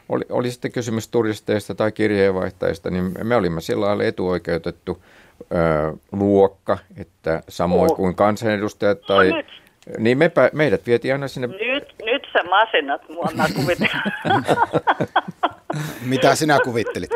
oli, 0.10 0.24
oli 0.30 0.52
sitten 0.52 0.72
kysymys 0.72 1.08
turisteista 1.08 1.76
tai 1.76 1.92
kirjeenvaihtajista, 1.92 2.90
niin 2.90 3.12
me 3.24 3.36
olimme 3.36 3.62
sillä 3.62 3.86
lailla 3.86 4.04
etuoikeutettu 4.04 5.04
ö, 5.42 5.46
luokka, 6.12 6.78
että 6.98 7.44
samoin 7.50 7.92
oh. 7.92 7.98
kuin 7.98 8.16
kansanedustajat 8.16 9.02
tai... 9.02 9.30
No 9.30 9.36
nyt. 9.36 9.64
Niin 9.98 10.18
me, 10.18 10.32
meidät 10.54 10.86
vietiin 10.86 11.14
aina 11.14 11.28
sinne... 11.28 11.48
Nyt, 11.48 11.96
nyt 12.06 12.28
sä 12.34 12.44
masennat 12.44 13.10
mua, 13.10 13.30
mä 13.36 13.46
Mitä 16.06 16.36
sinä 16.36 16.60
kuvittelit? 16.64 17.10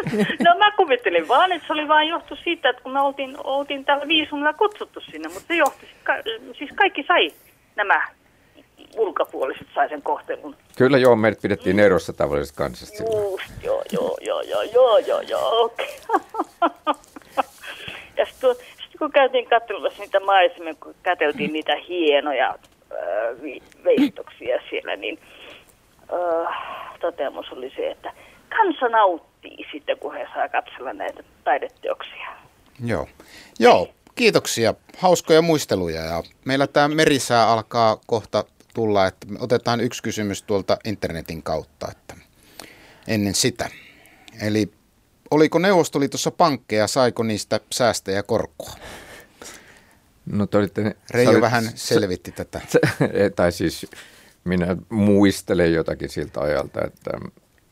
No 0.45 0.57
mä 0.57 0.71
kuvittelin 0.71 1.27
vaan, 1.27 1.51
että 1.51 1.67
se 1.67 1.73
oli 1.73 1.87
vain 1.87 2.09
johtu 2.09 2.35
siitä, 2.43 2.69
että 2.69 2.81
kun 2.81 2.93
me 2.93 3.01
oltiin, 3.01 3.37
oltiin 3.43 3.85
täällä 3.85 4.07
viisumilla 4.07 4.53
kutsuttu 4.53 5.01
sinne, 5.01 5.29
mutta 5.29 5.47
se 5.47 5.55
johti, 5.55 5.87
siis 6.57 6.71
kaikki 6.75 7.05
sai 7.07 7.31
nämä 7.75 8.07
ulkopuoliset 8.97 9.67
sai 9.75 9.89
sen 9.89 10.01
kohtelun. 10.01 10.55
Kyllä 10.77 10.97
joo, 10.97 11.15
meidät 11.15 11.41
pidettiin 11.41 11.79
erossa 11.79 12.13
tavallisesta 12.13 12.57
kansasta. 12.57 13.03
Just, 13.03 13.63
joo, 13.63 13.83
joo, 13.91 14.17
joo, 14.21 14.41
joo, 14.41 14.61
joo, 14.61 14.97
joo, 14.97 15.21
joo, 15.21 15.63
okei. 15.63 15.99
Okay. 16.09 17.03
ja 18.17 18.25
sitten 18.25 18.55
sit 18.55 18.99
kun 18.99 19.11
käytiin 19.11 19.49
katsomassa 19.49 20.01
niitä 20.01 20.19
maisemia, 20.19 20.73
kun 20.73 20.95
katseltiin 21.03 21.53
niitä 21.53 21.75
hienoja 21.87 22.49
äh, 22.49 22.97
veistoksia 23.83 24.59
siellä, 24.69 24.95
niin 24.95 25.19
äh, 26.13 26.57
toteamus 26.99 27.51
oli 27.51 27.73
se, 27.75 27.91
että 27.91 28.13
kansa 28.57 28.89
nauttii 28.89 29.65
sitten, 29.71 29.97
kun 29.97 30.13
he 30.13 30.27
saa 30.33 30.49
katsella 30.49 30.93
näitä 30.93 31.23
taideteoksia. 31.43 32.27
Joo. 32.85 33.07
Joo, 33.59 33.87
kiitoksia. 34.15 34.73
Hauskoja 34.97 35.41
muisteluja 35.41 36.01
ja 36.01 36.23
meillä 36.45 36.67
tämä 36.67 36.87
merisää 36.87 37.51
alkaa 37.51 37.97
kohta 38.07 38.43
tulla, 38.77 39.07
että 39.07 39.27
otetaan 39.39 39.81
yksi 39.81 40.03
kysymys 40.03 40.43
tuolta 40.43 40.77
internetin 40.85 41.43
kautta, 41.43 41.87
että 41.91 42.15
ennen 43.07 43.35
sitä. 43.35 43.69
Eli 44.41 44.71
oliko 45.31 45.59
Neuvostoliitossa 45.59 46.31
pankkeja, 46.31 46.87
saiko 46.87 47.23
niistä 47.23 47.59
säästäjä 47.71 48.23
korkoa? 48.23 48.73
No 50.25 50.47
te 50.47 50.57
olitte, 50.57 50.95
Reijo 51.09 51.29
olit, 51.29 51.41
vähän 51.41 51.71
selvitti 51.75 52.31
se, 52.31 52.35
tätä. 52.35 52.61
Se, 52.67 52.79
tai 53.35 53.51
siis 53.51 53.85
minä 54.43 54.77
muistelen 54.89 55.73
jotakin 55.73 56.09
siltä 56.09 56.41
ajalta, 56.41 56.79
että 56.87 57.11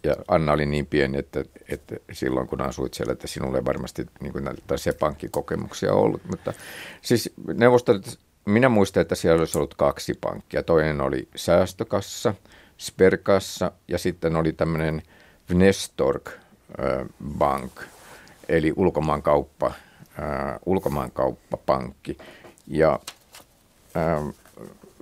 ja 0.03 0.15
Anna 0.27 0.51
oli 0.53 0.65
niin 0.65 0.85
pieni, 0.85 1.17
että, 1.17 1.45
että 1.69 1.95
silloin 2.11 2.47
kun 2.47 2.61
asuit 2.61 2.93
siellä, 2.93 3.13
että 3.13 3.27
sinulle 3.27 3.57
ei 3.57 3.65
varmasti 3.65 4.05
niin 4.21 4.33
kuin 4.33 4.43
näitä 4.43 4.93
pankkikokemuksia 4.99 5.93
ollut. 5.93 6.21
Mutta 6.29 6.53
siis 7.01 7.33
Neuvostoliitossa 7.53 8.19
minä 8.45 8.69
muistan, 8.69 9.01
että 9.01 9.15
siellä 9.15 9.39
olisi 9.39 9.57
ollut 9.57 9.73
kaksi 9.73 10.13
pankkia. 10.13 10.63
Toinen 10.63 11.01
oli 11.01 11.27
säästökassa, 11.35 12.33
Sperkassa 12.77 13.71
ja 13.87 13.97
sitten 13.97 14.35
oli 14.35 14.53
tämmöinen 14.53 15.01
Vnestorg 15.49 16.29
Bank, 17.37 17.71
eli 18.49 18.73
ulkomaankauppa, 18.75 19.71
ulkomaankauppapankki. 20.65 22.17
Ja 22.67 22.99
äh, 23.97 24.33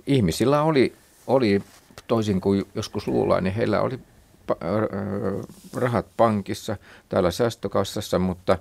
ihmisillä 0.06 0.62
oli, 0.62 0.94
oli, 1.26 1.62
toisin 2.06 2.40
kuin 2.40 2.64
joskus 2.74 3.08
luullaan, 3.08 3.44
niin 3.44 3.54
heillä 3.54 3.80
oli 3.80 3.98
rahat 5.74 6.06
pankissa, 6.16 6.76
täällä 7.08 7.30
säästökassassa, 7.30 8.18
mutta 8.18 8.58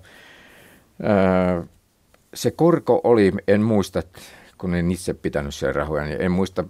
se 2.33 2.51
korko 2.51 3.01
oli, 3.03 3.31
en 3.47 3.61
muista 3.61 4.03
kun 4.63 4.75
en 4.75 4.91
itse 4.91 5.13
pitänyt 5.13 5.55
sen 5.55 5.75
rahoja, 5.75 6.03
niin 6.03 6.21
en 6.21 6.31
muista, 6.31 6.63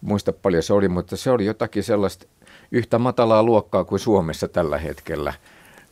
muista 0.00 0.32
paljon 0.32 0.62
se 0.62 0.72
oli, 0.72 0.88
mutta 0.88 1.16
se 1.16 1.30
oli 1.30 1.44
jotakin 1.44 1.82
sellaista 1.82 2.26
yhtä 2.72 2.98
matalaa 2.98 3.42
luokkaa 3.42 3.84
kuin 3.84 3.98
Suomessa 3.98 4.48
tällä 4.48 4.78
hetkellä. 4.78 5.34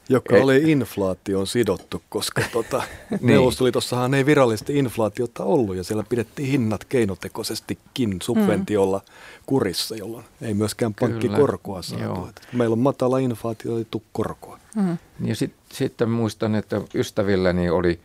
Joka 0.09 0.37
Et, 0.37 0.43
oli 0.43 0.71
inflaation 0.71 1.47
sidottu, 1.47 2.03
koska 2.09 2.43
tota, 2.53 2.83
niin. 3.11 3.21
Neuvostoliitossahan 3.23 4.15
ei 4.15 4.27
virallisesti 4.27 4.79
inflaatiota 4.79 5.45
ollut 5.45 5.77
ja 5.77 5.85
siellä 5.85 6.05
pidettiin 6.09 6.49
hinnat 6.49 6.85
keinotekoisestikin 6.85 8.19
subventiolla 8.23 8.99
mm. 8.99 9.13
kurissa, 9.47 9.97
jolloin 9.97 10.25
ei 10.43 10.55
myöskään 10.55 10.95
pankkikorkoa 10.95 11.83
saatu. 11.83 12.33
Meillä 12.53 12.73
on 12.73 12.79
matala 12.79 13.19
inflaatio, 13.19 13.79
ei 13.79 13.87
tule 13.91 14.03
korkoa. 14.13 14.59
Mm. 14.77 14.99
Ja 15.25 15.37
sit, 15.37 15.53
sitten 15.73 16.11
muistan, 16.11 16.55
että 16.55 16.81
ystävilläni 16.95 17.71
oli 17.71 18.01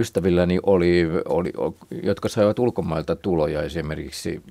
ystävilläni 0.00 0.58
oli, 0.62 1.06
oli, 1.28 1.52
jotka 2.02 2.28
saivat 2.28 2.58
ulkomailta 2.58 3.16
tuloja 3.16 3.62
esimerkiksi. 3.62 4.42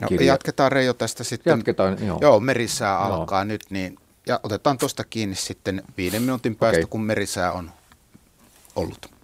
no, 0.00 0.08
kirja... 0.08 0.26
Jatketaan 0.26 0.72
Reijo 0.72 0.94
tästä 0.94 1.24
sitten. 1.24 1.50
Jatketaan, 1.50 2.06
joo. 2.06 2.18
Joo, 2.20 2.40
merisää 2.40 2.98
alkaa 2.98 3.44
no. 3.44 3.48
nyt, 3.48 3.62
niin 3.70 3.98
ja 4.26 4.40
otetaan 4.42 4.78
tuosta 4.78 5.04
kiinni 5.04 5.34
sitten 5.34 5.82
viiden 5.96 6.22
minuutin 6.22 6.56
päästä, 6.56 6.78
okay. 6.78 6.86
kun 6.90 7.02
merisää 7.02 7.52
on 7.52 7.70
ollut. 8.76 9.15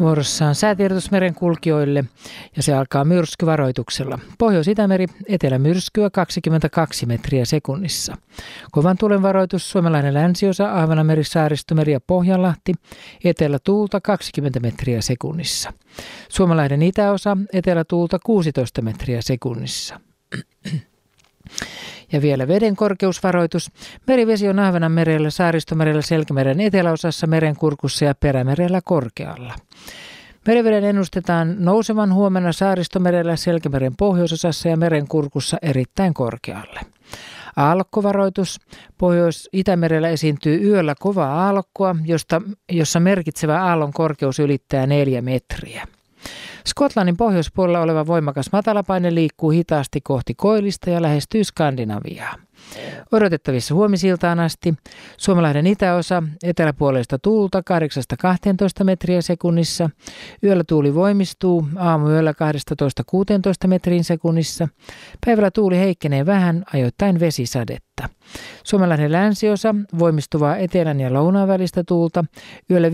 Vuorossa 0.00 0.46
on 0.46 0.54
säätiedotus 0.54 1.10
kulkijoille 1.34 2.04
ja 2.56 2.62
se 2.62 2.74
alkaa 2.74 3.04
myrskyvaroituksella. 3.04 4.18
Pohjois-Itämeri, 4.38 5.06
etelämyrskyä 5.28 6.10
22 6.10 7.06
metriä 7.06 7.44
sekunnissa. 7.44 8.16
Kovan 8.70 8.98
tulen 8.98 9.22
varoitus 9.22 9.70
Suomenlainen 9.70 10.14
länsiosa, 10.14 10.74
Ahvenanmeri, 10.74 11.24
Saaristomeri 11.24 11.92
ja 11.92 12.00
Pohjanlahti, 12.00 12.72
etelä 13.24 13.58
tuulta 13.64 14.00
20 14.00 14.60
metriä 14.60 15.00
sekunnissa. 15.00 15.72
Suomenlahden 16.28 16.82
itäosa, 16.82 17.36
etelä 17.52 17.84
tuulta 17.84 18.18
16 18.24 18.82
metriä 18.82 19.22
sekunnissa. 19.22 20.00
Ja 22.12 22.22
vielä 22.22 22.48
veden 22.48 22.76
korkeusvaroitus. 22.76 23.70
Merivesi 24.06 24.48
on 24.48 24.58
Ahvenanmerellä, 24.58 25.30
Saaristomerellä, 25.30 26.02
Selkämeren 26.02 26.60
eteläosassa, 26.60 27.26
merenkurkussa 27.26 28.04
ja 28.04 28.14
perämerellä 28.14 28.80
korkealla. 28.84 29.54
Meriveden 30.46 30.84
ennustetaan 30.84 31.56
nousevan 31.58 32.14
huomenna 32.14 32.52
Saaristomerellä, 32.52 33.36
Selkämeren 33.36 33.96
pohjoisosassa 33.96 34.68
ja 34.68 34.76
merenkurkussa 34.76 35.56
erittäin 35.62 36.14
korkealle. 36.14 36.80
Aallokkovaroitus. 37.56 38.60
Pohjois-Itämerellä 38.98 40.08
esiintyy 40.08 40.70
yöllä 40.70 40.94
kovaa 41.00 41.46
aallokkoa, 41.46 41.96
josta, 42.04 42.42
jossa 42.70 43.00
merkitsevä 43.00 43.64
aallon 43.64 43.92
korkeus 43.92 44.38
ylittää 44.38 44.86
neljä 44.86 45.22
metriä. 45.22 45.86
Skotlannin 46.68 47.16
pohjoispuolella 47.16 47.80
oleva 47.80 48.06
voimakas 48.06 48.52
matalapaine 48.52 49.14
liikkuu 49.14 49.50
hitaasti 49.50 50.00
kohti 50.00 50.34
koillista 50.34 50.90
ja 50.90 51.02
lähestyy 51.02 51.44
Skandinaviaa. 51.44 52.34
Odotettavissa 53.12 53.74
huomisiltaan 53.74 54.40
asti 54.40 54.74
Suomalainen 55.16 55.66
itäosa 55.66 56.22
eteläpuolesta 56.42 57.18
tuulta 57.18 57.62
8-12 58.82 58.84
metriä 58.84 59.22
sekunnissa. 59.22 59.90
Yöllä 60.44 60.64
tuuli 60.64 60.94
voimistuu 60.94 61.68
aamuyöllä 61.76 62.34
12-16 63.64 63.66
metrin 63.66 64.04
sekunnissa. 64.04 64.68
Päivällä 65.26 65.50
tuuli 65.50 65.78
heikkenee 65.78 66.26
vähän, 66.26 66.64
ajoittain 66.74 67.20
vesisadetta. 67.20 68.08
Suomalainen 68.64 69.12
länsiosa 69.12 69.74
voimistuvaa 69.98 70.56
etelän 70.56 71.00
ja 71.00 71.12
lounaan 71.12 71.48
välistä 71.48 71.84
tuulta 71.88 72.24
yöllä 72.70 72.88
15-20 72.88 72.92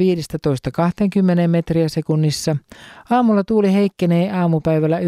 metriä 1.48 1.88
sekunnissa. 1.88 2.56
Aamulla 3.10 3.44
tuuli 3.44 3.72
heikkenee 3.72 4.32
aamupäivällä 4.32 4.98
11-16 5.00 5.02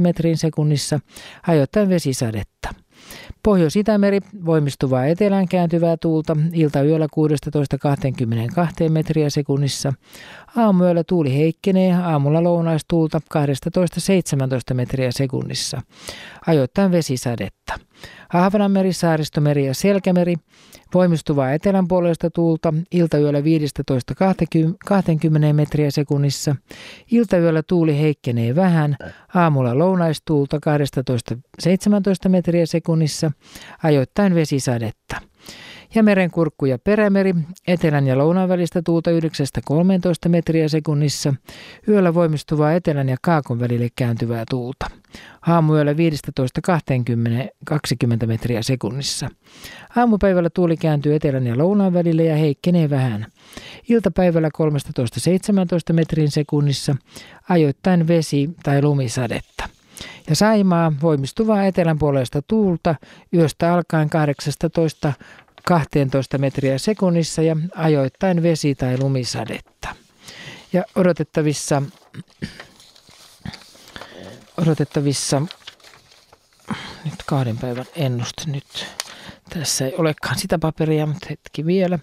metrin 0.00 0.36
sekunnissa, 0.36 1.00
ajoittain 1.48 1.88
vesisadetta. 1.88 2.81
Pohjois-Itämeri 3.44 4.20
voimistuvaa 4.44 5.06
etelään 5.06 5.48
kääntyvää 5.48 5.96
tuulta 5.96 6.36
iltayöllä 6.52 7.06
16-22 8.86 8.88
metriä 8.88 9.30
sekunnissa. 9.30 9.92
Aamuyöllä 10.56 11.04
tuuli 11.04 11.36
heikkenee, 11.36 11.94
aamulla 11.94 12.42
lounaistuulta 12.42 13.20
12-17 14.72 14.74
metriä 14.74 15.10
sekunnissa. 15.12 15.82
Ajoittain 16.46 16.92
vesisadetta. 16.92 17.74
Ahvenanmeri, 18.34 18.92
Saaristomeri 18.92 19.66
ja 19.66 19.74
Selkämeri. 19.74 20.34
Voimistuvaa 20.94 21.52
etelänpuolesta 21.52 22.30
tuulta. 22.30 22.74
Iltayöllä 22.92 23.40
15-20 23.40 23.42
metriä 25.52 25.90
sekunnissa. 25.90 26.56
Iltayöllä 27.10 27.62
tuuli 27.62 28.00
heikkenee 28.00 28.54
vähän, 28.54 28.96
aamulla 29.34 29.78
lounaistuulta 29.78 30.58
12-17 32.26 32.28
metriä 32.28 32.66
sekunnissa, 32.66 33.32
ajoittain 33.82 34.34
vesisadetta 34.34 35.31
ja 35.94 36.02
merenkurkku 36.02 36.66
ja 36.66 36.78
perämeri, 36.78 37.34
etelän 37.66 38.06
ja 38.06 38.18
lounaan 38.18 38.48
välistä 38.48 38.82
tuulta 38.82 39.10
9-13 39.10 39.14
metriä 40.28 40.68
sekunnissa, 40.68 41.34
yöllä 41.88 42.14
voimistuvaa 42.14 42.72
etelän 42.72 43.08
ja 43.08 43.16
kaakon 43.22 43.60
välille 43.60 43.88
kääntyvää 43.96 44.44
tuulta. 44.50 44.86
Aamuyöllä 45.46 45.92
15-20 45.92 45.96
metriä 48.26 48.62
sekunnissa. 48.62 49.28
Aamupäivällä 49.96 50.50
tuuli 50.50 50.76
kääntyy 50.76 51.14
etelän 51.14 51.46
ja 51.46 51.58
lounaan 51.58 51.92
välille 51.92 52.24
ja 52.24 52.36
heikkenee 52.36 52.90
vähän. 52.90 53.26
Iltapäivällä 53.88 54.48
13-17 55.90 55.92
metrin 55.92 56.30
sekunnissa, 56.30 56.96
ajoittain 57.48 58.08
vesi- 58.08 58.50
tai 58.62 58.82
lumisadetta 58.82 59.68
ja 60.28 60.36
Saimaa 60.36 60.92
voimistuvaa 61.02 61.64
etelän 61.64 61.98
puolesta 61.98 62.42
tuulta 62.42 62.94
yöstä 63.34 63.74
alkaen 63.74 64.10
18 64.10 65.12
12 65.64 66.38
metriä 66.38 66.78
sekunnissa 66.78 67.42
ja 67.42 67.56
ajoittain 67.74 68.42
vesi- 68.42 68.74
tai 68.74 68.98
lumisadetta. 68.98 69.94
Ja 70.72 70.84
odotettavissa, 70.94 71.82
odotettavissa 74.56 75.42
nyt 77.04 77.22
kahden 77.26 77.58
päivän 77.58 77.86
ennuste 77.96 78.42
nyt. 78.46 78.86
Tässä 79.50 79.86
ei 79.86 79.94
olekaan 79.98 80.38
sitä 80.38 80.58
paperia, 80.58 81.06
mutta 81.06 81.26
hetki 81.30 81.66
vielä. 81.66 81.98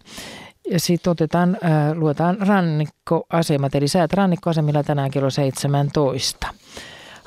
Ja 0.72 0.80
sitten 0.80 1.12
otetaan, 1.12 1.58
äh, 1.66 1.98
luetaan 1.98 2.38
rannikkoasemat, 2.48 3.76
eli 3.76 3.88
säät 3.88 4.14
rannikkoasemilla 4.14 4.84
tänään 4.84 5.12
kello 5.12 5.30
17. 5.30 6.54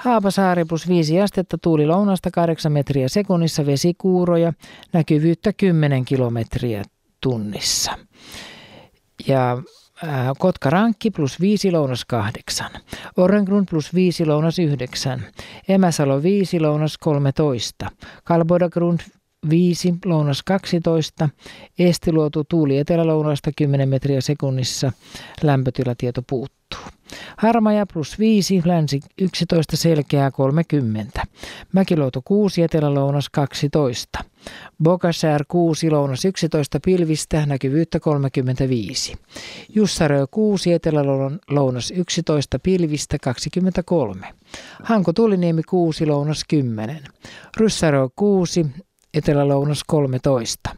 Haapasaari 0.02 0.64
plus 0.64 0.88
5 0.88 1.20
astetta, 1.20 1.58
tuuli 1.58 1.86
lounasta 1.86 2.30
8 2.30 2.72
metriä 2.72 3.08
sekunnissa, 3.08 3.66
vesikuuroja, 3.66 4.52
näkyvyyttä 4.92 5.52
10 5.52 6.04
kilometriä 6.04 6.82
tunnissa. 7.20 7.98
Ja 9.26 9.62
Kotka 10.38 10.70
Rankki 10.70 11.10
plus 11.10 11.40
5 11.40 11.72
lounas 11.72 12.04
8. 12.04 12.70
Orrengrun 13.16 13.66
plus 13.70 13.94
5 13.94 14.26
lounas 14.26 14.58
9. 14.58 15.22
Emäsalo 15.68 16.22
5 16.22 16.60
lounas 16.60 16.98
13. 16.98 17.90
Kalbodagrund 18.24 19.00
5, 19.50 19.94
lounas 20.04 20.42
12, 20.42 21.28
estiluotu 21.78 22.44
tuuli 22.44 22.78
etelälounasta 22.78 23.50
10 23.56 23.88
metriä 23.88 24.20
sekunnissa, 24.20 24.92
lämpötilatieto 25.42 26.22
puuttuu. 26.30 26.61
Harmaja 27.36 27.86
plus 27.92 28.18
5, 28.18 28.62
länsi 28.64 29.00
11, 29.18 29.76
selkeää 29.76 30.30
30. 30.30 31.22
Mäkilouto 31.72 32.22
6, 32.24 32.62
etelälounas 32.62 33.28
12. 33.30 34.18
Bokasär 34.82 35.44
6, 35.48 35.90
lounas 35.90 36.24
11, 36.24 36.80
pilvistä, 36.84 37.46
näkyvyyttä 37.46 38.00
35. 38.00 39.16
Jussarö 39.74 40.26
6, 40.30 40.72
etelälounas 40.72 41.90
11, 41.90 42.58
pilvistä 42.58 43.16
23. 43.22 44.26
Hanko 44.82 45.12
Tuliniemi 45.12 45.62
6, 45.62 46.06
lounas 46.06 46.44
10. 46.48 47.04
Ryssärö 47.56 48.08
6, 48.16 48.66
etelälounas 49.14 49.84
13. 49.86 50.70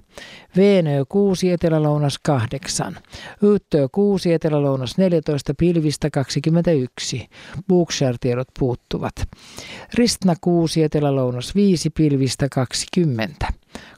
Veenö 0.56 1.04
6, 1.08 1.50
etelälounas 1.50 2.18
8. 2.22 2.96
Yyttö 3.42 3.88
6, 3.92 4.32
etelälounas 4.32 4.98
14, 4.98 5.54
pilvistä 5.54 6.10
21. 6.10 7.28
Bookshare-tiedot 7.68 8.48
puuttuvat. 8.58 9.14
Ristna 9.94 10.34
6, 10.40 10.82
etelälounas 10.82 11.54
5, 11.54 11.90
pilvistä 11.90 12.48
20. 12.48 13.46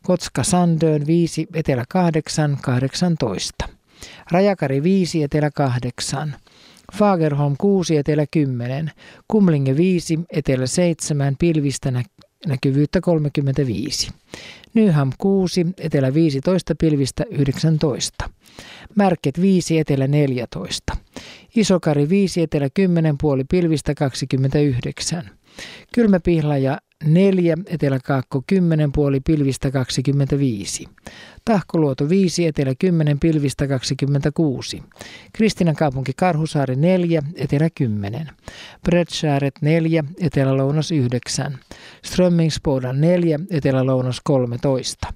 Kotska 0.02 0.42
Sandöön 0.42 1.06
5, 1.06 1.46
etelä 1.54 1.84
8, 1.88 2.58
18. 2.62 3.68
Rajakari 4.30 4.82
5, 4.82 5.22
etelä 5.22 5.50
8. 5.50 6.36
Fagerholm 6.98 7.54
6, 7.58 7.96
etelä 7.96 8.26
10. 8.30 8.90
Kumlinge 9.28 9.76
5, 9.76 10.18
etelä 10.30 10.66
7, 10.66 11.36
pilvistä 11.38 11.90
näkyvyyttä 12.46 13.00
35. 13.00 14.10
Nyham 14.74 15.12
6, 15.18 15.66
etelä 15.78 16.14
15, 16.14 16.74
pilvistä 16.74 17.24
19. 17.30 18.30
Märket 18.94 19.40
5, 19.40 19.78
etelä 19.78 20.06
14. 20.06 20.96
Isokari 21.56 22.08
5, 22.08 22.42
etelä 22.42 22.68
10, 22.74 23.18
puoli 23.20 23.44
pilvistä 23.44 23.94
29. 23.94 25.30
Kylmäpihlaja 25.94 26.78
4, 27.04 27.56
Etelä-Kaakko 27.66 28.42
10, 28.46 28.92
puoli 28.92 29.20
pilvistä 29.20 29.70
25. 29.70 30.88
Tahkoluoto 31.44 32.08
5, 32.08 32.46
Etelä 32.46 32.74
10, 32.78 33.20
pilvistä 33.20 33.68
26. 33.68 34.82
Kristinan 35.32 35.76
kaupunki 35.76 36.12
Karhusaari 36.16 36.76
4, 36.76 37.22
Etelä 37.34 37.68
10. 37.74 38.30
Bredsääret 38.84 39.54
4, 39.60 40.04
Etelä-Lounas 40.20 40.92
9. 40.92 41.58
Strömmingsbodan 42.04 43.00
4, 43.00 43.38
Etelä-Lounas 43.50 44.20
13. 44.24 45.08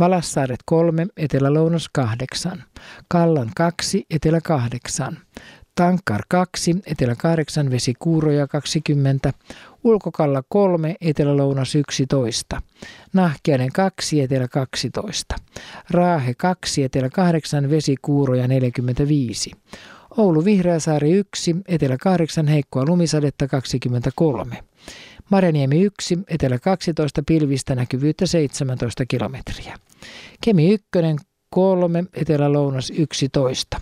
Valassaaret 0.00 0.60
3, 0.64 1.06
Etelä-Lounas 1.16 1.88
8. 1.92 2.64
Kallan 3.08 3.50
2, 3.56 4.06
Etelä 4.10 4.40
8. 4.40 5.18
Tankkar 5.74 6.22
2, 6.28 6.76
Etelä 6.86 7.14
8, 7.14 7.70
Vesikuuroja 7.70 8.48
20, 8.48 9.32
Ulkokalla 9.84 10.42
3, 10.48 10.96
Etelä-Lounas 11.00 11.74
11, 11.74 12.62
Nahkiainen 13.12 13.72
2, 13.72 14.20
Etelä 14.20 14.48
12, 14.48 15.36
Raahe 15.90 16.34
2, 16.34 16.82
Etelä 16.82 17.10
8, 17.10 17.70
Vesikuuroja 17.70 18.48
45, 18.48 19.50
Oulu 20.16 20.44
Vihreäsaari 20.44 21.12
1, 21.12 21.56
Etelä 21.68 21.96
8, 22.00 22.48
heikkoa 22.48 22.84
lumisadetta 22.88 23.48
23. 23.48 24.56
Marjaniemi 25.30 25.82
1, 25.82 26.18
Etelä 26.28 26.58
12, 26.58 27.22
pilvistä 27.26 27.74
näkyvyyttä 27.74 28.26
17 28.26 29.06
kilometriä. 29.06 29.76
Kemi 30.44 30.72
1, 30.72 30.86
3, 31.54 32.04
etelä-lounas 32.14 32.90
11. 32.90 33.80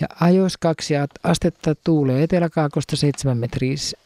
Ja 0.00 0.06
ajois 0.20 0.56
2 0.56 0.94
astetta 1.22 1.74
tuulee 1.74 2.22
eteläkaakosta 2.22 2.96
7 2.96 3.38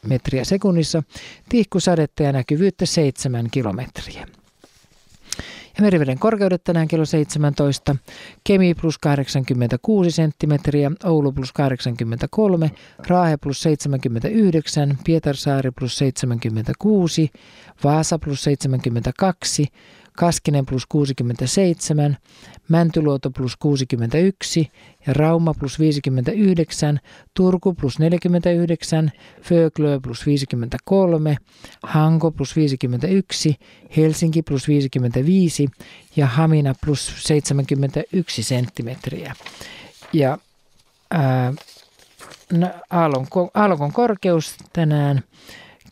metriä 0.07 0.43
sekunnissa, 0.43 1.03
tihkusadetta 1.49 2.23
ja 2.23 2.31
näkyvyyttä 2.31 2.85
7 2.85 3.47
kilometriä. 3.51 4.27
Ja 5.77 5.81
meriveden 5.81 6.19
korkeudet 6.19 6.63
tänään 6.63 6.87
kello 6.87 7.05
17. 7.05 7.95
Kemi 8.43 8.73
plus 8.73 8.97
86 8.97 10.11
senttimetriä, 10.11 10.91
Oulu 11.03 11.31
plus 11.31 11.53
83, 11.53 12.71
Raahe 13.07 13.37
plus 13.37 13.61
79, 13.61 14.97
Pietarsaari 15.03 15.71
plus 15.71 15.97
76, 15.97 17.31
Vaasa 17.83 18.19
plus 18.19 18.43
72, 18.43 19.67
Kaskinen 20.17 20.65
plus 20.65 20.85
67, 20.89 22.17
Mäntyluoto 22.67 23.31
plus 23.31 23.55
61 23.57 24.71
ja 25.07 25.13
Rauma 25.13 25.53
plus 25.53 25.79
59, 25.79 26.99
Turku 27.33 27.73
plus 27.73 27.99
49, 27.99 29.11
Föglö 29.41 29.99
plus 29.99 30.25
53, 30.25 31.37
Hanko 31.83 32.31
plus 32.31 32.55
51, 32.55 33.55
Helsinki 33.97 34.41
plus 34.41 34.67
55 34.67 35.69
ja 36.15 36.27
Hamina 36.27 36.73
plus 36.85 37.13
71 37.17 38.43
senttimetriä. 38.43 39.35
Ja 40.13 40.37
ää, 41.11 41.53
aallon, 42.89 43.27
aallon 43.53 43.91
korkeus 43.91 44.55
tänään 44.73 45.23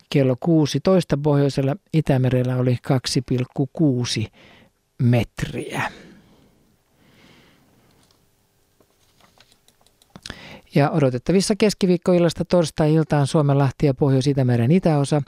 kello 0.10 0.36
16 0.40 1.18
pohjoisella 1.18 1.76
Itämerellä 1.94 2.58
oli 2.58 2.78
2,6 4.24 4.28
metriä. 5.04 5.92
Ja 10.76 10.90
odotettavissa 10.90 11.56
keskiviikkoillasta 11.56 12.46
torstai-iltaan 12.46 13.28
Suomenlahti 13.28 13.86
ja 13.86 13.94
Pohjois-Itämeren 13.94 14.72
itäosa. 14.72 15.22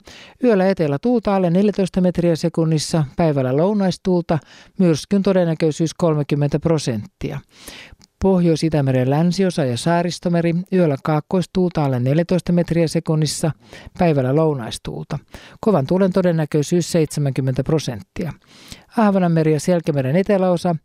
Yöllä 0.44 0.68
etelä 0.68 0.98
tuulta 0.98 1.36
alle 1.36 1.50
14 1.50 2.00
metriä 2.00 2.36
sekunnissa, 2.36 3.04
päivällä 3.16 3.56
lounaistuulta, 3.56 4.38
myrskyn 4.78 5.22
todennäköisyys 5.22 5.94
30 5.94 6.60
prosenttia. 6.60 7.40
Pohjois-Itämeren 8.22 9.10
länsiosa 9.10 9.64
ja 9.64 9.76
saaristomeri, 9.76 10.54
yöllä 10.72 10.96
kaakkoistuulta 11.04 11.84
alle 11.84 12.00
14 12.00 12.52
metriä 12.52 12.88
sekunnissa, 12.88 13.50
päivällä 13.98 14.36
lounaistuulta. 14.36 15.18
Kovan 15.60 15.86
tuulen 15.86 16.12
todennäköisyys 16.12 16.92
70 16.92 17.64
prosenttia. 17.64 18.32
Ahvenanmeri 18.96 19.52
ja 19.52 19.60
Selkämeren 19.60 20.16
eteläosa, 20.16 20.76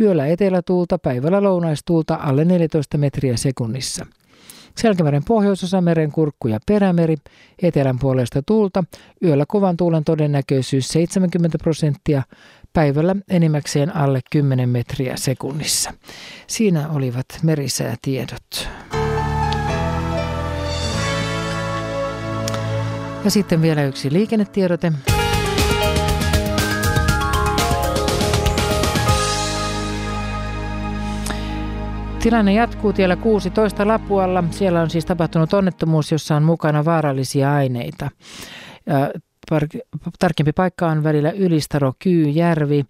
yöllä 0.00 0.26
etelätuulta, 0.26 0.98
päivällä 0.98 1.42
lounaistuulta 1.42 2.14
alle 2.14 2.44
14 2.44 2.98
metriä 2.98 3.36
sekunnissa. 3.36 4.06
Selkämeren 4.76 5.24
pohjoisosa 5.24 5.80
meren 5.80 6.12
kurkku 6.12 6.48
ja 6.48 6.58
perämeri, 6.66 7.16
etelän 7.62 7.98
puolesta 7.98 8.42
tuulta, 8.42 8.84
yöllä 9.24 9.44
kovan 9.48 9.76
tuulen 9.76 10.04
todennäköisyys 10.04 10.88
70 10.88 11.58
prosenttia, 11.58 12.22
päivällä 12.76 13.16
enimmäkseen 13.30 13.96
alle 13.96 14.20
10 14.30 14.68
metriä 14.68 15.16
sekunnissa. 15.16 15.92
Siinä 16.46 16.88
olivat 16.88 17.26
merisäätiedot. 17.42 18.68
Ja 23.24 23.30
sitten 23.30 23.62
vielä 23.62 23.84
yksi 23.84 24.12
liikennetiedote. 24.12 24.92
Tilanne 32.22 32.52
jatkuu 32.52 32.92
tiellä 32.92 33.16
16 33.16 33.86
Lapualla. 33.88 34.44
Siellä 34.50 34.80
on 34.80 34.90
siis 34.90 35.04
tapahtunut 35.04 35.52
onnettomuus, 35.52 36.12
jossa 36.12 36.36
on 36.36 36.42
mukana 36.42 36.84
vaarallisia 36.84 37.54
aineita. 37.54 38.10
Tarkempi 40.18 40.52
paikka 40.52 40.88
on 40.88 41.04
välillä 41.04 41.30
Ylistaro-Kyyjärvi. 41.30 42.84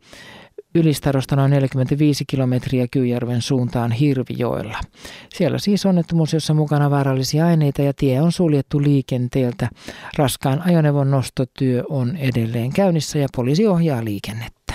Ylistarosta 0.75 1.37
noin 1.37 1.51
45 1.51 2.25
kilometriä 2.27 2.87
Kyyjärven 2.91 3.43
suuntaan 3.43 3.93
Hirvijoella. 3.93 4.81
Siellä 5.35 5.59
siis 5.59 5.87
onnettomuus, 5.87 6.33
jossa 6.33 6.55
mukana 6.55 6.91
vaarallisia 6.91 7.47
aineita 7.47 7.83
ja 7.83 7.93
tie 7.95 8.21
on 8.21 8.33
suljettu 8.33 8.83
liikenteeltä. 8.83 9.69
Raskaan 10.19 10.63
ajoneuvon 10.67 11.11
nostotyö 11.11 11.83
on 11.89 12.17
edelleen 12.17 12.73
käynnissä 12.73 13.19
ja 13.19 13.29
poliisi 13.37 13.67
ohjaa 13.67 14.05
liikennettä. 14.05 14.75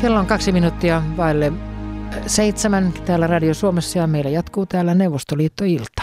Kello 0.00 0.18
on 0.18 0.26
kaksi 0.26 0.52
minuuttia 0.52 1.02
vaille 1.16 1.52
seitsemän 2.26 2.92
täällä 2.92 3.26
Radio 3.26 3.54
Suomessa 3.54 3.98
ja 3.98 4.06
meillä 4.06 4.30
jatkuu 4.30 4.66
täällä 4.66 4.94
Neuvostoliitto-ilta. 4.94 6.02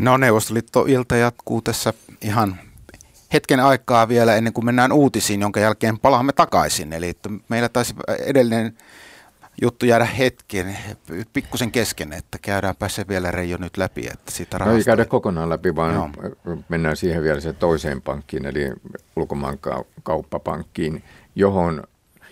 No 0.00 0.16
Neuvostoliitto-ilta 0.16 1.16
jatkuu 1.16 1.62
tässä 1.62 1.94
ihan 2.20 2.58
hetken 3.32 3.60
aikaa 3.60 4.08
vielä 4.08 4.36
ennen 4.36 4.52
kuin 4.52 4.64
mennään 4.64 4.92
uutisiin, 4.92 5.40
jonka 5.40 5.60
jälkeen 5.60 5.98
palaamme 5.98 6.32
takaisin. 6.32 6.92
Eli 6.92 7.12
meillä 7.48 7.68
taisi 7.68 7.94
edellinen 8.18 8.76
juttu 9.62 9.86
jäädä 9.86 10.04
hetken, 10.04 10.78
pikkusen 11.32 11.72
kesken, 11.72 12.12
että 12.12 12.38
käydäänpä 12.42 12.88
se 12.88 13.08
vielä 13.08 13.30
Reijo 13.30 13.56
nyt 13.56 13.76
läpi. 13.76 14.06
Että 14.12 14.32
siitä 14.32 14.58
no 14.58 14.76
ei 14.76 14.84
käydä 14.84 15.04
kokonaan 15.04 15.48
läpi, 15.48 15.76
vaan 15.76 15.94
no. 15.94 16.10
mennään 16.68 16.96
siihen 16.96 17.22
vielä 17.22 17.40
se 17.40 17.52
toiseen 17.52 18.02
pankkiin, 18.02 18.46
eli 18.46 18.72
ulkomaan 19.16 19.58
kauppapankkiin, 20.02 21.04
johon, 21.34 21.82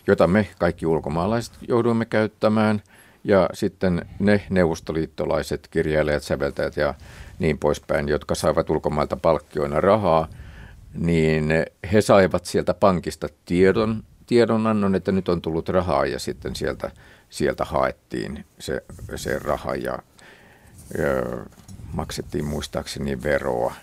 jota 0.06 0.26
me 0.26 0.48
kaikki 0.58 0.86
ulkomaalaiset 0.86 1.54
jouduimme 1.68 2.04
käyttämään, 2.04 2.82
ja 3.24 3.48
sitten 3.52 4.06
ne 4.18 4.46
neuvostoliittolaiset 4.50 5.68
kirjailijat, 5.70 6.22
säveltäjät 6.22 6.76
ja 6.76 6.94
niin 7.38 7.58
poispäin, 7.58 8.08
jotka 8.08 8.34
saivat 8.34 8.70
ulkomailta 8.70 9.16
palkkioina 9.16 9.80
rahaa, 9.80 10.28
niin 10.94 11.52
he 11.92 12.00
saivat 12.00 12.46
sieltä 12.46 12.74
pankista 12.74 13.28
tiedon, 13.44 14.02
tiedonannon, 14.26 14.94
että 14.94 15.12
nyt 15.12 15.28
on 15.28 15.42
tullut 15.42 15.68
rahaa 15.68 16.06
ja 16.06 16.18
sitten 16.18 16.56
sieltä, 16.56 16.90
sieltä 17.30 17.64
haettiin 17.64 18.44
se, 18.58 18.82
se 19.16 19.38
raha 19.38 19.74
ja, 19.74 19.98
ja 20.98 21.44
maksettiin 21.92 22.44
muistaakseni 22.44 23.22
veroa 23.22 23.74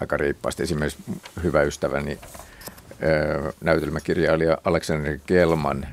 aika 0.00 0.16
reippaasti. 0.16 0.62
Esimerkiksi 0.62 1.02
hyvä 1.42 1.62
ystäväni 1.62 2.18
näytelmäkirjailija 3.60 4.58
Aleksander 4.64 5.18
Kelman, 5.26 5.86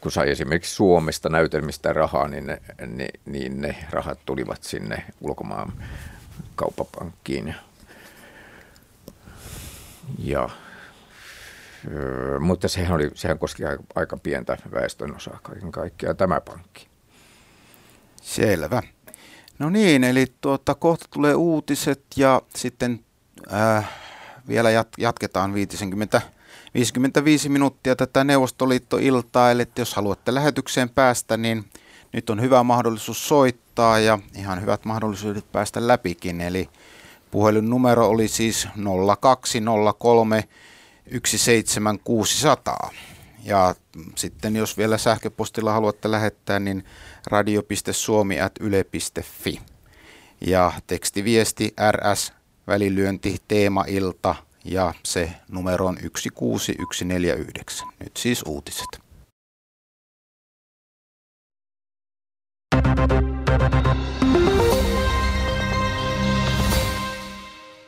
kun 0.00 0.12
sai 0.12 0.30
esimerkiksi 0.30 0.74
Suomesta 0.74 1.28
näytelmistä 1.28 1.92
rahaa, 1.92 2.28
niin 2.28 2.46
ne, 2.46 2.60
niin, 2.86 3.20
niin 3.26 3.60
ne 3.60 3.76
rahat 3.90 4.18
tulivat 4.26 4.62
sinne 4.62 5.04
ulkomaan 5.20 5.72
kauppapankkiin. 6.54 7.54
Ja 10.18 10.48
mutta 12.40 12.68
sehän, 12.68 12.92
oli, 12.92 13.10
sehän 13.14 13.38
koski 13.38 13.62
aika 13.94 14.16
pientä 14.16 14.58
väestönosaa 14.74 15.38
kaiken 15.42 15.72
kaikkiaan 15.72 16.16
tämä 16.16 16.40
pankki. 16.40 16.86
Selvä. 18.22 18.82
No 19.58 19.70
niin, 19.70 20.04
eli 20.04 20.26
tuota, 20.40 20.74
kohta 20.74 21.06
tulee 21.10 21.34
uutiset 21.34 22.02
ja 22.16 22.42
sitten 22.56 23.04
äh, 23.52 24.01
vielä 24.48 24.70
jat- 24.70 24.94
jatketaan 24.98 25.54
50, 25.54 26.22
55 26.74 27.48
minuuttia 27.48 27.96
tätä 27.96 28.24
Neuvostoliitto-iltaa. 28.24 29.50
Eli 29.50 29.66
jos 29.78 29.94
haluatte 29.94 30.34
lähetykseen 30.34 30.88
päästä, 30.88 31.36
niin 31.36 31.64
nyt 32.12 32.30
on 32.30 32.40
hyvä 32.40 32.62
mahdollisuus 32.62 33.28
soittaa 33.28 33.98
ja 33.98 34.18
ihan 34.36 34.60
hyvät 34.60 34.84
mahdollisuudet 34.84 35.52
päästä 35.52 35.86
läpikin. 35.86 36.40
Eli 36.40 36.68
puhelinnumero 37.30 38.08
oli 38.08 38.28
siis 38.28 38.68
0203 39.20 40.48
17600. 41.24 42.90
Ja 43.44 43.74
sitten 44.14 44.56
jos 44.56 44.78
vielä 44.78 44.98
sähköpostilla 44.98 45.72
haluatte 45.72 46.10
lähettää, 46.10 46.58
niin 46.58 46.84
radio.suomi.yle.fi. 47.26 49.60
Ja 50.46 50.72
tekstiviesti 50.86 51.74
RS 51.92 52.32
välilyönti 52.66 53.36
teemailta 53.48 54.34
ja 54.64 54.94
se 55.04 55.30
numero 55.48 55.86
on 55.86 55.96
16149. 55.96 57.88
Nyt 58.00 58.16
siis 58.16 58.42
uutiset. 58.46 59.02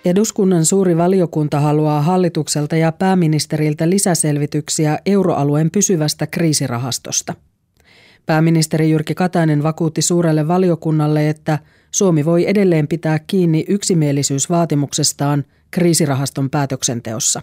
Eduskunnan 0.05 0.65
suuri 0.65 0.97
valiokunta 0.97 1.61
haluaa 1.61 2.03
hallitukselta 2.03 2.77
ja 2.77 2.93
pääministeriltä 2.93 3.91
lisäselvityksiä 3.91 4.99
euroalueen 5.07 5.71
pysyvästä 5.71 6.27
kriisirahastosta. 6.27 7.35
Pääministeri 8.27 8.91
Jyrki 8.91 9.15
Katainen 9.15 9.63
vakuutti 9.63 10.03
suurelle 10.03 10.49
valiokunnalle, 10.49 11.29
että 11.29 11.59
Suomi 11.95 12.25
voi 12.25 12.49
edelleen 12.49 12.89
pitää 12.89 13.19
kiinni 13.19 13.65
yksimielisyysvaatimuksestaan 13.69 15.45
kriisirahaston 15.71 16.51
päätöksenteossa. 16.51 17.43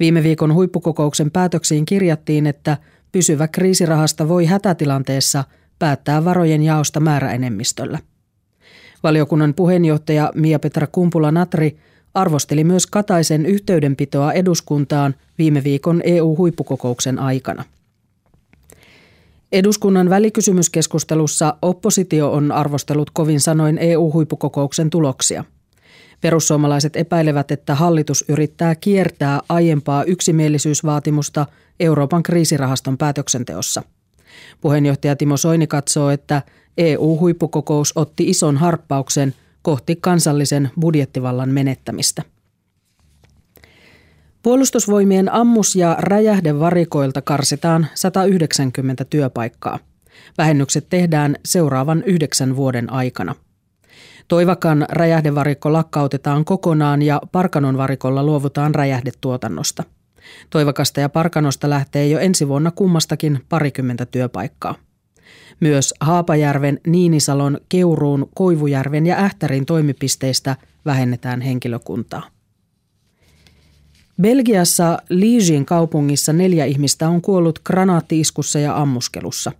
Viime 0.00 0.22
viikon 0.22 0.54
huippukokouksen 0.54 1.30
päätöksiin 1.30 1.84
kirjattiin, 1.84 2.46
että 2.46 2.76
pysyvä 3.12 3.48
kriisirahasta 3.48 4.28
voi 4.28 4.44
hätätilanteessa 4.46 5.44
päättää 5.78 6.24
varojen 6.24 6.62
jaosta 6.62 7.00
määräenemmistöllä. 7.00 7.98
Valiokunnan 9.02 9.54
puheenjohtaja 9.54 10.32
Mia-Petra 10.34 10.86
Kumpula-Natri 10.86 11.76
arvosteli 12.14 12.64
myös 12.64 12.86
Kataisen 12.86 13.46
yhteydenpitoa 13.46 14.32
eduskuntaan 14.32 15.14
viime 15.38 15.64
viikon 15.64 16.00
EU-huippukokouksen 16.04 17.18
aikana. 17.18 17.64
Eduskunnan 19.52 20.10
välikysymyskeskustelussa 20.10 21.54
oppositio 21.62 22.32
on 22.32 22.52
arvostellut 22.52 23.10
kovin 23.10 23.40
sanoin 23.40 23.78
EU-huippukokouksen 23.78 24.90
tuloksia. 24.90 25.44
Perussuomalaiset 26.20 26.96
epäilevät, 26.96 27.50
että 27.50 27.74
hallitus 27.74 28.24
yrittää 28.28 28.74
kiertää 28.74 29.40
aiempaa 29.48 30.04
yksimielisyysvaatimusta 30.04 31.46
Euroopan 31.80 32.22
kriisirahaston 32.22 32.98
päätöksenteossa. 32.98 33.82
Puheenjohtaja 34.60 35.16
Timo 35.16 35.36
Soini 35.36 35.66
katsoo, 35.66 36.10
että 36.10 36.42
EU-huippukokous 36.78 37.92
otti 37.96 38.30
ison 38.30 38.56
harppauksen 38.56 39.34
kohti 39.62 39.96
kansallisen 39.96 40.70
budjettivallan 40.80 41.48
menettämistä. 41.48 42.22
Puolustusvoimien 44.42 45.32
ammus- 45.32 45.76
ja 45.76 45.96
räjähdevarikoilta 45.98 47.22
karsitaan 47.22 47.86
190 47.94 49.04
työpaikkaa. 49.04 49.78
Vähennykset 50.38 50.86
tehdään 50.88 51.36
seuraavan 51.44 52.02
yhdeksän 52.06 52.56
vuoden 52.56 52.92
aikana. 52.92 53.34
Toivakan 54.28 54.86
räjähdevarikko 54.88 55.72
lakkautetaan 55.72 56.44
kokonaan 56.44 57.02
ja 57.02 57.20
Parkanon 57.32 57.76
varikolla 57.76 58.24
luovutaan 58.24 58.74
räjähdetuotannosta. 58.74 59.84
Toivakasta 60.50 61.00
ja 61.00 61.08
Parkanosta 61.08 61.70
lähtee 61.70 62.08
jo 62.08 62.18
ensi 62.18 62.48
vuonna 62.48 62.70
kummastakin 62.70 63.44
parikymmentä 63.48 64.06
työpaikkaa. 64.06 64.74
Myös 65.60 65.94
Haapajärven, 66.00 66.80
Niinisalon, 66.86 67.58
Keuruun, 67.68 68.28
Koivujärven 68.34 69.06
ja 69.06 69.16
Ähtärin 69.16 69.66
toimipisteistä 69.66 70.56
vähennetään 70.84 71.40
henkilökuntaa. 71.40 72.39
Belgiassa 74.20 74.98
Liegin 75.08 75.66
kaupungissa 75.66 76.32
neljä 76.32 76.64
ihmistä 76.64 77.08
on 77.08 77.22
kuollut 77.22 77.58
granaattiiskussa 77.58 78.58
ja 78.58 78.76
ammuskelussa. 78.76 79.52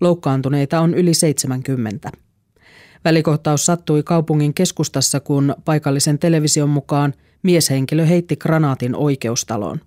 Loukkaantuneita 0.00 0.80
on 0.80 0.94
yli 0.94 1.14
70. 1.14 2.10
Välikohtaus 3.04 3.66
sattui 3.66 4.02
kaupungin 4.02 4.54
keskustassa, 4.54 5.20
kun 5.20 5.54
paikallisen 5.64 6.18
television 6.18 6.68
mukaan 6.68 7.14
mieshenkilö 7.42 8.04
heitti 8.06 8.36
granaatin 8.36 8.96
oikeustaloon. 8.96 9.80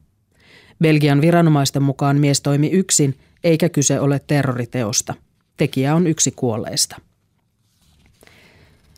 Belgian 0.81 1.21
viranomaisten 1.21 1.83
mukaan 1.83 2.19
mies 2.19 2.41
toimi 2.41 2.67
yksin, 2.67 3.15
eikä 3.43 3.69
kyse 3.69 3.99
ole 3.99 4.21
terroriteosta. 4.27 5.13
Tekijä 5.57 5.95
on 5.95 6.07
yksi 6.07 6.31
kuolleista. 6.31 6.95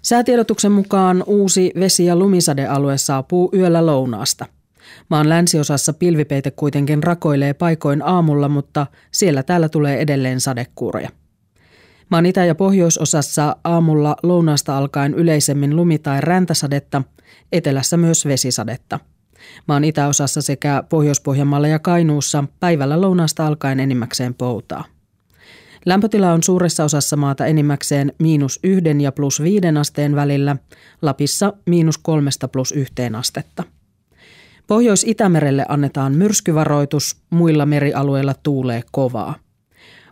Säätiedotuksen 0.02 0.72
mukaan 0.72 1.24
uusi 1.28 1.72
vesi- 1.80 2.06
ja 2.06 2.16
lumisadealue 2.16 2.98
saapuu 2.98 3.52
yöllä 3.54 3.86
lounaasta. 3.86 4.46
Maan 5.10 5.30
länsiosassa 5.30 5.94
pilvipeite 5.94 6.52
kuitenkin 6.52 7.04
rakoilee 7.04 7.54
paikoin 7.54 8.02
aamulla, 8.02 8.50
mutta 8.50 8.88
siellä 9.12 9.44
täällä 9.44 9.70
tulee 9.70 10.02
edelleen 10.02 10.40
sadekuuroja. 10.40 11.10
Maan 12.10 12.26
itä- 12.26 12.46
ja 12.46 12.56
pohjoisosassa 12.56 13.56
aamulla 13.64 14.16
lounaasta 14.24 14.78
alkaen 14.78 15.14
yleisemmin 15.14 15.76
lumi- 15.76 16.00
tai 16.00 16.22
räntäsadetta, 16.22 17.02
etelässä 17.52 17.98
myös 17.98 18.26
vesisadetta. 18.26 19.00
Maan 19.68 19.84
itäosassa 19.84 20.42
sekä 20.42 20.84
Pohjois-Pohjanmaalla 20.90 21.68
ja 21.68 21.80
Kainuussa 21.80 22.44
päivällä 22.60 23.02
lounaasta 23.02 23.48
alkaen 23.48 23.80
enimmäkseen 23.80 24.34
poutaa. 24.34 24.86
Lämpötila 25.86 26.32
on 26.34 26.44
suuressa 26.44 26.84
osassa 26.84 27.16
maata 27.18 27.46
enimmäkseen 27.46 28.14
miinus 28.20 28.60
yhden 28.64 29.02
ja 29.02 29.12
plus 29.12 29.44
viiden 29.44 29.78
asteen 29.78 30.16
välillä, 30.16 30.56
Lapissa 31.02 31.54
miinus 31.66 31.98
kolmesta 31.98 32.48
plus 32.48 32.72
yhteen 32.72 33.16
astetta. 33.16 33.64
Pohjois-Itämerelle 34.68 35.66
annetaan 35.70 36.14
myrskyvaroitus, 36.14 37.18
muilla 37.30 37.66
merialueilla 37.66 38.34
tuulee 38.44 38.82
kovaa. 38.92 39.36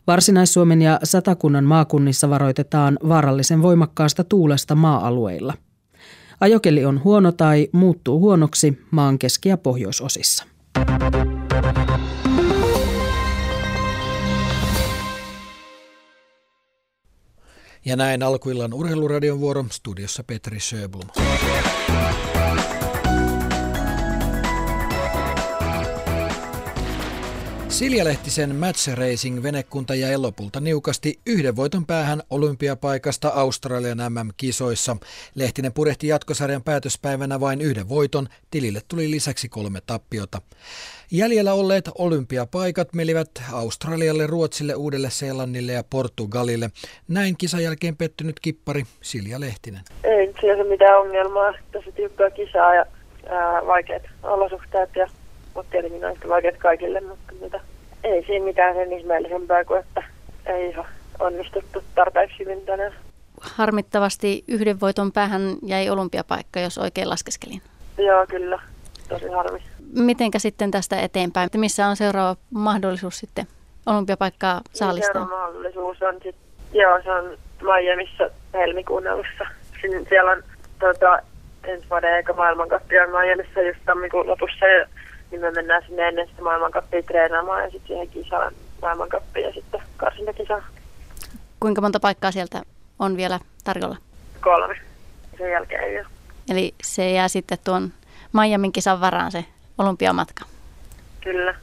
Varsinais-Suomen 0.07 0.81
ja 0.81 0.99
Satakunnan 1.03 1.63
maakunnissa 1.63 2.29
varoitetaan 2.29 2.99
vaarallisen 3.07 3.61
voimakkaasta 3.61 4.23
tuulesta 4.23 4.75
maa-alueilla. 4.75 5.53
Ajokeli 6.39 6.85
on 6.85 7.03
huono 7.03 7.31
tai 7.31 7.67
muuttuu 7.71 8.19
huonoksi 8.19 8.81
maan 8.91 9.19
keski- 9.19 9.49
ja 9.49 9.57
pohjoisosissa. 9.57 10.45
Ja 17.85 17.95
näin 17.95 18.23
alkuillan 18.23 18.73
urheiluradion 18.73 19.39
vuoro 19.39 19.65
studiossa 19.71 20.23
Petri 20.23 20.59
Sjöblom. 20.59 21.09
Silja 27.73 28.03
Lehtisen 28.03 28.55
Match 28.55 28.93
Racing 28.93 29.43
venekunta 29.43 29.95
jäi 29.95 30.17
lopulta 30.17 30.59
niukasti 30.59 31.19
yhden 31.25 31.55
voiton 31.55 31.85
päähän 31.85 32.21
olympiapaikasta 32.29 33.29
Australian 33.29 33.97
MM-kisoissa. 33.97 34.97
Lehtinen 35.35 35.73
purehti 35.73 36.07
jatkosarjan 36.07 36.63
päätöspäivänä 36.63 37.39
vain 37.39 37.61
yhden 37.61 37.89
voiton, 37.89 38.27
tilille 38.51 38.81
tuli 38.87 39.11
lisäksi 39.11 39.49
kolme 39.49 39.79
tappiota. 39.87 40.41
Jäljellä 41.11 41.53
olleet 41.53 41.89
olympiapaikat 41.97 42.93
melivät 42.93 43.29
Australialle, 43.53 44.27
Ruotsille, 44.27 44.75
Uudelle 44.75 45.09
Seelannille 45.09 45.71
ja 45.71 45.83
Portugalille. 45.89 46.69
Näin 47.07 47.37
kisan 47.37 47.63
jälkeen 47.63 47.97
pettynyt 47.97 48.39
kippari 48.39 48.83
Silja 49.01 49.39
Lehtinen. 49.39 49.81
Ei 50.03 50.33
se 50.41 50.63
mitään 50.63 50.99
ongelmaa. 50.99 51.53
Tässä 51.71 51.91
tiukkaa 51.91 52.29
kisaa 52.29 52.75
ja 52.75 52.85
ää, 53.29 53.65
vaikeat 53.67 54.03
olosuhteet 54.23 54.89
ja 54.95 55.07
mutta 55.55 55.71
tietenkin 55.71 56.01
näistä 56.01 56.27
vaikeat 56.27 56.57
kaikille, 56.57 57.01
mutta 57.01 57.33
mitä, 57.41 57.59
ei 58.03 58.25
siinä 58.25 58.45
mitään 58.45 58.75
sen 58.75 58.93
ihmeellisempää 58.93 59.65
kuin, 59.65 59.79
että 59.79 60.03
ei 60.45 60.69
ihan 60.69 60.85
onnistuttu 61.19 61.83
tarpeeksi 61.95 62.39
hyvin 62.39 62.61
tänään. 62.61 62.93
Harmittavasti 63.41 64.43
yhden 64.47 64.79
voiton 64.79 65.11
päähän 65.11 65.41
jäi 65.65 65.89
olympiapaikka, 65.89 66.59
jos 66.59 66.77
oikein 66.77 67.09
laskeskelin. 67.09 67.61
Joo, 67.97 68.25
kyllä. 68.29 68.59
Tosi 69.09 69.27
harmi. 69.27 69.59
Mitenkä 69.95 70.39
sitten 70.39 70.71
tästä 70.71 70.99
eteenpäin? 70.99 71.49
Missä 71.57 71.87
on 71.87 71.95
seuraava 71.95 72.35
mahdollisuus 72.53 73.19
sitten 73.19 73.47
olympiapaikkaa 73.85 74.61
saalistaa? 74.73 75.13
Seuraava 75.13 75.45
mahdollisuus 75.45 76.01
on 76.01 76.13
sitten, 76.13 76.33
joo, 76.73 77.01
se 77.03 77.11
on 77.11 77.37
Miamiissa 77.61 78.29
helmikuun 78.53 79.07
alussa. 79.07 79.45
Siellä 80.09 80.31
on 80.31 80.43
tota, 80.79 81.19
ensi 81.63 81.89
vuoden 81.89 82.15
eikä 82.15 82.33
maailmankappi 82.33 82.99
on 82.99 83.09
Miamiissa 83.09 83.61
just 83.61 83.79
tammikuun 83.85 84.27
lopussa 84.27 84.65
ja 84.65 84.87
niin 85.33 85.41
me 85.41 85.51
mennään 85.51 85.83
sinne 85.87 86.07
ennen 86.07 86.27
sitä 86.27 86.41
maailmankappia 86.41 87.03
treenaamaan 87.03 87.63
ja 87.63 87.71
sitten 87.71 87.87
siihen 87.87 88.09
kisaan 88.09 88.53
maailmankappiin 88.81 89.45
ja 89.45 89.53
sitten 89.53 89.81
karsintakisaan. 89.97 90.63
Kuinka 91.59 91.81
monta 91.81 91.99
paikkaa 91.99 92.31
sieltä 92.31 92.63
on 92.99 93.17
vielä 93.17 93.39
tarjolla? 93.63 93.97
Kolme. 94.41 94.75
Sen 95.37 95.51
jälkeen 95.51 95.83
ei 95.83 95.99
ole. 95.99 96.07
Eli 96.49 96.75
se 96.83 97.11
jää 97.11 97.27
sitten 97.27 97.57
tuon 97.63 97.93
Miamin 98.33 98.71
kisan 98.71 99.01
varaan 99.01 99.31
se 99.31 99.45
olympiamatka. 99.77 100.45
Kyllä. 101.21 101.55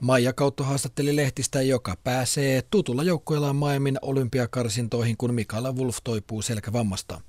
Maija 0.00 0.32
Kautto 0.32 0.64
haastatteli 0.64 1.16
lehtistä, 1.16 1.62
joka 1.62 1.94
pääsee 2.04 2.62
tutulla 2.70 3.02
joukkueellaan 3.02 3.56
Miamin 3.56 3.98
olympiakarsintoihin, 4.02 5.16
kun 5.16 5.34
Mikaela 5.34 5.72
Wolf 5.72 5.96
toipuu 6.04 6.42
selkävammastaan. 6.42 7.22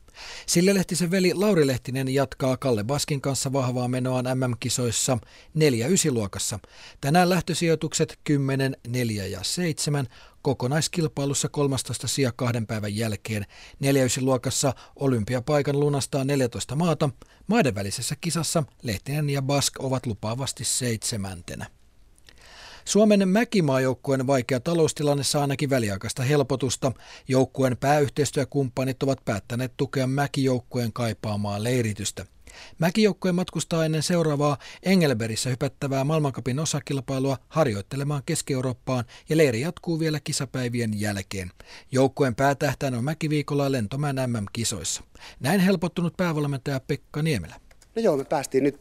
Sille 0.46 0.74
Lehtisen 0.74 1.12
veli 1.12 1.34
Lauri 1.34 1.68
Lehtinen 1.68 2.14
jatkaa 2.14 2.58
Kalle 2.58 2.84
Baskin 2.84 3.22
kanssa 3.22 3.54
vahvaa 3.54 3.88
menoaan 3.88 4.26
MM-kisoissa 4.26 5.18
4-9 5.58 6.12
luokassa. 6.12 6.60
Tänään 7.02 7.30
lähtösijoitukset 7.30 8.20
10, 8.24 8.78
4 8.88 9.26
ja 9.26 9.44
7 9.44 10.08
kokonaiskilpailussa 10.42 11.50
13 11.50 12.08
sija 12.08 12.32
kahden 12.36 12.68
päivän 12.68 12.96
jälkeen. 12.96 13.46
4 13.80 14.08
luokassa 14.22 14.74
olympiapaikan 14.96 15.80
lunastaa 15.80 16.24
14 16.24 16.76
maata. 16.76 17.10
Maiden 17.48 17.76
välisessä 17.76 18.16
kisassa 18.22 18.64
Lehtinen 18.84 19.30
ja 19.30 19.42
Bask 19.42 19.80
ovat 19.80 20.06
lupaavasti 20.06 20.66
seitsemäntenä. 20.66 21.79
Suomen 22.90 23.30
mäkimaajoukkueen 23.30 24.28
vaikea 24.28 24.60
taloustilanne 24.60 25.24
saa 25.24 25.42
ainakin 25.42 25.70
väliaikaista 25.70 26.24
helpotusta. 26.24 26.92
Joukkueen 27.28 27.78
pääyhteistyökumppanit 27.78 29.04
ovat 29.04 29.26
päättäneet 29.26 29.74
tukea 29.78 30.08
mäkijoukkueen 30.08 30.94
kaipaamaa 30.94 31.64
leiritystä. 31.64 32.26
Mäkijoukkue 32.80 33.32
matkustaa 33.32 33.86
ennen 33.86 34.04
seuraavaa 34.04 34.58
Engelberissä 34.84 35.50
hypättävää 35.50 36.04
maailmankapin 36.04 36.60
osakilpailua 36.60 37.38
harjoittelemaan 37.48 38.24
Keski-Eurooppaan 38.26 39.04
ja 39.30 39.38
leiri 39.38 39.62
jatkuu 39.62 40.00
vielä 40.00 40.20
kisapäivien 40.24 41.02
jälkeen. 41.02 41.52
Joukkueen 41.92 42.36
päätähtään 42.36 42.94
on 42.94 43.04
mäkiviikolla 43.04 43.72
lentomään 43.72 44.16
MM-kisoissa. 44.16 45.04
Näin 45.40 45.60
helpottunut 45.60 46.18
päävalmentaja 46.18 46.80
Pekka 46.80 47.22
Niemelä. 47.22 47.56
No 47.96 48.02
joo, 48.02 48.18
me 48.18 48.24
päästiin 48.24 48.64
nyt 48.64 48.78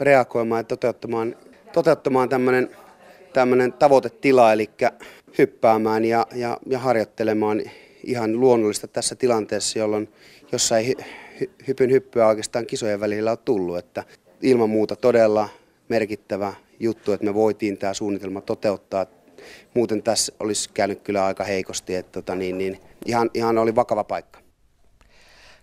reagoimaan 0.00 0.58
ja 0.58 0.64
toteuttamaan, 0.64 1.36
toteuttamaan 1.72 2.28
tämmöinen 2.28 2.83
tämmöinen 3.34 3.72
tavoitetila, 3.72 4.52
eli 4.52 4.70
hyppäämään 5.38 6.04
ja, 6.04 6.26
ja, 6.34 6.58
ja 6.66 6.78
harjoittelemaan 6.78 7.62
ihan 8.04 8.40
luonnollista 8.40 8.88
tässä 8.88 9.14
tilanteessa, 9.14 9.78
jolloin 9.78 10.08
jossa 10.52 10.78
ei 10.78 10.94
hy, 11.40 11.50
hypyn 11.68 11.90
hyppyä 11.90 12.26
oikeastaan 12.26 12.66
kisojen 12.66 13.00
välillä 13.00 13.30
ole 13.30 13.38
tullut. 13.44 13.78
Että 13.78 14.04
ilman 14.42 14.70
muuta 14.70 14.96
todella 14.96 15.48
merkittävä 15.88 16.54
juttu, 16.80 17.12
että 17.12 17.26
me 17.26 17.34
voitiin 17.34 17.78
tämä 17.78 17.94
suunnitelma 17.94 18.40
toteuttaa. 18.40 19.06
Muuten 19.74 20.02
tässä 20.02 20.32
olisi 20.40 20.70
käynyt 20.74 21.00
kyllä 21.00 21.26
aika 21.26 21.44
heikosti, 21.44 21.94
että 21.94 22.12
tota 22.12 22.34
niin, 22.34 22.58
niin 22.58 22.80
ihan, 23.06 23.30
ihan 23.34 23.58
oli 23.58 23.74
vakava 23.74 24.04
paikka. 24.04 24.44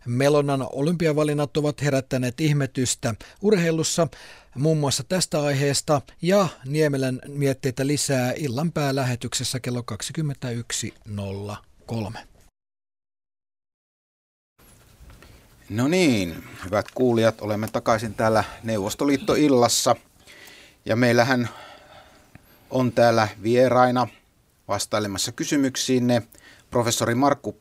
Melonan 0.06 0.68
olympiavalinnat 0.72 1.58
ovat 1.58 1.82
herättäneet 1.82 2.42
ihmetystä 2.42 3.16
urheilussa 3.42 4.08
muun 4.56 4.78
muassa 4.78 5.04
tästä 5.04 5.44
aiheesta 5.44 6.02
ja 6.22 6.48
Niemelän 6.66 7.22
mietteitä 7.28 7.88
lisää 7.88 8.34
illan 8.36 8.72
päälähetyksessä 8.72 9.60
kello 9.60 9.84
21.03. 11.92 12.18
No 15.70 15.88
niin, 15.88 16.44
hyvät 16.66 16.86
kuulijat, 16.96 17.42
olemme 17.42 17.68
takaisin 17.68 18.14
täällä 18.14 18.44
Neuvostoliitto-illassa. 18.64 19.96
Ja 20.86 20.96
meillähän 20.96 21.50
on 22.70 22.92
täällä 22.92 23.28
vieraina 23.44 24.08
vastailemassa 24.68 25.32
kysymyksiinne 25.32 26.22
professori 26.72 27.16
Markku 27.16 27.58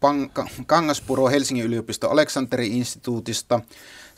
Kangaspuro 0.66 1.28
Helsingin 1.28 1.64
yliopiston 1.64 2.10
Aleksanteri-instituutista, 2.10 3.60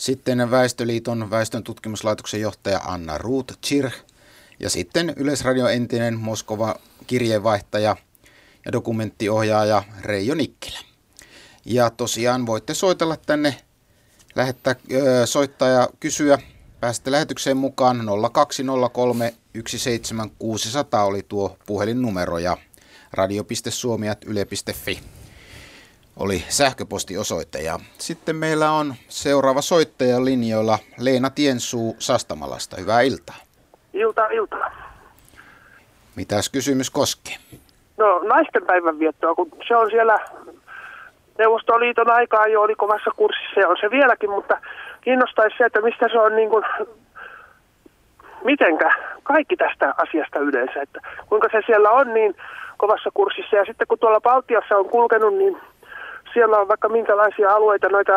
sitten 0.03 0.51
Väestöliiton 0.51 1.31
väestön 1.31 1.65
tutkimuslaitoksen 1.65 2.41
johtaja 2.41 2.79
Anna 2.79 3.19
Ruut 3.19 3.59
Chir 3.67 3.91
ja 4.61 4.71
sitten 4.71 5.13
Yleisradio 5.17 5.69
entinen 5.69 6.19
Moskova 6.19 6.75
kirjeenvaihtaja 7.07 7.97
ja 8.65 8.73
dokumenttiohjaaja 8.73 9.83
Reijo 10.01 10.35
Nikkilä. 10.35 10.79
Ja 11.65 11.91
tosiaan 11.91 12.47
voitte 12.47 12.75
soitella 12.75 13.17
tänne, 13.17 13.57
lähettää 14.35 14.75
soittaa 15.25 15.69
ja 15.69 15.89
kysyä. 16.01 16.39
Pääsette 16.81 17.11
lähetykseen 17.11 17.57
mukaan 17.57 18.07
0203 18.33 19.35
17600 19.55 21.05
oli 21.05 21.23
tuo 21.29 21.57
puhelinnumero 21.67 22.39
ja 22.39 22.57
radio.suomi.yle.fi 23.13 25.22
oli 26.17 26.45
sähköpostiosoite. 26.49 27.59
Ja 27.59 27.79
sitten 27.99 28.37
meillä 28.37 28.71
on 28.71 28.95
seuraava 29.09 29.61
soittaja 29.63 30.25
linjoilla 30.25 30.79
Leena 30.99 31.31
Tiensuu 31.31 31.97
Sastamalasta. 31.99 32.77
Hyvää 32.81 33.01
iltaa. 33.01 33.37
Iltaa, 33.93 34.27
iltaa. 34.27 34.71
Mitäs 36.17 36.49
kysymys 36.49 36.91
koskee? 36.91 37.35
No 37.97 38.19
naisten 38.19 38.67
päivän 38.67 38.99
viettoa, 38.99 39.35
kun 39.35 39.51
se 39.69 39.77
on 39.77 39.91
siellä 39.91 40.19
Neuvostoliiton 41.39 42.11
aikaa 42.11 42.47
jo 42.47 42.63
oli 42.63 42.75
kovassa 42.75 43.11
kurssissa 43.17 43.61
ja 43.61 43.69
on 43.69 43.77
se 43.81 43.91
vieläkin, 43.91 44.31
mutta 44.31 44.59
kiinnostaisi 45.01 45.57
se, 45.59 45.65
että 45.65 45.81
mistä 45.81 46.09
se 46.13 46.19
on 46.19 46.37
niin 46.37 46.51
kuin, 46.51 46.65
mitenkä 48.45 48.91
kaikki 49.23 49.57
tästä 49.57 49.95
asiasta 49.97 50.39
yleensä, 50.39 50.83
että 50.83 51.01
kuinka 51.29 51.49
se 51.53 51.61
siellä 51.67 51.91
on 51.91 52.15
niin 52.15 52.35
kovassa 52.77 53.11
kurssissa. 53.15 53.57
Ja 53.57 53.65
sitten 53.65 53.87
kun 53.87 53.99
tuolla 53.99 54.21
Baltiassa 54.21 54.77
on 54.77 54.89
kulkenut, 54.89 55.35
niin 55.35 55.57
siellä 56.35 56.59
on 56.59 56.69
vaikka 56.69 56.89
minkälaisia 56.89 57.55
alueita 57.55 57.89
noita 57.89 58.13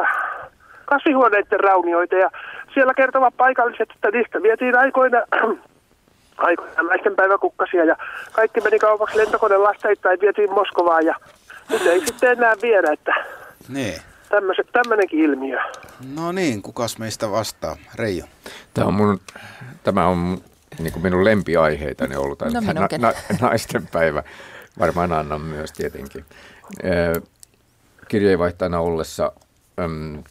kasvihuoneiden 0.86 1.60
raunioita 1.60 2.16
ja 2.16 2.30
siellä 2.74 2.94
kertovat 2.94 3.38
paikalliset, 3.38 3.90
että 3.96 4.12
niistä 4.12 4.42
vietiin 4.42 4.78
aikoina 4.78 5.18
aikoina 6.38 6.84
naisten 6.84 7.16
päiväkukkasia 7.16 7.86
ja 7.86 7.96
kaikki 8.32 8.62
meni 8.62 8.80
kaupaksi 8.80 9.18
lentokone 9.18 9.58
lasteittain 9.58 10.20
vietiin 10.22 10.52
Moskovaan 10.52 11.06
ja 11.06 11.16
nyt 11.70 11.86
ei 11.86 12.06
sitten 12.06 12.32
enää 12.32 12.54
viedä, 12.62 12.92
että 12.94 13.14
niin. 13.70 14.02
tämmöinenkin 14.72 15.20
ilmiö. 15.20 15.60
No 16.16 16.32
niin, 16.32 16.62
kukas 16.62 16.98
meistä 16.98 17.32
vastaa? 17.32 17.76
Reijo. 17.96 18.26
Tämä 18.74 18.88
on, 18.88 18.94
mun, 18.94 19.20
tämä 19.84 20.08
on 20.08 20.38
niin 20.80 20.94
kuin 20.94 21.04
minun 21.04 21.26
lempiaiheitani 21.26 22.16
ollut, 22.16 22.40
no, 22.42 22.50
na, 22.74 22.88
na, 22.98 23.14
naisten 23.42 23.88
päivä. 23.88 24.24
Varmaan 24.80 25.14
annan 25.14 25.42
myös 25.42 25.72
tietenkin. 25.72 26.26
Kirjeenvaihtajana 28.08 28.80
ollessa 28.80 29.32
äm, 29.80 30.24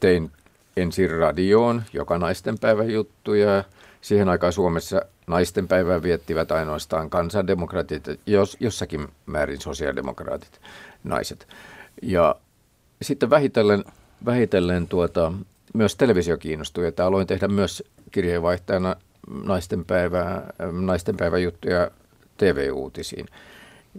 tein 0.00 0.30
ensin 0.76 1.10
radioon 1.10 1.82
joka 1.92 2.18
naisten 2.18 2.58
päivän 2.58 2.90
juttuja. 2.90 3.64
Siihen 4.00 4.28
aikaan 4.28 4.52
Suomessa 4.52 5.02
naisten 5.26 5.68
päivää 5.68 6.02
viettivät 6.02 6.52
ainoastaan 6.52 7.10
kansandemokraatit, 7.10 8.04
jos, 8.26 8.56
jossakin 8.60 9.08
määrin 9.26 9.60
sosiaalidemokraatit, 9.60 10.60
naiset. 11.04 11.48
Ja 12.02 12.36
sitten 13.02 13.30
vähitellen, 13.30 13.84
vähitellen 14.24 14.86
tuota, 14.86 15.32
myös 15.74 15.96
televisio 15.96 16.36
kiinnostui, 16.36 16.86
että 16.86 17.06
aloin 17.06 17.26
tehdä 17.26 17.48
myös 17.48 17.82
kirjeenvaihtajana 18.10 18.96
naisten, 19.44 19.84
päivää, 19.84 20.52
naisten 20.72 21.16
päiväjuttuja 21.16 21.90
TV-uutisiin. 22.36 23.26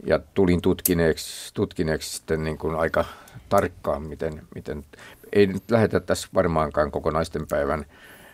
Ja 0.06 0.20
tulin 0.34 0.62
tutkineeksi, 0.62 1.54
tutkineeksi 1.54 2.18
sitten 2.18 2.44
niin 2.44 2.58
kuin 2.58 2.76
aika 2.76 3.06
tarkkaan, 3.50 4.02
miten, 4.02 4.42
miten 4.56 4.86
ei 5.34 5.48
nyt 5.48 5.72
lähetä 5.72 6.00
tässä 6.00 6.28
varmaankaan 6.34 6.92
koko 6.92 7.12
naisten 7.12 7.48
päivän 7.48 7.86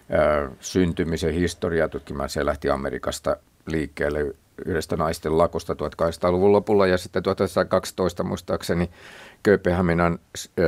ää, 0.09 0.51
syntymisen 0.59 1.33
historiaa 1.33 1.87
tutkimaan. 1.89 2.29
Se 2.29 2.45
lähti 2.45 2.69
Amerikasta 2.69 3.37
liikkeelle 3.67 4.33
yhdestä 4.65 4.95
naisten 4.97 5.37
lakosta 5.37 5.73
1800-luvun 5.73 6.51
lopulla 6.51 6.87
ja 6.87 6.97
sitten 6.97 7.23
1912 7.23 8.23
muistaakseni 8.23 8.89
Kööpenhaminan 9.43 10.19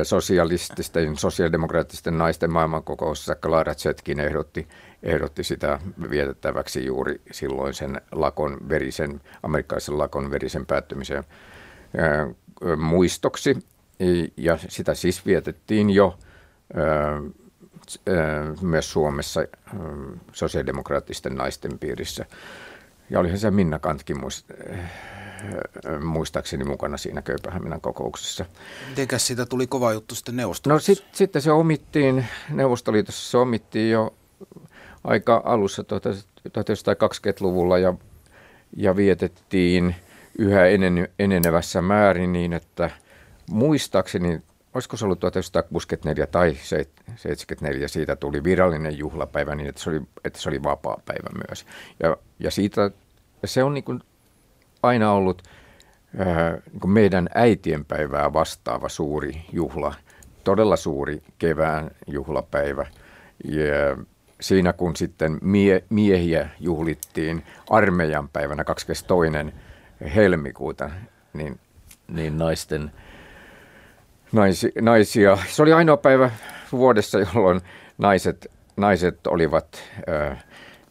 sosialististen, 0.02 1.16
sosiaalidemokraattisten 1.16 2.18
naisten 2.18 2.50
maailmankokouksessa 2.50 3.34
Clara 3.34 3.74
Zetkin 3.74 4.20
ehdotti, 4.20 4.68
ehdotti 5.02 5.44
sitä 5.44 5.78
vietettäväksi 6.10 6.86
juuri 6.86 7.20
silloin 7.32 7.74
sen 7.74 8.00
lakon 8.12 8.68
verisen, 8.68 9.20
amerikkalaisen 9.42 9.98
lakon 9.98 10.30
verisen 10.30 10.66
päättymisen 10.66 11.24
ää, 11.96 12.28
muistoksi. 12.76 13.56
Ja 14.36 14.58
sitä 14.68 14.94
siis 14.94 15.26
vietettiin 15.26 15.90
jo 15.90 16.18
myös 18.60 18.92
Suomessa 18.92 19.40
sosiaalidemokraattisten 20.32 21.34
naisten 21.34 21.78
piirissä. 21.78 22.26
Ja 23.10 23.20
olihan 23.20 23.38
se 23.38 23.50
Minna 23.50 23.78
Kantkin 23.78 24.16
muistaakseni 26.00 26.64
mukana 26.64 26.96
siinä 26.96 27.22
Kööpenhaminan 27.22 27.80
kokouksessa. 27.80 28.44
Mitenkäs 28.88 29.26
siitä 29.26 29.46
tuli 29.46 29.66
kova 29.66 29.92
juttu 29.92 30.14
sitten 30.14 30.36
Neuvostoliitossa? 30.36 30.92
No 30.92 30.96
sit, 30.96 31.06
sitten 31.12 31.42
se 31.42 31.52
omittiin, 31.52 32.26
Neuvostoliitossa 32.50 33.30
se 33.30 33.36
omittiin 33.38 33.90
jo 33.90 34.14
aika 35.04 35.42
alussa 35.44 35.82
1920-luvulla 35.82 37.78
ja, 37.78 37.94
ja 38.76 38.96
vietettiin 38.96 39.94
yhä 40.38 40.66
enen, 40.66 41.08
enenevässä 41.18 41.82
määrin 41.82 42.32
niin, 42.32 42.52
että 42.52 42.90
muistaakseni, 43.50 44.40
olisiko 44.74 44.96
se 44.96 45.04
ollut 45.04 45.20
1964 45.20 46.26
tai 46.26 46.48
1974, 46.50 47.88
siitä 47.88 48.16
tuli 48.16 48.44
virallinen 48.44 48.98
juhlapäivä 48.98 49.54
niin, 49.54 49.68
että 49.68 49.82
se 49.82 49.90
oli, 49.90 50.00
että 50.24 50.40
se 50.40 50.48
oli 50.48 50.62
vapaa 50.62 51.00
päivä 51.06 51.28
myös. 51.48 51.66
Ja, 52.02 52.16
ja 52.38 52.50
siitä, 52.50 52.90
se 53.44 53.64
on 53.64 53.74
niin 53.74 53.84
kuin 53.84 54.00
aina 54.82 55.12
ollut 55.12 55.42
ää, 56.18 56.58
niin 56.72 56.90
meidän 56.90 57.28
äitienpäivää 57.34 58.32
vastaava 58.32 58.88
suuri 58.88 59.44
juhla, 59.52 59.94
todella 60.44 60.76
suuri 60.76 61.22
kevään 61.38 61.90
juhlapäivä. 62.06 62.86
Ja 63.44 63.96
siinä 64.40 64.72
kun 64.72 64.96
sitten 64.96 65.38
mie, 65.42 65.84
miehiä 65.90 66.48
juhlittiin 66.60 67.42
armeijan 67.70 68.28
päivänä 68.28 68.64
22. 68.64 69.66
helmikuuta, 70.14 70.90
niin, 71.32 71.60
niin 72.08 72.38
naisten, 72.38 72.92
naisi, 74.32 74.72
naisia, 74.80 75.38
se 75.48 75.62
oli 75.62 75.72
ainoa 75.72 75.96
päivä 75.96 76.30
vuodessa, 76.72 77.18
jolloin 77.18 77.60
naiset, 77.98 78.50
naiset 78.76 79.26
olivat 79.26 79.82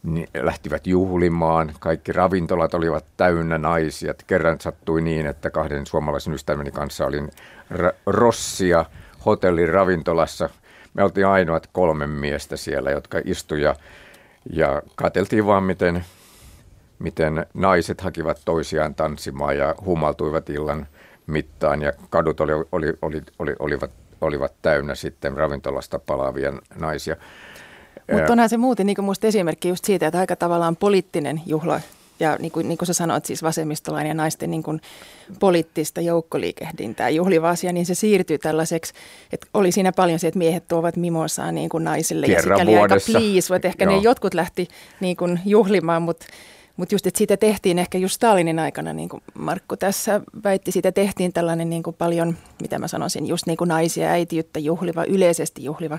niin 0.02 0.28
lähtivät 0.42 0.86
juhlimaan. 0.86 1.72
Kaikki 1.80 2.12
ravintolat 2.12 2.74
olivat 2.74 3.04
täynnä 3.16 3.58
naisia. 3.58 4.14
Kerran 4.26 4.60
sattui 4.60 5.02
niin, 5.02 5.26
että 5.26 5.50
kahden 5.50 5.86
suomalaisen 5.86 6.34
ystäväni 6.34 6.70
kanssa 6.70 7.06
olin 7.06 7.28
ra- 7.72 7.94
Rossia 8.06 8.84
hotellin 9.26 9.68
ravintolassa 9.68 10.50
me 10.94 11.02
oltiin 11.02 11.26
ainoat 11.26 11.68
kolme 11.72 12.06
miestä 12.06 12.56
siellä, 12.56 12.90
jotka 12.90 13.20
istuja 13.24 13.74
ja 14.52 14.82
katseltiin 14.94 15.46
vaan, 15.46 15.62
miten, 15.62 16.04
miten 16.98 17.46
naiset 17.54 18.00
hakivat 18.00 18.40
toisiaan 18.44 18.94
tanssimaan 18.94 19.56
ja 19.56 19.74
humaltuivat 19.84 20.50
illan 20.50 20.86
mittaan 21.26 21.82
ja 21.82 21.92
kadut 22.10 22.40
oli, 22.40 22.52
oli, 22.52 22.92
oli, 23.02 23.22
oli, 23.38 23.54
olivat, 23.58 23.90
olivat 24.20 24.52
täynnä 24.62 24.94
sitten 24.94 25.36
ravintolasta 25.36 25.98
palaavia 25.98 26.52
naisia. 26.80 27.16
Mutta 28.12 28.32
onhan 28.32 28.48
se 28.48 28.56
muuten 28.56 28.86
niin 28.86 29.04
musta 29.04 29.26
esimerkki 29.26 29.68
just 29.68 29.84
siitä, 29.84 30.06
että 30.06 30.18
aika 30.18 30.36
tavallaan 30.36 30.76
poliittinen 30.76 31.42
juhla 31.46 31.80
ja 32.20 32.36
niin 32.40 32.52
kuin, 32.52 32.68
niin 32.68 32.78
kuin 32.78 32.86
sä 32.86 32.92
sanoit, 32.92 33.24
siis 33.24 33.42
vasemmistolainen 33.42 34.08
ja 34.08 34.14
naisten 34.14 34.50
niin 34.50 34.62
kuin 34.62 34.80
poliittista 35.40 36.00
joukkoliikehdintää 36.00 37.08
juhliva 37.08 37.50
asia, 37.50 37.72
niin 37.72 37.86
se 37.86 37.94
siirtyy 37.94 38.38
tällaiseksi, 38.38 38.92
että 39.32 39.46
oli 39.54 39.72
siinä 39.72 39.92
paljon 39.92 40.18
se, 40.18 40.28
että 40.28 40.38
miehet 40.38 40.68
tuovat 40.68 40.96
mimosaa 40.96 41.52
niin 41.52 41.68
kuin 41.68 41.84
naisille 41.84 42.26
Kerran 42.26 42.58
ja 42.58 42.64
sikäli 42.64 42.76
vuodessa. 42.76 43.12
aika 43.12 43.20
please, 43.20 43.56
että 43.56 43.68
ehkä 43.68 43.84
Joo. 43.84 43.96
ne 43.96 44.02
jotkut 44.02 44.34
lähti 44.34 44.68
niin 45.00 45.16
kuin 45.16 45.40
juhlimaan, 45.46 46.02
mutta 46.02 46.26
mutta 46.76 46.94
just, 46.94 47.06
että 47.06 47.18
siitä 47.18 47.36
tehtiin 47.36 47.78
ehkä 47.78 47.98
just 47.98 48.14
Stalinin 48.14 48.58
aikana, 48.58 48.92
niin 48.92 49.08
kuin 49.08 49.22
Markku 49.34 49.76
tässä 49.76 50.20
väitti, 50.44 50.72
siitä 50.72 50.92
tehtiin 50.92 51.32
tällainen 51.32 51.70
niin 51.70 51.82
kuin 51.82 51.96
paljon, 51.96 52.36
mitä 52.62 52.78
mä 52.78 52.88
sanoisin, 52.88 53.26
just 53.26 53.46
niin 53.46 53.56
kuin 53.56 53.68
naisia 53.68 54.08
äitiyttä 54.08 54.58
juhliva, 54.58 55.04
yleisesti 55.04 55.64
juhliva 55.64 55.98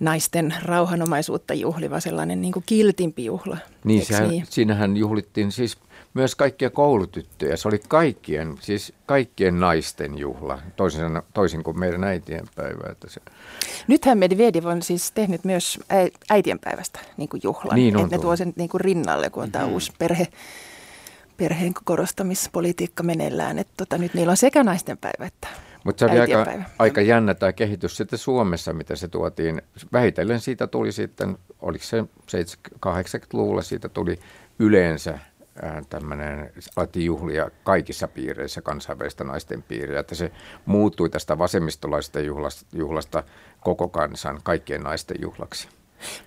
naisten 0.00 0.54
rauhanomaisuutta 0.62 1.54
juhliva, 1.54 2.00
sellainen 2.00 2.40
niin 2.40 2.52
kuin 2.52 2.62
kiltimpi 2.66 3.24
juhla. 3.24 3.58
Niin, 3.84 4.06
sehän, 4.06 4.28
niin, 4.28 4.46
siinähän 4.50 4.96
juhlittiin 4.96 5.52
siis 5.52 5.78
myös 6.14 6.34
kaikkia 6.34 6.70
koulutyttöjä. 6.70 7.56
Se 7.56 7.68
oli 7.68 7.80
kaikkien, 7.88 8.54
siis 8.60 8.92
kaikkien 9.06 9.60
naisten 9.60 10.18
juhla, 10.18 10.58
toisin, 10.76 11.02
toisin 11.34 11.64
kuin 11.64 11.78
meidän 11.78 12.04
äitien 12.04 12.44
päivä. 12.54 12.92
Että 12.92 13.10
se... 13.10 13.20
Nythän 13.88 14.18
Medvedev 14.18 14.64
on 14.64 14.82
siis 14.82 15.12
tehnyt 15.12 15.44
myös 15.44 15.80
äitien 16.30 16.58
päivästä 16.58 17.00
niin 17.16 17.28
kuin 17.28 17.40
juhlan. 17.44 17.76
Niin 17.76 17.98
että 17.98 18.16
ne 18.16 18.22
tuo 18.22 18.36
sen 18.36 18.52
niin 18.56 18.68
kuin 18.68 18.80
rinnalle, 18.80 19.30
kun 19.30 19.42
on 19.42 19.52
tämä 19.52 19.64
mm-hmm. 19.64 19.74
uusi 19.74 19.92
perhe, 19.98 20.28
perheen 21.36 21.74
korostamispolitiikka 21.84 23.02
meneillään. 23.02 23.58
Että 23.58 23.72
tota, 23.76 23.98
nyt 23.98 24.14
niillä 24.14 24.30
on 24.30 24.36
sekä 24.36 24.64
naisten 24.64 24.98
päivä 24.98 25.26
että 25.26 25.48
mutta 25.84 26.06
se 26.06 26.12
oli 26.12 26.20
aika, 26.20 26.46
aika 26.78 27.00
jännä 27.00 27.34
tämä 27.34 27.52
kehitys 27.52 27.96
sitten 27.96 28.18
Suomessa, 28.18 28.72
mitä 28.72 28.96
se 28.96 29.08
tuotiin. 29.08 29.62
Vähitellen 29.92 30.40
siitä 30.40 30.66
tuli 30.66 30.92
sitten, 30.92 31.38
oliko 31.60 31.84
se 31.84 32.04
80-luvulla, 32.86 33.62
siitä 33.62 33.88
tuli 33.88 34.18
yleensä 34.58 35.18
tämmöinen, 35.90 36.52
alettiin 36.76 37.06
juhlia 37.06 37.50
kaikissa 37.64 38.08
piireissä 38.08 38.62
kansainvälistä 38.62 39.24
naisten 39.24 39.62
piiriä, 39.62 40.00
että 40.00 40.14
se 40.14 40.32
muuttui 40.66 41.10
tästä 41.10 41.38
vasemmistolaisesta 41.38 42.20
juhlasta, 42.20 42.66
juhlasta 42.72 43.22
koko 43.60 43.88
kansan, 43.88 44.40
kaikkien 44.42 44.82
naisten 44.82 45.16
juhlaksi. 45.20 45.68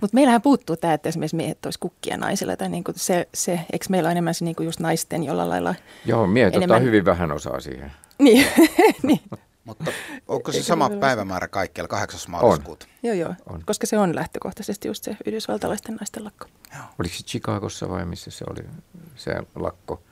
Mutta 0.00 0.14
meillähän 0.14 0.42
puuttuu 0.42 0.76
tämä, 0.76 0.94
että 0.94 1.08
esimerkiksi 1.08 1.36
miehet 1.36 1.64
olisi 1.64 1.78
kukkia 1.78 2.16
naisille. 2.16 2.56
Tai 2.56 2.68
niinku 2.68 2.92
se, 2.96 3.28
se, 3.34 3.60
eikö 3.72 3.86
meillä 3.88 4.06
ole 4.06 4.12
enemmän 4.12 4.34
se 4.34 4.44
niinku 4.44 4.62
just 4.62 4.80
naisten 4.80 5.24
jollain 5.24 5.48
lailla 5.48 5.74
Joo, 6.04 6.26
miehet 6.26 6.54
enemmän... 6.54 6.76
ottaa 6.76 6.86
hyvin 6.86 7.04
vähän 7.04 7.32
osaa 7.32 7.60
siihen. 7.60 7.92
Niin, 8.18 8.46
niin. 9.02 9.20
Mutta 9.68 9.92
onko 10.28 10.52
se 10.52 10.62
sama 10.62 10.90
päivämäärä 10.90 11.48
kaikkialla, 11.48 11.88
8. 11.88 12.20
maaliskuuta? 12.30 12.86
On. 12.86 12.92
Joo, 13.02 13.14
joo, 13.14 13.34
on. 13.46 13.62
koska 13.66 13.86
se 13.86 13.98
on 13.98 14.14
lähtökohtaisesti 14.14 14.88
just 14.88 15.04
se 15.04 15.16
yhdysvaltalaisten 15.26 15.94
naisten 15.94 16.24
lakko. 16.24 16.46
Joo. 16.74 16.84
Oliko 16.98 17.14
se 17.14 17.24
Chicagossa 17.24 17.88
vai 17.88 18.04
missä 18.04 18.30
se 18.30 18.44
oli 18.50 18.64
se 19.16 19.34
lakko? 19.54 20.02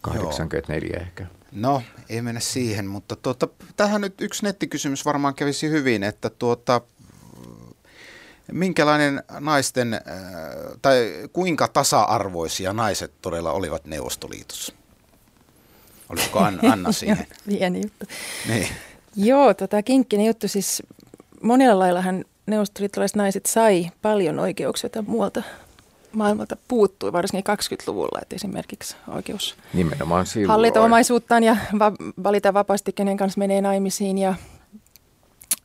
84 0.00 0.90
joo. 0.96 1.02
ehkä. 1.02 1.26
No, 1.52 1.82
ei 2.08 2.22
mennä 2.22 2.40
siihen, 2.40 2.86
mutta 2.86 3.16
tuota, 3.16 3.48
tähän 3.76 4.00
nyt 4.00 4.20
yksi 4.20 4.44
nettikysymys 4.44 5.04
varmaan 5.04 5.34
kävisi 5.34 5.70
hyvin, 5.70 6.02
että 6.02 6.30
tuota, 6.30 6.80
minkälainen 8.52 9.22
naisten, 9.40 9.94
äh, 9.94 10.00
tai 10.82 11.12
kuinka 11.32 11.68
tasa-arvoisia 11.68 12.72
naiset 12.72 13.12
todella 13.22 13.52
olivat 13.52 13.84
Neuvostoliitossa? 13.84 14.72
Olisiko 16.08 16.38
Anna 16.72 16.92
siihen? 17.02 17.26
Pieni 17.46 17.80
juttu. 17.82 18.06
Niin. 18.48 18.68
Joo, 19.16 19.54
tota, 19.54 19.82
kinkkinen 19.82 20.26
juttu. 20.26 20.48
Siis 20.48 20.82
monella 21.42 21.78
laillahan 21.78 22.24
neuvostoliittolaiset 22.46 23.16
naiset 23.16 23.46
sai 23.46 23.90
paljon 24.02 24.38
oikeuksia, 24.38 24.90
joita 24.94 25.10
muualta 25.10 25.42
maailmalta 26.12 26.56
puuttui, 26.68 27.12
varsinkin 27.12 27.54
20-luvulla, 27.54 28.18
että 28.22 28.36
esimerkiksi 28.36 28.96
oikeus 29.08 29.56
Nimenomaan 29.74 30.26
silloin. 30.26 30.50
hallita 30.50 30.80
omaisuuttaan 30.82 31.42
ja 31.44 31.56
va- 31.78 31.92
valita 32.22 32.54
vapaasti, 32.54 32.92
kenen 32.92 33.16
kanssa 33.16 33.38
menee 33.38 33.60
naimisiin 33.60 34.18
ja 34.18 34.34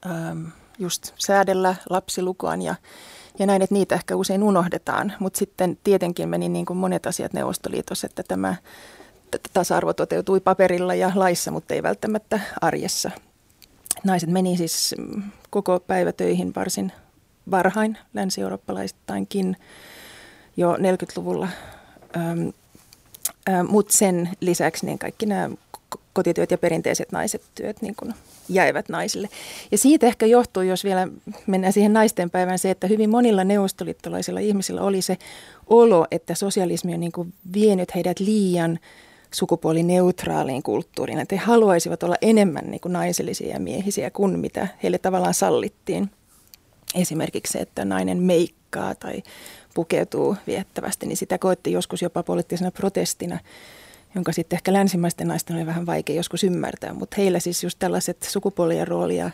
ähm, 0.06 0.46
just 0.80 1.14
säädellä 1.18 1.76
lapsilukuaan 1.90 2.62
ja, 2.62 2.76
ja 3.40 3.46
näin, 3.46 3.62
että 3.62 3.76
niitä 3.76 3.96
ehkä 3.96 4.16
usein 4.16 4.44
unohdetaan. 4.44 5.14
Mutta 5.20 5.40
sitten 5.40 5.78
tietenkin 5.84 6.30
meni 6.30 6.50
niin 6.50 6.66
kuin 6.66 6.78
monet 6.78 7.06
asiat 7.06 7.34
Neuvostoliitossa, 7.34 8.08
että 8.08 8.24
tämä 8.28 8.56
tasa-arvo 9.54 9.94
toteutui 9.94 10.40
paperilla 10.40 10.96
ja 10.96 11.12
laissa, 11.16 11.52
mutta 11.52 11.74
ei 11.74 11.84
välttämättä 11.84 12.40
arjessa. 12.62 13.12
Naiset 14.04 14.30
meni 14.30 14.58
siis 14.58 14.96
mm, 14.98 15.24
koko 15.50 15.80
päivä 15.80 16.12
töihin 16.12 16.56
varsin 16.56 16.92
varhain, 17.52 17.98
länsi-eurooppalaistainkin 18.14 19.58
jo 20.58 20.74
40-luvulla. 20.74 21.48
Ähm, 22.18 22.48
äh, 23.50 23.64
Mutta 23.68 23.98
sen 23.98 24.30
lisäksi 24.40 24.86
niin 24.86 25.00
kaikki 25.00 25.26
nämä 25.26 25.50
kotityöt 26.14 26.52
ja 26.52 26.58
perinteiset 26.58 27.12
naiset 27.12 27.42
työt 27.56 27.82
niin 27.82 27.96
kun 27.96 28.14
jäivät 28.50 28.90
naisille. 28.90 29.30
Ja 29.72 29.78
siitä 29.78 30.08
ehkä 30.08 30.26
johtuu, 30.26 30.64
jos 30.64 30.84
vielä 30.84 31.08
mennään 31.48 31.74
siihen 31.74 31.94
naisten 31.94 32.30
päivään, 32.30 32.60
se, 32.60 32.70
että 32.70 32.88
hyvin 32.88 33.10
monilla 33.10 33.44
neuvostoliittolaisilla 33.44 34.40
ihmisillä 34.40 34.82
oli 34.82 35.02
se 35.02 35.18
olo, 35.68 36.08
että 36.12 36.36
sosialismi 36.36 36.94
on 36.94 37.00
niin 37.00 37.34
vienyt 37.54 37.96
heidät 37.96 38.20
liian 38.20 38.80
sukupuolineutraaliin 39.34 40.64
kulttuuriin, 40.64 41.20
että 41.20 41.36
he 41.36 41.42
haluaisivat 41.46 42.04
olla 42.04 42.16
enemmän 42.22 42.64
niin 42.66 42.82
kuin 42.82 42.94
naisellisia 42.94 43.54
ja 43.54 43.60
miehisiä 43.60 44.10
kuin 44.12 44.40
mitä 44.40 44.68
heille 44.84 44.98
tavallaan 44.98 45.34
sallittiin. 45.34 46.12
Esimerkiksi 46.96 47.54
se, 47.54 47.60
että 47.60 47.86
nainen 47.86 48.18
meikkaa 48.18 48.96
tai 48.96 49.24
pukeutuu 49.74 50.36
viettävästi, 50.48 51.06
niin 51.06 51.18
sitä 51.18 51.38
koettiin 51.38 51.74
joskus 51.74 52.02
jopa 52.02 52.24
poliittisena 52.24 52.72
protestina, 52.72 53.40
jonka 54.16 54.32
sitten 54.32 54.58
ehkä 54.58 54.74
länsimaisten 54.74 55.28
naisten 55.28 55.56
oli 55.56 55.66
vähän 55.66 55.86
vaikea 55.86 56.16
joskus 56.16 56.44
ymmärtää, 56.44 56.94
mutta 56.94 57.16
heillä 57.18 57.40
siis 57.40 57.64
just 57.64 57.80
tällaiset 57.80 58.24
sukupuolien 58.24 58.88
roolia 58.88 59.32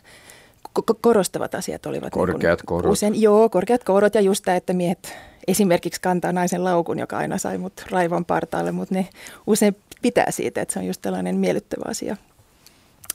korostavat 1.01 1.55
asiat 1.55 1.85
olivat. 1.85 2.15
Niin 2.15 2.27
korkeat 2.27 2.59
niin 2.59 2.65
korot. 2.65 2.91
Usein, 2.91 3.21
joo, 3.21 3.49
korkeat 3.49 3.83
korot 3.83 4.15
ja 4.15 4.21
just 4.21 4.45
tämä, 4.45 4.57
että 4.57 4.73
miehet 4.73 5.13
esimerkiksi 5.47 6.01
kantaa 6.01 6.31
naisen 6.31 6.63
laukun, 6.63 6.99
joka 6.99 7.17
aina 7.17 7.37
sai 7.37 7.57
mut 7.57 7.85
raivon 7.91 8.25
partaalle, 8.25 8.71
mutta 8.71 8.95
ne 8.95 9.07
usein 9.47 9.75
pitää 10.05 10.31
siitä, 10.31 10.61
että 10.61 10.73
se 10.73 10.79
on 10.79 10.85
just 10.85 11.01
tällainen 11.01 11.35
miellyttävä 11.35 11.83
asia 11.87 12.17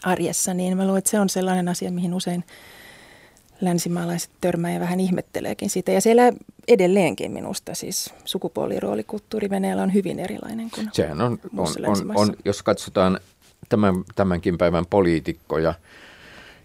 arjessa, 0.02 0.54
niin 0.54 0.76
mä 0.76 0.84
luulen, 0.84 0.98
että 0.98 1.10
se 1.10 1.20
on 1.20 1.28
sellainen 1.28 1.68
asia, 1.68 1.90
mihin 1.90 2.14
usein 2.14 2.44
länsimaalaiset 3.60 4.30
törmää 4.40 4.72
ja 4.72 4.80
vähän 4.80 5.00
ihmetteleekin 5.00 5.70
sitä. 5.70 5.92
Ja 5.92 6.00
siellä 6.00 6.32
edelleenkin 6.68 7.32
minusta 7.32 7.74
siis 7.74 8.14
sukupuoliroolikulttuuri 8.24 9.50
Venäjällä 9.50 9.82
on 9.82 9.94
hyvin 9.94 10.18
erilainen 10.18 10.70
kuin 10.70 10.88
Sehän 10.92 11.20
on, 11.20 11.38
on, 11.56 11.68
on, 11.86 12.16
on, 12.16 12.34
jos 12.44 12.62
katsotaan 12.62 13.20
tämän, 13.68 13.94
tämänkin 14.14 14.58
päivän 14.58 14.86
poliitikkoja 14.86 15.74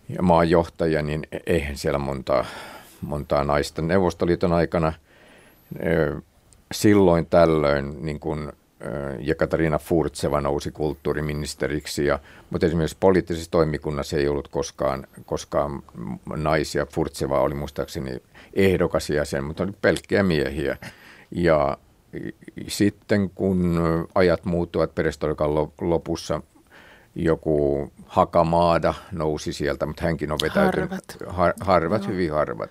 ja 0.10 0.22
maanjohtajia, 0.22 1.02
niin 1.02 1.28
eihän 1.48 1.78
siellä 1.78 2.00
montaa, 2.00 2.46
montaa 3.02 3.44
naista. 3.44 3.82
Neuvostoliiton 3.82 4.54
aikana 4.54 4.94
silloin 6.72 7.26
tällöin 7.26 8.06
niin 8.06 8.20
kuin 8.20 8.52
ja 9.20 9.36
Katarina 9.36 9.80
Furtseva 9.80 10.42
nousi 10.42 10.72
kulttuuriministeriksi, 10.72 12.06
ja, 12.06 12.20
mutta 12.50 12.68
esimerkiksi 12.68 12.98
poliittisessa 13.00 13.52
toimikunnassa 13.52 14.18
ei 14.18 14.28
ollut 14.28 14.48
koskaan, 14.48 15.08
koskaan 15.26 15.84
naisia. 16.36 16.86
Furtseva 16.86 17.42
oli 17.42 17.56
muistaakseni 17.56 18.22
ehdokas 18.54 19.10
jäsen, 19.10 19.44
mutta 19.44 19.64
oli 19.64 19.74
pelkkiä 19.82 20.24
miehiä. 20.24 20.78
Ja 21.32 21.78
sitten 22.68 23.30
kun 23.30 23.80
ajat 24.16 24.46
muuttuvat 24.46 24.96
perestroikan 24.96 25.56
lopussa, 25.82 26.42
joku 27.16 27.92
Hakamaada 28.06 28.94
nousi 29.12 29.54
sieltä, 29.54 29.86
mutta 29.86 30.04
hänkin 30.04 30.32
on 30.32 30.40
vetäytynyt. 30.42 30.90
Harvat. 30.90 31.18
Har, 31.28 31.54
harvat, 31.60 32.02
no. 32.02 32.08
hyvin 32.08 32.32
harvat. 32.32 32.70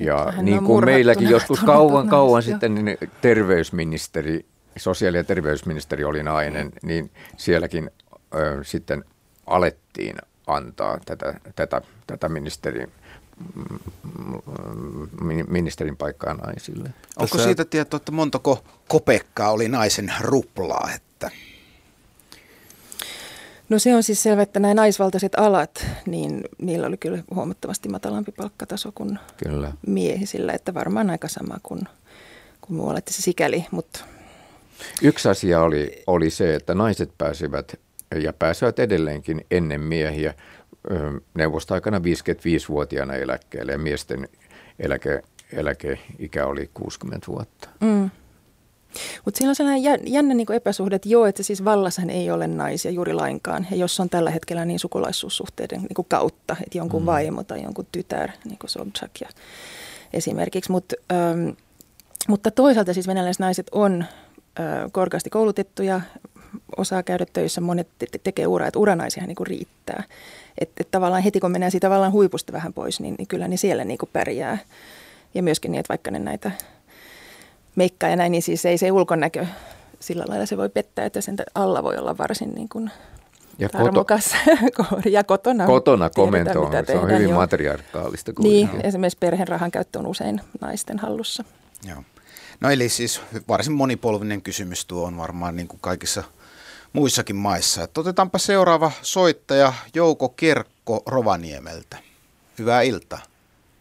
Ja 0.00 0.32
Hän 0.36 0.44
niin 0.44 0.64
kuin 0.64 0.84
meilläkin 0.84 1.30
joskus 1.30 1.60
kauan 1.60 2.08
kauan 2.08 2.42
sitten 2.42 2.74
niin 2.74 2.98
terveysministeri 3.20 4.46
sosiaali- 4.76 5.16
ja 5.16 5.24
terveysministeri 5.24 6.04
oli 6.04 6.22
nainen, 6.22 6.72
niin 6.82 7.10
sielläkin 7.36 7.90
ö, 8.34 8.64
sitten 8.64 9.04
alettiin 9.46 10.16
antaa 10.46 10.98
tätä, 11.04 11.34
tätä, 11.56 11.82
tätä 12.06 12.28
ministerin, 12.28 12.92
mm, 14.18 14.38
ministerin 15.48 15.96
paikkaa 15.96 16.34
naisille. 16.34 16.88
Onko 17.16 17.36
Tässä... 17.36 17.44
siitä 17.44 17.64
tietoa, 17.64 17.96
että 17.96 18.12
montako 18.12 18.64
kopekkaa 18.88 19.50
oli 19.50 19.68
naisen 19.68 20.12
ruplaa? 20.20 20.90
Että... 20.94 21.30
No 23.68 23.78
se 23.78 23.94
on 23.94 24.02
siis 24.02 24.22
selvä, 24.22 24.42
että 24.42 24.60
nämä 24.60 24.74
naisvaltaiset 24.74 25.32
alat, 25.36 25.86
niin 26.06 26.44
niillä 26.58 26.86
oli 26.86 26.96
kyllä 26.96 27.22
huomattavasti 27.34 27.88
matalampi 27.88 28.32
palkkataso 28.32 28.92
kuin 28.94 29.18
kyllä. 29.44 29.72
miehisillä, 29.86 30.52
että 30.52 30.74
varmaan 30.74 31.10
aika 31.10 31.28
sama 31.28 31.56
kuin, 31.62 31.80
kuin 32.60 32.76
muualla, 32.76 32.98
että 32.98 33.12
se 33.12 33.22
sikäli, 33.22 33.66
mutta... 33.70 34.04
Yksi 35.02 35.28
asia 35.28 35.62
oli, 35.62 36.02
oli 36.06 36.30
se, 36.30 36.54
että 36.54 36.74
naiset 36.74 37.10
pääsivät 37.18 37.80
ja 38.14 38.32
pääsevät 38.32 38.78
edelleenkin 38.78 39.44
ennen 39.50 39.80
miehiä 39.80 40.34
neuvostoaikana 41.34 41.98
55-vuotiaana 41.98 43.14
eläkkeelle 43.14 43.72
ja 43.72 43.78
miesten 43.78 44.28
eläke, 44.78 45.22
eläkeikä 45.52 46.46
oli 46.46 46.70
60 46.74 47.26
vuotta. 47.26 47.68
Mm. 47.80 48.10
Mutta 49.24 49.38
siinä 49.38 49.48
on 49.48 49.54
sellainen 49.54 50.02
jännä 50.12 50.34
niin 50.34 50.52
epäsuhde, 50.52 50.96
että 50.96 51.08
joo, 51.08 51.26
että 51.26 51.42
siis 51.42 51.64
vallassahan 51.64 52.10
ei 52.10 52.30
ole 52.30 52.46
naisia 52.46 52.90
juuri 52.90 53.12
lainkaan. 53.12 53.66
Ja 53.70 53.76
jos 53.76 54.00
on 54.00 54.10
tällä 54.10 54.30
hetkellä 54.30 54.64
niin 54.64 54.78
sukulaisuussuhteiden 54.78 55.80
niin 55.80 56.06
kautta, 56.08 56.56
että 56.66 56.78
jonkun 56.78 57.02
mm. 57.02 57.06
vaimo 57.06 57.44
tai 57.44 57.62
jonkun 57.62 57.86
tytär, 57.92 58.30
niin 58.44 58.58
kuin 58.58 58.70
Sobchak 58.70 59.10
ja 59.20 59.28
esimerkiksi. 60.12 60.70
Mut, 60.70 60.92
ähm, 61.12 61.48
mutta 62.28 62.50
toisaalta 62.50 62.94
siis 62.94 63.06
venäläiset 63.06 63.40
naiset 63.40 63.66
on 63.72 64.04
korkeasti 64.92 65.30
koulutettuja, 65.30 66.00
osaa 66.76 67.02
käydä 67.02 67.26
töissä, 67.32 67.60
monet 67.60 67.88
te- 67.98 68.06
tekee 68.24 68.46
uraa, 68.46 68.68
että 68.68 68.78
uranaisia 68.78 69.26
niin 69.26 69.36
riittää. 69.46 70.02
Että 70.58 70.74
et 70.80 70.90
tavallaan 70.90 71.22
heti 71.22 71.40
kun 71.40 71.50
mennään 71.50 71.72
siitä 71.72 71.86
tavallaan 71.86 72.12
huipusta 72.12 72.52
vähän 72.52 72.72
pois, 72.72 73.00
niin, 73.00 73.14
niin 73.18 73.28
kyllä 73.28 73.48
ne 73.48 73.56
siellä 73.56 73.84
niin 73.84 73.98
kuin 73.98 74.10
pärjää. 74.12 74.58
Ja 75.34 75.42
myöskin 75.42 75.72
niin, 75.72 75.80
että 75.80 75.88
vaikka 75.88 76.10
ne 76.10 76.18
näitä 76.18 76.50
meikkaa 77.76 78.10
ja 78.10 78.16
näin, 78.16 78.32
niin 78.32 78.42
siis 78.42 78.64
ei 78.64 78.78
se 78.78 78.92
ulkonäkö 78.92 79.46
sillä 80.00 80.24
lailla 80.28 80.46
se 80.46 80.56
voi 80.56 80.68
pettää, 80.68 81.04
että 81.04 81.20
sen 81.20 81.36
alla 81.54 81.82
voi 81.82 81.96
olla 81.96 82.18
varsin 82.18 82.54
niin 82.54 82.68
kuin 82.68 82.90
ja, 83.58 83.68
koto, 83.68 84.06
ja 85.10 85.24
kotona. 85.24 85.66
Kotona 85.66 86.10
komento 86.10 86.62
on, 86.62 86.72
se 86.86 86.98
on 86.98 87.10
hyvin 87.10 87.28
jo. 87.28 87.34
matriarkaalista. 87.34 88.32
Niin, 88.38 88.68
joo. 88.72 88.80
esimerkiksi 88.84 89.18
perheen 89.20 89.48
rahan 89.48 89.70
käyttö 89.70 89.98
on 89.98 90.06
usein 90.06 90.40
naisten 90.60 90.98
hallussa. 90.98 91.44
Joo. 91.88 92.02
No 92.60 92.70
eli 92.70 92.88
siis 92.88 93.20
varsin 93.48 93.72
monipolvinen 93.72 94.42
kysymys 94.42 94.84
tuo 94.84 95.06
on 95.06 95.16
varmaan 95.16 95.56
niin 95.56 95.68
kuin 95.68 95.80
kaikissa 95.80 96.24
muissakin 96.92 97.36
maissa. 97.36 97.82
Et 97.82 97.98
otetaanpa 97.98 98.38
seuraava 98.38 98.92
soittaja 99.02 99.72
Jouko 99.94 100.28
Kerkko 100.28 101.02
Rovaniemeltä. 101.06 101.96
Hyvää 102.58 102.82
iltaa. 102.82 103.18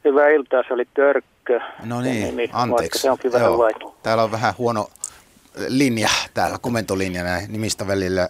Hyvää 0.05 0.29
iltaa, 0.29 0.63
se 0.67 0.73
oli 0.73 0.87
Törkkö. 0.93 1.59
No 1.83 2.01
niin, 2.01 2.25
nimi, 2.25 2.49
anteeksi. 2.53 3.01
Se 3.01 3.11
onkin 3.11 3.31
vähän 3.31 3.51
Täällä 4.03 4.23
on 4.23 4.31
vähän 4.31 4.53
huono 4.57 4.89
linja 5.67 6.09
täällä, 6.33 6.57
komentolinja 6.61 7.23
näin 7.23 7.51
nimistä 7.51 7.87
välillä. 7.87 8.29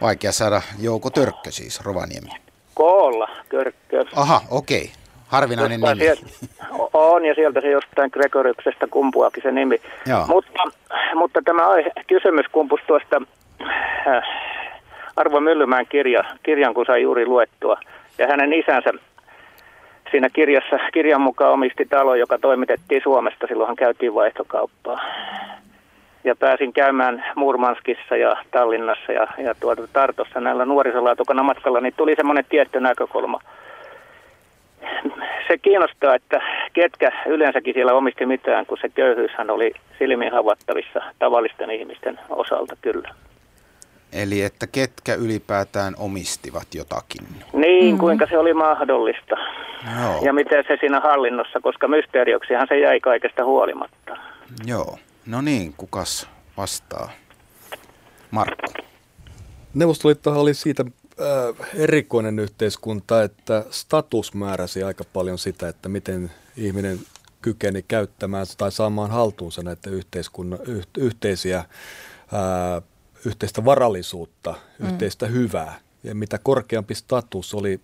Vaikea 0.00 0.32
saada 0.32 0.62
Jouko 0.78 1.10
Törkkö 1.10 1.50
siis, 1.50 1.80
Rovaniemi. 1.80 2.30
Koolla, 2.74 3.28
Törkkö. 3.50 4.04
Aha, 4.14 4.42
okei. 4.50 4.82
Okay. 4.82 5.05
Harvinainen 5.36 5.80
jostain 5.80 5.98
nimi. 5.98 6.16
Sieltä, 6.16 6.88
on, 6.92 7.24
ja 7.24 7.34
sieltä 7.34 7.60
se 7.60 7.70
jostain 7.70 8.10
Gregoriuksesta 8.12 8.86
kumpuakin 8.86 9.42
se 9.42 9.52
nimi. 9.52 9.76
Joo. 10.06 10.26
Mutta, 10.26 10.62
mutta 11.14 11.40
tämä 11.44 11.62
kysymys 12.06 12.46
kumpusi 12.52 12.82
tuosta 12.86 13.22
äh, 14.06 14.22
Arvo 15.16 15.40
Myllymäen 15.40 15.86
kirja, 15.88 16.24
kirjan, 16.42 16.74
kun 16.74 16.86
sai 16.86 17.02
juuri 17.02 17.26
luettua. 17.26 17.80
Ja 18.18 18.26
hänen 18.26 18.52
isänsä 18.52 18.90
siinä 20.10 20.28
kirjassa, 20.30 20.78
kirjan 20.92 21.20
mukaan 21.20 21.52
omisti 21.52 21.84
talo, 21.90 22.14
joka 22.14 22.38
toimitettiin 22.38 23.02
Suomesta. 23.02 23.46
Silloinhan 23.46 23.76
käytiin 23.76 24.14
vaihtokauppaa. 24.14 25.00
Ja 26.24 26.36
pääsin 26.36 26.72
käymään 26.72 27.24
Murmanskissa 27.34 28.16
ja 28.16 28.36
Tallinnassa 28.50 29.12
ja, 29.12 29.26
ja 29.38 29.54
tuota 29.60 29.88
Tartossa 29.92 30.40
näillä 30.40 30.64
nuorisolaatukana 30.64 31.42
matkalla, 31.42 31.80
niin 31.80 31.94
tuli 31.96 32.14
semmoinen 32.16 32.44
tietty 32.48 32.80
näkökulma. 32.80 33.40
Se 35.48 35.58
kiinnostaa, 35.58 36.14
että 36.14 36.40
ketkä 36.72 37.12
yleensäkin 37.26 37.74
siellä 37.74 37.92
omisti 37.92 38.26
mitään, 38.26 38.66
kun 38.66 38.78
se 38.80 38.88
köyhyyshän 38.88 39.50
oli 39.50 39.72
silmiin 39.98 40.32
havattavissa 40.32 41.00
tavallisten 41.18 41.70
ihmisten 41.70 42.20
osalta 42.30 42.76
kyllä. 42.80 43.14
Eli 44.12 44.42
että 44.42 44.66
ketkä 44.66 45.14
ylipäätään 45.14 45.94
omistivat 45.98 46.74
jotakin. 46.74 47.26
Niin, 47.52 47.94
mm. 47.94 47.98
kuinka 47.98 48.26
se 48.30 48.38
oli 48.38 48.54
mahdollista. 48.54 49.36
Joo. 50.00 50.20
Ja 50.22 50.32
miten 50.32 50.64
se 50.68 50.76
siinä 50.80 51.00
hallinnossa, 51.00 51.60
koska 51.60 51.88
mysteerioksihan 51.88 52.66
se 52.68 52.78
jäi 52.78 53.00
kaikesta 53.00 53.44
huolimatta. 53.44 54.16
Joo. 54.66 54.98
No 55.26 55.40
niin, 55.40 55.74
kukas 55.76 56.28
vastaa? 56.56 57.10
Markku. 58.30 58.72
Neuvostoliittohan 59.74 60.40
oli 60.40 60.54
siitä 60.54 60.84
äh, 61.20 61.68
erikoinen 61.74 62.38
yhteiskunta, 62.38 63.22
että 63.22 63.64
status 63.70 64.34
määräsi 64.34 64.82
aika 64.82 65.04
paljon 65.12 65.38
sitä, 65.38 65.68
että 65.68 65.88
miten 65.88 66.30
ihminen 66.56 67.00
kykeni 67.42 67.82
käyttämään 67.82 68.46
tai 68.58 68.72
saamaan 68.72 69.10
haltuunsa 69.10 69.62
näitä 69.62 69.90
yhteiskunnan, 69.90 70.58
yh, 70.66 70.86
yhteisiä 70.98 71.64
ää, 72.32 72.82
yhteistä 73.24 73.64
varallisuutta, 73.64 74.54
mm. 74.78 74.86
yhteistä 74.88 75.26
hyvää. 75.26 75.80
Ja 76.04 76.14
mitä 76.14 76.38
korkeampi 76.42 76.94
status 76.94 77.54
oli 77.54 77.80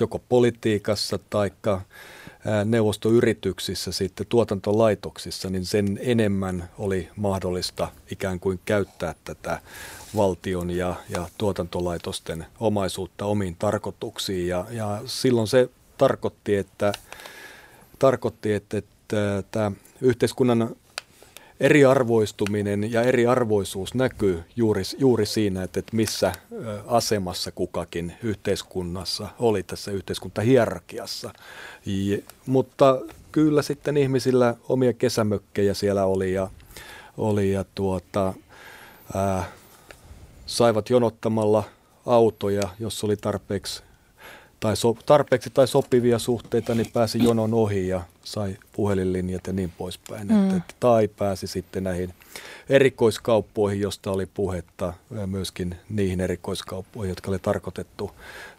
joko 0.00 0.18
politiikassa 0.28 1.18
tai 1.30 1.50
neuvostoyrityksissä, 2.64 3.92
sitten 3.92 4.26
tuotantolaitoksissa, 4.28 5.50
niin 5.50 5.64
sen 5.64 5.98
enemmän 6.02 6.68
oli 6.78 7.08
mahdollista 7.16 7.88
ikään 8.10 8.40
kuin 8.40 8.60
käyttää 8.64 9.14
tätä 9.24 9.60
valtion 10.16 10.70
ja, 10.70 10.94
ja 11.08 11.28
tuotantolaitosten 11.38 12.46
omaisuutta 12.60 13.26
omiin 13.26 13.56
tarkoituksiin. 13.56 14.48
Ja, 14.48 14.66
ja 14.70 15.02
silloin 15.06 15.48
se 15.48 15.68
tarkoitti, 15.98 16.56
että, 16.56 16.92
tarkoitti, 17.98 18.52
että, 18.52 18.78
että 18.78 19.42
tämä 19.50 19.72
yhteiskunnan 20.00 20.76
eriarvoistuminen 21.60 22.92
ja 22.92 23.02
eriarvoisuus 23.02 23.94
näkyy 23.94 24.44
juuri, 24.56 24.82
juuri 24.98 25.26
siinä, 25.26 25.62
että, 25.62 25.80
että 25.80 25.96
missä 25.96 26.32
asemassa 26.86 27.52
kukakin 27.52 28.12
yhteiskunnassa 28.22 29.28
oli 29.38 29.62
tässä 29.62 29.90
yhteiskuntahierarkiassa. 29.90 31.32
Ja, 31.86 32.18
mutta 32.46 33.00
kyllä 33.32 33.62
sitten 33.62 33.96
ihmisillä 33.96 34.54
omia 34.68 34.92
kesämökkejä 34.92 35.74
siellä 35.74 36.04
oli 36.04 36.32
ja, 36.32 36.50
oli 37.16 37.52
ja 37.52 37.64
tuota, 37.74 38.34
ää, 39.14 39.44
saivat 40.46 40.90
jonottamalla 40.90 41.64
autoja, 42.06 42.68
jos 42.80 43.04
oli 43.04 43.16
tarpeeksi 43.16 43.82
tai 44.64 44.76
so, 44.76 44.96
tarpeeksi 45.06 45.50
tai 45.50 45.68
sopivia 45.68 46.18
suhteita, 46.18 46.74
niin 46.74 46.90
pääsi 46.92 47.24
jonon 47.24 47.54
ohi 47.54 47.88
ja 47.88 48.00
sai 48.22 48.56
puhelinlinjat 48.72 49.46
ja 49.46 49.52
niin 49.52 49.72
poispäin. 49.78 50.28
Mm. 50.28 50.50
Et, 50.50 50.56
et, 50.56 50.76
tai 50.80 51.08
pääsi 51.08 51.46
sitten 51.46 51.84
näihin 51.84 52.14
erikoiskauppoihin, 52.68 53.80
josta 53.80 54.10
oli 54.10 54.26
puhetta, 54.26 54.92
myöskin 55.26 55.76
niihin 55.88 56.20
erikoiskauppoihin, 56.20 57.08
jotka 57.08 57.30
oli 57.30 57.38
tarkoitettu, 57.38 58.10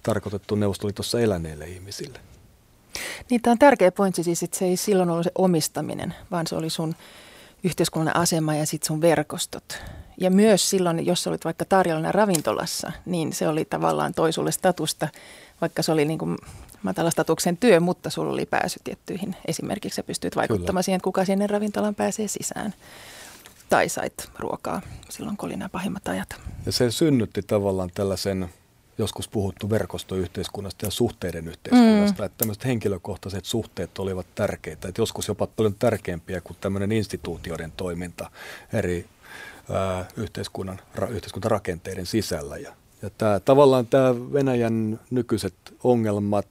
tarkoitettu 0.04 0.56
Neuvostoliitossa 0.56 1.20
eläneille 1.20 1.66
ihmisille. 1.66 2.20
Niin, 3.30 3.42
tämä 3.42 3.52
on 3.52 3.60
tärkeä 3.60 3.92
pointsi 3.92 4.24
siis, 4.24 4.44
että 4.44 4.58
se 4.58 4.66
ei 4.66 4.78
silloin 4.78 5.10
ollut 5.10 5.24
se 5.24 5.32
omistaminen, 5.36 6.14
vaan 6.32 6.48
se 6.48 6.56
oli 6.56 6.70
sun 6.70 6.96
yhteiskunnan 7.64 8.16
asema 8.16 8.56
ja 8.56 8.66
sitten 8.66 8.88
sun 8.88 9.02
verkostot. 9.02 9.84
Ja 10.18 10.32
myös 10.32 10.70
silloin, 10.70 11.06
jos 11.06 11.28
olit 11.28 11.46
vaikka 11.46 11.66
tarjolla 11.66 12.12
ravintolassa, 12.12 12.92
niin 13.06 13.34
se 13.34 13.48
oli 13.48 13.66
tavallaan 13.66 14.14
toisulle 14.14 14.52
statusta– 14.52 15.08
vaikka 15.62 15.84
se 15.84 15.92
oli 15.92 16.06
niin 16.06 16.20
kuin 16.20 16.38
matalastatuksen 16.84 17.58
työ, 17.58 17.80
mutta 17.80 18.10
sulla 18.10 18.34
oli 18.34 18.46
pääsy 18.46 18.80
tiettyihin. 18.84 19.36
Esimerkiksi 19.48 19.96
sä 19.96 20.04
pystyt 20.04 20.36
vaikuttamaan 20.36 20.68
Kyllä. 20.68 20.82
siihen, 20.82 20.98
että 20.98 21.04
kuka 21.04 21.26
sinne 21.26 21.48
ravintolaan 21.48 21.96
pääsee 21.96 22.28
sisään. 22.28 22.74
Tai 23.70 23.90
sait 23.90 24.30
ruokaa 24.40 24.82
silloin, 25.10 25.38
kun 25.38 25.50
oli 25.50 25.56
nämä 25.56 25.70
pahimmat 25.70 26.08
ajat. 26.08 26.30
Ja 26.66 26.72
se 26.72 26.92
synnytti 26.92 27.42
tavallaan 27.42 27.90
tällaisen 27.94 28.50
joskus 28.98 29.28
puhuttu 29.28 29.70
verkostoyhteiskunnasta 29.70 30.86
ja 30.86 30.92
suhteiden 30.92 31.48
yhteiskunnasta, 31.48 32.24
mm. 32.24 32.26
että 32.26 32.38
tämmöiset 32.38 32.66
henkilökohtaiset 32.66 33.46
suhteet 33.46 34.00
olivat 34.00 34.28
tärkeitä, 34.36 34.88
että 34.88 35.02
joskus 35.02 35.28
jopa 35.28 35.48
paljon 35.48 35.76
tärkeämpiä 35.76 36.42
kuin 36.42 36.58
tämmöinen 36.62 36.92
instituutioiden 36.92 37.72
toiminta 37.72 38.32
eri 38.74 39.06
ää, 39.72 40.06
yhteiskunnan, 40.18 40.82
ra, 40.96 41.08
yhteiskuntarakenteiden 41.08 42.06
sisällä. 42.06 42.58
Ja 42.58 42.76
ja 43.06 43.12
tämä, 43.18 43.40
tavallaan 43.40 43.88
tämä 43.88 44.16
Venäjän 44.34 45.00
nykyiset 45.12 45.54
ongelmat 45.84 46.48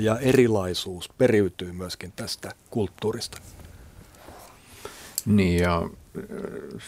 ja 0.00 0.18
erilaisuus 0.18 1.08
periytyy 1.18 1.72
myöskin 1.72 2.12
tästä 2.16 2.52
kulttuurista. 2.70 3.38
Niin 5.26 5.62
ja 5.62 5.88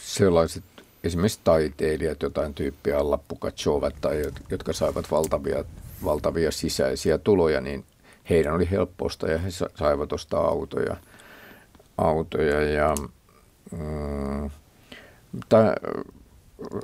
sellaiset 0.01 0.63
esimerkiksi 1.03 1.39
taiteilijat, 1.43 2.21
jotain 2.21 2.53
tyyppiä 2.53 2.99
alla 2.99 3.19
Pukachovat 3.27 3.95
tai 4.01 4.23
jotka 4.49 4.73
saivat 4.73 5.11
valtavia, 5.11 5.63
valtavia 6.03 6.51
sisäisiä 6.51 7.17
tuloja, 7.17 7.61
niin 7.61 7.85
heidän 8.29 8.53
oli 8.53 8.67
helpposta 8.71 9.27
ja 9.27 9.37
he 9.37 9.49
saivat 9.75 10.13
ostaa 10.13 10.47
autoja, 10.47 10.97
autoja 11.97 12.61
ja 12.61 12.95
mm, 13.71 14.49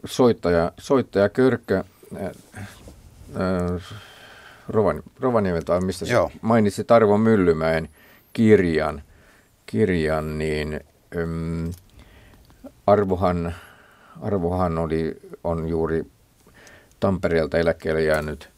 soittaja, 0.06 0.72
soittaja 0.80 1.30
Körkkö 1.30 1.84
Rovan, 4.70 5.04
Rovaniemeltä, 5.20 5.82
mistä 5.82 6.06
Joo. 6.06 6.32
mainitsit 6.41 6.91
Arvo 6.91 7.18
Myllymäen 7.18 7.90
kirjan, 8.34 9.02
kirjan 9.66 10.40
niin 10.40 10.80
äm, 11.18 11.72
Arvohan, 12.88 13.56
Arvohan 14.22 14.78
oli, 14.78 15.16
on 15.44 15.68
juuri 15.68 16.06
Tampereelta 17.00 17.58
eläkkeelle 17.58 18.04
jäänyt 18.04 18.50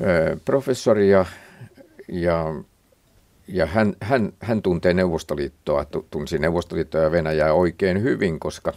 ö, 0.00 0.36
professori 0.44 1.10
ja, 1.10 1.24
ja, 2.08 2.54
ja 3.48 3.66
hän, 3.66 3.94
hän, 4.00 4.32
hän 4.40 4.62
tuntee 4.62 4.94
Neuvostoliittoa, 4.94 5.86
tunsi 6.10 6.38
Neuvostoliittoa 6.38 7.00
ja 7.00 7.10
Venäjää 7.12 7.52
oikein 7.52 8.02
hyvin, 8.02 8.40
koska, 8.40 8.72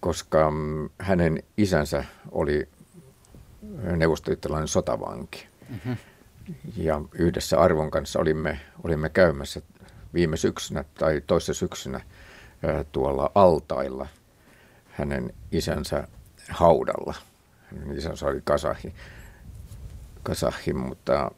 koska 0.00 0.50
mm, 0.50 0.90
hänen 0.98 1.42
isänsä 1.56 2.04
oli 2.30 2.68
neuvostoliittolainen 3.96 4.68
sotavanki. 4.68 5.46
Mm-hmm. 5.68 5.96
Ja 6.76 7.00
yhdessä 7.12 7.60
Arvon 7.60 7.90
kanssa 7.90 8.18
olimme, 8.18 8.60
olimme 8.84 9.08
käymässä 9.08 9.62
viime 10.14 10.36
syksynä 10.36 10.84
tai 10.98 11.22
toisessa 11.26 11.54
syksynä 11.54 12.00
tuolla 12.92 13.30
altailla 13.34 14.06
hänen 14.90 15.34
isänsä 15.52 16.08
haudalla. 16.50 17.14
Hänen 17.64 17.98
isänsä 17.98 18.26
oli 18.26 18.40
kasahi, 18.44 18.94
kasahi 20.22 20.72
mutta 20.72 21.30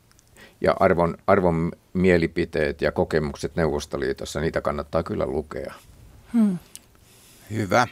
ja 0.60 0.76
arvon, 0.80 1.16
arvon 1.26 1.72
mielipiteet 1.92 2.82
ja 2.82 2.92
kokemukset 2.92 3.56
Neuvostoliitossa, 3.56 4.40
niitä 4.40 4.60
kannattaa 4.60 5.02
kyllä 5.02 5.26
lukea. 5.26 5.74
Hmm. 6.32 6.58
Hyvä. 7.50 7.86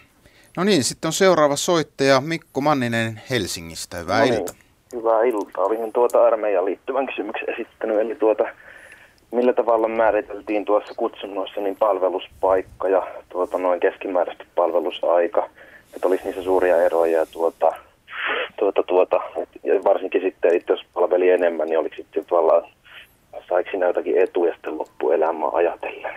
No 0.57 0.65
niin, 0.65 0.85
sitten 0.85 1.09
on 1.09 1.13
seuraava 1.13 1.57
soittaja 1.57 2.21
Mikko 2.21 2.61
Manninen 2.61 3.21
Helsingistä. 3.31 3.97
Hyvää 3.97 4.19
no 4.19 4.25
niin, 4.25 4.35
iltaa. 4.35 4.55
Hyvää 4.93 5.23
iltaa. 5.25 5.65
Olisin 5.65 5.93
tuota 5.93 6.27
armeijan 6.27 6.65
liittyvän 6.65 7.07
kysymyksen 7.07 7.51
esittänyt. 7.51 8.01
Eli 8.01 8.15
tuota, 8.15 8.45
millä 9.31 9.53
tavalla 9.53 9.89
määriteltiin 9.89 10.65
tuossa 10.65 10.95
kutsunnoissa 10.97 11.61
niin 11.61 11.77
palveluspaikka 11.77 12.89
ja 12.89 13.07
tuota, 13.29 13.59
noin 13.59 13.81
keskimääräisesti 13.81 14.47
palvelusaika. 14.55 15.51
Että 15.95 16.09
olisi 16.09 16.25
niissä 16.25 16.43
suuria 16.43 16.83
eroja 16.83 17.19
ja 17.19 17.27
tuota, 17.27 17.71
tuota, 18.59 18.83
tuota, 18.83 19.21
ja 19.65 19.85
varsinkin 19.85 20.23
sitten, 20.23 20.57
että 20.57 20.73
jos 20.73 20.87
palveli 20.95 21.31
enemmän, 21.31 21.69
niin 21.69 21.79
oliko 21.79 21.97
sitten 21.97 22.25
tavallaan, 22.25 22.63
saiko 23.49 23.71
siinä 23.71 23.87
jotakin 23.87 24.19
etuja 24.19 24.53
sitten 24.53 24.79
loppuelämää 24.79 25.49
ajatellen? 25.53 26.15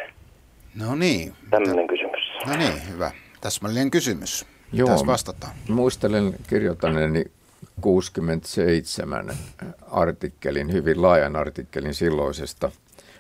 No 0.76 0.96
niin. 0.96 1.34
Tämmöinen 1.50 1.88
kysymys. 1.88 2.22
No 2.48 2.58
niin, 2.58 2.74
hyvä. 2.94 3.12
Täsmällinen 3.42 3.92
kysymys. 3.92 4.46
Joo, 4.74 4.90
Tässä 4.90 5.06
vastataan. 5.06 5.54
Muistelen 5.70 6.36
kirjoittaneeni 6.48 7.26
67 7.82 9.38
artikkelin, 9.92 10.74
hyvin 10.74 11.02
laajan 11.02 11.36
artikkelin 11.36 11.94
silloisesta 11.94 12.72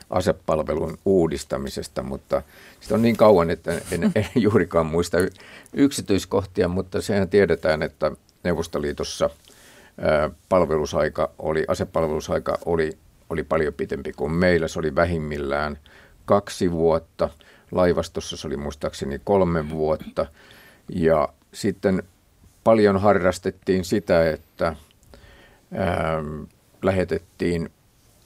asepalvelun 0.10 0.98
uudistamisesta, 1.06 2.04
mutta 2.04 2.42
sitä 2.80 2.96
on 2.96 3.02
niin 3.02 3.18
kauan, 3.18 3.50
että 3.50 3.72
en, 3.92 4.12
en 4.16 4.30
juurikaan 4.36 4.86
muista 4.86 5.18
yksityiskohtia, 5.74 6.68
mutta 6.68 7.02
sehän 7.02 7.30
tiedetään, 7.30 7.82
että 7.82 8.12
Neuvostoliitossa 8.44 9.30
palvelusaika 10.50 11.32
oli, 11.40 11.66
asepalvelusaika 11.68 12.58
oli, 12.66 12.98
oli 13.30 13.44
paljon 13.44 13.74
pitempi 13.74 14.14
kuin 14.14 14.32
meillä. 14.32 14.68
Se 14.68 14.80
oli 14.80 14.96
vähimmillään 14.96 15.78
kaksi 16.26 16.72
vuotta. 16.72 17.30
Laivastossa 17.72 18.38
se 18.38 18.48
oli 18.48 18.58
muistaakseni 18.58 19.22
kolme 19.24 19.70
vuotta. 19.70 20.26
Ja 20.90 21.30
sitten 21.54 22.04
paljon 22.64 23.02
harrastettiin 23.02 23.86
sitä, 23.86 24.30
että 24.30 24.76
ää, 25.74 26.24
lähetettiin 26.82 27.70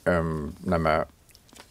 ää, 0.05 0.23
nämä 0.65 1.05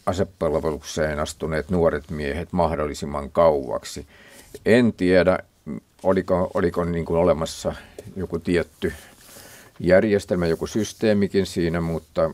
asepalvelukseen 0.06 1.20
astuneet 1.20 1.70
nuoret 1.70 2.10
miehet 2.10 2.52
mahdollisimman 2.52 3.30
kauaksi. 3.30 4.06
En 4.66 4.92
tiedä, 4.92 5.38
oliko, 6.02 6.50
oliko 6.54 6.84
niin 6.84 7.04
kuin 7.04 7.20
olemassa 7.20 7.74
joku 8.16 8.38
tietty 8.38 8.92
järjestelmä, 9.80 10.46
joku 10.46 10.66
systeemikin 10.66 11.46
siinä, 11.46 11.80
mutta 11.80 12.30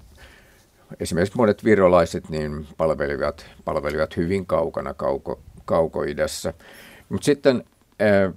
esimerkiksi 1.01 1.37
monet 1.37 1.65
virolaiset 1.65 2.29
niin 2.29 2.67
palvelivat, 2.77 3.47
palvelivat 3.65 4.17
hyvin 4.17 4.47
kaukana 4.47 4.95
kauko, 4.95 5.41
kaukoidässä. 5.65 6.55
Mutta 7.09 7.25
sitten 7.25 7.65
ää, 8.01 8.33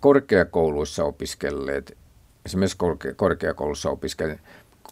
korkeakouluissa 0.00 1.04
opiskelleet, 1.04 1.96
esimerkiksi 2.46 2.76
korke, 2.76 3.14
korkeakoulussa 3.14 3.90
opiskelleet, 3.90 4.40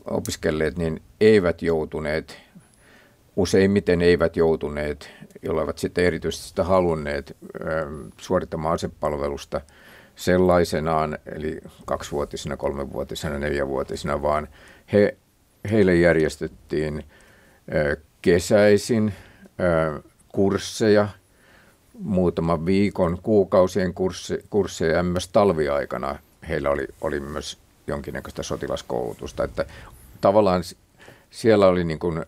opiskelleet, 0.05 0.79
niin 0.79 1.03
eivät 1.21 1.63
joutuneet 1.63 2.47
useimmiten 3.37 4.03
eivät 4.03 4.37
joutuneet, 4.37 5.11
jolla 5.43 5.63
ovat 5.63 5.79
sitten 5.79 6.05
erityisesti 6.05 6.49
sitä 6.49 6.65
halunneet 6.65 7.37
suorittamaan 8.21 8.75
asepalvelusta 8.75 9.61
sellaisenaan, 10.17 11.19
eli 11.27 11.61
kaksivuotisena, 11.87 12.57
kolmevuotisena, 12.57 13.39
neljävuotisena, 13.39 14.23
vaan 14.23 14.49
he, 14.93 15.17
heille 15.71 15.95
järjestettiin 15.95 17.05
kesäisin 18.23 19.13
kursseja, 20.29 21.09
muutaman 21.99 22.67
viikon, 22.67 23.19
kuukausien 23.23 23.95
kurssi, 23.95 24.45
kursseja 24.51 24.97
ja 24.97 25.03
myös 25.03 25.29
talviaikana 25.29 26.19
heillä 26.49 26.71
oli, 26.71 26.87
oli 27.01 27.21
myös 27.21 27.59
jonkinnäköistä 27.87 28.43
sotilaskoulutusta. 28.43 29.45
Että 29.45 29.65
tavallaan 30.21 30.63
siellä 31.31 31.67
oli 31.67 31.85
niin 31.85 31.99
kuin 31.99 32.25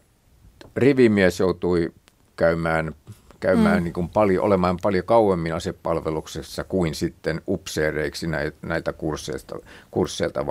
rivimies 0.76 1.40
joutui 1.40 1.92
käymään, 2.36 2.94
käymään 3.40 3.78
mm. 3.78 3.84
niin 3.84 3.92
kuin 3.92 4.08
paljon, 4.08 4.44
olemaan 4.44 4.76
paljon 4.82 5.04
kauemmin 5.04 5.54
asepalveluksessa 5.54 6.64
kuin 6.64 6.94
sitten 6.94 7.42
upseereiksi 7.48 8.26
näitä 8.62 8.92
kursseilta, 8.92 9.56
kursseilta 9.90 10.46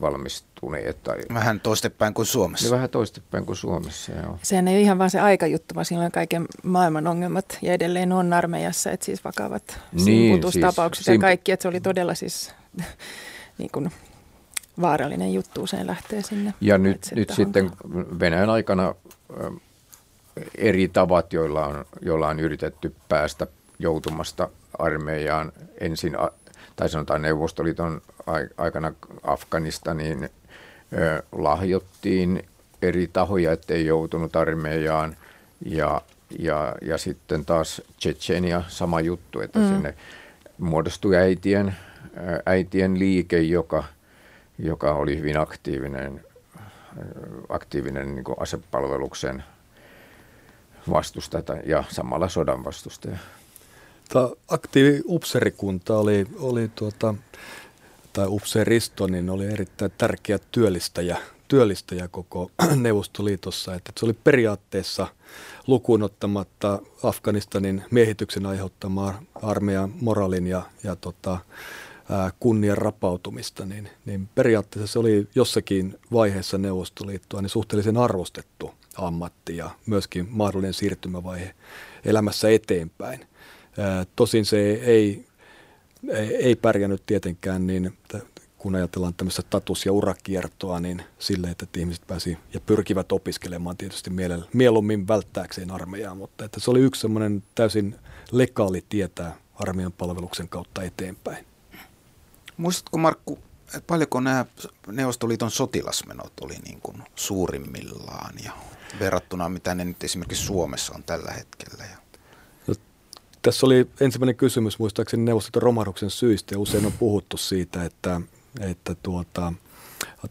valmistuneet. 0.00 1.02
Tai, 1.02 1.18
vähän 1.34 1.60
toistepäin 1.60 2.14
kuin 2.14 2.26
Suomessa. 2.26 2.66
Ja 2.66 2.72
vähän 2.72 2.90
toistepäin 2.90 3.46
kuin 3.46 3.56
Suomessa, 3.56 4.12
joo. 4.12 4.38
Sehän 4.42 4.68
ei 4.68 4.74
ole 4.74 4.82
ihan 4.82 4.98
vaan 4.98 5.10
se 5.10 5.20
aikajuttu, 5.20 5.74
vaan 5.74 5.84
siinä 5.84 6.04
on 6.04 6.12
kaiken 6.12 6.46
maailman 6.62 7.06
ongelmat 7.06 7.58
ja 7.62 7.72
edelleen 7.72 8.12
on 8.12 8.32
armeijassa, 8.32 8.90
että 8.90 9.06
siis 9.06 9.24
vakavat 9.24 9.80
niin, 9.92 10.04
simputustapaukset 10.04 11.04
siis, 11.04 11.14
ja 11.14 11.20
kaikki, 11.20 11.52
että 11.52 11.62
se 11.62 11.68
oli 11.68 11.80
todella 11.80 12.14
siis 12.14 12.54
niin 13.58 13.70
kuin 13.72 13.92
vaarallinen 14.80 15.34
juttu 15.34 15.62
usein 15.62 15.86
lähtee 15.86 16.22
sinne. 16.22 16.54
Ja 16.60 16.78
nyt, 16.78 17.12
nyt 17.14 17.30
sitten 17.30 17.70
Venäjän 18.20 18.50
aikana 18.50 18.94
eri 20.58 20.88
tavat, 20.88 21.32
joilla 21.32 21.66
on, 21.66 21.84
joilla 22.00 22.28
on 22.28 22.40
yritetty 22.40 22.94
päästä 23.08 23.46
joutumasta 23.78 24.48
armeijaan 24.78 25.52
ensin, 25.80 26.16
tai 26.76 26.88
sanotaan 26.88 27.22
Neuvostoliiton 27.22 28.02
aikana 28.56 28.92
Afganistaniin 29.22 30.30
lahjottiin 31.32 32.42
eri 32.82 33.10
tahoja, 33.12 33.52
ettei 33.52 33.86
joutunut 33.86 34.36
armeijaan. 34.36 35.16
Ja, 35.66 36.00
ja, 36.38 36.74
ja 36.82 36.98
sitten 36.98 37.44
taas 37.44 37.82
Tsetsenia 37.98 38.62
sama 38.68 39.00
juttu, 39.00 39.40
että 39.40 39.58
mm. 39.58 39.68
sinne 39.68 39.94
muodostui 40.58 41.16
äitien, 41.16 41.76
äitien 42.46 42.98
liike, 42.98 43.40
joka, 43.40 43.84
joka 44.58 44.92
oli 44.92 45.18
hyvin 45.18 45.38
aktiivinen 45.38 46.20
aktiivinen 47.48 48.14
niin 48.14 48.24
asepalveluksen 48.40 49.44
vastustaja 50.90 51.62
ja 51.66 51.84
samalla 51.88 52.28
sodan 52.28 52.64
vastustaja. 52.64 53.18
Tämä 54.08 54.28
aktiivi 54.48 55.02
upserikunta 55.06 55.98
oli, 55.98 56.26
oli 56.40 56.70
tuota, 56.74 57.14
tai 58.12 58.26
upseristo, 58.28 59.06
niin 59.06 59.30
oli 59.30 59.46
erittäin 59.46 59.92
tärkeä 59.98 60.38
työllistäjä, 60.52 61.16
työllistäjä 61.48 62.08
koko 62.08 62.50
Neuvostoliitossa. 62.76 63.74
Että 63.74 63.92
se 63.96 64.06
oli 64.06 64.12
periaatteessa 64.12 65.06
lukuun 65.66 66.02
ottamatta 66.02 66.78
Afganistanin 67.02 67.84
miehityksen 67.90 68.46
aiheuttamaa 68.46 69.22
armeijan 69.42 69.92
moraalin 70.00 70.46
ja, 70.46 70.62
ja 70.84 70.96
tota, 70.96 71.38
kunnian 72.40 72.78
rapautumista, 72.78 73.66
niin, 73.66 73.88
niin 74.04 74.28
periaatteessa 74.34 74.92
se 74.92 74.98
oli 74.98 75.28
jossakin 75.34 75.98
vaiheessa 76.12 76.58
Neuvostoliittoa 76.58 77.42
niin 77.42 77.50
suhteellisen 77.50 77.96
arvostettu 77.96 78.70
ammatti 78.96 79.56
ja 79.56 79.70
myöskin 79.86 80.26
mahdollinen 80.30 80.74
siirtymävaihe 80.74 81.54
elämässä 82.04 82.50
eteenpäin. 82.50 83.26
Tosin 84.16 84.44
se 84.44 84.58
ei, 84.72 85.26
ei, 86.08 86.36
ei 86.36 86.56
pärjännyt 86.56 87.02
tietenkään 87.06 87.66
niin, 87.66 87.98
kun 88.58 88.74
ajatellaan 88.74 89.14
tämmöistä 89.14 89.42
status- 89.42 89.86
ja 89.86 89.92
urakiertoa, 89.92 90.80
niin 90.80 91.02
sille, 91.18 91.50
että 91.50 91.66
ihmiset 91.76 92.06
pääsi 92.06 92.38
ja 92.54 92.60
pyrkivät 92.60 93.12
opiskelemaan 93.12 93.76
tietysti 93.76 94.10
mieluummin 94.52 95.08
välttääkseen 95.08 95.70
armeijaa, 95.70 96.14
mutta 96.14 96.44
että 96.44 96.60
se 96.60 96.70
oli 96.70 96.80
yksi 96.80 97.00
semmoinen 97.00 97.42
täysin 97.54 97.96
legaali 98.32 98.84
tietää 98.88 99.36
armeijan 99.54 99.92
palveluksen 99.92 100.48
kautta 100.48 100.82
eteenpäin. 100.82 101.47
Muistatko 102.58 102.98
Markku 102.98 103.38
paljonko 103.86 104.20
nämä 104.20 104.46
Neuvostoliiton 104.86 105.50
sotilasmenot 105.50 106.32
oli 106.40 106.54
niin 106.64 106.80
kuin 106.82 107.02
suurimmillaan 107.14 108.34
ja 108.44 108.52
verrattuna 109.00 109.48
mitä 109.48 109.74
ne 109.74 109.84
nyt 109.84 110.04
esimerkiksi 110.04 110.44
Suomessa 110.44 110.92
on 110.94 111.02
tällä 111.02 111.32
hetkellä? 111.32 111.84
Ja... 111.84 111.96
No, 112.66 112.74
tässä 113.42 113.66
oli 113.66 113.88
ensimmäinen 114.00 114.36
kysymys 114.36 114.78
muistaakseni 114.78 115.24
Neuvostoliiton 115.24 115.62
romahduksen 115.62 116.10
syistä 116.10 116.54
ja 116.54 116.58
usein 116.58 116.86
on 116.86 116.92
puhuttu 116.92 117.36
siitä, 117.36 117.84
että, 117.84 118.20
että 118.60 118.94
tuota, 118.94 119.52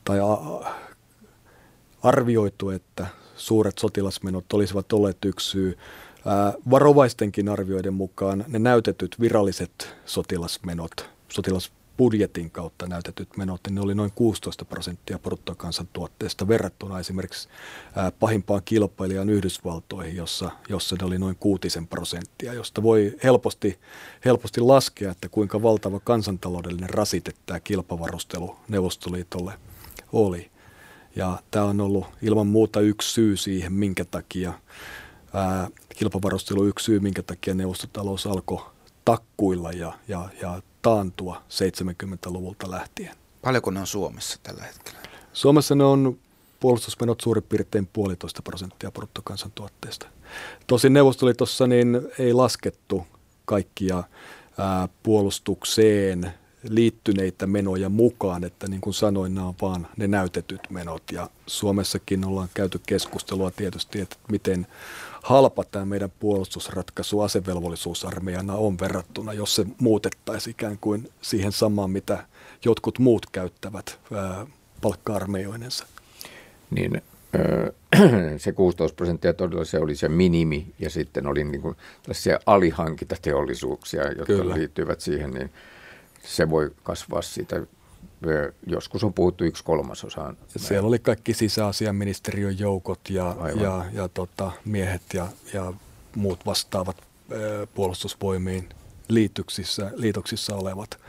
tai 0.04 0.18
arvioitu, 2.04 2.70
että 2.70 3.08
suuret 3.36 3.78
sotilasmenot 3.78 4.54
olisivat 4.54 4.94
olleet 4.94 5.26
yksi 5.26 5.50
syy. 5.50 5.78
Varovaistenkin 6.70 7.50
arvioiden 7.50 7.94
mukaan 7.94 8.46
ne 8.48 8.60
näytetyt 8.60 9.20
viralliset 9.20 9.96
sotilasmenot, 10.06 11.10
sotilas 11.30 11.72
budjetin 11.98 12.52
kautta 12.52 12.88
näytetyt 12.88 13.38
menot, 13.38 13.62
niin 13.68 13.76
ne 13.76 13.82
oli 13.82 13.96
noin 13.96 14.12
16 14.16 14.66
prosenttia 14.66 15.20
bruttokansantuotteesta 15.20 16.48
verrattuna 16.48 17.00
esimerkiksi 17.00 17.50
pahimpaan 18.20 18.62
kilpailijaan 18.66 19.30
Yhdysvaltoihin, 19.30 20.16
jossa, 20.16 20.52
jossa 20.70 20.96
ne 21.00 21.06
oli 21.06 21.18
noin 21.20 21.36
6 21.36 21.68
prosenttia, 21.90 22.54
josta 22.54 22.84
voi 22.84 23.16
helposti, 23.24 23.80
helposti 24.26 24.62
laskea, 24.62 25.12
että 25.12 25.30
kuinka 25.30 25.62
valtava 25.62 26.00
kansantaloudellinen 26.00 26.90
rasite 26.90 27.32
tämä 27.46 27.60
kilpavarustelu 27.60 28.56
Neuvostoliitolle 28.68 29.54
oli. 30.12 30.52
Ja 31.16 31.40
tämä 31.52 31.66
on 31.66 31.82
ollut 31.82 32.08
ilman 32.22 32.48
muuta 32.48 32.80
yksi 32.80 33.14
syy 33.14 33.38
siihen, 33.38 33.74
minkä 33.74 34.06
takia 34.06 34.54
ää, 35.34 35.70
kilpavarustelu 35.96 36.66
yksi 36.66 36.86
syy, 36.86 37.00
minkä 37.00 37.24
takia 37.24 37.54
neuvostotalous 37.54 38.28
alkoi 38.28 38.77
takkuilla 39.08 39.72
ja, 39.72 39.94
ja, 40.08 40.30
ja 40.42 40.62
taantua 40.82 41.42
70-luvulta 41.50 42.72
lähtien. 42.72 43.16
Paljonko 43.42 43.72
ne 43.72 43.80
on 43.80 43.88
Suomessa 43.88 44.40
tällä 44.44 44.64
hetkellä? 44.64 45.00
Suomessa 45.34 45.76
ne 45.76 45.84
on 45.84 46.18
puolustusmenot 46.60 47.22
suurin 47.22 47.44
piirtein 47.44 47.88
puolitoista 47.94 48.42
prosenttia 48.42 48.92
bruttokansantuotteesta. 48.92 50.08
Tosin 50.68 50.94
Neuvostoliitossa 50.94 51.68
niin 51.68 52.02
ei 52.20 52.34
laskettu 52.34 53.08
kaikkia 53.46 54.04
ää, 54.58 54.90
puolustukseen 55.04 56.34
liittyneitä 56.70 57.48
menoja 57.48 57.90
mukaan, 57.90 58.44
että 58.44 58.68
niin 58.68 58.82
kuin 58.82 58.94
sanoin, 58.94 59.36
nämä 59.36 59.48
on 59.48 59.56
vaan 59.62 59.88
ne 59.98 60.08
näytetyt 60.08 60.62
menot. 60.70 61.04
Ja 61.12 61.30
Suomessakin 61.46 62.26
ollaan 62.26 62.50
käyty 62.54 62.82
keskustelua 62.86 63.52
tietysti, 63.52 64.02
että 64.02 64.18
miten 64.32 64.68
halpa 65.28 65.64
tämä 65.64 65.86
meidän 65.86 66.12
puolustusratkaisu 66.20 67.22
asevelvollisuusarmeijana 67.22 68.54
on 68.54 68.80
verrattuna, 68.80 69.34
jos 69.34 69.56
se 69.56 69.66
muutettaisiin 69.80 70.52
ikään 70.52 70.78
kuin 70.82 71.10
siihen 71.22 71.52
samaan, 71.52 71.92
mitä 71.92 72.26
jotkut 72.66 73.00
muut 73.00 73.26
käyttävät 73.32 74.00
palkka-armeijoinensa. 74.82 75.86
Niin 76.72 77.02
se 78.38 78.52
16 78.52 78.96
prosenttia 78.96 79.34
todella 79.34 79.66
se 79.66 79.80
oli 79.80 79.96
se 79.96 80.10
minimi 80.10 80.74
ja 80.80 80.90
sitten 80.90 81.28
oli 81.28 81.44
niin 81.44 81.62
kuin 81.62 81.76
tällaisia 82.04 82.40
alihankintateollisuuksia, 82.46 84.08
jotka 84.08 84.26
Kyllä. 84.26 84.56
liittyvät 84.56 85.02
siihen, 85.02 85.32
niin 85.32 85.52
se 86.24 86.50
voi 86.50 86.72
kasvaa 86.84 87.22
siitä 87.22 87.62
joskus 88.68 89.04
on 89.04 89.14
puhuttu 89.14 89.44
yksi 89.44 89.64
kolmasosaan. 89.64 90.38
Siellä 90.58 90.88
oli 90.88 91.00
kaikki 91.00 91.34
sisäasiaministeriön 91.34 92.60
joukot 92.60 93.00
ja, 93.10 93.36
ja, 93.62 93.86
ja 93.94 94.08
tota, 94.08 94.52
miehet 94.66 95.02
ja, 95.14 95.28
ja 95.54 95.74
muut 96.16 96.46
vastaavat 96.46 96.98
ö, 97.32 97.68
puolustusvoimiin 97.74 98.70
liityksissä, 99.08 99.92
liitoksissa 99.96 100.56
olevat 100.56 101.00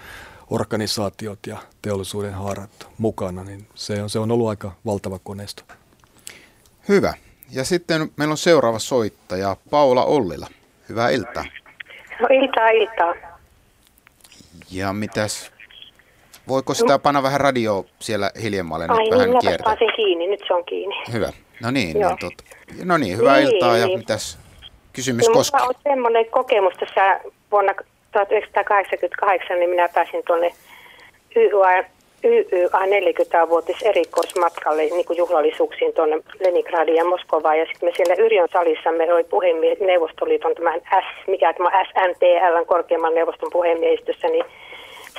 organisaatiot 0.51 1.39
ja 1.47 1.56
teollisuuden 1.82 2.35
haarat 2.35 2.89
mukana, 2.98 3.44
niin 3.44 3.66
se 3.74 4.02
on, 4.02 4.10
se 4.10 4.18
on 4.18 4.30
ollut 4.30 4.48
aika 4.48 4.72
valtava 4.86 5.18
koneisto. 5.18 5.62
Hyvä. 6.89 7.14
Ja 7.51 7.64
sitten 7.64 8.10
meillä 8.16 8.32
on 8.32 8.39
seuraava 8.39 8.78
soittaja, 8.78 9.56
Paula 9.70 10.05
Ollila. 10.05 10.47
Hyvää 10.89 11.10
iltaa. 11.10 11.44
No 12.20 12.28
iltaa, 12.30 12.68
iltaa. 12.68 13.14
Ja 14.70 14.93
mitäs 14.93 15.52
Voiko 16.48 16.74
sitä 16.74 16.98
panna 16.98 17.22
vähän 17.22 17.40
radio 17.40 17.84
siellä 17.98 18.30
hiljemmalle 18.42 18.86
Ai, 18.88 18.98
nyt 18.98 19.10
vähän 19.10 19.30
niin, 19.30 19.38
kiertää? 19.40 19.76
sen 19.78 19.92
kiinni, 19.96 20.26
nyt 20.26 20.40
se 20.46 20.54
on 20.54 20.64
kiinni. 20.64 20.96
Hyvä. 21.12 21.32
No 21.62 21.70
niin, 21.70 21.94
niin, 21.94 22.18
tot... 22.20 22.32
no 22.84 22.96
niin 22.96 23.16
hyvää 23.16 23.36
niin, 23.36 23.54
iltaa 23.54 23.76
ja 23.76 23.86
niin. 23.86 23.98
mitäs 23.98 24.38
kysymys 24.92 25.28
no, 25.28 25.34
koskee? 25.34 25.62
on 25.62 25.74
semmoinen 25.82 26.26
kokemus 26.30 26.74
tässä 26.80 27.20
vuonna 27.50 27.74
1988, 28.12 29.58
niin 29.58 29.70
minä 29.70 29.88
pääsin 29.88 30.22
tuonne 30.26 30.54
YYA, 31.36 31.84
YYA 32.24 32.80
40-vuotis 32.86 33.82
erikoismatkalle 33.82 34.82
niin 34.82 35.04
kuin 35.04 35.16
juhlallisuuksiin 35.16 35.92
tuonne 35.94 36.20
Leningradiin 36.40 36.96
ja 36.96 37.04
Moskovaan. 37.04 37.58
Ja 37.58 37.66
sitten 37.66 37.88
me 37.88 37.92
siellä 37.96 38.14
Yrjön 38.24 38.48
salissa, 38.52 38.92
me 38.92 39.12
oli 39.12 39.24
puhemies 39.24 39.80
Neuvostoliiton 39.80 40.54
tämän 40.54 40.80
S, 40.80 41.26
mikä 41.26 41.52
tämä 41.52 41.84
SNTL, 41.84 42.64
korkeimman 42.66 43.14
neuvoston 43.14 43.50
puhemiehistössä, 43.52 44.28
niin 44.28 44.44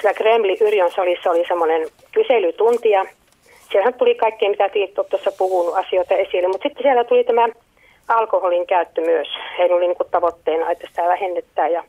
siellä 0.01 0.17
Kremlin 0.17 0.57
Yrjön 0.61 0.91
salissa 0.91 1.31
oli 1.31 1.45
semmoinen 1.47 1.87
kyselytunti 2.11 2.89
ja 2.89 3.05
siellähän 3.71 3.93
tuli 3.93 4.15
kaikkea, 4.15 4.49
mitä 4.49 4.69
Tiitto 4.69 5.03
tuossa 5.03 5.31
puhunut 5.37 5.75
asioita 5.75 6.13
esille, 6.13 6.47
mutta 6.47 6.67
sitten 6.67 6.83
siellä 6.83 7.03
tuli 7.03 7.23
tämä 7.23 7.47
alkoholin 8.07 8.67
käyttö 8.67 9.01
myös. 9.01 9.27
Heillä 9.57 9.75
oli 9.75 9.87
niin 9.87 9.97
tavoitteena, 10.11 10.71
että 10.71 10.87
sitä 10.87 11.03
vähennettää 11.03 11.67
ja 11.67 11.83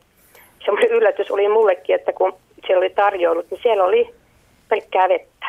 semmoinen 0.65 0.91
yllätys 0.91 1.31
oli 1.31 1.49
mullekin, 1.49 1.95
että 1.95 2.13
kun 2.13 2.33
siellä 2.67 2.79
oli 2.79 2.89
tarjoulut, 2.89 3.51
niin 3.51 3.61
siellä 3.63 3.83
oli 3.83 4.09
pelkkää 4.69 5.09
vettä. 5.09 5.45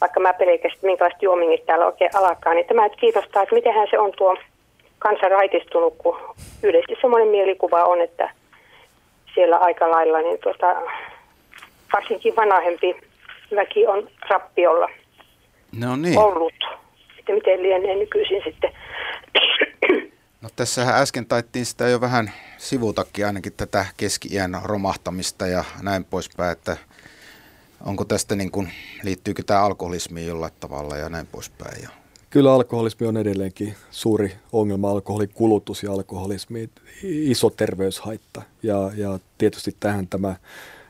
Vaikka 0.00 0.20
mä 0.20 0.32
pelkästään 0.32 0.80
minkälaiset 0.82 1.22
juomingit 1.22 1.66
täällä 1.66 1.86
oikein 1.86 2.10
alkaa, 2.14 2.54
niin 2.54 2.66
tämä 2.66 2.88
kiinnostaa, 2.88 3.42
että 3.42 3.54
mitenhän 3.54 3.88
se 3.90 3.98
on 3.98 4.12
tuo 4.16 4.36
kansa 4.98 5.28
raitistunut, 5.28 5.94
kun 5.98 6.18
yleisesti 6.62 6.96
semmoinen 7.00 7.28
mielikuva 7.28 7.84
on, 7.84 8.00
että 8.00 8.30
siellä 9.34 9.56
aika 9.56 9.90
lailla 9.90 10.18
niin 10.18 10.38
tuota, 10.38 10.76
varsinkin 11.92 12.36
vanhempi 12.36 12.94
väki 13.56 13.86
on 13.86 14.10
rappiolla 14.30 14.88
no 15.78 15.96
niin. 15.96 16.18
ollut. 16.18 16.54
Sitten 17.16 17.34
miten 17.34 17.62
lienee 17.62 17.94
nykyisin 17.94 18.42
sitten. 18.44 18.70
No 20.42 20.48
tässähän 20.56 21.02
äsken 21.02 21.26
taittiin 21.26 21.66
sitä 21.66 21.88
jo 21.88 22.00
vähän 22.00 22.32
sivutakin 22.58 23.26
ainakin 23.26 23.52
tätä 23.56 23.86
keski-iän 23.96 24.60
romahtamista 24.64 25.46
ja 25.46 25.64
näin 25.82 26.04
poispäin, 26.04 26.52
että 26.52 26.76
onko 27.86 28.04
tästä 28.04 28.36
niin 28.36 28.50
kuin, 28.50 28.70
liittyykö 29.02 29.42
tämä 29.46 29.64
alkoholismiin 29.64 30.26
jollain 30.26 30.52
tavalla 30.60 30.96
ja 30.96 31.08
näin 31.08 31.26
poispäin. 31.26 31.82
Ja... 31.82 31.88
Kyllä 32.30 32.52
alkoholismi 32.52 33.06
on 33.06 33.16
edelleenkin 33.16 33.74
suuri 33.90 34.32
ongelma, 34.52 34.90
alkoholikulutus 34.90 35.82
ja 35.82 35.92
alkoholismi, 35.92 36.70
iso 37.02 37.50
terveyshaitta 37.50 38.42
ja, 38.62 38.90
ja 38.96 39.18
tietysti 39.38 39.76
tähän 39.80 40.08
tämä 40.08 40.34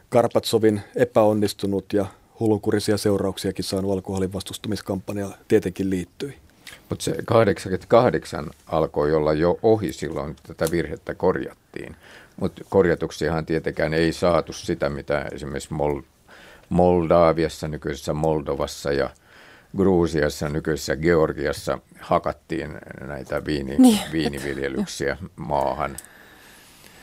Karpatsovin 0.08 0.80
epäonnistunut 0.96 1.92
ja 1.92 2.06
hullunkurisia 2.40 2.96
seurauksiakin 2.96 3.64
saanut 3.64 3.92
alkoholin 3.92 4.32
vastustamiskampanja 4.32 5.30
tietenkin 5.48 5.90
liittyi. 5.90 6.38
Mutta 6.88 7.02
se 7.04 7.14
88 7.24 8.50
alkoi 8.66 9.14
olla 9.14 9.32
jo 9.32 9.58
ohi 9.62 9.92
silloin, 9.92 10.36
tätä 10.46 10.66
virhettä 10.70 11.14
korjattiin. 11.14 11.96
Mutta 12.36 12.62
korjatuksiahan 12.68 13.46
tietenkään 13.46 13.94
ei 13.94 14.12
saatu 14.12 14.52
sitä, 14.52 14.88
mitä 14.88 15.26
esimerkiksi 15.32 15.74
Mol- 15.74 16.02
Moldaviassa, 16.68 17.68
nykyisessä 17.68 18.14
Moldovassa 18.14 18.92
ja 18.92 19.10
Gruusiassa, 19.76 20.48
nykyisessä 20.48 20.96
Georgiassa 20.96 21.78
hakattiin 22.00 22.78
näitä 23.00 23.44
viini, 23.44 23.76
niin. 23.78 24.00
viiniviljelyksiä 24.12 25.16
maahan. 25.36 25.96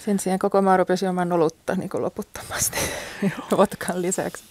Sen 0.05 0.19
sijaan 0.19 0.39
koko 0.39 0.61
maa 0.61 0.77
rupesi 0.77 1.05
juomaan 1.05 1.31
olutta 1.31 1.75
niin 1.75 1.89
loputtomasti 1.93 2.77
vodkan 3.57 4.01
lisäksi. 4.01 4.43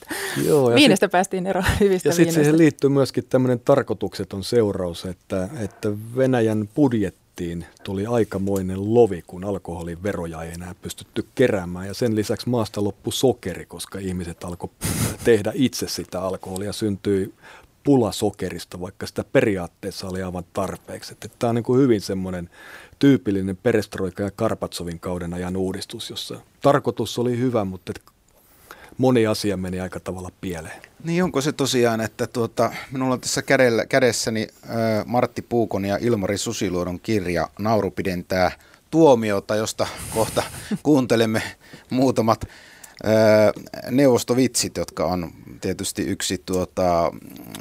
Joo, 0.46 0.70
ja 0.70 0.74
Viinestä 0.76 1.06
sit, 1.06 1.12
päästiin 1.12 1.46
eroon 1.46 1.66
hyvistä 1.80 2.08
Ja 2.08 2.14
sitten 2.14 2.34
siihen 2.34 2.58
liittyy 2.58 2.90
myöskin 2.90 3.24
tämmöinen 3.28 3.60
tarkoitukseton 3.60 4.44
seuraus, 4.44 5.04
että, 5.04 5.48
että 5.60 5.88
Venäjän 6.16 6.68
budjettiin 6.74 7.66
tuli 7.84 8.06
aikamoinen 8.06 8.94
lovi, 8.94 9.22
kun 9.26 9.44
alkoholin 9.44 10.02
veroja 10.02 10.42
ei 10.42 10.52
enää 10.52 10.74
pystytty 10.82 11.26
keräämään. 11.34 11.86
Ja 11.86 11.94
sen 11.94 12.16
lisäksi 12.16 12.48
maasta 12.48 12.84
loppui 12.84 13.12
sokeri, 13.12 13.66
koska 13.66 13.98
ihmiset 13.98 14.44
alkoivat 14.44 14.76
tehdä 15.24 15.52
itse 15.54 15.88
sitä 15.88 16.22
alkoholia. 16.22 16.72
Syntyi 16.72 17.34
pula 17.84 18.12
sokerista, 18.12 18.80
vaikka 18.80 19.06
sitä 19.06 19.24
periaatteessa 19.32 20.08
oli 20.08 20.22
aivan 20.22 20.44
tarpeeksi. 20.52 21.16
Tämä 21.38 21.48
on 21.48 21.54
niin 21.54 21.62
kuin 21.62 21.80
hyvin 21.80 22.00
semmoinen 22.00 22.50
tyypillinen 22.98 23.56
perestroika 23.56 24.22
ja 24.22 24.30
Karpatsovin 24.30 25.00
kauden 25.00 25.34
ajan 25.34 25.56
uudistus, 25.56 26.10
jossa 26.10 26.40
tarkoitus 26.62 27.18
oli 27.18 27.38
hyvä, 27.38 27.64
mutta 27.64 27.92
moni 28.98 29.26
asia 29.26 29.56
meni 29.56 29.80
aika 29.80 30.00
tavalla 30.00 30.30
pieleen. 30.40 30.82
Niin 31.04 31.24
onko 31.24 31.40
se 31.40 31.52
tosiaan, 31.52 32.00
että 32.00 32.26
tuota, 32.26 32.72
minulla 32.92 33.14
on 33.14 33.20
tässä 33.20 33.42
kädellä, 33.42 33.86
kädessäni 33.86 34.48
äh, 34.64 34.70
Martti 35.06 35.42
Puukon 35.42 35.84
ja 35.84 35.98
Ilmari 36.00 36.38
Susiluodon 36.38 37.00
kirja 37.00 37.48
Nauru 37.58 37.90
pidentää 37.90 38.52
tuomiota, 38.90 39.56
josta 39.56 39.86
kohta 40.14 40.42
kuuntelemme 40.82 41.42
muutamat 41.90 42.44
äh, 42.44 43.12
neuvostovitsit, 43.90 44.76
jotka 44.76 45.04
on 45.04 45.32
tietysti 45.64 46.02
yksi, 46.02 46.42
tuota, 46.46 47.12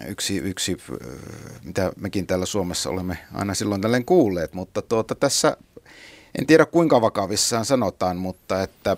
yksi, 0.07 0.37
yksi, 0.37 0.77
mitä 1.63 1.91
mekin 1.99 2.27
täällä 2.27 2.45
Suomessa 2.45 2.89
olemme 2.89 3.17
aina 3.33 3.53
silloin 3.53 3.81
tällöin 3.81 4.05
kuulleet, 4.05 4.53
mutta 4.53 4.81
tuota, 4.81 5.15
tässä 5.15 5.57
en 6.39 6.45
tiedä 6.47 6.65
kuinka 6.65 7.01
vakavissaan 7.01 7.65
sanotaan, 7.65 8.17
mutta 8.17 8.63
että 8.63 8.97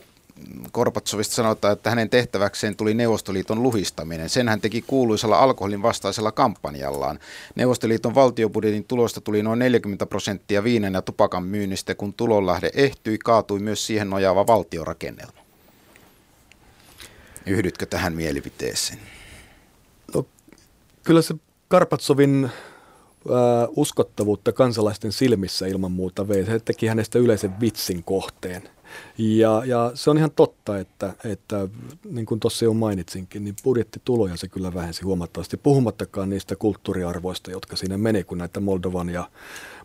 Korpatsovista 0.72 1.36
sanotaan, 1.36 1.73
että 1.73 1.90
hänen 1.90 2.10
tehtäväkseen 2.10 2.76
tuli 2.76 2.94
Neuvostoliiton 2.94 3.64
luhistaminen. 3.64 4.30
Sen 4.30 4.49
hän 4.49 4.61
teki 4.61 4.82
kuuluisella 4.82 5.40
alkoholin 5.40 5.82
vastaisella 5.82 6.32
kampanjallaan. 6.32 7.19
Neuvostoliiton 7.56 8.15
valtiobudjetin 8.15 8.84
tulosta 8.84 9.22
tuli 9.22 9.44
noin 9.44 9.60
40 9.60 10.06
prosenttia 10.06 10.64
viinen 10.64 10.94
ja 10.94 11.02
tupakan 11.02 11.44
myynnistä, 11.44 11.95
kun 11.95 12.14
tulonlähde 12.14 12.69
ehtyi, 12.73 13.18
kaatui 13.18 13.60
myös 13.60 13.86
siihen 13.88 14.10
nojaava 14.10 14.48
valtiorakennelma. 14.48 15.44
Yhdytkö 17.45 17.85
tähän 17.85 18.13
mielipiteeseen? 18.13 18.99
No, 20.13 20.26
kyllä 21.03 21.22
se 21.22 21.35
Karpatsovin 21.67 22.49
uskottavuutta 23.76 24.51
kansalaisten 24.51 25.11
silmissä 25.11 25.67
ilman 25.67 25.91
muuta 25.91 26.27
vei. 26.27 26.45
Se 26.45 26.59
teki 26.59 26.88
hänestä 26.88 27.19
yleisen 27.19 27.59
vitsin 27.59 28.03
kohteen. 28.03 28.69
Ja, 29.17 29.63
ja 29.65 29.91
se 29.93 30.09
on 30.09 30.17
ihan 30.17 30.31
totta, 30.35 30.80
että, 30.80 31.13
että 31.23 31.67
niin 32.09 32.26
kuin 32.26 32.39
tuossa 32.39 32.65
jo 32.65 32.73
mainitsinkin, 32.73 33.43
niin 33.43 33.55
budjettituloja 33.63 34.38
se 34.38 34.47
kyllä 34.47 34.73
vähensi 34.73 35.03
huomattavasti, 35.03 35.57
puhumattakaan 35.57 36.30
niistä 36.30 36.55
kulttuuriarvoista, 36.55 37.51
jotka 37.51 37.76
siinä 37.76 37.97
meni, 37.97 38.23
kun 38.23 38.38
näitä 38.38 38.59
Moldovan 38.59 39.09
ja 39.09 39.30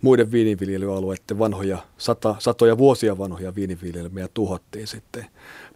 muiden 0.03 0.33
viiniviljelyalueiden 0.33 1.39
vanhoja, 1.39 1.79
sata, 1.99 2.37
satoja 2.39 2.79
vuosia 2.79 3.19
vanhoja 3.19 3.55
viiniviljelmiä 3.55 4.29
tuhottiin 4.35 4.87
sitten 4.87 5.27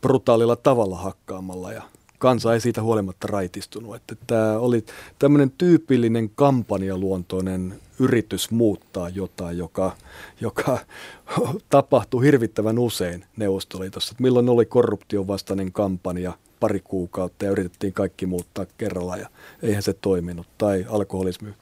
brutaalilla 0.00 0.56
tavalla 0.56 0.96
hakkaamalla 0.96 1.72
ja 1.72 1.82
kansa 2.18 2.54
ei 2.54 2.60
siitä 2.60 2.82
huolimatta 2.82 3.26
raitistunut. 3.26 3.96
Että 3.96 4.16
tämä 4.26 4.58
oli 4.58 4.84
tämmöinen 5.18 5.50
tyypillinen 5.50 6.30
kampanjaluontoinen 6.30 7.80
yritys 7.98 8.50
muuttaa 8.50 9.08
jotain, 9.08 9.58
joka, 9.58 9.96
joka 10.40 10.78
tapahtui 11.68 12.24
hirvittävän 12.24 12.78
usein 12.78 13.24
Neuvostoliitossa. 13.36 14.14
Milloin 14.18 14.48
oli 14.48 14.66
korruption 14.66 15.26
vastainen 15.26 15.72
kampanja 15.72 16.32
pari 16.60 16.80
kuukautta 16.80 17.44
ja 17.44 17.50
yritettiin 17.50 17.92
kaikki 17.92 18.26
muuttaa 18.26 18.66
kerralla 18.78 19.16
ja 19.16 19.28
eihän 19.62 19.82
se 19.82 19.92
toiminut. 19.92 20.46
Tai 20.58 20.86
alkoholismi, 20.88 21.54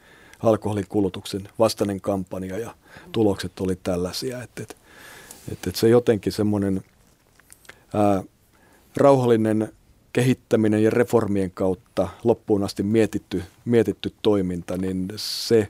alkoholin 0.42 0.86
kulutuksen 0.88 1.48
vastainen 1.58 2.00
kampanja 2.00 2.58
ja 2.58 2.74
tulokset 3.12 3.60
oli 3.60 3.76
tällaisia. 3.82 4.42
Että, 4.42 4.62
että, 4.62 4.74
että, 5.52 5.70
että 5.70 5.80
se 5.80 5.88
jotenkin 5.88 6.32
semmoinen 6.32 6.82
rauhallinen 8.96 9.72
kehittäminen 10.12 10.82
ja 10.82 10.90
reformien 10.90 11.50
kautta 11.50 12.08
loppuun 12.24 12.64
asti 12.64 12.82
mietitty, 12.82 13.42
mietitty 13.64 14.12
toiminta, 14.22 14.76
niin 14.76 15.08
se 15.16 15.68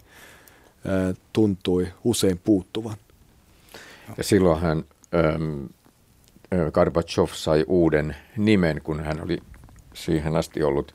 tuntui 1.32 1.88
usein 2.04 2.40
puuttuvan. 2.44 2.96
Ja 4.16 4.24
silloin 4.24 4.60
hän, 4.60 4.84
ähm, 5.14 5.64
Gorbachev 6.72 7.28
sai 7.32 7.64
uuden 7.68 8.16
nimen, 8.36 8.80
kun 8.82 9.04
hän 9.04 9.24
oli 9.24 9.38
siihen 9.94 10.36
asti 10.36 10.62
ollut 10.62 10.94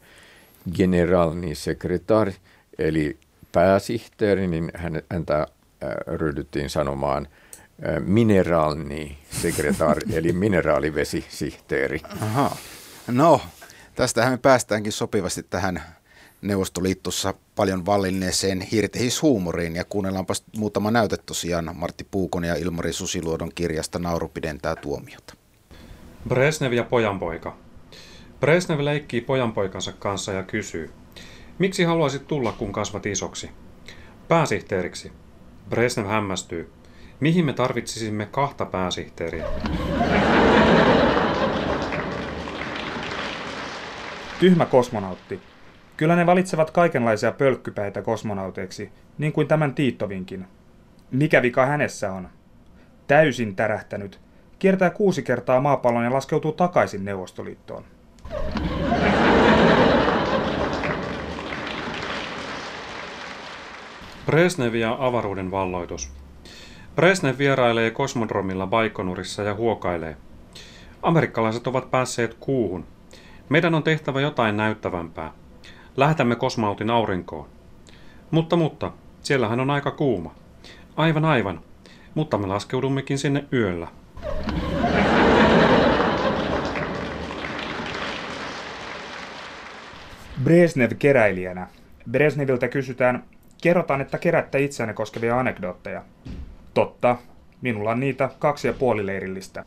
generalni 0.76 1.56
sekretari, 1.56 2.36
eli 2.78 3.18
pääsihteeri, 3.52 4.48
niin 4.48 4.72
hän, 4.74 5.02
häntä 5.12 5.40
äh, 5.40 5.90
ryhdyttiin 6.08 6.70
sanomaan 6.70 7.28
äh, 7.88 8.00
mineraalni 8.00 9.18
sekretari, 9.32 10.02
eli 10.18 10.32
mineraalivesisihteeri. 10.32 12.02
Aha. 12.22 12.56
No, 13.08 13.42
tästähän 13.96 14.34
me 14.34 14.38
päästäänkin 14.38 14.92
sopivasti 14.92 15.44
tähän 15.44 15.82
Neuvostoliitossa 16.42 17.34
paljon 17.56 17.86
vallinneeseen 17.86 18.62
hirtehishuumoriin 18.62 19.76
ja 19.76 19.86
kuunnellaanpa 19.86 20.34
muutama 20.58 20.92
näyte 20.92 21.18
tosiaan 21.18 21.72
Martti 21.74 22.08
Puukon 22.12 22.44
ja 22.44 22.56
Ilmari 22.56 22.94
Susiluodon 22.94 23.52
kirjasta 23.56 24.00
Nauru 24.00 24.28
pidentää 24.28 24.76
tuomiota. 24.76 25.34
Bresnev 26.30 26.74
ja 26.74 26.84
pojanpoika. 26.84 27.58
Bresnev 28.40 28.86
leikkii 28.86 29.22
pojanpoikansa 29.22 29.92
kanssa 29.92 30.32
ja 30.32 30.44
kysyy, 30.44 30.92
miksi 31.60 31.84
haluaisit 31.84 32.28
tulla 32.28 32.52
kun 32.52 32.72
kasvat 32.72 33.06
isoksi? 33.06 33.50
Pääsihteeriksi. 34.28 35.12
Bresnev 35.70 36.06
hämmästyy. 36.06 36.72
Mihin 37.20 37.46
me 37.46 37.54
tarvitsisimme 37.54 38.26
kahta 38.26 38.66
pääsihteeriä? 38.66 39.46
Tyhmä 44.40 44.66
kosmonautti. 44.66 45.40
Kyllä 45.98 46.16
ne 46.16 46.26
valitsevat 46.26 46.72
kaikenlaisia 46.72 47.32
pölkkypäitä 47.32 48.02
kosmonauteiksi, 48.02 48.92
niin 49.18 49.34
kuin 49.34 49.48
tämän 49.48 49.76
Tiittovinkin. 49.76 50.46
Mikä 51.12 51.42
vika 51.42 51.66
hänessä 51.66 52.12
on? 52.12 52.30
Täysin 53.08 53.56
tärähtänyt. 53.56 54.20
Kiertää 54.60 54.90
kuusi 54.90 55.24
kertaa 55.24 55.62
maapallon 55.62 56.04
ja 56.04 56.14
laskeutuu 56.14 56.52
takaisin 56.52 57.06
Neuvostoliittoon. 57.06 57.84
Bresnev 64.26 64.74
ja 64.74 64.98
avaruuden 65.00 65.52
valloitus. 65.52 66.12
Bresnev 66.96 67.38
vierailee 67.38 67.92
kosmodromilla 67.92 68.68
Baikonurissa 68.68 69.44
ja 69.44 69.56
huokailee. 69.56 70.18
Amerikkalaiset 71.02 71.68
ovat 71.68 71.92
päässeet 71.92 72.38
kuuhun. 72.40 72.86
Meidän 73.50 73.76
on 73.76 73.84
tehtävä 73.84 74.22
jotain 74.22 74.58
näyttävämpää. 74.58 75.32
Lähetämme 75.98 76.36
kosmautin 76.36 76.90
aurinkoon. 76.90 77.50
Mutta, 78.32 78.56
mutta, 78.56 78.92
siellähän 79.22 79.60
on 79.60 79.70
aika 79.70 79.92
kuuma. 79.92 80.36
Aivan, 80.96 81.26
aivan. 81.26 81.62
Mutta 82.16 82.38
me 82.38 82.48
laskeudummekin 82.48 83.18
sinne 83.18 83.46
yöllä. 83.54 83.88
Brezhnev 90.44 90.92
keräilijänä. 91.00 91.68
Brezhneviltä 92.12 92.68
kysytään, 92.68 93.24
kerrotaan, 93.62 94.02
että 94.02 94.18
kerätte 94.18 94.60
itseänne 94.60 94.94
koskevia 94.94 95.40
anekdootteja. 95.40 96.04
Totta, 96.74 97.16
minulla 97.62 97.92
on 97.92 98.00
niitä 98.00 98.30
kaksi 98.40 98.68
ja 98.68 98.74
puoli 98.74 99.06
leirillistä. 99.06 99.66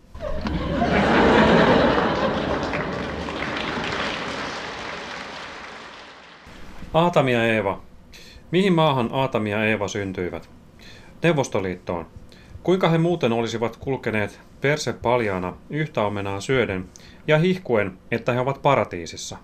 Aatami 6.94 7.32
ja 7.32 7.44
Eeva. 7.44 7.82
Mihin 8.50 8.72
maahan 8.72 9.08
Aatami 9.12 9.50
ja 9.50 9.64
Eeva 9.64 9.88
syntyivät? 9.88 10.50
Neuvostoliittoon. 11.22 12.06
Kuinka 12.62 12.88
he 12.88 12.98
muuten 12.98 13.32
olisivat 13.32 13.76
kulkeneet 13.76 14.40
perse 14.60 14.92
paljaana 14.92 15.56
yhtä 15.70 16.02
omenaa 16.02 16.40
syöden 16.40 16.84
ja 17.26 17.38
hihkuen, 17.38 17.98
että 18.10 18.32
he 18.32 18.40
ovat 18.40 18.62
paratiisissa? 18.62 19.36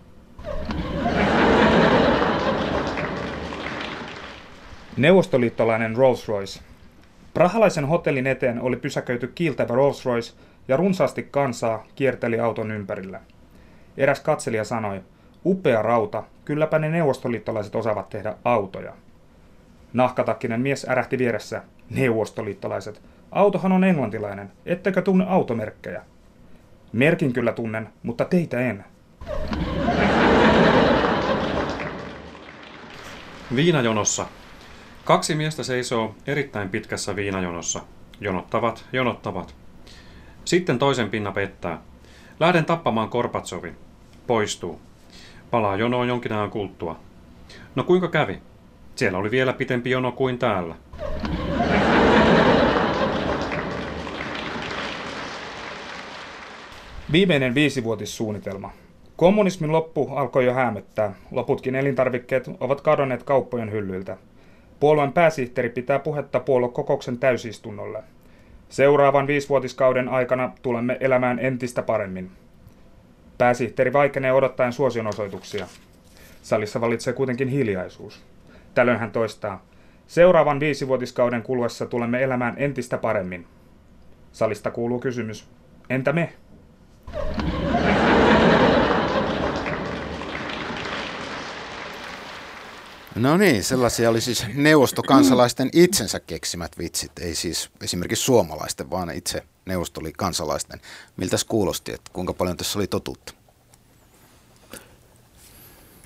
Neuvostoliittolainen 4.96 5.96
Rolls-Royce. 5.96 6.60
Prahalaisen 7.34 7.84
hotellin 7.88 8.26
eteen 8.26 8.60
oli 8.60 8.76
pysäköity 8.76 9.26
kiiltävä 9.26 9.74
Rolls-Royce 9.74 10.34
ja 10.68 10.76
runsaasti 10.76 11.22
kansaa 11.22 11.86
kierteli 11.94 12.40
auton 12.40 12.70
ympärillä. 12.70 13.20
Eräs 13.96 14.20
katselija 14.20 14.64
sanoi, 14.64 15.00
upea 15.46 15.82
rauta, 15.82 16.22
kylläpä 16.44 16.78
ne 16.78 16.88
neuvostoliittolaiset 16.88 17.74
osaavat 17.74 18.08
tehdä 18.08 18.34
autoja. 18.44 18.92
Nahkatakkinen 19.92 20.60
mies 20.60 20.86
ärähti 20.88 21.18
vieressä, 21.18 21.62
neuvostoliittolaiset. 21.90 23.02
Autohan 23.32 23.72
on 23.72 23.84
englantilainen, 23.84 24.52
ettekö 24.66 25.02
tunne 25.02 25.24
automerkkejä? 25.28 26.02
Merkin 26.92 27.32
kyllä 27.32 27.52
tunnen, 27.52 27.88
mutta 28.02 28.24
teitä 28.24 28.60
en. 28.60 28.84
Viinajonossa. 33.56 34.26
Kaksi 35.04 35.34
miestä 35.34 35.62
seisoo 35.62 36.14
erittäin 36.26 36.68
pitkässä 36.68 37.16
viinajonossa. 37.16 37.80
Jonottavat, 38.20 38.84
jonottavat. 38.92 39.54
Sitten 40.44 40.78
toisen 40.78 41.10
pinna 41.10 41.32
pettää. 41.32 41.78
Lähden 42.40 42.64
tappamaan 42.64 43.08
Korpatsovin. 43.08 43.76
Poistuu. 44.26 44.80
Palaa 45.50 45.76
jonoon 45.76 46.08
jonkin 46.08 46.32
ajan 46.32 46.50
kulttua. 46.50 46.96
No 47.74 47.84
kuinka 47.84 48.08
kävi? 48.08 48.38
Siellä 48.94 49.18
oli 49.18 49.30
vielä 49.30 49.52
pitempi 49.52 49.90
jono 49.90 50.12
kuin 50.12 50.38
täällä. 50.38 50.74
Viimeinen 57.12 57.54
viisivuotissuunnitelma. 57.54 58.70
Kommunismin 59.16 59.72
loppu 59.72 60.08
alkoi 60.14 60.44
jo 60.44 60.54
häämöttää. 60.54 61.14
Loputkin 61.30 61.74
elintarvikkeet 61.74 62.50
ovat 62.60 62.80
kadonneet 62.80 63.22
kauppojen 63.22 63.72
hyllyiltä. 63.72 64.16
Puolueen 64.80 65.12
pääsihteeri 65.12 65.70
pitää 65.70 65.98
puhetta 65.98 66.40
puoluekokouksen 66.40 67.18
täysistunnolle. 67.18 68.02
Seuraavan 68.68 69.26
viisivuotiskauden 69.26 70.08
aikana 70.08 70.52
tulemme 70.62 70.96
elämään 71.00 71.38
entistä 71.38 71.82
paremmin. 71.82 72.30
Pääsihteeri 73.38 73.92
vaikenee 73.92 74.32
odottaen 74.32 74.72
suosionosoituksia. 74.72 75.66
Salissa 76.42 76.80
valitsee 76.80 77.12
kuitenkin 77.12 77.48
hiljaisuus. 77.48 78.22
Tällöin 78.74 78.98
hän 78.98 79.10
toistaa, 79.10 79.64
seuraavan 80.06 80.60
viisivuotiskauden 80.60 81.42
kuluessa 81.42 81.86
tulemme 81.86 82.22
elämään 82.22 82.54
entistä 82.56 82.98
paremmin. 82.98 83.46
Salista 84.32 84.70
kuuluu 84.70 84.98
kysymys, 84.98 85.48
entä 85.90 86.12
me? 86.12 86.32
No 93.16 93.36
niin, 93.36 93.64
sellaisia 93.64 94.10
oli 94.10 94.20
siis 94.20 94.44
neuvostokansalaisten 94.54 95.70
itsensä 95.72 96.20
keksimät 96.20 96.78
vitsit, 96.78 97.12
ei 97.20 97.34
siis 97.34 97.70
esimerkiksi 97.82 98.24
suomalaisten, 98.24 98.90
vaan 98.90 99.10
itse 99.10 99.42
neuvostoliikansalaisten. 99.66 100.80
Miltäs 101.16 101.44
kuulosti, 101.44 101.92
että 101.92 102.10
kuinka 102.12 102.32
paljon 102.32 102.56
tässä 102.56 102.78
oli 102.78 102.86
totuutta? 102.86 103.34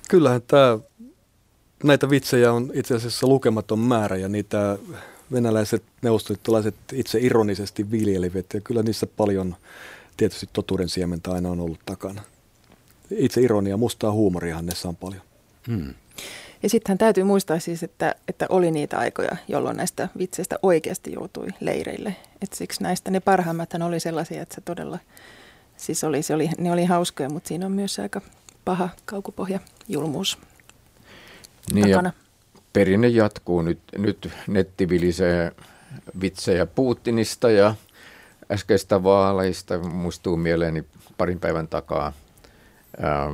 Kyllähän 0.09 0.41
tämä, 0.41 0.79
näitä 1.83 2.09
vitsejä 2.09 2.53
on 2.53 2.71
itse 2.73 2.95
asiassa 2.95 3.27
lukematon 3.27 3.79
määrä 3.79 4.17
ja 4.17 4.29
niitä 4.29 4.77
venäläiset 5.31 5.83
neuvostoliittolaiset 6.01 6.75
itse 6.93 7.19
ironisesti 7.21 7.91
viljelivät 7.91 8.45
ja 8.53 8.61
kyllä 8.61 8.83
niissä 8.83 9.07
paljon 9.07 9.55
tietysti 10.17 10.49
totuuden 10.53 10.89
siementä 10.89 11.31
aina 11.31 11.49
on 11.49 11.59
ollut 11.59 11.79
takana. 11.85 12.21
Itse 13.11 13.41
ironia, 13.41 13.77
mustaa 13.77 14.11
huumoriahan 14.11 14.65
ne 14.65 14.73
on 14.85 14.95
paljon. 14.95 15.21
Hmm. 15.67 15.93
Ja 16.63 16.69
sittenhän 16.69 16.97
täytyy 16.97 17.23
muistaa 17.23 17.59
siis, 17.59 17.83
että, 17.83 18.15
että 18.27 18.45
oli 18.49 18.71
niitä 18.71 18.97
aikoja, 18.97 19.35
jolloin 19.47 19.77
näistä 19.77 20.09
vitseistä 20.17 20.59
oikeasti 20.61 21.11
joutui 21.13 21.47
leireille. 21.59 22.15
Et 22.41 22.53
siksi 22.53 22.83
näistä 22.83 23.11
ne 23.11 23.19
parhaimmat 23.19 23.73
oli 23.85 23.99
sellaisia, 23.99 24.41
että 24.41 24.55
se 24.55 24.61
todella, 24.61 24.99
siis 25.77 26.03
oli, 26.03 26.21
se 26.23 26.33
oli, 26.33 26.49
ne 26.57 26.71
oli 26.71 26.85
hauskoja, 26.85 27.29
mutta 27.29 27.47
siinä 27.47 27.65
on 27.65 27.71
myös 27.71 27.99
aika 27.99 28.21
paha 28.65 28.89
kaukopohja 29.05 29.59
julmuus 29.87 30.37
niin 31.73 31.89
takana. 31.89 32.13
Ja 32.55 32.61
perinne 32.73 33.07
jatkuu 33.07 33.61
nyt, 33.61 33.79
nyt 33.97 34.29
netti 34.47 34.89
vilisee 34.89 35.51
vitsejä 36.21 36.65
Putinista 36.65 37.51
ja 37.51 37.75
äskeistä 38.51 39.03
vaaleista. 39.03 39.79
Muistuu 39.79 40.37
mieleeni 40.37 40.83
parin 41.17 41.39
päivän 41.39 41.67
takaa 41.67 42.13
ää, 43.01 43.31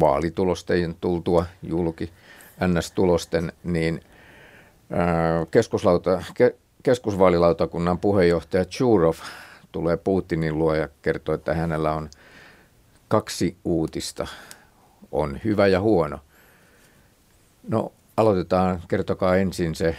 vaalitulosten 0.00 0.96
tultua 1.00 1.46
julki, 1.62 2.12
NS-tulosten, 2.60 3.52
niin 3.64 4.00
keskuslauta, 5.50 6.22
ke, 6.34 6.56
keskusvaalilautakunnan 6.82 7.98
puheenjohtaja 7.98 8.64
Churov 8.64 9.16
tulee 9.72 9.96
Putinin 9.96 10.58
luo 10.58 10.74
ja 10.74 10.88
kertoo, 11.02 11.34
että 11.34 11.54
hänellä 11.54 11.92
on 11.92 12.10
kaksi 13.08 13.56
uutista, 13.64 14.26
on 15.12 15.40
hyvä 15.44 15.66
ja 15.66 15.80
huono. 15.80 16.18
No 17.68 17.92
aloitetaan, 18.16 18.82
kertokaa 18.88 19.36
ensin 19.36 19.74
se 19.74 19.96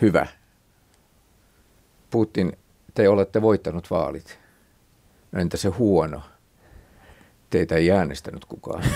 hyvä. 0.00 0.26
Putin, 2.10 2.56
te 2.94 3.08
olette 3.08 3.42
voittanut 3.42 3.90
vaalit. 3.90 4.38
No 5.32 5.40
entä 5.40 5.56
se 5.56 5.68
huono? 5.68 6.22
Teitä 7.54 7.74
ei 7.74 7.90
äänestänyt 7.90 8.44
kukaan. 8.44 8.82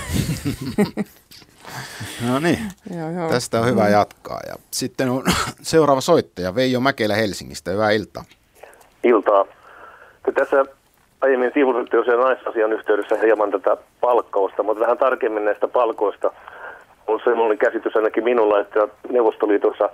no 2.27 2.39
niin, 2.39 2.59
joo, 2.97 3.09
joo. 3.09 3.29
tästä 3.29 3.59
on 3.59 3.67
hyvä 3.67 3.83
mm. 3.83 3.91
jatkaa. 3.91 4.39
Ja 4.47 4.55
sitten 4.71 5.09
on 5.09 5.23
seuraava 5.61 6.01
soittaja, 6.01 6.55
Veijo 6.55 6.79
Mäkelä 6.79 7.15
Helsingistä. 7.15 7.71
Hyvää 7.71 7.91
iltaa. 7.91 8.23
Iltaa. 9.03 9.45
Te 10.25 10.31
tässä 10.31 10.65
aiemmin 11.21 11.51
sivusitte 11.53 11.97
jo 11.97 12.03
sen 12.03 12.19
naisasian 12.19 12.73
yhteydessä 12.73 13.15
hieman 13.15 13.51
tätä 13.51 13.77
palkkausta, 14.01 14.63
mutta 14.63 14.81
vähän 14.81 14.97
tarkemmin 14.97 15.45
näistä 15.45 15.67
palkoista. 15.67 16.31
On 17.07 17.19
sellainen 17.23 17.57
käsitys 17.57 17.95
ainakin 17.95 18.23
minulla, 18.23 18.59
että 18.59 18.87
Neuvostoliitossa 19.09 19.89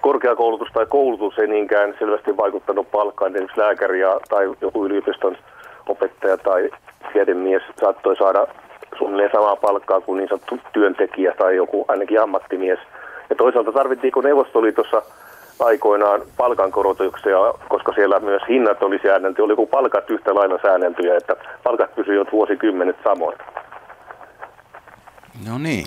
korkeakoulutus 0.00 0.68
tai 0.72 0.86
koulutus 0.86 1.38
ei 1.38 1.46
niinkään 1.46 1.94
selvästi 1.98 2.36
vaikuttanut 2.36 2.90
palkkaan. 2.90 3.36
Esimerkiksi 3.36 3.60
lääkäri 3.60 4.00
tai 4.28 4.44
joku 4.60 4.86
yliopiston 4.86 5.36
opettaja 5.88 6.36
tai 6.36 6.70
tiedemies 7.12 7.62
saattoi 7.80 8.16
saada 8.16 8.46
suunnilleen 8.98 9.30
samaa 9.32 9.56
palkkaa 9.56 10.00
kuin 10.00 10.16
niin 10.16 10.28
sanottu 10.28 10.58
työntekijä 10.72 11.34
tai 11.38 11.56
joku 11.56 11.84
ainakin 11.88 12.20
ammattimies. 12.20 12.78
Ja 13.30 13.36
toisaalta 13.36 13.72
tarvittiinko 13.72 14.20
Neuvostoliitossa 14.20 15.02
aikoinaan 15.60 16.22
palkankorotuksia, 16.36 17.36
koska 17.68 17.92
siellä 17.92 18.20
myös 18.20 18.42
hinnat 18.48 18.82
oli 18.82 18.98
säännelty, 19.02 19.42
oliko 19.42 19.66
palkat 19.66 20.10
yhtä 20.10 20.34
lailla 20.34 20.58
säänneltyjä, 20.62 21.16
että 21.16 21.36
palkat 21.62 21.94
pysyivät 21.94 22.28
vuosikymmenet 22.32 22.96
samoin. 23.04 23.38
No 25.48 25.58
niin. 25.58 25.86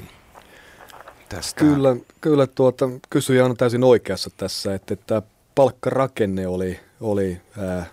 Tästä. 1.30 1.60
Kyllä, 1.60 1.96
kyllä 2.22 2.48
tuota, 2.48 2.90
kysyjä 3.10 3.46
on 3.46 3.58
täysin 3.58 3.84
oikeassa 3.84 4.30
tässä, 4.38 4.74
että, 4.74 4.94
että 4.94 5.22
palkkarakenne 5.56 6.48
oli, 6.48 6.80
oli 7.02 7.38
ää, 7.62 7.86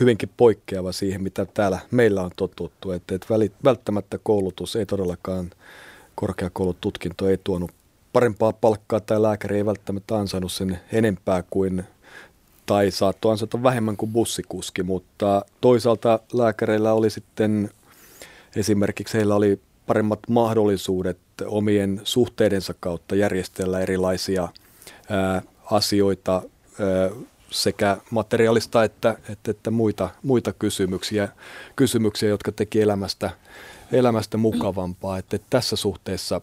hyvinkin 0.00 0.30
poikkeava 0.36 0.92
siihen, 0.92 1.22
mitä 1.22 1.44
täällä 1.44 1.78
meillä 1.90 2.22
on 2.22 2.30
totuttu. 2.36 2.90
Että, 2.90 3.14
että 3.14 3.26
välttämättä 3.64 4.18
koulutus 4.22 4.76
ei 4.76 4.86
todellakaan, 4.86 5.50
korkeakoulututkinto 6.14 7.28
ei 7.28 7.38
tuonut 7.44 7.70
parempaa 8.12 8.52
palkkaa 8.52 9.00
tai 9.00 9.22
lääkäri 9.22 9.56
ei 9.56 9.66
välttämättä 9.66 10.16
ansainnut 10.16 10.52
sen 10.52 10.80
enempää 10.92 11.44
kuin 11.50 11.84
tai 12.66 12.90
saattoi 12.90 13.32
ansata 13.32 13.62
vähemmän 13.62 13.96
kuin 13.96 14.12
bussikuski, 14.12 14.82
mutta 14.82 15.44
toisaalta 15.60 16.20
lääkäreillä 16.32 16.92
oli 16.92 17.10
sitten 17.10 17.70
esimerkiksi 18.56 19.18
heillä 19.18 19.34
oli 19.34 19.60
paremmat 19.86 20.20
mahdollisuudet 20.28 21.18
omien 21.46 22.00
suhteidensa 22.04 22.74
kautta 22.80 23.14
järjestellä 23.14 23.80
erilaisia 23.80 24.48
ää, 25.10 25.42
asioita 25.70 26.42
ää, 26.80 27.10
sekä 27.54 27.96
materiaalista 28.10 28.84
että, 28.84 29.16
että, 29.28 29.50
että 29.50 29.70
muita, 29.70 30.10
muita 30.22 30.52
kysymyksiä, 30.52 31.28
kysymyksiä, 31.76 32.28
jotka 32.28 32.52
teki 32.52 32.80
elämästä, 32.80 33.30
elämästä 33.92 34.36
mukavampaa. 34.36 35.18
Että, 35.18 35.36
että 35.36 35.46
tässä 35.50 35.76
suhteessa 35.76 36.40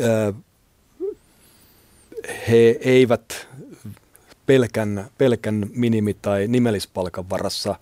ää, 0.00 0.32
he 2.48 2.78
eivät 2.80 3.48
pelkän, 4.46 5.10
pelkän 5.18 5.66
minimi- 5.72 6.16
tai 6.22 6.46
nimellispalkan 6.48 7.30
varassa, 7.30 7.74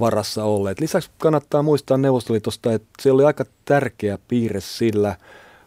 varassa 0.00 0.44
olleet. 0.44 0.80
Lisäksi 0.80 1.10
kannattaa 1.18 1.62
muistaa 1.62 1.96
Neuvostoliitosta, 1.96 2.72
että 2.72 2.88
se 3.02 3.12
oli 3.12 3.24
aika 3.24 3.44
tärkeä 3.64 4.18
piirre 4.28 4.60
sillä 4.60 5.16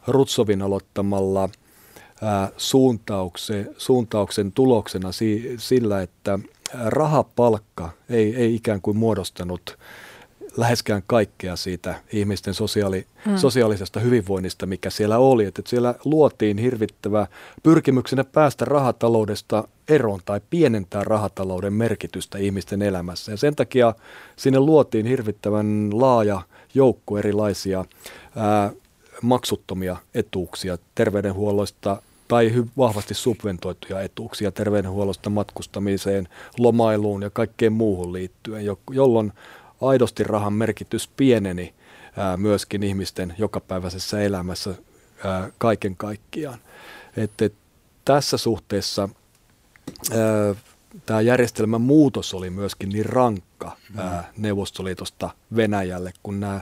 Rutsovin 0.08 0.62
aloittamalla– 0.62 1.50
suuntauksen, 2.58 3.70
suuntauksen 3.78 4.52
tuloksena 4.52 5.12
si, 5.12 5.56
sillä, 5.58 6.02
että 6.02 6.40
rahapalkka 6.74 7.90
ei, 8.10 8.36
ei 8.36 8.56
ikään 8.56 8.82
kuin 8.82 8.98
muodostanut 8.98 9.78
läheskään 10.58 11.04
kaikkea 11.08 11.56
siitä 11.56 11.96
ihmisten 12.14 12.54
sosiaali, 12.54 13.06
mm. 13.26 13.38
sosiaalisesta 13.38 14.00
hyvinvoinnista, 14.00 14.66
mikä 14.66 14.90
siellä 14.90 15.18
oli. 15.18 15.46
Että 15.46 15.62
siellä 15.66 15.96
luotiin 16.06 16.58
hirvittävä 16.58 17.28
pyrkimyksenä 17.64 18.24
päästä 18.24 18.66
rahataloudesta 18.66 19.68
eroon 19.88 20.20
tai 20.26 20.42
pienentää 20.50 21.04
rahatalouden 21.04 21.74
merkitystä 21.74 22.38
ihmisten 22.38 22.82
elämässä. 22.82 23.32
Ja 23.32 23.38
sen 23.38 23.56
takia 23.56 23.94
sinne 24.36 24.60
luotiin 24.60 25.06
hirvittävän 25.06 25.90
laaja 25.94 26.42
joukko 26.74 27.18
erilaisia 27.18 27.86
ää, 28.36 28.72
maksuttomia 29.22 29.98
etuuksia 30.14 30.78
terveydenhuollosta 30.96 32.02
tai 32.28 32.54
vahvasti 32.78 33.14
subventoituja 33.14 34.02
etuuksia 34.02 34.52
terveydenhuollosta 34.52 35.30
matkustamiseen, 35.30 36.28
lomailuun 36.60 37.22
ja 37.22 37.30
kaikkeen 37.30 37.74
muuhun 37.74 38.14
liittyen, 38.14 38.66
jolloin 38.92 39.34
aidosti 39.82 40.24
rahan 40.24 40.54
merkitys 40.54 41.08
pieneni 41.08 41.74
myöskin 42.38 42.84
ihmisten 42.84 43.34
jokapäiväisessä 43.38 44.22
elämässä 44.22 44.76
kaiken 45.58 45.96
kaikkiaan. 45.96 46.60
Et, 47.18 47.42
et, 47.42 47.54
tässä 48.06 48.38
suhteessa 48.38 49.10
tämä 51.06 51.22
järjestelmän 51.22 51.82
muutos 51.82 52.34
oli 52.34 52.50
myöskin 52.50 52.90
niin 52.90 53.06
rankka 53.06 53.78
ää, 53.98 54.32
Neuvostoliitosta 54.38 55.30
Venäjälle, 55.56 56.14
kun 56.24 56.40
nämä 56.40 56.62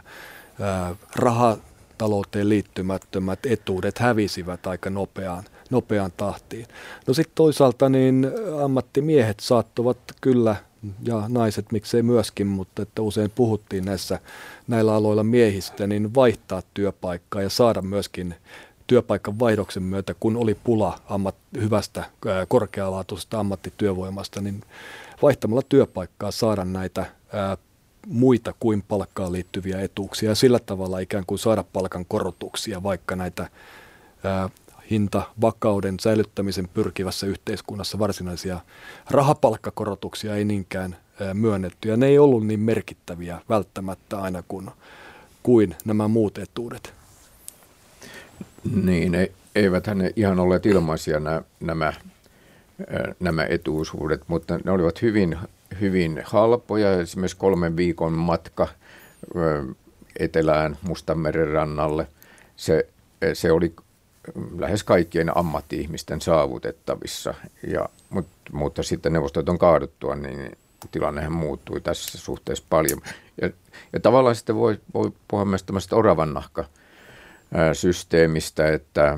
rahatalouteen 1.96 2.50
liittymättömät 2.50 3.40
etuudet 3.46 3.98
hävisivät 3.98 4.68
aika 4.68 4.90
nopeaan 4.90 5.44
nopeaan 5.70 6.12
tahtiin. 6.18 6.66
No 7.08 7.14
sitten 7.14 7.36
toisaalta 7.36 7.90
niin 7.90 8.32
ammattimiehet 8.64 9.40
saattuvat 9.40 9.98
kyllä 10.22 10.56
ja 11.02 11.24
naiset 11.28 11.72
miksei 11.72 12.04
myöskin, 12.04 12.48
mutta 12.48 12.82
että 12.82 13.02
usein 13.02 13.32
puhuttiin 13.32 13.86
näissä 13.86 14.20
näillä 14.68 14.96
aloilla 14.96 15.24
miehistä, 15.24 15.88
niin 15.88 16.16
vaihtaa 16.16 16.62
työpaikkaa 16.74 17.42
ja 17.42 17.50
saada 17.50 17.82
myöskin 17.82 18.36
työpaikan 18.88 19.40
vaihdoksen 19.40 19.84
myötä, 19.84 20.14
kun 20.20 20.38
oli 20.38 20.56
pula 20.64 21.00
ammat, 21.10 21.36
hyvästä 21.62 22.04
korkealaatuisesta 22.48 23.40
ammattityövoimasta, 23.40 24.42
niin 24.42 24.62
vaihtamalla 25.22 25.64
työpaikkaa 25.70 26.32
saada 26.32 26.66
näitä 26.66 27.06
muita 28.06 28.54
kuin 28.60 28.84
palkkaan 28.88 29.32
liittyviä 29.32 29.82
etuuksia 29.82 30.30
ja 30.30 30.36
sillä 30.36 30.60
tavalla 30.60 31.00
ikään 31.00 31.24
kuin 31.28 31.40
saada 31.40 31.64
palkan 31.74 32.06
korotuksia, 32.06 32.84
vaikka 32.84 33.16
näitä 33.16 33.50
ää, 34.24 34.50
hintavakauden 34.92 36.00
säilyttämisen 36.00 36.68
pyrkivässä 36.74 37.28
yhteiskunnassa 37.28 38.00
varsinaisia 38.00 38.60
rahapalkkakorotuksia 39.10 40.36
ei 40.36 40.46
niinkään 40.46 40.96
myönnetty. 41.34 41.90
Ja 41.90 41.98
ne 41.98 42.06
ei 42.06 42.20
ollut 42.20 42.48
niin 42.48 42.60
merkittäviä 42.60 43.42
välttämättä 43.50 44.18
aina 44.18 44.44
kuin, 44.48 44.70
kuin 45.44 45.76
nämä 45.86 46.08
muut 46.08 46.38
etuudet. 46.38 46.94
Niin, 48.84 49.16
ei, 49.16 49.32
eivät 49.56 49.88
ne 49.88 50.14
ihan 50.16 50.40
olleet 50.40 50.66
ilmaisia 50.66 51.20
nämä, 51.20 51.42
nämä, 51.60 51.94
nämä 53.20 53.46
etuisuudet, 53.50 54.22
mutta 54.28 54.60
ne 54.64 54.72
olivat 54.72 55.02
hyvin, 55.02 55.38
hyvin 55.82 56.22
halpoja. 56.26 57.02
Esimerkiksi 57.02 57.38
kolmen 57.38 57.78
viikon 57.78 58.14
matka 58.14 58.68
etelään 60.20 60.78
Mustanmeren 60.82 61.52
rannalle. 61.52 62.08
Se, 62.56 62.88
se 63.34 63.52
oli 63.52 63.74
lähes 64.58 64.84
kaikkien 64.84 65.38
ammatti-ihmisten 65.38 66.22
saavutettavissa, 66.22 67.34
ja, 67.68 67.90
mutta, 68.10 68.32
mutta 68.52 68.84
sitten 68.84 69.14
neuvostoton 69.14 69.58
kaaduttua, 69.58 70.16
niin 70.16 70.58
tilannehan 70.92 71.32
muuttui 71.32 71.82
tässä 71.82 72.18
suhteessa 72.18 72.64
paljon. 72.70 73.02
Ja, 73.42 73.50
ja 73.94 74.00
tavallaan 74.00 74.36
sitten 74.36 74.56
voi, 74.56 74.80
voi 74.94 75.12
puhua 75.28 75.46
myös 75.46 75.64
tämmöistä 75.64 75.96
oravan 75.96 76.34
nahka 76.34 76.66
systeemistä, 77.74 78.68
että 78.74 79.18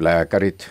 lääkärit 0.00 0.70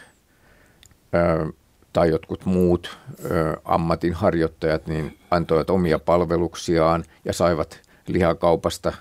ää, 1.14 1.48
tai 1.96 2.10
jotkut 2.10 2.46
muut 2.46 2.98
ää, 3.32 3.58
ammatinharjoittajat 3.66 4.88
niin 4.88 5.18
antoivat 5.32 5.70
omia 5.70 6.00
palveluksiaan 6.00 7.04
ja 7.26 7.34
saivat 7.34 7.80
lihakaupasta 8.08 8.94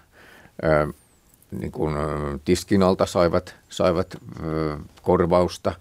ää, 0.63 0.89
niin 1.61 1.73
kuin 1.73 1.95
tiskinalta 2.45 3.07
saivat, 3.07 3.57
saivat 3.69 4.17
korvausta, 5.03 5.73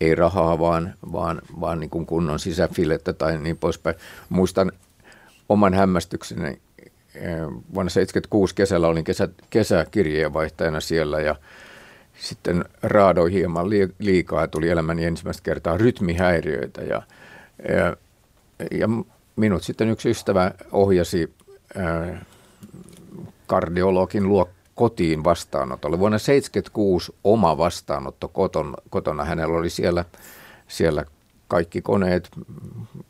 ei 0.00 0.14
rahaa, 0.14 0.58
vaan, 0.58 0.94
vaan, 1.12 1.42
vaan 1.60 1.80
niin 1.80 1.90
kuin 1.90 2.06
kunnon 2.06 2.38
sisäfilettä 2.38 3.12
tai 3.12 3.38
niin 3.38 3.56
poispäin. 3.56 3.96
Muistan 4.28 4.72
oman 5.48 5.74
hämmästykseni. 5.74 6.58
Vuonna 7.74 7.90
1976 7.90 8.54
kesällä 8.54 8.88
olin 8.88 9.04
kesä, 9.04 9.28
kesäkirjeenvaihtajana 9.50 10.80
siellä 10.80 11.20
ja 11.20 11.36
sitten 12.18 12.64
raadoi 12.82 13.32
hieman 13.32 13.66
liikaa. 13.98 14.48
Tuli 14.48 14.68
elämäni 14.68 15.04
ensimmäistä 15.04 15.42
kertaa 15.42 15.76
rytmihäiriöitä 15.76 16.82
ja, 16.82 17.02
ja, 17.68 17.96
ja 18.70 18.88
minut 19.36 19.62
sitten 19.62 19.88
yksi 19.88 20.10
ystävä 20.10 20.52
ohjasi 20.72 21.34
äh, 21.76 22.26
kardiologin 23.46 24.28
luo 24.28 24.48
kotiin 24.74 25.24
vastaanotolle. 25.24 25.98
Vuonna 25.98 26.18
1976 26.18 27.14
oma 27.24 27.58
vastaanotto 27.58 28.28
kotona, 28.28 28.76
kotona. 28.90 29.24
Hänellä 29.24 29.58
oli 29.58 29.70
siellä, 29.70 30.04
siellä 30.68 31.04
kaikki 31.48 31.82
koneet. 31.82 32.28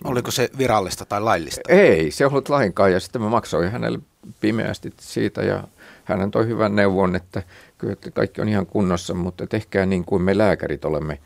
Oliko 0.04 0.30
se 0.30 0.50
virallista 0.58 1.04
tai 1.04 1.20
laillista? 1.20 1.60
Ei, 1.68 2.10
se 2.10 2.26
ollut 2.26 2.48
lainkaan 2.48 2.92
ja 2.92 3.00
sitten 3.00 3.22
mä 3.22 3.28
maksoin 3.28 3.70
hänelle 3.70 3.98
pimeästi 4.40 4.94
siitä 5.00 5.42
ja 5.42 5.64
hän 6.04 6.30
toi 6.30 6.46
hyvän 6.46 6.76
neuvon, 6.76 7.16
että 7.16 7.42
kyllä 7.78 7.92
että 7.92 8.10
kaikki 8.10 8.40
on 8.40 8.48
ihan 8.48 8.66
kunnossa, 8.66 9.14
mutta 9.14 9.46
tehkää 9.46 9.86
niin 9.86 10.04
kuin 10.04 10.22
me 10.22 10.38
lääkärit 10.38 10.84
olemme, 10.84 11.18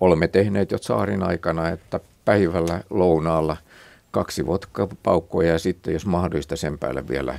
olemme 0.00 0.28
tehneet 0.28 0.70
jo 0.70 0.78
saarin 0.78 1.22
aikana, 1.22 1.68
että 1.68 2.00
päivällä 2.24 2.80
lounaalla 2.90 3.56
kaksi 4.10 4.46
vodka-paukkoja 4.46 5.52
ja 5.52 5.58
sitten 5.58 5.94
jos 5.94 6.06
mahdollista 6.06 6.56
sen 6.56 6.78
päälle 6.78 7.08
vielä 7.08 7.38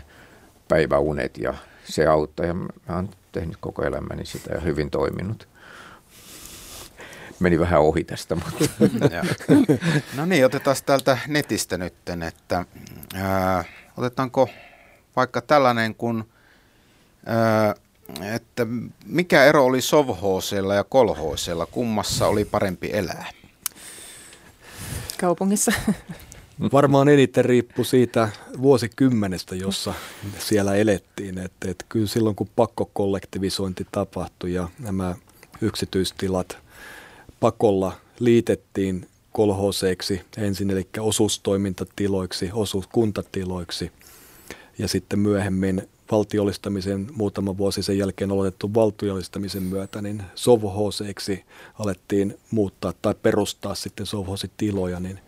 päiväunet 0.68 1.38
ja 1.38 1.54
se 1.84 2.08
auttaa 2.08 2.46
ja 2.46 2.54
mä 2.54 2.70
oon 2.90 3.10
tehnyt 3.32 3.58
koko 3.60 3.84
elämäni 3.84 4.26
sitä 4.26 4.54
ja 4.54 4.62
hyvin 4.62 4.90
toiminut. 4.90 5.48
Meni 7.40 7.60
vähän 7.60 7.82
ohi 7.82 8.04
tästä, 8.04 8.36
mutta... 8.36 8.66
no 10.16 10.26
niin, 10.26 10.46
otetaan 10.46 10.76
täältä 10.86 11.18
netistä 11.28 11.78
nyt, 11.78 11.94
että 12.28 12.66
ää, 13.16 13.64
otetaanko 13.98 14.50
vaikka 15.16 15.42
tällainen 15.42 15.96
kuin, 15.96 16.24
ää, 17.26 17.76
että 18.36 18.68
mikä 19.06 19.46
ero 19.46 19.66
oli 19.66 19.82
sovhoosella 19.82 20.74
ja 20.76 20.84
kolhoosella, 20.84 21.66
kummassa 21.66 22.28
oli 22.28 22.46
parempi 22.46 22.90
elää? 22.94 23.30
Kaupungissa. 25.20 25.72
Varmaan 26.74 27.10
eniten 27.10 27.46
riippui 27.46 27.86
siitä 27.86 28.30
vuosikymmenestä, 28.62 29.56
jossa 29.56 29.94
siellä 30.40 30.76
elettiin. 30.76 31.38
Että, 31.38 31.72
että 31.72 31.86
kyllä 31.90 32.08
silloin, 32.08 32.36
kun 32.36 32.50
pakkokollektivisointi 32.56 33.88
tapahtui 33.92 34.54
ja 34.54 34.70
nämä 34.80 35.16
yksityistilat 35.62 36.58
pakolla 37.40 37.98
liitettiin 38.20 39.08
kolhoseiksi 39.32 40.22
ensin, 40.38 40.70
eli 40.70 40.88
osuustoimintatiloiksi, 41.00 42.50
osuuskuntatiloiksi 42.54 43.92
ja 44.78 44.88
sitten 44.88 45.20
myöhemmin 45.20 45.90
valtiollistamisen 46.12 47.08
muutama 47.16 47.58
vuosi 47.58 47.84
sen 47.84 47.98
jälkeen 47.98 48.32
aloitettu 48.32 48.74
valtiollistamisen 48.74 49.64
myötä, 49.64 50.02
niin 50.02 50.24
sovhoseiksi 50.36 51.46
alettiin 51.80 52.38
muuttaa 52.52 52.94
tai 53.02 53.16
perustaa 53.22 53.76
sitten 53.76 54.06
sovhositiloja, 54.06 55.00
niin 55.00 55.20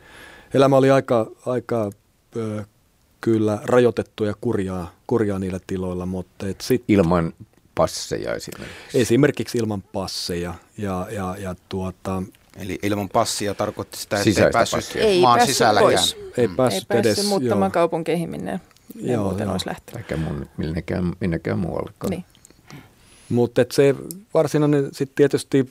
elämä 0.54 0.76
oli 0.78 0.92
aika, 0.92 1.32
aika 1.46 1.92
ö, 2.36 2.64
kyllä 3.22 3.60
rajoitettu 3.64 4.24
ja 4.24 4.34
kurjaa, 4.42 4.92
kurjaa 5.08 5.40
niillä 5.40 5.60
tiloilla. 5.68 6.06
Mutta 6.06 6.48
et 6.48 6.62
sit, 6.62 6.84
ilman 6.88 7.34
passeja 7.76 8.36
esimerkiksi? 8.36 8.98
Esimerkiksi 9.02 9.58
ilman 9.58 9.82
passeja. 9.82 10.54
Ja, 10.78 11.08
ja, 11.12 11.36
ja 11.40 11.56
tuota, 11.70 12.24
Eli 12.58 12.80
ilman 12.84 13.10
passia 13.10 13.54
tarkoitti 13.54 13.98
sitä, 13.98 14.18
että 14.18 14.46
ei 14.46 14.52
päässyt 14.52 14.96
ei 14.96 15.22
maan 15.22 15.38
päässyt 15.38 15.56
sisälläkään. 15.56 15.94
Pois. 15.94 16.18
Ei 16.38 16.48
päässyt, 16.48 16.82
ei 16.82 16.86
päässyt 16.88 17.18
edes, 17.18 17.26
muuttamaan 17.26 17.70
joo. 17.70 17.74
kaupunkeihin, 17.74 18.30
minne 18.30 18.60
joo, 18.96 19.24
muuten 19.24 19.46
joo. 19.46 19.52
olisi 19.52 19.68
lähtenyt. 19.68 20.12
Eikä 20.12 20.24
minnekään, 20.58 21.14
minnekään 21.20 21.60
muuallekaan. 21.60 22.12
Niin. 22.12 22.26
Mutta 23.30 23.66
se 23.72 23.96
varsinainen 24.34 24.90
sitten 24.92 25.16
tietysti 25.16 25.70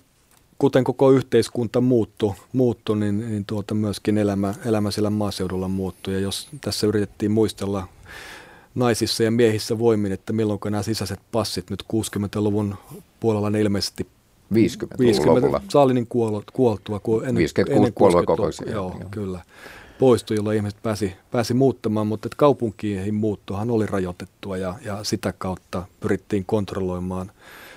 kuten 0.58 0.84
koko 0.84 1.10
yhteiskunta 1.10 1.80
muuttui, 1.80 2.34
muuttu, 2.52 2.94
niin, 2.94 3.18
niin 3.20 3.44
tuota 3.44 3.74
myöskin 3.74 4.18
elämä, 4.18 4.54
elämä 4.64 4.90
siellä 4.90 5.10
maaseudulla 5.10 5.68
muuttui. 5.68 6.14
Ja 6.14 6.20
jos 6.20 6.48
tässä 6.60 6.86
yritettiin 6.86 7.32
muistella 7.32 7.88
naisissa 8.74 9.22
ja 9.22 9.30
miehissä 9.30 9.78
voimin, 9.78 10.12
että 10.12 10.32
milloin 10.32 10.60
nämä 10.64 10.82
sisäiset 10.82 11.20
passit 11.32 11.70
nyt 11.70 11.82
60-luvun 11.82 12.74
puolella 13.20 13.50
ne 13.50 13.60
ilmeisesti 13.60 14.06
50 14.54 14.98
50 14.98 15.60
Saalinin 15.68 16.06
kuol, 16.06 16.42
kuoltua. 16.52 17.00
Ku, 17.00 17.20
ennen, 17.20 17.36
56 17.36 17.92
puoluekokoisia. 17.98 18.70
Joo, 18.70 18.96
joo, 19.00 19.08
kyllä. 19.10 19.40
Poistui, 19.98 20.36
jolloin 20.36 20.56
ihmiset 20.56 20.82
pääsi, 20.82 21.12
pääsi 21.30 21.54
muuttamaan, 21.54 22.06
mutta 22.06 22.28
kaupunkiin 22.36 23.14
muuttohan 23.14 23.70
oli 23.70 23.86
rajoitettua 23.86 24.56
ja, 24.56 24.74
ja 24.84 25.04
sitä 25.04 25.34
kautta 25.38 25.86
pyrittiin 26.00 26.44
kontrolloimaan 26.44 27.32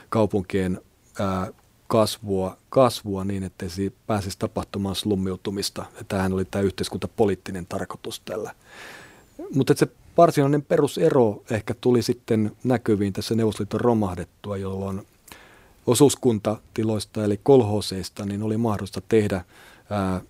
kaupunkien 0.09 0.81
ää, 1.19 1.51
kasvua, 1.87 2.57
kasvua 2.69 3.23
niin, 3.23 3.43
että 3.43 3.69
se 3.69 3.91
pääsisi 4.07 4.39
tapahtumaan 4.39 4.95
slummiutumista. 4.95 5.85
Ja 5.97 6.03
tämähän 6.07 6.33
oli 6.33 6.45
tämä 6.45 6.61
yhteiskuntapoliittinen 6.61 7.65
tarkoitus 7.65 8.19
tällä. 8.19 8.55
Mutta 9.55 9.73
se 9.77 9.87
varsinainen 10.17 10.61
perusero 10.61 11.43
ehkä 11.51 11.73
tuli 11.81 12.01
sitten 12.01 12.51
näkyviin 12.63 13.13
tässä 13.13 13.35
Neuvostoliiton 13.35 13.81
romahdettua, 13.81 14.57
jolloin 14.57 15.07
osuuskuntatiloista 15.87 17.23
eli 17.23 17.39
kolhoseista 17.43 18.25
niin 18.25 18.43
oli 18.43 18.57
mahdollista 18.57 19.01
tehdä 19.09 19.45
ää, 19.89 20.21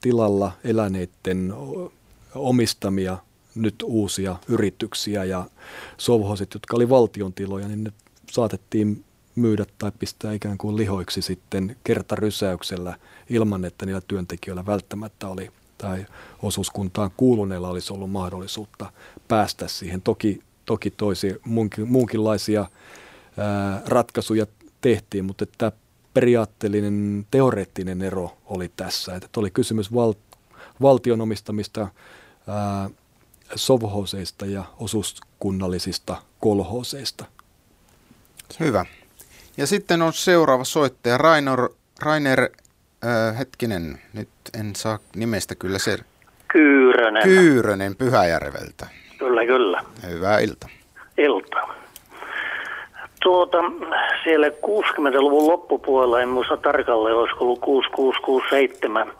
tilalla, 0.00 0.52
eläneiden 0.64 1.54
omistamia 2.34 3.18
nyt 3.54 3.74
uusia 3.84 4.36
yrityksiä 4.48 5.24
ja 5.24 5.46
sovhosit, 5.98 6.54
jotka 6.54 6.76
oli 6.76 6.88
valtion 6.88 7.32
tiloja, 7.32 7.68
niin 7.68 7.84
ne 7.84 7.92
saatettiin 8.30 9.04
myydä 9.36 9.66
tai 9.78 9.92
pistää 9.98 10.32
ikään 10.32 10.58
kuin 10.58 10.76
lihoiksi 10.76 11.22
sitten 11.22 11.76
kertarysäyksellä 11.84 12.98
ilman, 13.30 13.64
että 13.64 13.86
niillä 13.86 14.02
työntekijöillä 14.08 14.66
välttämättä 14.66 15.28
oli 15.28 15.50
tai 15.78 16.06
osuuskuntaan 16.42 17.10
kuuluneilla 17.16 17.68
olisi 17.68 17.92
ollut 17.92 18.10
mahdollisuutta 18.10 18.92
päästä 19.28 19.68
siihen. 19.68 20.02
Toki, 20.02 20.40
toki 20.66 20.90
toisi 20.90 21.36
muunkin, 21.44 21.88
muunkinlaisia 21.88 22.66
ää, 23.36 23.82
ratkaisuja 23.86 24.46
tehtiin, 24.80 25.24
mutta 25.24 25.46
tämä 25.58 25.72
periaatteellinen 26.14 27.26
teoreettinen 27.30 28.02
ero 28.02 28.36
oli 28.46 28.70
tässä. 28.76 29.16
Että 29.16 29.40
oli 29.40 29.50
kysymys 29.50 29.94
val, 29.94 30.14
valtion 30.82 31.20
omistamista 31.20 31.88
ää, 32.48 32.90
sovhoseista 33.54 34.46
ja 34.46 34.64
osuuskunnallisista 34.78 36.16
kolhoseista. 36.40 37.24
Hyvä. 38.60 38.86
Ja 39.56 39.66
sitten 39.66 40.02
on 40.02 40.12
seuraava 40.12 40.64
soittaja, 40.64 41.18
Rainer, 41.18 41.68
Rainer 42.00 42.40
äh, 42.42 43.38
hetkinen, 43.38 44.00
nyt 44.12 44.28
en 44.60 44.76
saa 44.76 44.98
nimestä 45.16 45.54
kyllä 45.54 45.78
se. 45.78 45.98
Kyyrönen. 46.48 47.22
Kyyrönen 47.22 47.96
Pyhäjärveltä. 47.96 48.86
Kyllä, 49.18 49.46
kyllä. 49.46 49.84
Hyvää 50.08 50.38
ilta. 50.38 50.68
Ilta. 51.18 51.81
Tuota, 53.22 53.58
siellä 54.24 54.48
60-luvun 54.48 55.46
loppupuolella, 55.46 56.20
en 56.20 56.28
muista 56.28 56.56
tarkalleen, 56.56 57.16
olisiko 57.16 57.44
ollut 57.44 57.60
6667, 57.60 59.12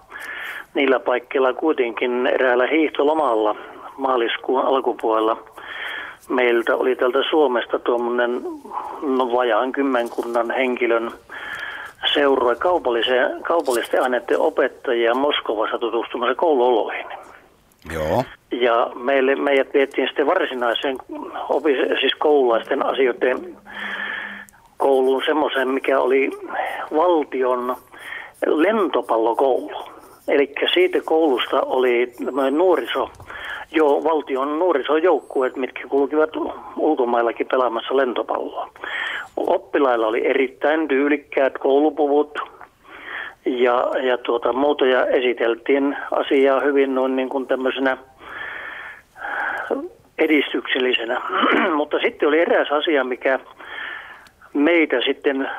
niillä 0.74 1.00
paikkeilla 1.00 1.52
kuitenkin 1.52 2.26
eräällä 2.26 2.66
hiihtolomalla 2.66 3.56
maaliskuun 3.96 4.60
alkupuolella 4.60 5.36
meiltä 6.28 6.76
oli 6.76 6.96
tältä 6.96 7.18
Suomesta 7.30 7.78
tuommoinen 7.78 8.42
no, 9.02 9.32
vajaan 9.32 9.72
kymmenkunnan 9.72 10.50
henkilön 10.50 11.10
seurue 12.14 12.56
kaupallisten 13.42 14.02
aineiden 14.02 14.38
opettajia 14.38 15.14
Moskovassa 15.14 15.78
tutustumassa 15.78 16.34
kouluoloihin. 16.34 17.06
Joo. 17.90 18.24
Ja 18.50 18.90
meille, 18.94 19.36
meidät 19.36 19.74
vietiin 19.74 20.08
sitten 20.08 20.26
varsinaiseen 20.26 20.98
opis, 21.48 21.76
siis 22.00 22.14
koululaisten 22.18 22.86
asioiden 22.86 23.56
kouluun 24.76 25.22
semmoisen, 25.26 25.68
mikä 25.68 26.00
oli 26.00 26.30
valtion 26.96 27.76
lentopallokoulu. 28.46 29.70
Eli 30.28 30.54
siitä 30.74 30.98
koulusta 31.04 31.60
oli 31.60 32.12
nuoriso, 32.50 33.10
jo 33.70 34.04
valtion 34.04 34.58
nuorisojoukkueet, 34.58 35.56
mitkä 35.56 35.88
kulkivat 35.88 36.30
ulkomaillakin 36.76 37.46
pelaamassa 37.46 37.96
lentopalloa. 37.96 38.70
Oppilailla 39.36 40.06
oli 40.06 40.26
erittäin 40.26 40.88
tyylikkäät 40.88 41.58
koulupuvut 41.58 42.38
ja, 43.46 43.90
ja 44.02 44.18
tuota, 44.18 44.52
muotoja 44.52 45.06
esiteltiin 45.06 45.96
asiaa 46.10 46.60
hyvin 46.60 46.94
noin 46.94 47.16
niin 47.16 47.28
kuin 47.28 47.46
tämmöisenä 47.46 47.96
edistyksellisenä. 50.18 51.20
Mutta 51.76 51.98
sitten 51.98 52.28
oli 52.28 52.40
eräs 52.40 52.72
asia, 52.72 53.04
mikä 53.04 53.38
meitä 54.52 55.00
sitten 55.04 55.50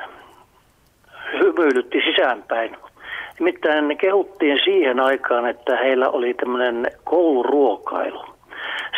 hymyilytti 1.32 2.00
sisäänpäin. 2.10 2.76
Nimittäin 3.38 3.96
kehuttiin 3.98 4.60
siihen 4.64 5.00
aikaan, 5.00 5.46
että 5.46 5.76
heillä 5.76 6.08
oli 6.08 6.34
tämmöinen 6.34 6.90
kouluruokailu. 7.04 8.33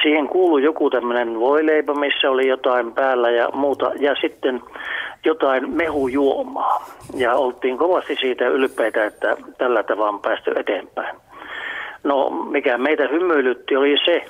Siihen 0.06 0.28
kuului 0.28 0.62
joku 0.62 0.90
tämmöinen 0.90 1.40
voileipä, 1.40 1.94
missä 1.94 2.30
oli 2.30 2.48
jotain 2.48 2.92
päällä 2.92 3.30
ja 3.30 3.48
muuta, 3.54 3.92
ja 3.98 4.14
sitten 4.20 4.62
jotain 5.24 5.70
mehujuomaa. 5.70 6.84
Ja 7.14 7.34
oltiin 7.34 7.78
kovasti 7.78 8.16
siitä 8.20 8.48
ylpeitä, 8.48 9.04
että 9.04 9.36
tällä 9.58 9.82
tavalla 9.82 10.10
on 10.10 10.20
päästy 10.20 10.52
eteenpäin. 10.56 11.16
No, 12.04 12.30
mikä 12.30 12.78
meitä 12.78 13.08
hymyilytti 13.08 13.76
oli 13.76 13.96
se, 14.04 14.24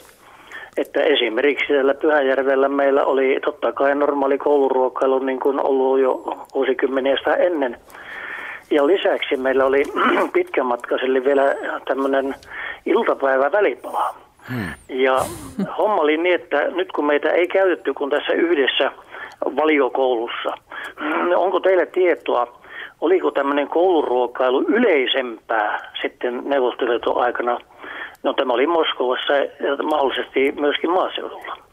että 0.77 1.03
esimerkiksi 1.03 1.67
siellä 1.67 1.95
Pyhäjärvellä 1.95 2.69
meillä 2.69 3.05
oli 3.05 3.41
totta 3.45 3.73
kai 3.73 3.95
normaali 3.95 4.39
kouluruokailu 4.39 5.19
niin 5.19 5.41
kuin 5.41 5.61
ollut 5.61 6.01
jo 6.01 6.23
vuosikymmeniä 6.55 7.17
ennen. 7.39 7.77
Ja 8.71 8.87
lisäksi 8.87 9.37
meillä 9.37 9.65
oli 9.65 9.83
pitkämatkaiselle 10.33 11.25
vielä 11.25 11.55
tämmöinen 11.85 12.35
iltapäivä 12.87 13.53
välipala. 13.53 14.26
Hmm. 14.49 14.69
Ja 14.89 15.25
homma 15.79 16.03
oli 16.03 16.17
niin, 16.17 16.35
että 16.35 16.69
nyt 16.69 16.93
kun 16.93 17.07
meitä 17.07 17.31
ei 17.31 17.49
käytetty 17.49 17.95
kun 17.95 18.11
tässä 18.11 18.33
yhdessä 18.33 18.91
valiokoulussa, 19.57 20.55
niin 21.01 21.37
onko 21.37 21.61
teille 21.61 21.87
tietoa, 21.87 22.61
oliko 23.01 23.31
tämmöinen 23.31 23.69
kouluruokailu 23.69 24.65
yleisempää 24.69 25.93
sitten 26.03 26.43
neuvostoliiton 26.45 27.23
aikana? 27.23 27.59
No 28.23 28.33
tämä 28.33 28.53
oli 28.53 28.67
Moskovassa 28.67 29.33
ja 29.33 29.77
mahdollisesti 29.91 30.53
myöskin 30.53 30.91
maaseudulla. 30.91 31.66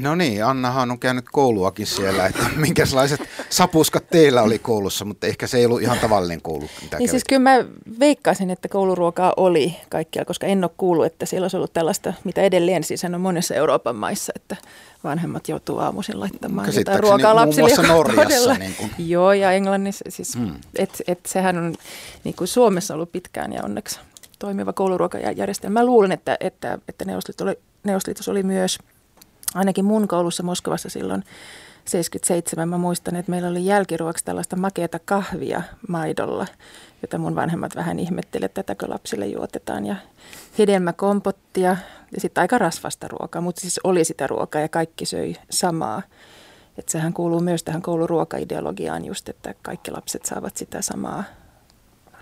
No 0.00 0.14
niin, 0.14 0.44
Annahan 0.44 0.90
on 0.90 0.98
käynyt 0.98 1.24
kouluakin 1.32 1.86
siellä, 1.86 2.26
että 2.26 2.46
minkälaiset 2.56 3.20
sapuskat 3.50 4.04
teillä 4.10 4.42
oli 4.42 4.58
koulussa, 4.58 5.04
mutta 5.04 5.26
ehkä 5.26 5.46
se 5.46 5.58
ei 5.58 5.66
ollut 5.66 5.82
ihan 5.82 5.98
tavallinen 5.98 6.42
koulu. 6.42 6.68
Mitä 6.82 6.98
niin 6.98 7.08
siis 7.08 7.24
kyllä 7.28 7.42
mä 7.42 7.64
veikkaisin, 8.00 8.50
että 8.50 8.68
kouluruokaa 8.68 9.32
oli 9.36 9.76
kaikkialla, 9.88 10.26
koska 10.26 10.46
en 10.46 10.64
ole 10.64 10.70
kuullut, 10.76 11.06
että 11.06 11.26
siellä 11.26 11.44
olisi 11.44 11.56
ollut 11.56 11.72
tällaista, 11.72 12.12
mitä 12.24 12.42
edelleen 12.42 12.84
siis 12.84 13.04
on 13.04 13.20
monessa 13.20 13.54
Euroopan 13.54 13.96
maissa, 13.96 14.32
että 14.36 14.56
vanhemmat 15.04 15.48
joutuu 15.48 15.78
aamuisin 15.78 16.20
laittamaan 16.20 16.74
jotain 16.76 17.00
ruokaa 17.00 17.34
lapsille. 17.34 17.70
Muun 17.76 17.88
Norjassa. 17.88 18.54
Niin 18.54 18.74
kuin. 18.74 18.90
Joo, 18.98 19.32
ja 19.32 19.52
Englannissa, 19.52 20.04
siis, 20.08 20.34
hmm. 20.34 20.54
et, 20.78 21.02
et 21.06 21.20
sehän 21.26 21.58
on 21.58 21.74
niin 22.24 22.34
kuin 22.34 22.48
Suomessa 22.48 22.94
ollut 22.94 23.12
pitkään 23.12 23.52
ja 23.52 23.64
onneksi 23.64 24.00
toimiva 24.38 24.72
kouluruokajärjestelmä. 24.72 25.80
Mä 25.80 25.86
luulen, 25.86 26.12
että, 26.12 26.36
että, 26.40 26.78
että 26.88 27.04
Neuvostoliitossa 27.84 28.30
oli 28.30 28.42
myös– 28.42 28.78
ainakin 29.54 29.84
mun 29.84 30.08
koulussa 30.08 30.42
Moskovassa 30.42 30.88
silloin 30.88 31.24
77 31.84 32.68
mä 32.68 32.78
muistan, 32.78 33.16
että 33.16 33.30
meillä 33.30 33.48
oli 33.48 33.66
jälkiruoksi 33.66 34.24
tällaista 34.24 34.56
makeata 34.56 34.98
kahvia 34.98 35.62
maidolla, 35.88 36.46
jota 37.02 37.18
mun 37.18 37.34
vanhemmat 37.34 37.76
vähän 37.76 37.98
ihmetteli, 37.98 38.44
että 38.44 38.62
tätäkö 38.62 38.86
lapsille 38.88 39.26
juotetaan. 39.26 39.86
Ja 39.86 39.96
hedelmäkompottia 40.58 41.76
ja 42.14 42.20
sitten 42.20 42.42
aika 42.42 42.58
rasvasta 42.58 43.08
ruokaa, 43.08 43.42
mutta 43.42 43.60
siis 43.60 43.80
oli 43.84 44.04
sitä 44.04 44.26
ruokaa 44.26 44.60
ja 44.60 44.68
kaikki 44.68 45.06
söi 45.06 45.36
samaa. 45.50 46.02
Että 46.78 46.92
sehän 46.92 47.12
kuuluu 47.12 47.40
myös 47.40 47.62
tähän 47.62 47.82
kouluruokaideologiaan 47.82 49.04
just, 49.04 49.28
että 49.28 49.54
kaikki 49.62 49.90
lapset 49.90 50.24
saavat 50.24 50.56
sitä 50.56 50.82
samaa 50.82 51.24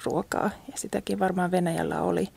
ruokaa 0.04 0.50
ja 0.72 0.72
sitäkin 0.74 1.18
varmaan 1.18 1.50
Venäjällä 1.50 2.02
oli. 2.02 2.28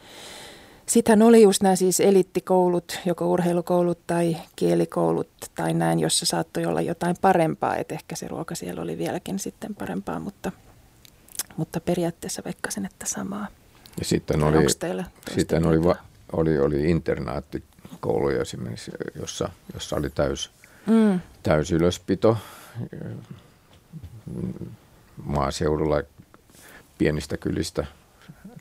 Sittenhän 0.85 1.27
oli 1.27 1.41
just 1.41 1.61
nämä 1.63 1.75
siis 1.75 1.99
eliittikoulut, 1.99 2.99
joko 3.05 3.27
urheilukoulut 3.27 3.99
tai 4.07 4.37
kielikoulut 4.55 5.29
tai 5.55 5.73
näin, 5.73 5.99
jossa 5.99 6.25
saattoi 6.25 6.65
olla 6.65 6.81
jotain 6.81 7.15
parempaa. 7.21 7.75
Että 7.75 7.93
ehkä 7.95 8.15
se 8.15 8.27
ruoka 8.27 8.55
siellä 8.55 8.81
oli 8.81 8.97
vieläkin 8.97 9.39
sitten 9.39 9.75
parempaa, 9.75 10.19
mutta, 10.19 10.51
mutta 11.57 11.79
periaatteessa 11.79 12.41
veikkasin, 12.45 12.85
että 12.85 13.05
samaa. 13.05 13.47
Ja 13.99 14.05
sitten 14.05 14.43
oli, 14.43 14.57
sitten 15.35 15.65
oli, 15.65 15.83
va, 15.83 15.95
oli, 16.31 16.59
oli 16.59 16.89
internaattikouluja 16.89 18.41
esimerkiksi, 18.41 18.91
jossa, 19.19 19.49
jossa 19.73 19.95
oli 19.95 20.09
täys, 20.09 20.51
mm. 20.87 21.19
täys 21.43 21.71
ylöspito 21.71 22.37
maaseudulla 25.23 26.01
pienistä 26.97 27.37
kylistä 27.37 27.85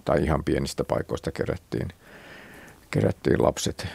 tai 0.04 0.24
ihan 0.24 0.44
pienistä 0.44 0.84
paikoista 0.84 1.32
kerättiin– 1.32 1.88
kerättiin 2.94 3.42
lapset. 3.42 3.86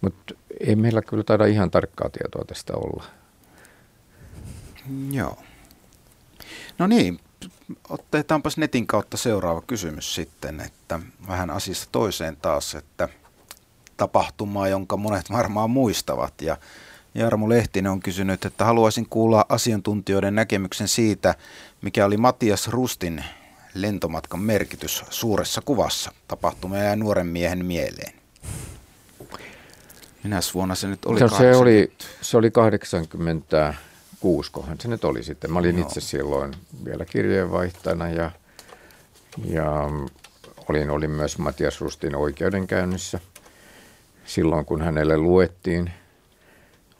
Mutta 0.00 0.34
ei 0.60 0.76
meillä 0.76 1.02
kyllä 1.02 1.24
taida 1.24 1.46
ihan 1.46 1.70
tarkkaa 1.70 2.10
tietoa 2.10 2.44
tästä 2.44 2.72
olla. 2.72 3.04
Joo. 5.10 5.38
No 6.78 6.86
niin, 6.86 7.20
otetaanpas 7.88 8.56
netin 8.56 8.86
kautta 8.86 9.16
seuraava 9.16 9.60
kysymys 9.60 10.14
sitten, 10.14 10.60
että 10.60 11.00
vähän 11.28 11.50
asiasta 11.50 11.88
toiseen 11.92 12.36
taas, 12.36 12.74
että 12.74 13.08
tapahtumaa, 13.96 14.68
jonka 14.68 14.96
monet 14.96 15.30
varmaan 15.30 15.70
muistavat. 15.70 16.42
Ja 16.42 16.56
Jarmo 17.14 17.48
Lehtinen 17.48 17.92
on 17.92 18.00
kysynyt, 18.00 18.44
että 18.44 18.64
haluaisin 18.64 19.08
kuulla 19.08 19.46
asiantuntijoiden 19.48 20.34
näkemyksen 20.34 20.88
siitä, 20.88 21.34
mikä 21.82 22.04
oli 22.04 22.16
Matias 22.16 22.68
Rustin 22.68 23.24
lentomatkan 23.80 24.40
merkitys 24.40 25.04
suuressa 25.10 25.62
kuvassa. 25.64 26.12
Tapahtuma 26.28 26.76
ja 26.76 26.96
nuoren 26.96 27.26
miehen 27.26 27.64
mieleen. 27.64 28.12
Minä 30.22 30.40
vuonna 30.54 30.74
se 30.74 30.88
nyt 30.88 31.04
oli? 31.04 31.20
No, 31.20 31.28
se, 31.28 31.56
oli 31.56 31.92
se 32.20 32.36
oli 32.36 32.50
86, 32.50 34.52
kohan 34.52 34.80
se 34.80 34.88
nyt 34.88 35.04
oli 35.04 35.22
sitten. 35.22 35.52
Mä 35.52 35.58
olin 35.58 35.78
Joo. 35.78 35.86
itse 35.86 36.00
silloin 36.00 36.54
vielä 36.84 37.04
kirjeenvaihtajana 37.04 38.08
ja, 38.08 38.30
ja 39.44 39.88
olin, 40.68 40.90
olin 40.90 41.10
myös 41.10 41.38
Matias 41.38 41.80
Rustin 41.80 42.16
oikeudenkäynnissä 42.16 43.20
silloin, 44.24 44.64
kun 44.64 44.82
hänelle 44.82 45.18
luettiin, 45.18 45.92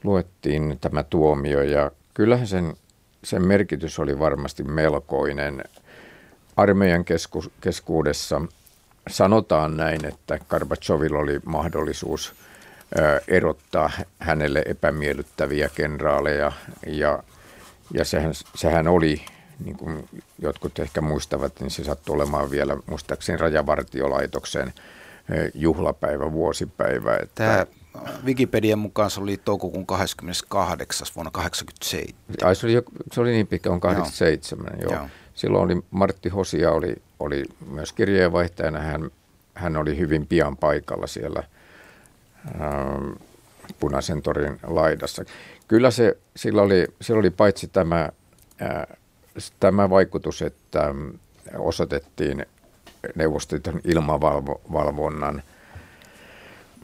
luettiin 0.04 0.78
tämä 0.80 1.02
tuomio. 1.02 1.62
Ja 1.62 1.90
kyllähän 2.14 2.46
sen, 2.46 2.76
sen 3.24 3.46
merkitys 3.46 3.98
oli 3.98 4.18
varmasti 4.18 4.64
melkoinen– 4.64 5.64
armeijan 6.58 7.04
kesku, 7.04 7.44
keskuudessa 7.60 8.42
sanotaan 9.08 9.76
näin, 9.76 10.04
että 10.04 10.38
Karbachovilla 10.48 11.18
oli 11.18 11.40
mahdollisuus 11.44 12.34
erottaa 13.28 13.90
hänelle 14.18 14.62
epämiellyttäviä 14.66 15.68
kenraaleja 15.74 16.52
ja, 16.86 17.22
ja 17.94 18.04
sehän, 18.04 18.32
sehän 18.54 18.88
oli, 18.88 19.22
niin 19.64 19.76
kuin 19.76 20.08
jotkut 20.38 20.78
ehkä 20.78 21.00
muistavat, 21.00 21.60
niin 21.60 21.70
se 21.70 21.84
sattui 21.84 22.14
olemaan 22.14 22.50
vielä 22.50 22.76
muistaakseni 22.86 23.38
rajavartiolaitoksen 23.38 24.72
juhlapäivä, 25.54 26.32
vuosipäivä. 26.32 27.16
Että 27.16 27.34
Tämä 27.34 27.66
Wikipedian 28.24 28.78
mukaan 28.78 29.10
se 29.10 29.20
oli 29.20 29.36
toukokuun 29.36 29.86
28. 29.86 31.06
vuonna 31.16 31.30
1987. 31.30 32.54
se 32.54 32.66
oli, 32.66 33.04
se 33.12 33.20
oli 33.20 33.30
niin 33.30 33.46
pitkä, 33.46 33.70
on 33.70 33.80
87, 33.80 34.66
joo. 34.80 34.92
joo. 34.92 35.00
joo. 35.00 35.08
Silloin 35.38 35.64
oli 35.64 35.82
Martti 35.90 36.28
Hosia 36.28 36.70
oli, 36.70 36.96
oli 37.20 37.44
myös 37.70 37.92
kirjeenvaihtajana. 37.92 38.78
Hän, 38.78 39.10
hän 39.54 39.76
oli 39.76 39.98
hyvin 39.98 40.26
pian 40.26 40.56
paikalla 40.56 41.06
siellä, 41.06 41.42
punaisen 43.80 44.22
torin 44.22 44.58
laidassa. 44.66 45.24
Kyllä 45.68 45.90
se, 45.90 46.18
sillä 46.36 46.62
oli, 46.62 46.86
sillä 47.00 47.18
oli 47.18 47.30
paitsi 47.30 47.68
tämä, 47.68 48.08
ää, 48.60 48.96
tämä 49.60 49.90
vaikutus, 49.90 50.42
että 50.42 50.94
osoitettiin 51.58 52.46
neuvostoliiton 53.14 53.80
ilmavalvonnan 53.84 55.42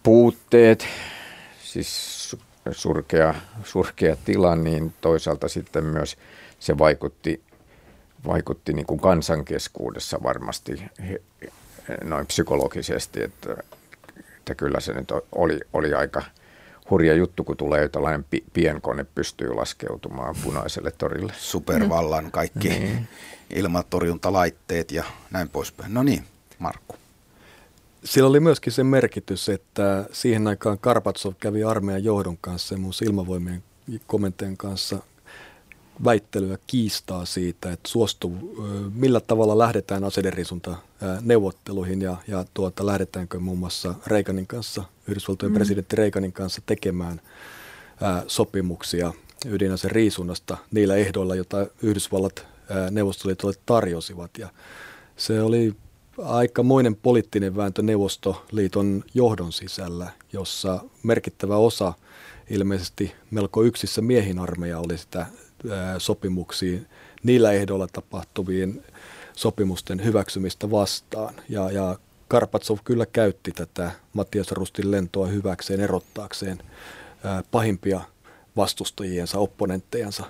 puutteet, 0.02 0.86
siis 1.62 2.36
surkea, 2.70 3.34
surkea 3.64 4.16
tila, 4.24 4.56
niin 4.56 4.94
toisaalta 5.00 5.48
sitten 5.48 5.84
myös 5.84 6.16
se 6.58 6.78
vaikutti, 6.78 7.42
vaikutti 8.26 8.72
niin 8.72 8.86
kuin 8.86 9.00
kansankeskuudessa 9.00 10.22
varmasti 10.22 10.82
noin 12.04 12.26
psykologisesti, 12.26 13.22
että, 13.22 13.56
että 14.38 14.54
kyllä 14.54 14.80
se 14.80 14.92
nyt 14.92 15.12
oli, 15.32 15.60
oli 15.72 15.94
aika 15.94 16.22
hurja 16.90 17.14
juttu, 17.14 17.44
kun 17.44 17.56
tulee 17.56 17.88
tällainen 17.88 18.24
pi- 18.24 18.44
pienkone 18.52 19.04
pystyy 19.14 19.54
laskeutumaan 19.54 20.36
punaiselle 20.44 20.90
torille. 20.90 21.32
Supervallan 21.36 22.30
kaikki 22.30 22.68
mm. 22.68 23.06
ilmatorjuntalaitteet 23.60 24.92
ja 24.92 25.04
näin 25.30 25.48
poispäin. 25.48 25.94
No 25.94 26.02
niin, 26.02 26.24
Markku. 26.58 26.96
Sillä 28.04 28.28
oli 28.28 28.40
myöskin 28.40 28.72
se 28.72 28.84
merkitys, 28.84 29.48
että 29.48 30.06
siihen 30.12 30.46
aikaan 30.46 30.78
Karpatsov 30.78 31.32
kävi 31.40 31.64
armeijan 31.64 32.04
johdon 32.04 32.38
kanssa 32.40 32.74
ja 32.74 32.78
muun 32.78 32.92
ilmavoimien 33.02 33.62
komentajan 34.06 34.56
kanssa 34.56 34.98
väittelyä 36.04 36.58
kiistaa 36.66 37.24
siitä, 37.24 37.72
että 37.72 37.88
suostuu, 37.88 38.56
millä 38.94 39.20
tavalla 39.20 39.58
lähdetään 39.58 40.04
aseidenriisunta 40.04 40.76
neuvotteluihin 41.20 42.02
ja, 42.02 42.16
ja 42.28 42.44
tuota, 42.54 42.86
lähdetäänkö 42.86 43.38
muun 43.38 43.58
muassa 43.58 43.94
Reaganin 44.06 44.46
kanssa, 44.46 44.84
Yhdysvaltojen 45.08 45.52
mm. 45.52 45.54
presidentti 45.54 45.96
Reaganin 45.96 46.32
kanssa 46.32 46.62
tekemään 46.66 47.20
ää, 48.00 48.24
sopimuksia 48.26 49.12
ydinaseen 49.46 49.90
riisunnasta 49.90 50.56
niillä 50.70 50.96
ehdoilla, 50.96 51.34
joita 51.34 51.66
Yhdysvallat 51.82 52.46
neuvostoliitolle 52.90 53.54
tarjosivat. 53.66 54.30
Ja 54.38 54.48
se 55.16 55.42
oli 55.42 55.74
aikamoinen 56.18 56.96
poliittinen 56.96 57.56
vääntö 57.56 57.82
Neuvostoliiton 57.82 59.04
johdon 59.14 59.52
sisällä, 59.52 60.10
jossa 60.32 60.84
merkittävä 61.02 61.56
osa 61.56 61.92
ilmeisesti 62.50 63.12
melko 63.30 63.62
yksissä 63.62 64.02
miehin 64.02 64.38
armeija 64.38 64.78
oli 64.78 64.98
sitä 64.98 65.26
sopimuksiin 65.98 66.86
niillä 67.22 67.52
ehdoilla 67.52 67.86
tapahtuvien 67.86 68.84
sopimusten 69.36 70.04
hyväksymistä 70.04 70.70
vastaan. 70.70 71.34
Ja, 71.48 71.70
ja 71.70 71.98
Karpatsov 72.28 72.78
kyllä 72.84 73.06
käytti 73.06 73.52
tätä 73.52 73.90
Mattias 74.12 74.52
Rustin 74.52 74.90
lentoa 74.90 75.26
hyväkseen 75.26 75.80
erottaakseen 75.80 76.62
pahimpia 77.50 78.00
vastustajiensa, 78.56 79.38
opponenttejansa 79.38 80.24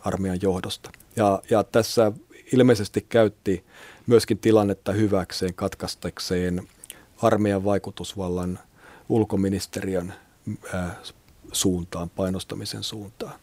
armeijan 0.00 0.38
johdosta. 0.42 0.90
Ja, 1.16 1.42
ja 1.50 1.64
tässä 1.64 2.12
ilmeisesti 2.52 3.06
käytti 3.08 3.64
myöskin 4.06 4.38
tilannetta 4.38 4.92
hyväkseen 4.92 5.54
katkaistakseen 5.54 6.68
armeijan 7.22 7.64
vaikutusvallan 7.64 8.58
ulkoministeriön 9.08 10.14
suuntaan, 11.52 12.10
painostamisen 12.10 12.82
suuntaan. 12.82 13.38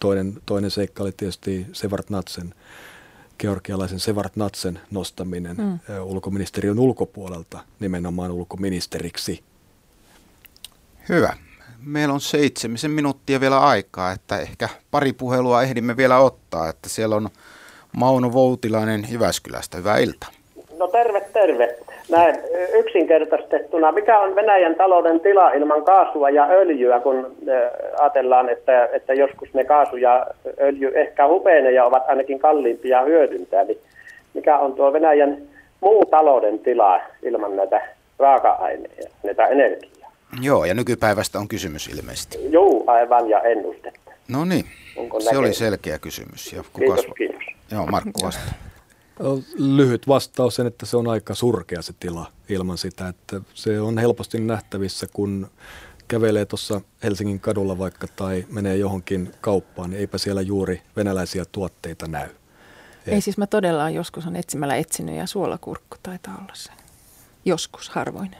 Toinen, 0.00 0.34
toinen 0.46 0.70
seikka 0.70 1.02
oli 1.02 1.12
tietysti 1.12 1.66
Natsen, 2.08 2.54
georgialaisen 3.38 3.98
Natsen 4.36 4.80
nostaminen 4.90 5.56
mm. 5.56 5.78
ulkoministeriön 6.02 6.78
ulkopuolelta 6.78 7.58
nimenomaan 7.80 8.30
ulkoministeriksi. 8.30 9.42
Hyvä. 11.08 11.36
Meillä 11.82 12.14
on 12.14 12.20
seitsemisen 12.20 12.90
minuuttia 12.90 13.40
vielä 13.40 13.60
aikaa, 13.60 14.12
että 14.12 14.38
ehkä 14.38 14.68
pari 14.90 15.12
puhelua 15.12 15.62
ehdimme 15.62 15.96
vielä 15.96 16.18
ottaa, 16.18 16.68
että 16.68 16.88
siellä 16.88 17.16
on 17.16 17.28
Mauno 17.96 18.32
Voutilainen 18.32 19.06
Jyväskylästä. 19.10 19.76
Hyvää 19.76 19.98
iltaa. 19.98 20.30
No 20.78 20.88
terve, 20.88 21.20
terve 21.20 21.78
näin 22.10 22.34
yksinkertaistettuna, 22.74 23.92
mikä 23.92 24.18
on 24.18 24.34
Venäjän 24.34 24.74
talouden 24.74 25.20
tila 25.20 25.52
ilman 25.52 25.84
kaasua 25.84 26.30
ja 26.30 26.46
öljyä, 26.50 27.00
kun 27.00 27.36
ajatellaan, 28.00 28.48
että, 28.48 28.88
että 28.92 29.14
joskus 29.14 29.54
ne 29.54 29.64
kaasu 29.64 29.96
ja 29.96 30.26
öljy 30.60 30.92
ehkä 30.94 31.28
hupenee 31.28 31.72
ja 31.72 31.84
ovat 31.84 32.02
ainakin 32.08 32.38
kalliimpia 32.38 33.02
hyödyntää, 33.02 33.64
niin 33.64 33.78
mikä 34.34 34.58
on 34.58 34.72
tuo 34.72 34.92
Venäjän 34.92 35.36
muu 35.80 36.04
talouden 36.06 36.58
tila 36.58 37.00
ilman 37.22 37.56
näitä 37.56 37.80
raaka-aineita, 38.18 39.08
näitä 39.22 39.46
energiaa? 39.46 40.12
Joo, 40.42 40.64
ja 40.64 40.74
nykypäivästä 40.74 41.38
on 41.38 41.48
kysymys 41.48 41.86
ilmeisesti. 41.86 42.38
Joo, 42.50 42.84
aivan, 42.86 43.28
ja 43.28 43.40
ennustetta. 43.40 44.10
No 44.28 44.44
niin, 44.44 44.64
se 45.18 45.38
oli 45.38 45.54
selkeä 45.54 45.98
kysymys. 45.98 46.52
Ja 46.52 46.62
kiitos, 46.78 47.06
kiitos. 47.16 47.42
Joo, 47.72 47.86
Markku 47.86 48.20
vastaa. 48.22 48.69
Lyhyt 49.54 50.08
vastaus 50.08 50.56
sen, 50.56 50.66
että 50.66 50.86
se 50.86 50.96
on 50.96 51.08
aika 51.08 51.34
surkea 51.34 51.82
se 51.82 51.92
tila 52.00 52.32
ilman 52.48 52.78
sitä, 52.78 53.08
että 53.08 53.40
se 53.54 53.80
on 53.80 53.98
helposti 53.98 54.40
nähtävissä, 54.40 55.06
kun 55.12 55.50
kävelee 56.08 56.46
tuossa 56.46 56.80
Helsingin 57.02 57.40
kadulla 57.40 57.78
vaikka 57.78 58.06
tai 58.16 58.46
menee 58.50 58.76
johonkin 58.76 59.32
kauppaan, 59.40 59.90
niin 59.90 60.00
eipä 60.00 60.18
siellä 60.18 60.42
juuri 60.42 60.82
venäläisiä 60.96 61.44
tuotteita 61.44 62.06
näy. 62.06 62.28
Ei 63.06 63.20
siis 63.20 63.38
mä 63.38 63.46
todella 63.46 63.90
joskus 63.90 64.26
on 64.26 64.36
etsimällä 64.36 64.76
etsinyt 64.76 65.16
ja 65.16 65.26
suolakurkku 65.26 65.96
taitaa 66.02 66.38
olla 66.38 66.54
se. 66.54 66.70
Joskus, 67.44 67.88
harvoin. 67.88 68.36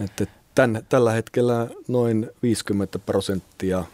Että 0.00 0.26
tämän, 0.54 0.82
tällä 0.88 1.12
hetkellä 1.12 1.68
noin 1.88 2.30
50 2.42 2.98
prosenttia 2.98 3.84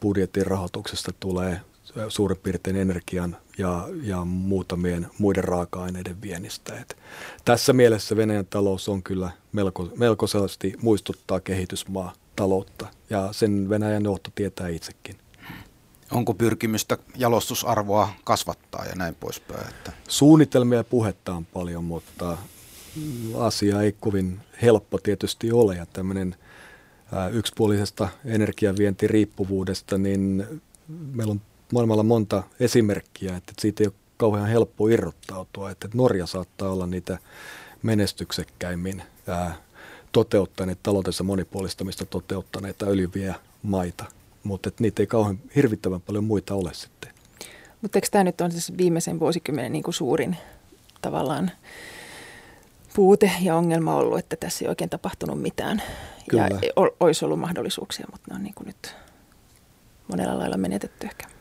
budjetin 0.00 0.46
rahoituksesta 0.46 1.12
tulee 1.20 1.60
suurin 2.08 2.38
piirtein 2.38 2.76
energian 2.76 3.36
ja, 3.58 3.88
ja 4.02 4.24
muutamien 4.24 5.06
muiden 5.18 5.44
raaka-aineiden 5.44 6.22
viennistä. 6.22 6.80
Et 6.80 6.96
tässä 7.44 7.72
mielessä 7.72 8.16
Venäjän 8.16 8.46
talous 8.46 8.88
on 8.88 9.02
kyllä 9.02 9.30
melko, 9.52 9.88
melkoisesti 9.96 10.74
muistuttaa 10.82 11.40
kehitysmaa 11.40 12.12
taloutta 12.36 12.86
ja 13.10 13.28
sen 13.32 13.68
Venäjän 13.68 14.04
johto 14.04 14.30
tietää 14.34 14.68
itsekin. 14.68 15.16
Onko 16.10 16.34
pyrkimystä 16.34 16.98
jalostusarvoa 17.16 18.08
kasvattaa 18.24 18.84
ja 18.84 18.94
näin 18.94 19.14
poispäin? 19.14 19.68
Että... 19.68 19.92
Suunnitelmia 20.08 20.78
ja 20.78 20.84
puhetta 20.84 21.34
on 21.34 21.44
paljon, 21.44 21.84
mutta 21.84 22.38
asia 23.38 23.82
ei 23.82 23.96
kovin 24.00 24.40
helppo 24.62 24.98
tietysti 24.98 25.52
ole 25.52 25.76
ja 25.76 25.86
tämmöinen 25.86 26.36
yksipuolisesta 27.32 28.08
energiavientiriippuvuudesta, 28.24 29.98
niin 29.98 30.44
meillä 30.88 31.30
on 31.30 31.40
maailmalla 31.72 32.02
monta 32.02 32.42
esimerkkiä, 32.60 33.36
että 33.36 33.52
siitä 33.58 33.82
ei 33.82 33.86
ole 33.86 33.94
kauhean 34.16 34.48
helppo 34.48 34.88
irrottautua. 34.88 35.70
Että 35.70 35.88
Norja 35.94 36.26
saattaa 36.26 36.72
olla 36.72 36.86
niitä 36.86 37.18
menestyksekkäimmin 37.82 39.02
ää, 39.26 39.56
toteuttaneet 40.12 40.78
taloutensa 40.82 41.24
monipuolistamista 41.24 42.06
toteuttaneita 42.06 42.86
öljyviä 42.86 43.34
maita, 43.62 44.04
mutta 44.42 44.70
niitä 44.78 45.02
ei 45.02 45.06
kauhean 45.06 45.38
hirvittävän 45.56 46.00
paljon 46.00 46.24
muita 46.24 46.54
ole 46.54 46.74
sitten. 46.74 47.10
Mutta 47.82 47.98
eikö 47.98 48.08
tämä 48.10 48.24
nyt 48.24 48.40
on 48.40 48.52
siis 48.52 48.76
viimeisen 48.78 49.20
vuosikymmenen 49.20 49.72
niin 49.72 49.82
kuin 49.82 49.94
suurin 49.94 50.36
tavallaan 51.02 51.50
puute 52.94 53.30
ja 53.42 53.56
ongelma 53.56 53.96
ollut, 53.96 54.18
että 54.18 54.36
tässä 54.36 54.64
ei 54.64 54.68
oikein 54.68 54.90
tapahtunut 54.90 55.42
mitään. 55.42 55.82
Kyllä. 56.30 56.48
Ja 56.48 56.58
olisi 57.00 57.24
ollut 57.24 57.40
mahdollisuuksia, 57.40 58.06
mutta 58.12 58.30
ne 58.30 58.36
on 58.36 58.42
niin 58.42 58.54
kuin 58.54 58.66
nyt 58.66 58.94
monella 60.08 60.38
lailla 60.38 60.56
menetetty 60.56 61.06
ehkä. 61.06 61.35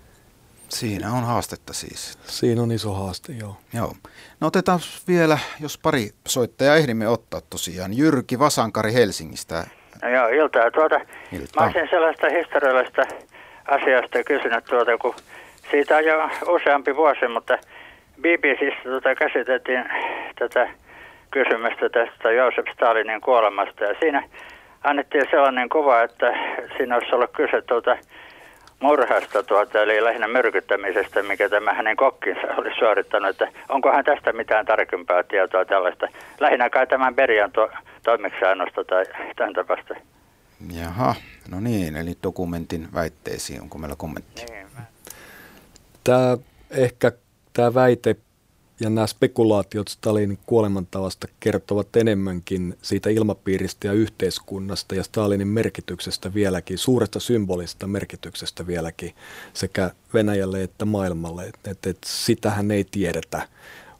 Siinä 0.69 1.11
on 1.11 1.23
haastetta 1.23 1.73
siis. 1.73 2.19
Siinä 2.23 2.61
on 2.61 2.71
iso 2.71 2.93
haaste, 2.93 3.33
joo. 3.33 3.57
Joo. 3.73 3.93
No 4.39 4.47
otetaan 4.47 4.79
vielä, 5.07 5.37
jos 5.59 5.77
pari 5.77 6.09
soittajaa 6.27 6.75
ehdimme 6.75 7.07
ottaa 7.07 7.41
tosiaan. 7.49 7.97
Jyrki 7.97 8.39
Vasankari 8.39 8.93
Helsingistä. 8.93 9.67
No 10.01 10.09
joo, 10.09 10.27
iltaa. 10.27 10.71
Tuota, 10.71 10.95
iltaa. 11.31 11.63
Mä 11.63 11.65
olisin 11.65 11.87
sellaista 11.89 12.27
historiallista 12.29 13.01
asiasta 13.67 14.23
kysynyt, 14.23 14.65
tuota, 14.65 14.97
kun 14.97 15.15
siitä 15.71 15.97
on 15.97 16.05
jo 16.05 16.29
useampi 16.47 16.95
vuosi, 16.95 17.27
mutta 17.27 17.57
BBCistä 18.21 18.83
tuota, 18.83 19.15
käsiteltiin 19.15 19.85
tätä 20.39 20.69
kysymystä 21.31 21.89
tästä 21.89 22.31
Joosef 22.31 22.65
Stalinin 22.73 23.21
kuolemasta. 23.21 23.83
Ja 23.83 23.95
siinä 23.99 24.23
annettiin 24.83 25.25
sellainen 25.31 25.69
kuva, 25.69 26.01
että 26.03 26.33
siinä 26.77 26.95
olisi 26.95 27.15
ollut 27.15 27.31
kyse 27.35 27.61
tuota, 27.61 27.97
murhasta, 28.79 29.43
tuota, 29.43 29.81
eli 29.81 30.03
lähinnä 30.03 30.27
myrkyttämisestä, 30.27 31.23
mikä 31.23 31.49
tämä 31.49 31.73
hänen 31.73 31.95
kokkinsa 31.95 32.47
oli 32.57 32.71
suorittanut. 32.79 33.29
Että 33.29 33.47
onkohan 33.69 34.03
tästä 34.03 34.33
mitään 34.33 34.65
tarkempaa 34.65 35.23
tietoa 35.23 35.65
tällaista? 35.65 36.07
Lähinnä 36.39 36.69
kai 36.69 36.87
tämän 36.87 37.15
Berian 37.15 37.51
to- 37.51 37.71
toimeksiannosta 38.03 38.83
tai 38.83 39.05
tämän 39.35 39.53
tapasta. 39.53 39.95
Jaha, 40.73 41.15
no 41.51 41.59
niin, 41.59 41.95
eli 41.95 42.13
dokumentin 42.23 42.87
väitteisiin, 42.93 43.61
onko 43.61 43.77
meillä 43.77 43.95
kommentti? 43.97 44.45
Niin. 44.51 44.67
Tämä 46.03 46.37
ehkä 46.71 47.11
tämä 47.53 47.73
väite 47.73 48.15
ja 48.79 48.89
nämä 48.89 49.07
spekulaatiot 49.07 49.87
Stalinin 49.87 50.39
kuolemantavasta 50.45 51.27
kertovat 51.39 51.95
enemmänkin 51.95 52.77
siitä 52.81 53.09
ilmapiiristä 53.09 53.87
ja 53.87 53.93
yhteiskunnasta 53.93 54.95
ja 54.95 55.03
Stalinin 55.03 55.47
merkityksestä 55.47 56.33
vieläkin, 56.33 56.77
suuresta 56.77 57.19
symbolista 57.19 57.87
merkityksestä 57.87 58.67
vieläkin 58.67 59.15
sekä 59.53 59.91
Venäjälle 60.13 60.63
että 60.63 60.85
maailmalle. 60.85 61.51
Et, 61.65 61.85
et, 61.85 61.97
sitähän 62.05 62.71
ei 62.71 62.83
tiedetä, 62.83 63.47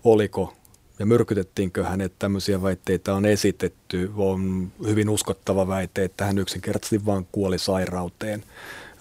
oliko 0.04 0.54
ja 1.00 1.06
myrkytettiinkö 1.06 1.84
hänet, 1.84 2.14
tämmöisiä 2.20 2.62
väitteitä 2.62 3.14
on 3.14 3.26
esitetty. 3.26 4.12
On 4.16 4.72
hyvin 4.86 5.10
uskottava 5.10 5.68
väite, 5.68 6.04
että 6.04 6.26
hän 6.26 6.38
yksinkertaisesti 6.38 7.06
vain 7.06 7.28
kuoli 7.32 7.60
sairauteen. 7.60 8.44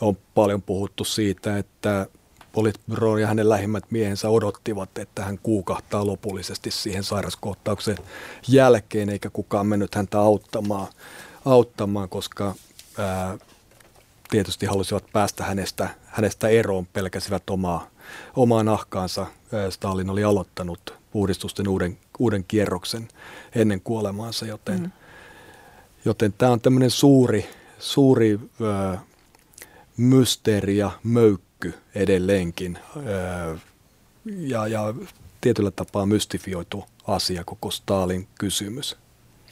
On 0.01 0.17
paljon 0.35 0.63
puhuttu 0.63 1.05
siitä, 1.05 1.59
että 1.59 2.07
Politbyro 2.55 3.18
ja 3.18 3.26
hänen 3.26 3.48
lähimmät 3.48 3.85
miehensä 3.90 4.28
odottivat, 4.28 4.98
että 4.98 5.24
hän 5.24 5.39
kuukahtaa 5.43 6.06
lopullisesti 6.06 6.70
siihen 6.70 7.05
sairaskohtauksen 7.05 7.97
jälkeen, 8.48 9.09
eikä 9.09 9.31
kukaan 9.31 9.66
mennyt 9.66 9.94
häntä 9.94 10.20
auttamaan, 10.20 10.86
auttamaan 11.44 12.09
koska 12.09 12.55
ää, 12.98 13.39
tietysti 14.31 14.66
halusivat 14.66 15.05
päästä 15.12 15.44
hänestä, 15.44 15.89
hänestä 16.05 16.48
eroon, 16.48 16.86
pelkäsivät 16.86 17.51
omaa, 17.51 17.89
omaa 18.36 18.62
nahkaansa. 18.62 19.26
Stalin 19.70 20.10
oli 20.10 20.24
aloittanut 20.24 20.94
uudistusten 21.14 21.68
uuden, 21.68 21.98
uuden 22.18 22.44
kierroksen 22.48 23.09
ennen 23.55 23.81
kuolemaansa, 23.81 24.47
joten, 24.47 24.81
mm. 24.81 24.90
joten 26.05 26.32
tämä 26.32 26.52
on 26.52 26.60
tämmöinen 26.60 26.90
suuri, 26.90 27.48
suuri 27.78 28.40
ää, 28.62 29.01
mysteeri 29.97 30.76
ja 30.76 30.90
möykky 31.02 31.53
edelleenkin 31.94 32.78
ää, 32.97 33.56
ja, 34.24 34.66
ja 34.66 34.94
tietyllä 35.40 35.70
tapaa 35.70 36.06
mystifioitu 36.06 36.85
asia 37.06 37.44
koko 37.44 37.70
Stalin 37.70 38.28
kysymys. 38.39 38.97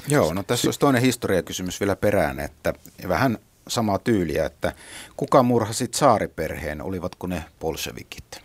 Joo, 0.08 0.34
no 0.34 0.42
tässä 0.42 0.68
olisi 0.68 0.80
toinen 0.80 1.02
historiakysymys 1.02 1.80
vielä 1.80 1.96
perään, 1.96 2.40
että 2.40 2.74
vähän 3.08 3.38
samaa 3.68 3.98
tyyliä, 3.98 4.46
että 4.46 4.72
kuka 5.16 5.42
murhasi 5.42 5.88
saariperheen, 5.94 6.82
olivatko 6.82 7.26
ne 7.26 7.44
bolshevikit? 7.60 8.42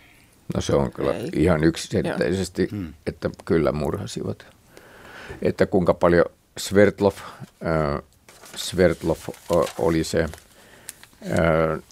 No 0.55 0.61
se 0.61 0.75
on 0.75 0.91
kyllä 0.91 1.13
Ei. 1.13 1.29
ihan 1.33 1.63
yksiselitteisesti, 1.63 2.67
hmm. 2.71 2.93
että 3.07 3.29
kyllä 3.45 3.71
murhasivat. 3.71 4.45
Että 5.41 5.65
kuinka 5.65 5.93
paljon 5.93 6.25
Svertlov, 6.57 7.13
äh, 7.65 8.01
Svertlov 8.55 9.17
oli 9.77 10.03
se 10.03 10.23
äh, 10.23 10.29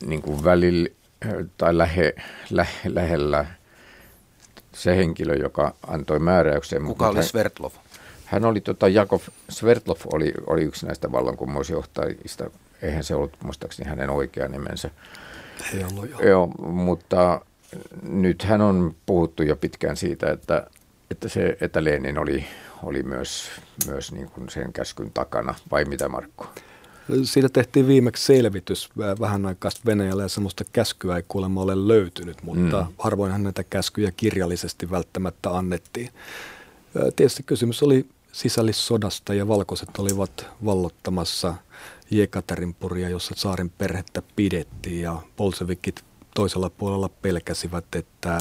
niin 0.05 0.21
kuin 0.21 0.43
välillä 0.43 0.89
tai 1.57 1.77
lähe, 1.77 2.14
lähe, 2.49 2.80
lähellä 2.85 3.45
se 4.73 4.97
henkilö, 4.97 5.35
joka 5.35 5.73
antoi 5.88 6.19
määräyksen. 6.19 6.85
Kuka 6.85 7.07
oli 7.07 7.23
Svertlov? 7.23 7.72
Hän 8.26 8.45
oli, 8.45 8.61
tota, 8.61 8.88
Jakov 8.88 9.22
Svertlov 9.49 9.97
oli, 10.14 10.34
oli 10.47 10.64
yksi 10.64 10.85
näistä 10.85 11.11
vallankumousjohtajista. 11.11 12.49
Eihän 12.81 13.03
se 13.03 13.15
ollut 13.15 13.38
muistaakseni 13.43 13.89
hänen 13.89 14.10
oikea 14.10 14.47
nimensä. 14.47 14.89
Ei 15.73 15.84
ollut 15.84 16.10
jo. 16.10 16.19
Joo, 16.19 16.47
mutta 16.57 17.41
nythän 18.02 18.61
on 18.61 18.95
puhuttu 19.06 19.43
jo 19.43 19.56
pitkään 19.56 19.97
siitä, 19.97 20.31
että, 20.31 20.68
että, 21.11 21.30
se, 21.30 21.57
että 21.61 21.84
Lenin 21.84 22.18
oli, 22.18 22.45
oli 22.84 23.03
myös, 23.03 23.49
myös 23.88 24.11
niin 24.11 24.30
kuin 24.30 24.49
sen 24.49 24.73
käskyn 24.73 25.11
takana, 25.14 25.56
vai 25.72 25.85
mitä 25.85 26.10
Markku? 26.10 26.45
Siitä 27.23 27.49
tehtiin 27.49 27.88
viimeksi 27.88 28.26
selvitys 28.26 28.90
vähän 29.19 29.45
aikaa 29.45 29.72
Venäjällä 29.86 30.23
ja 30.23 30.30
sellaista 30.30 30.64
käskyä 30.73 31.15
ei 31.15 31.23
kuulemma 31.27 31.61
ole 31.61 31.88
löytynyt, 31.88 32.44
mutta 32.44 32.82
mm. 32.82 32.94
harvoinhan 32.98 33.44
näitä 33.44 33.64
käskyjä 33.64 34.11
kirjallisesti 34.11 34.91
välttämättä 34.91 35.57
annettiin. 35.57 36.10
Tietysti 37.15 37.44
kysymys 37.44 37.84
oli 37.84 38.06
sisällissodasta 38.32 39.34
ja 39.34 39.48
valkoiset 39.48 39.90
olivat 39.98 40.45
vallottamassa 40.65 41.56
Jekaterinpuria, 42.11 43.10
jossa 43.10 43.34
saarin 43.38 43.69
perhettä 43.69 44.22
pidettiin 44.36 45.02
ja 45.02 45.22
bolsevikit 45.38 46.03
toisella 46.36 46.69
puolella 46.69 47.10
pelkäsivät, 47.10 47.95
että 47.95 48.38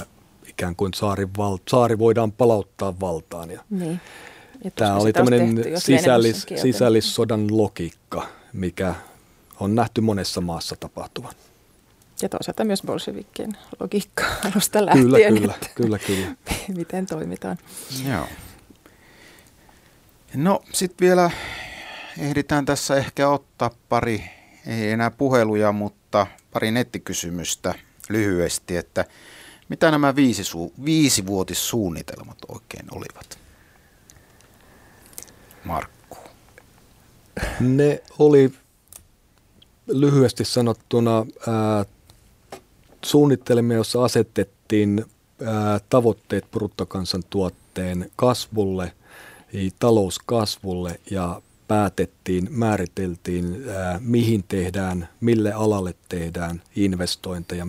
ikään 0.48 0.76
kuin 0.76 0.94
saari, 0.94 1.28
val, 1.38 1.58
saari 1.68 1.98
voidaan 1.98 2.32
palauttaa 2.32 3.00
valtaan. 3.00 3.50
Ja 3.50 3.64
niin. 3.70 4.00
Tämä 4.74 4.96
oli 4.96 5.12
tämmöinen 5.12 5.64
sisällis, 5.76 6.46
sisällissodan 6.62 7.56
logiikka, 7.56 8.26
mikä 8.54 8.94
on 9.60 9.74
nähty 9.74 10.00
monessa 10.00 10.40
maassa 10.40 10.76
tapahtuvan. 10.80 11.34
Ja 12.22 12.28
toisaalta 12.28 12.64
myös 12.64 12.82
bolshevikkien 12.82 13.56
logiikka 13.80 14.24
alusta 14.44 14.86
lähtien. 14.86 15.04
Kyllä, 15.04 15.18
kyllä, 15.28 15.54
että 15.54 15.68
kyllä, 15.74 15.98
kyllä. 15.98 16.34
miten 16.78 17.06
toimitaan. 17.06 17.58
Joo. 18.08 18.26
No 20.34 20.62
sitten 20.72 21.06
vielä 21.06 21.30
ehditään 22.18 22.64
tässä 22.64 22.96
ehkä 22.96 23.28
ottaa 23.28 23.70
pari, 23.88 24.24
ei 24.66 24.90
enää 24.90 25.10
puheluja, 25.10 25.72
mutta 25.72 26.26
pari 26.52 26.70
nettikysymystä 26.70 27.74
lyhyesti, 28.08 28.76
että 28.76 29.04
mitä 29.68 29.90
nämä 29.90 30.16
viisi 30.16 30.42
su- 30.42 30.84
viisivuotissuunnitelmat 30.84 32.38
oikein 32.48 32.86
olivat? 32.90 33.38
Markku. 35.64 35.93
Ne 37.60 38.02
oli 38.18 38.52
lyhyesti 39.86 40.44
sanottuna 40.44 41.26
ää, 41.46 41.84
suunnitelmia, 43.04 43.76
joissa 43.76 44.04
asetettiin 44.04 45.04
ää, 45.44 45.80
tavoitteet 45.88 46.50
bruttokansantuotteen 46.50 48.10
kasvulle, 48.16 48.92
talouskasvulle 49.78 51.00
ja 51.10 51.42
päätettiin, 51.68 52.48
määriteltiin, 52.50 53.64
ää, 53.68 54.00
mihin 54.02 54.44
tehdään, 54.48 55.08
mille 55.20 55.52
alalle 55.52 55.94
tehdään 56.08 56.62
investointeja, 56.76 57.66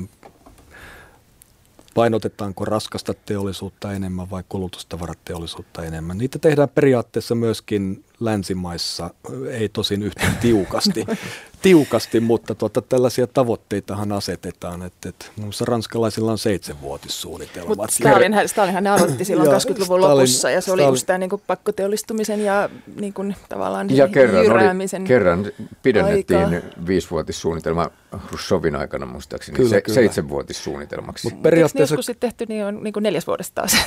painotetaanko 1.94 2.66
raskasta 2.66 3.14
teollisuutta 3.14 3.94
enemmän 3.94 4.30
vai 4.30 4.44
kulutustavarateollisuutta 4.50 5.84
enemmän. 5.84 6.18
Niitä 6.18 6.40
tehdään 6.40 6.70
periaatteessa 6.70 7.36
myöskin 7.36 8.05
länsimaissa, 8.20 9.10
ei 9.50 9.70
tosin 9.70 10.04
yhtä 10.04 10.28
tiukasti, 10.42 11.06
tiukasti 11.66 12.20
mutta 12.20 12.56
tuota, 12.56 12.82
tällaisia 12.82 13.28
tavoitteitahan 13.28 14.12
asetetaan, 14.12 14.84
että, 14.84 15.10
että 15.10 15.26
muun 15.36 15.46
muassa 15.46 15.66
ranskalaisilla 15.66 16.32
on 16.32 16.38
seitsemänvuotissuunnitelmat. 16.38 17.78
Mutta 17.78 17.96
Stalin, 17.96 18.34
Stalinhan 18.46 18.84
ne 18.84 18.90
aloitti 18.90 19.26
silloin 19.26 19.50
20-luvun 19.50 20.00
Stalin, 20.00 20.18
lopussa 20.18 20.50
ja 20.50 20.62
se 20.62 20.72
oli 20.72 20.82
Stalin, 20.82 20.94
just 20.94 21.06
tämä 21.06 21.20
niin 21.20 21.30
kuin 21.30 21.42
pakkoteollistumisen 21.48 22.46
ja 22.46 22.70
niin 23.00 23.14
kuin, 23.14 23.36
tavallaan 23.50 23.98
ja 23.98 24.08
kerran, 24.08 24.42
oli, 24.42 25.04
kerran 25.08 25.52
pidennettiin 25.84 26.46
aika. 26.46 26.68
viisivuotissuunnitelma 26.88 27.90
Hrushchevin 28.28 28.76
aikana 28.76 29.06
muistaakseni 29.06 29.56
kyllä, 29.56 29.70
se, 29.70 29.82
kyllä. 29.82 29.96
seitsemänvuotissuunnitelmaksi. 29.96 31.28
Mutta 31.28 31.42
periaatteessa... 31.42 31.96
Joskus 31.96 32.16
tehty 32.20 32.46
niin, 32.50 32.66
on, 32.66 32.84
niin 32.84 32.94
kuin 32.94 33.04
neljäs 33.04 33.28
vuodesta 33.28 33.56
taas? 33.56 33.78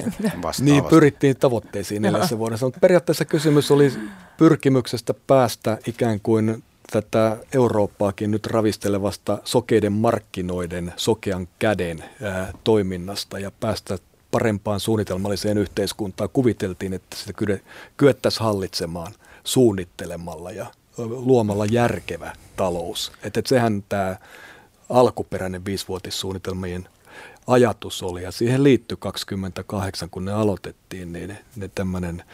niin, 0.60 0.84
pyrittiin 0.84 1.36
tavoitteisiin 1.36 2.02
neljässä 2.02 2.38
vuodessa, 2.38 2.66
mutta 2.66 2.80
periaatteessa 2.80 3.24
kysymys 3.24 3.70
oli 3.70 3.92
pyrkimyksestä 4.36 5.14
päästä 5.26 5.78
ikään 5.86 6.20
kuin 6.20 6.62
tätä 6.92 7.36
Eurooppaakin 7.54 8.30
nyt 8.30 8.46
ravistelevasta 8.46 9.38
sokeiden 9.44 9.92
markkinoiden 9.92 10.92
sokean 10.96 11.48
käden 11.58 12.04
ää, 12.22 12.52
toiminnasta 12.64 13.38
ja 13.38 13.50
päästä 13.60 13.98
parempaan 14.30 14.80
suunnitelmalliseen 14.80 15.58
yhteiskuntaan. 15.58 16.30
Kuviteltiin, 16.32 16.92
että 16.92 17.16
sitä 17.16 17.32
kyettäisiin 17.96 18.44
hallitsemaan 18.44 19.12
suunnittelemalla 19.44 20.50
ja 20.50 20.66
luomalla 20.98 21.66
järkevä 21.66 22.32
talous. 22.56 23.12
Että 23.22 23.40
et 23.40 23.46
sehän 23.46 23.84
tämä 23.88 24.16
alkuperäinen 24.90 25.64
viisivuotissuunnitelmien 25.64 26.88
ajatus 27.46 28.02
oli 28.02 28.22
ja 28.22 28.32
siihen 28.32 28.64
liittyi 28.64 28.96
28, 29.00 30.10
kun 30.10 30.24
ne 30.24 30.32
aloitettiin, 30.32 31.12
niin 31.12 31.28
ne, 31.28 31.44
ne 31.56 31.70
tämmöinen 31.74 32.24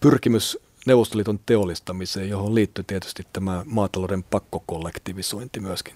pyrkimys 0.00 0.58
Neuvostoliiton 0.86 1.40
teollistamiseen, 1.46 2.28
johon 2.28 2.54
liittyy 2.54 2.84
tietysti 2.84 3.26
tämä 3.32 3.62
maatalouden 3.66 4.22
pakkokollektivisointi 4.22 5.60
myöskin. 5.60 5.94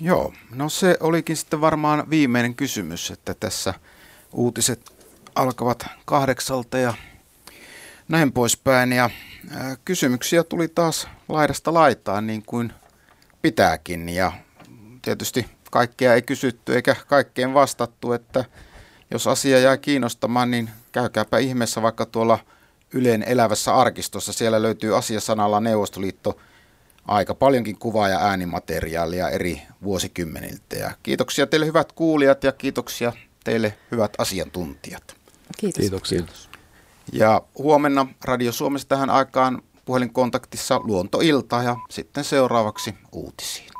Joo, 0.00 0.32
no 0.54 0.68
se 0.68 0.96
olikin 1.00 1.36
sitten 1.36 1.60
varmaan 1.60 2.10
viimeinen 2.10 2.54
kysymys, 2.54 3.10
että 3.10 3.34
tässä 3.34 3.74
uutiset 4.32 4.92
alkavat 5.34 5.86
kahdeksalta 6.04 6.78
ja 6.78 6.94
näin 8.08 8.32
poispäin. 8.32 8.92
Ja 8.92 9.10
kysymyksiä 9.84 10.44
tuli 10.44 10.68
taas 10.68 11.08
laidasta 11.28 11.74
laitaan 11.74 12.26
niin 12.26 12.42
kuin 12.46 12.72
pitääkin 13.42 14.08
ja 14.08 14.32
tietysti 15.02 15.46
kaikkea 15.70 16.14
ei 16.14 16.22
kysytty 16.22 16.74
eikä 16.74 16.96
kaikkeen 17.06 17.54
vastattu, 17.54 18.12
että 18.12 18.44
jos 19.10 19.26
asia 19.26 19.58
jää 19.58 19.76
kiinnostamaan, 19.76 20.50
niin 20.50 20.70
käykääpä 20.92 21.38
ihmeessä 21.38 21.82
vaikka 21.82 22.06
tuolla– 22.06 22.38
Yleen 22.92 23.22
elävässä 23.22 23.74
arkistossa. 23.74 24.32
Siellä 24.32 24.62
löytyy 24.62 24.96
asiasanalla 24.96 25.60
Neuvostoliitto 25.60 26.36
aika 27.08 27.34
paljonkin 27.34 27.78
kuvaa 27.78 28.08
ja 28.08 28.18
äänimateriaalia 28.18 29.30
eri 29.30 29.62
vuosikymmeniltä. 29.82 30.76
Ja 30.76 30.90
kiitoksia 31.02 31.46
teille 31.46 31.66
hyvät 31.66 31.92
kuulijat 31.92 32.44
ja 32.44 32.52
kiitoksia 32.52 33.12
teille 33.44 33.78
hyvät 33.90 34.12
asiantuntijat. 34.18 35.16
Kiitos. 35.58 35.80
Kiitoksia. 35.80 36.18
Kiitos. 36.18 36.48
Ja 37.12 37.42
huomenna 37.58 38.06
Radio 38.24 38.52
Suomessa 38.52 38.88
tähän 38.88 39.10
aikaan 39.10 39.62
puhelinkontaktissa 39.84 40.80
luontoilta 40.84 41.62
ja 41.62 41.76
sitten 41.90 42.24
seuraavaksi 42.24 42.94
uutisiin. 43.12 43.77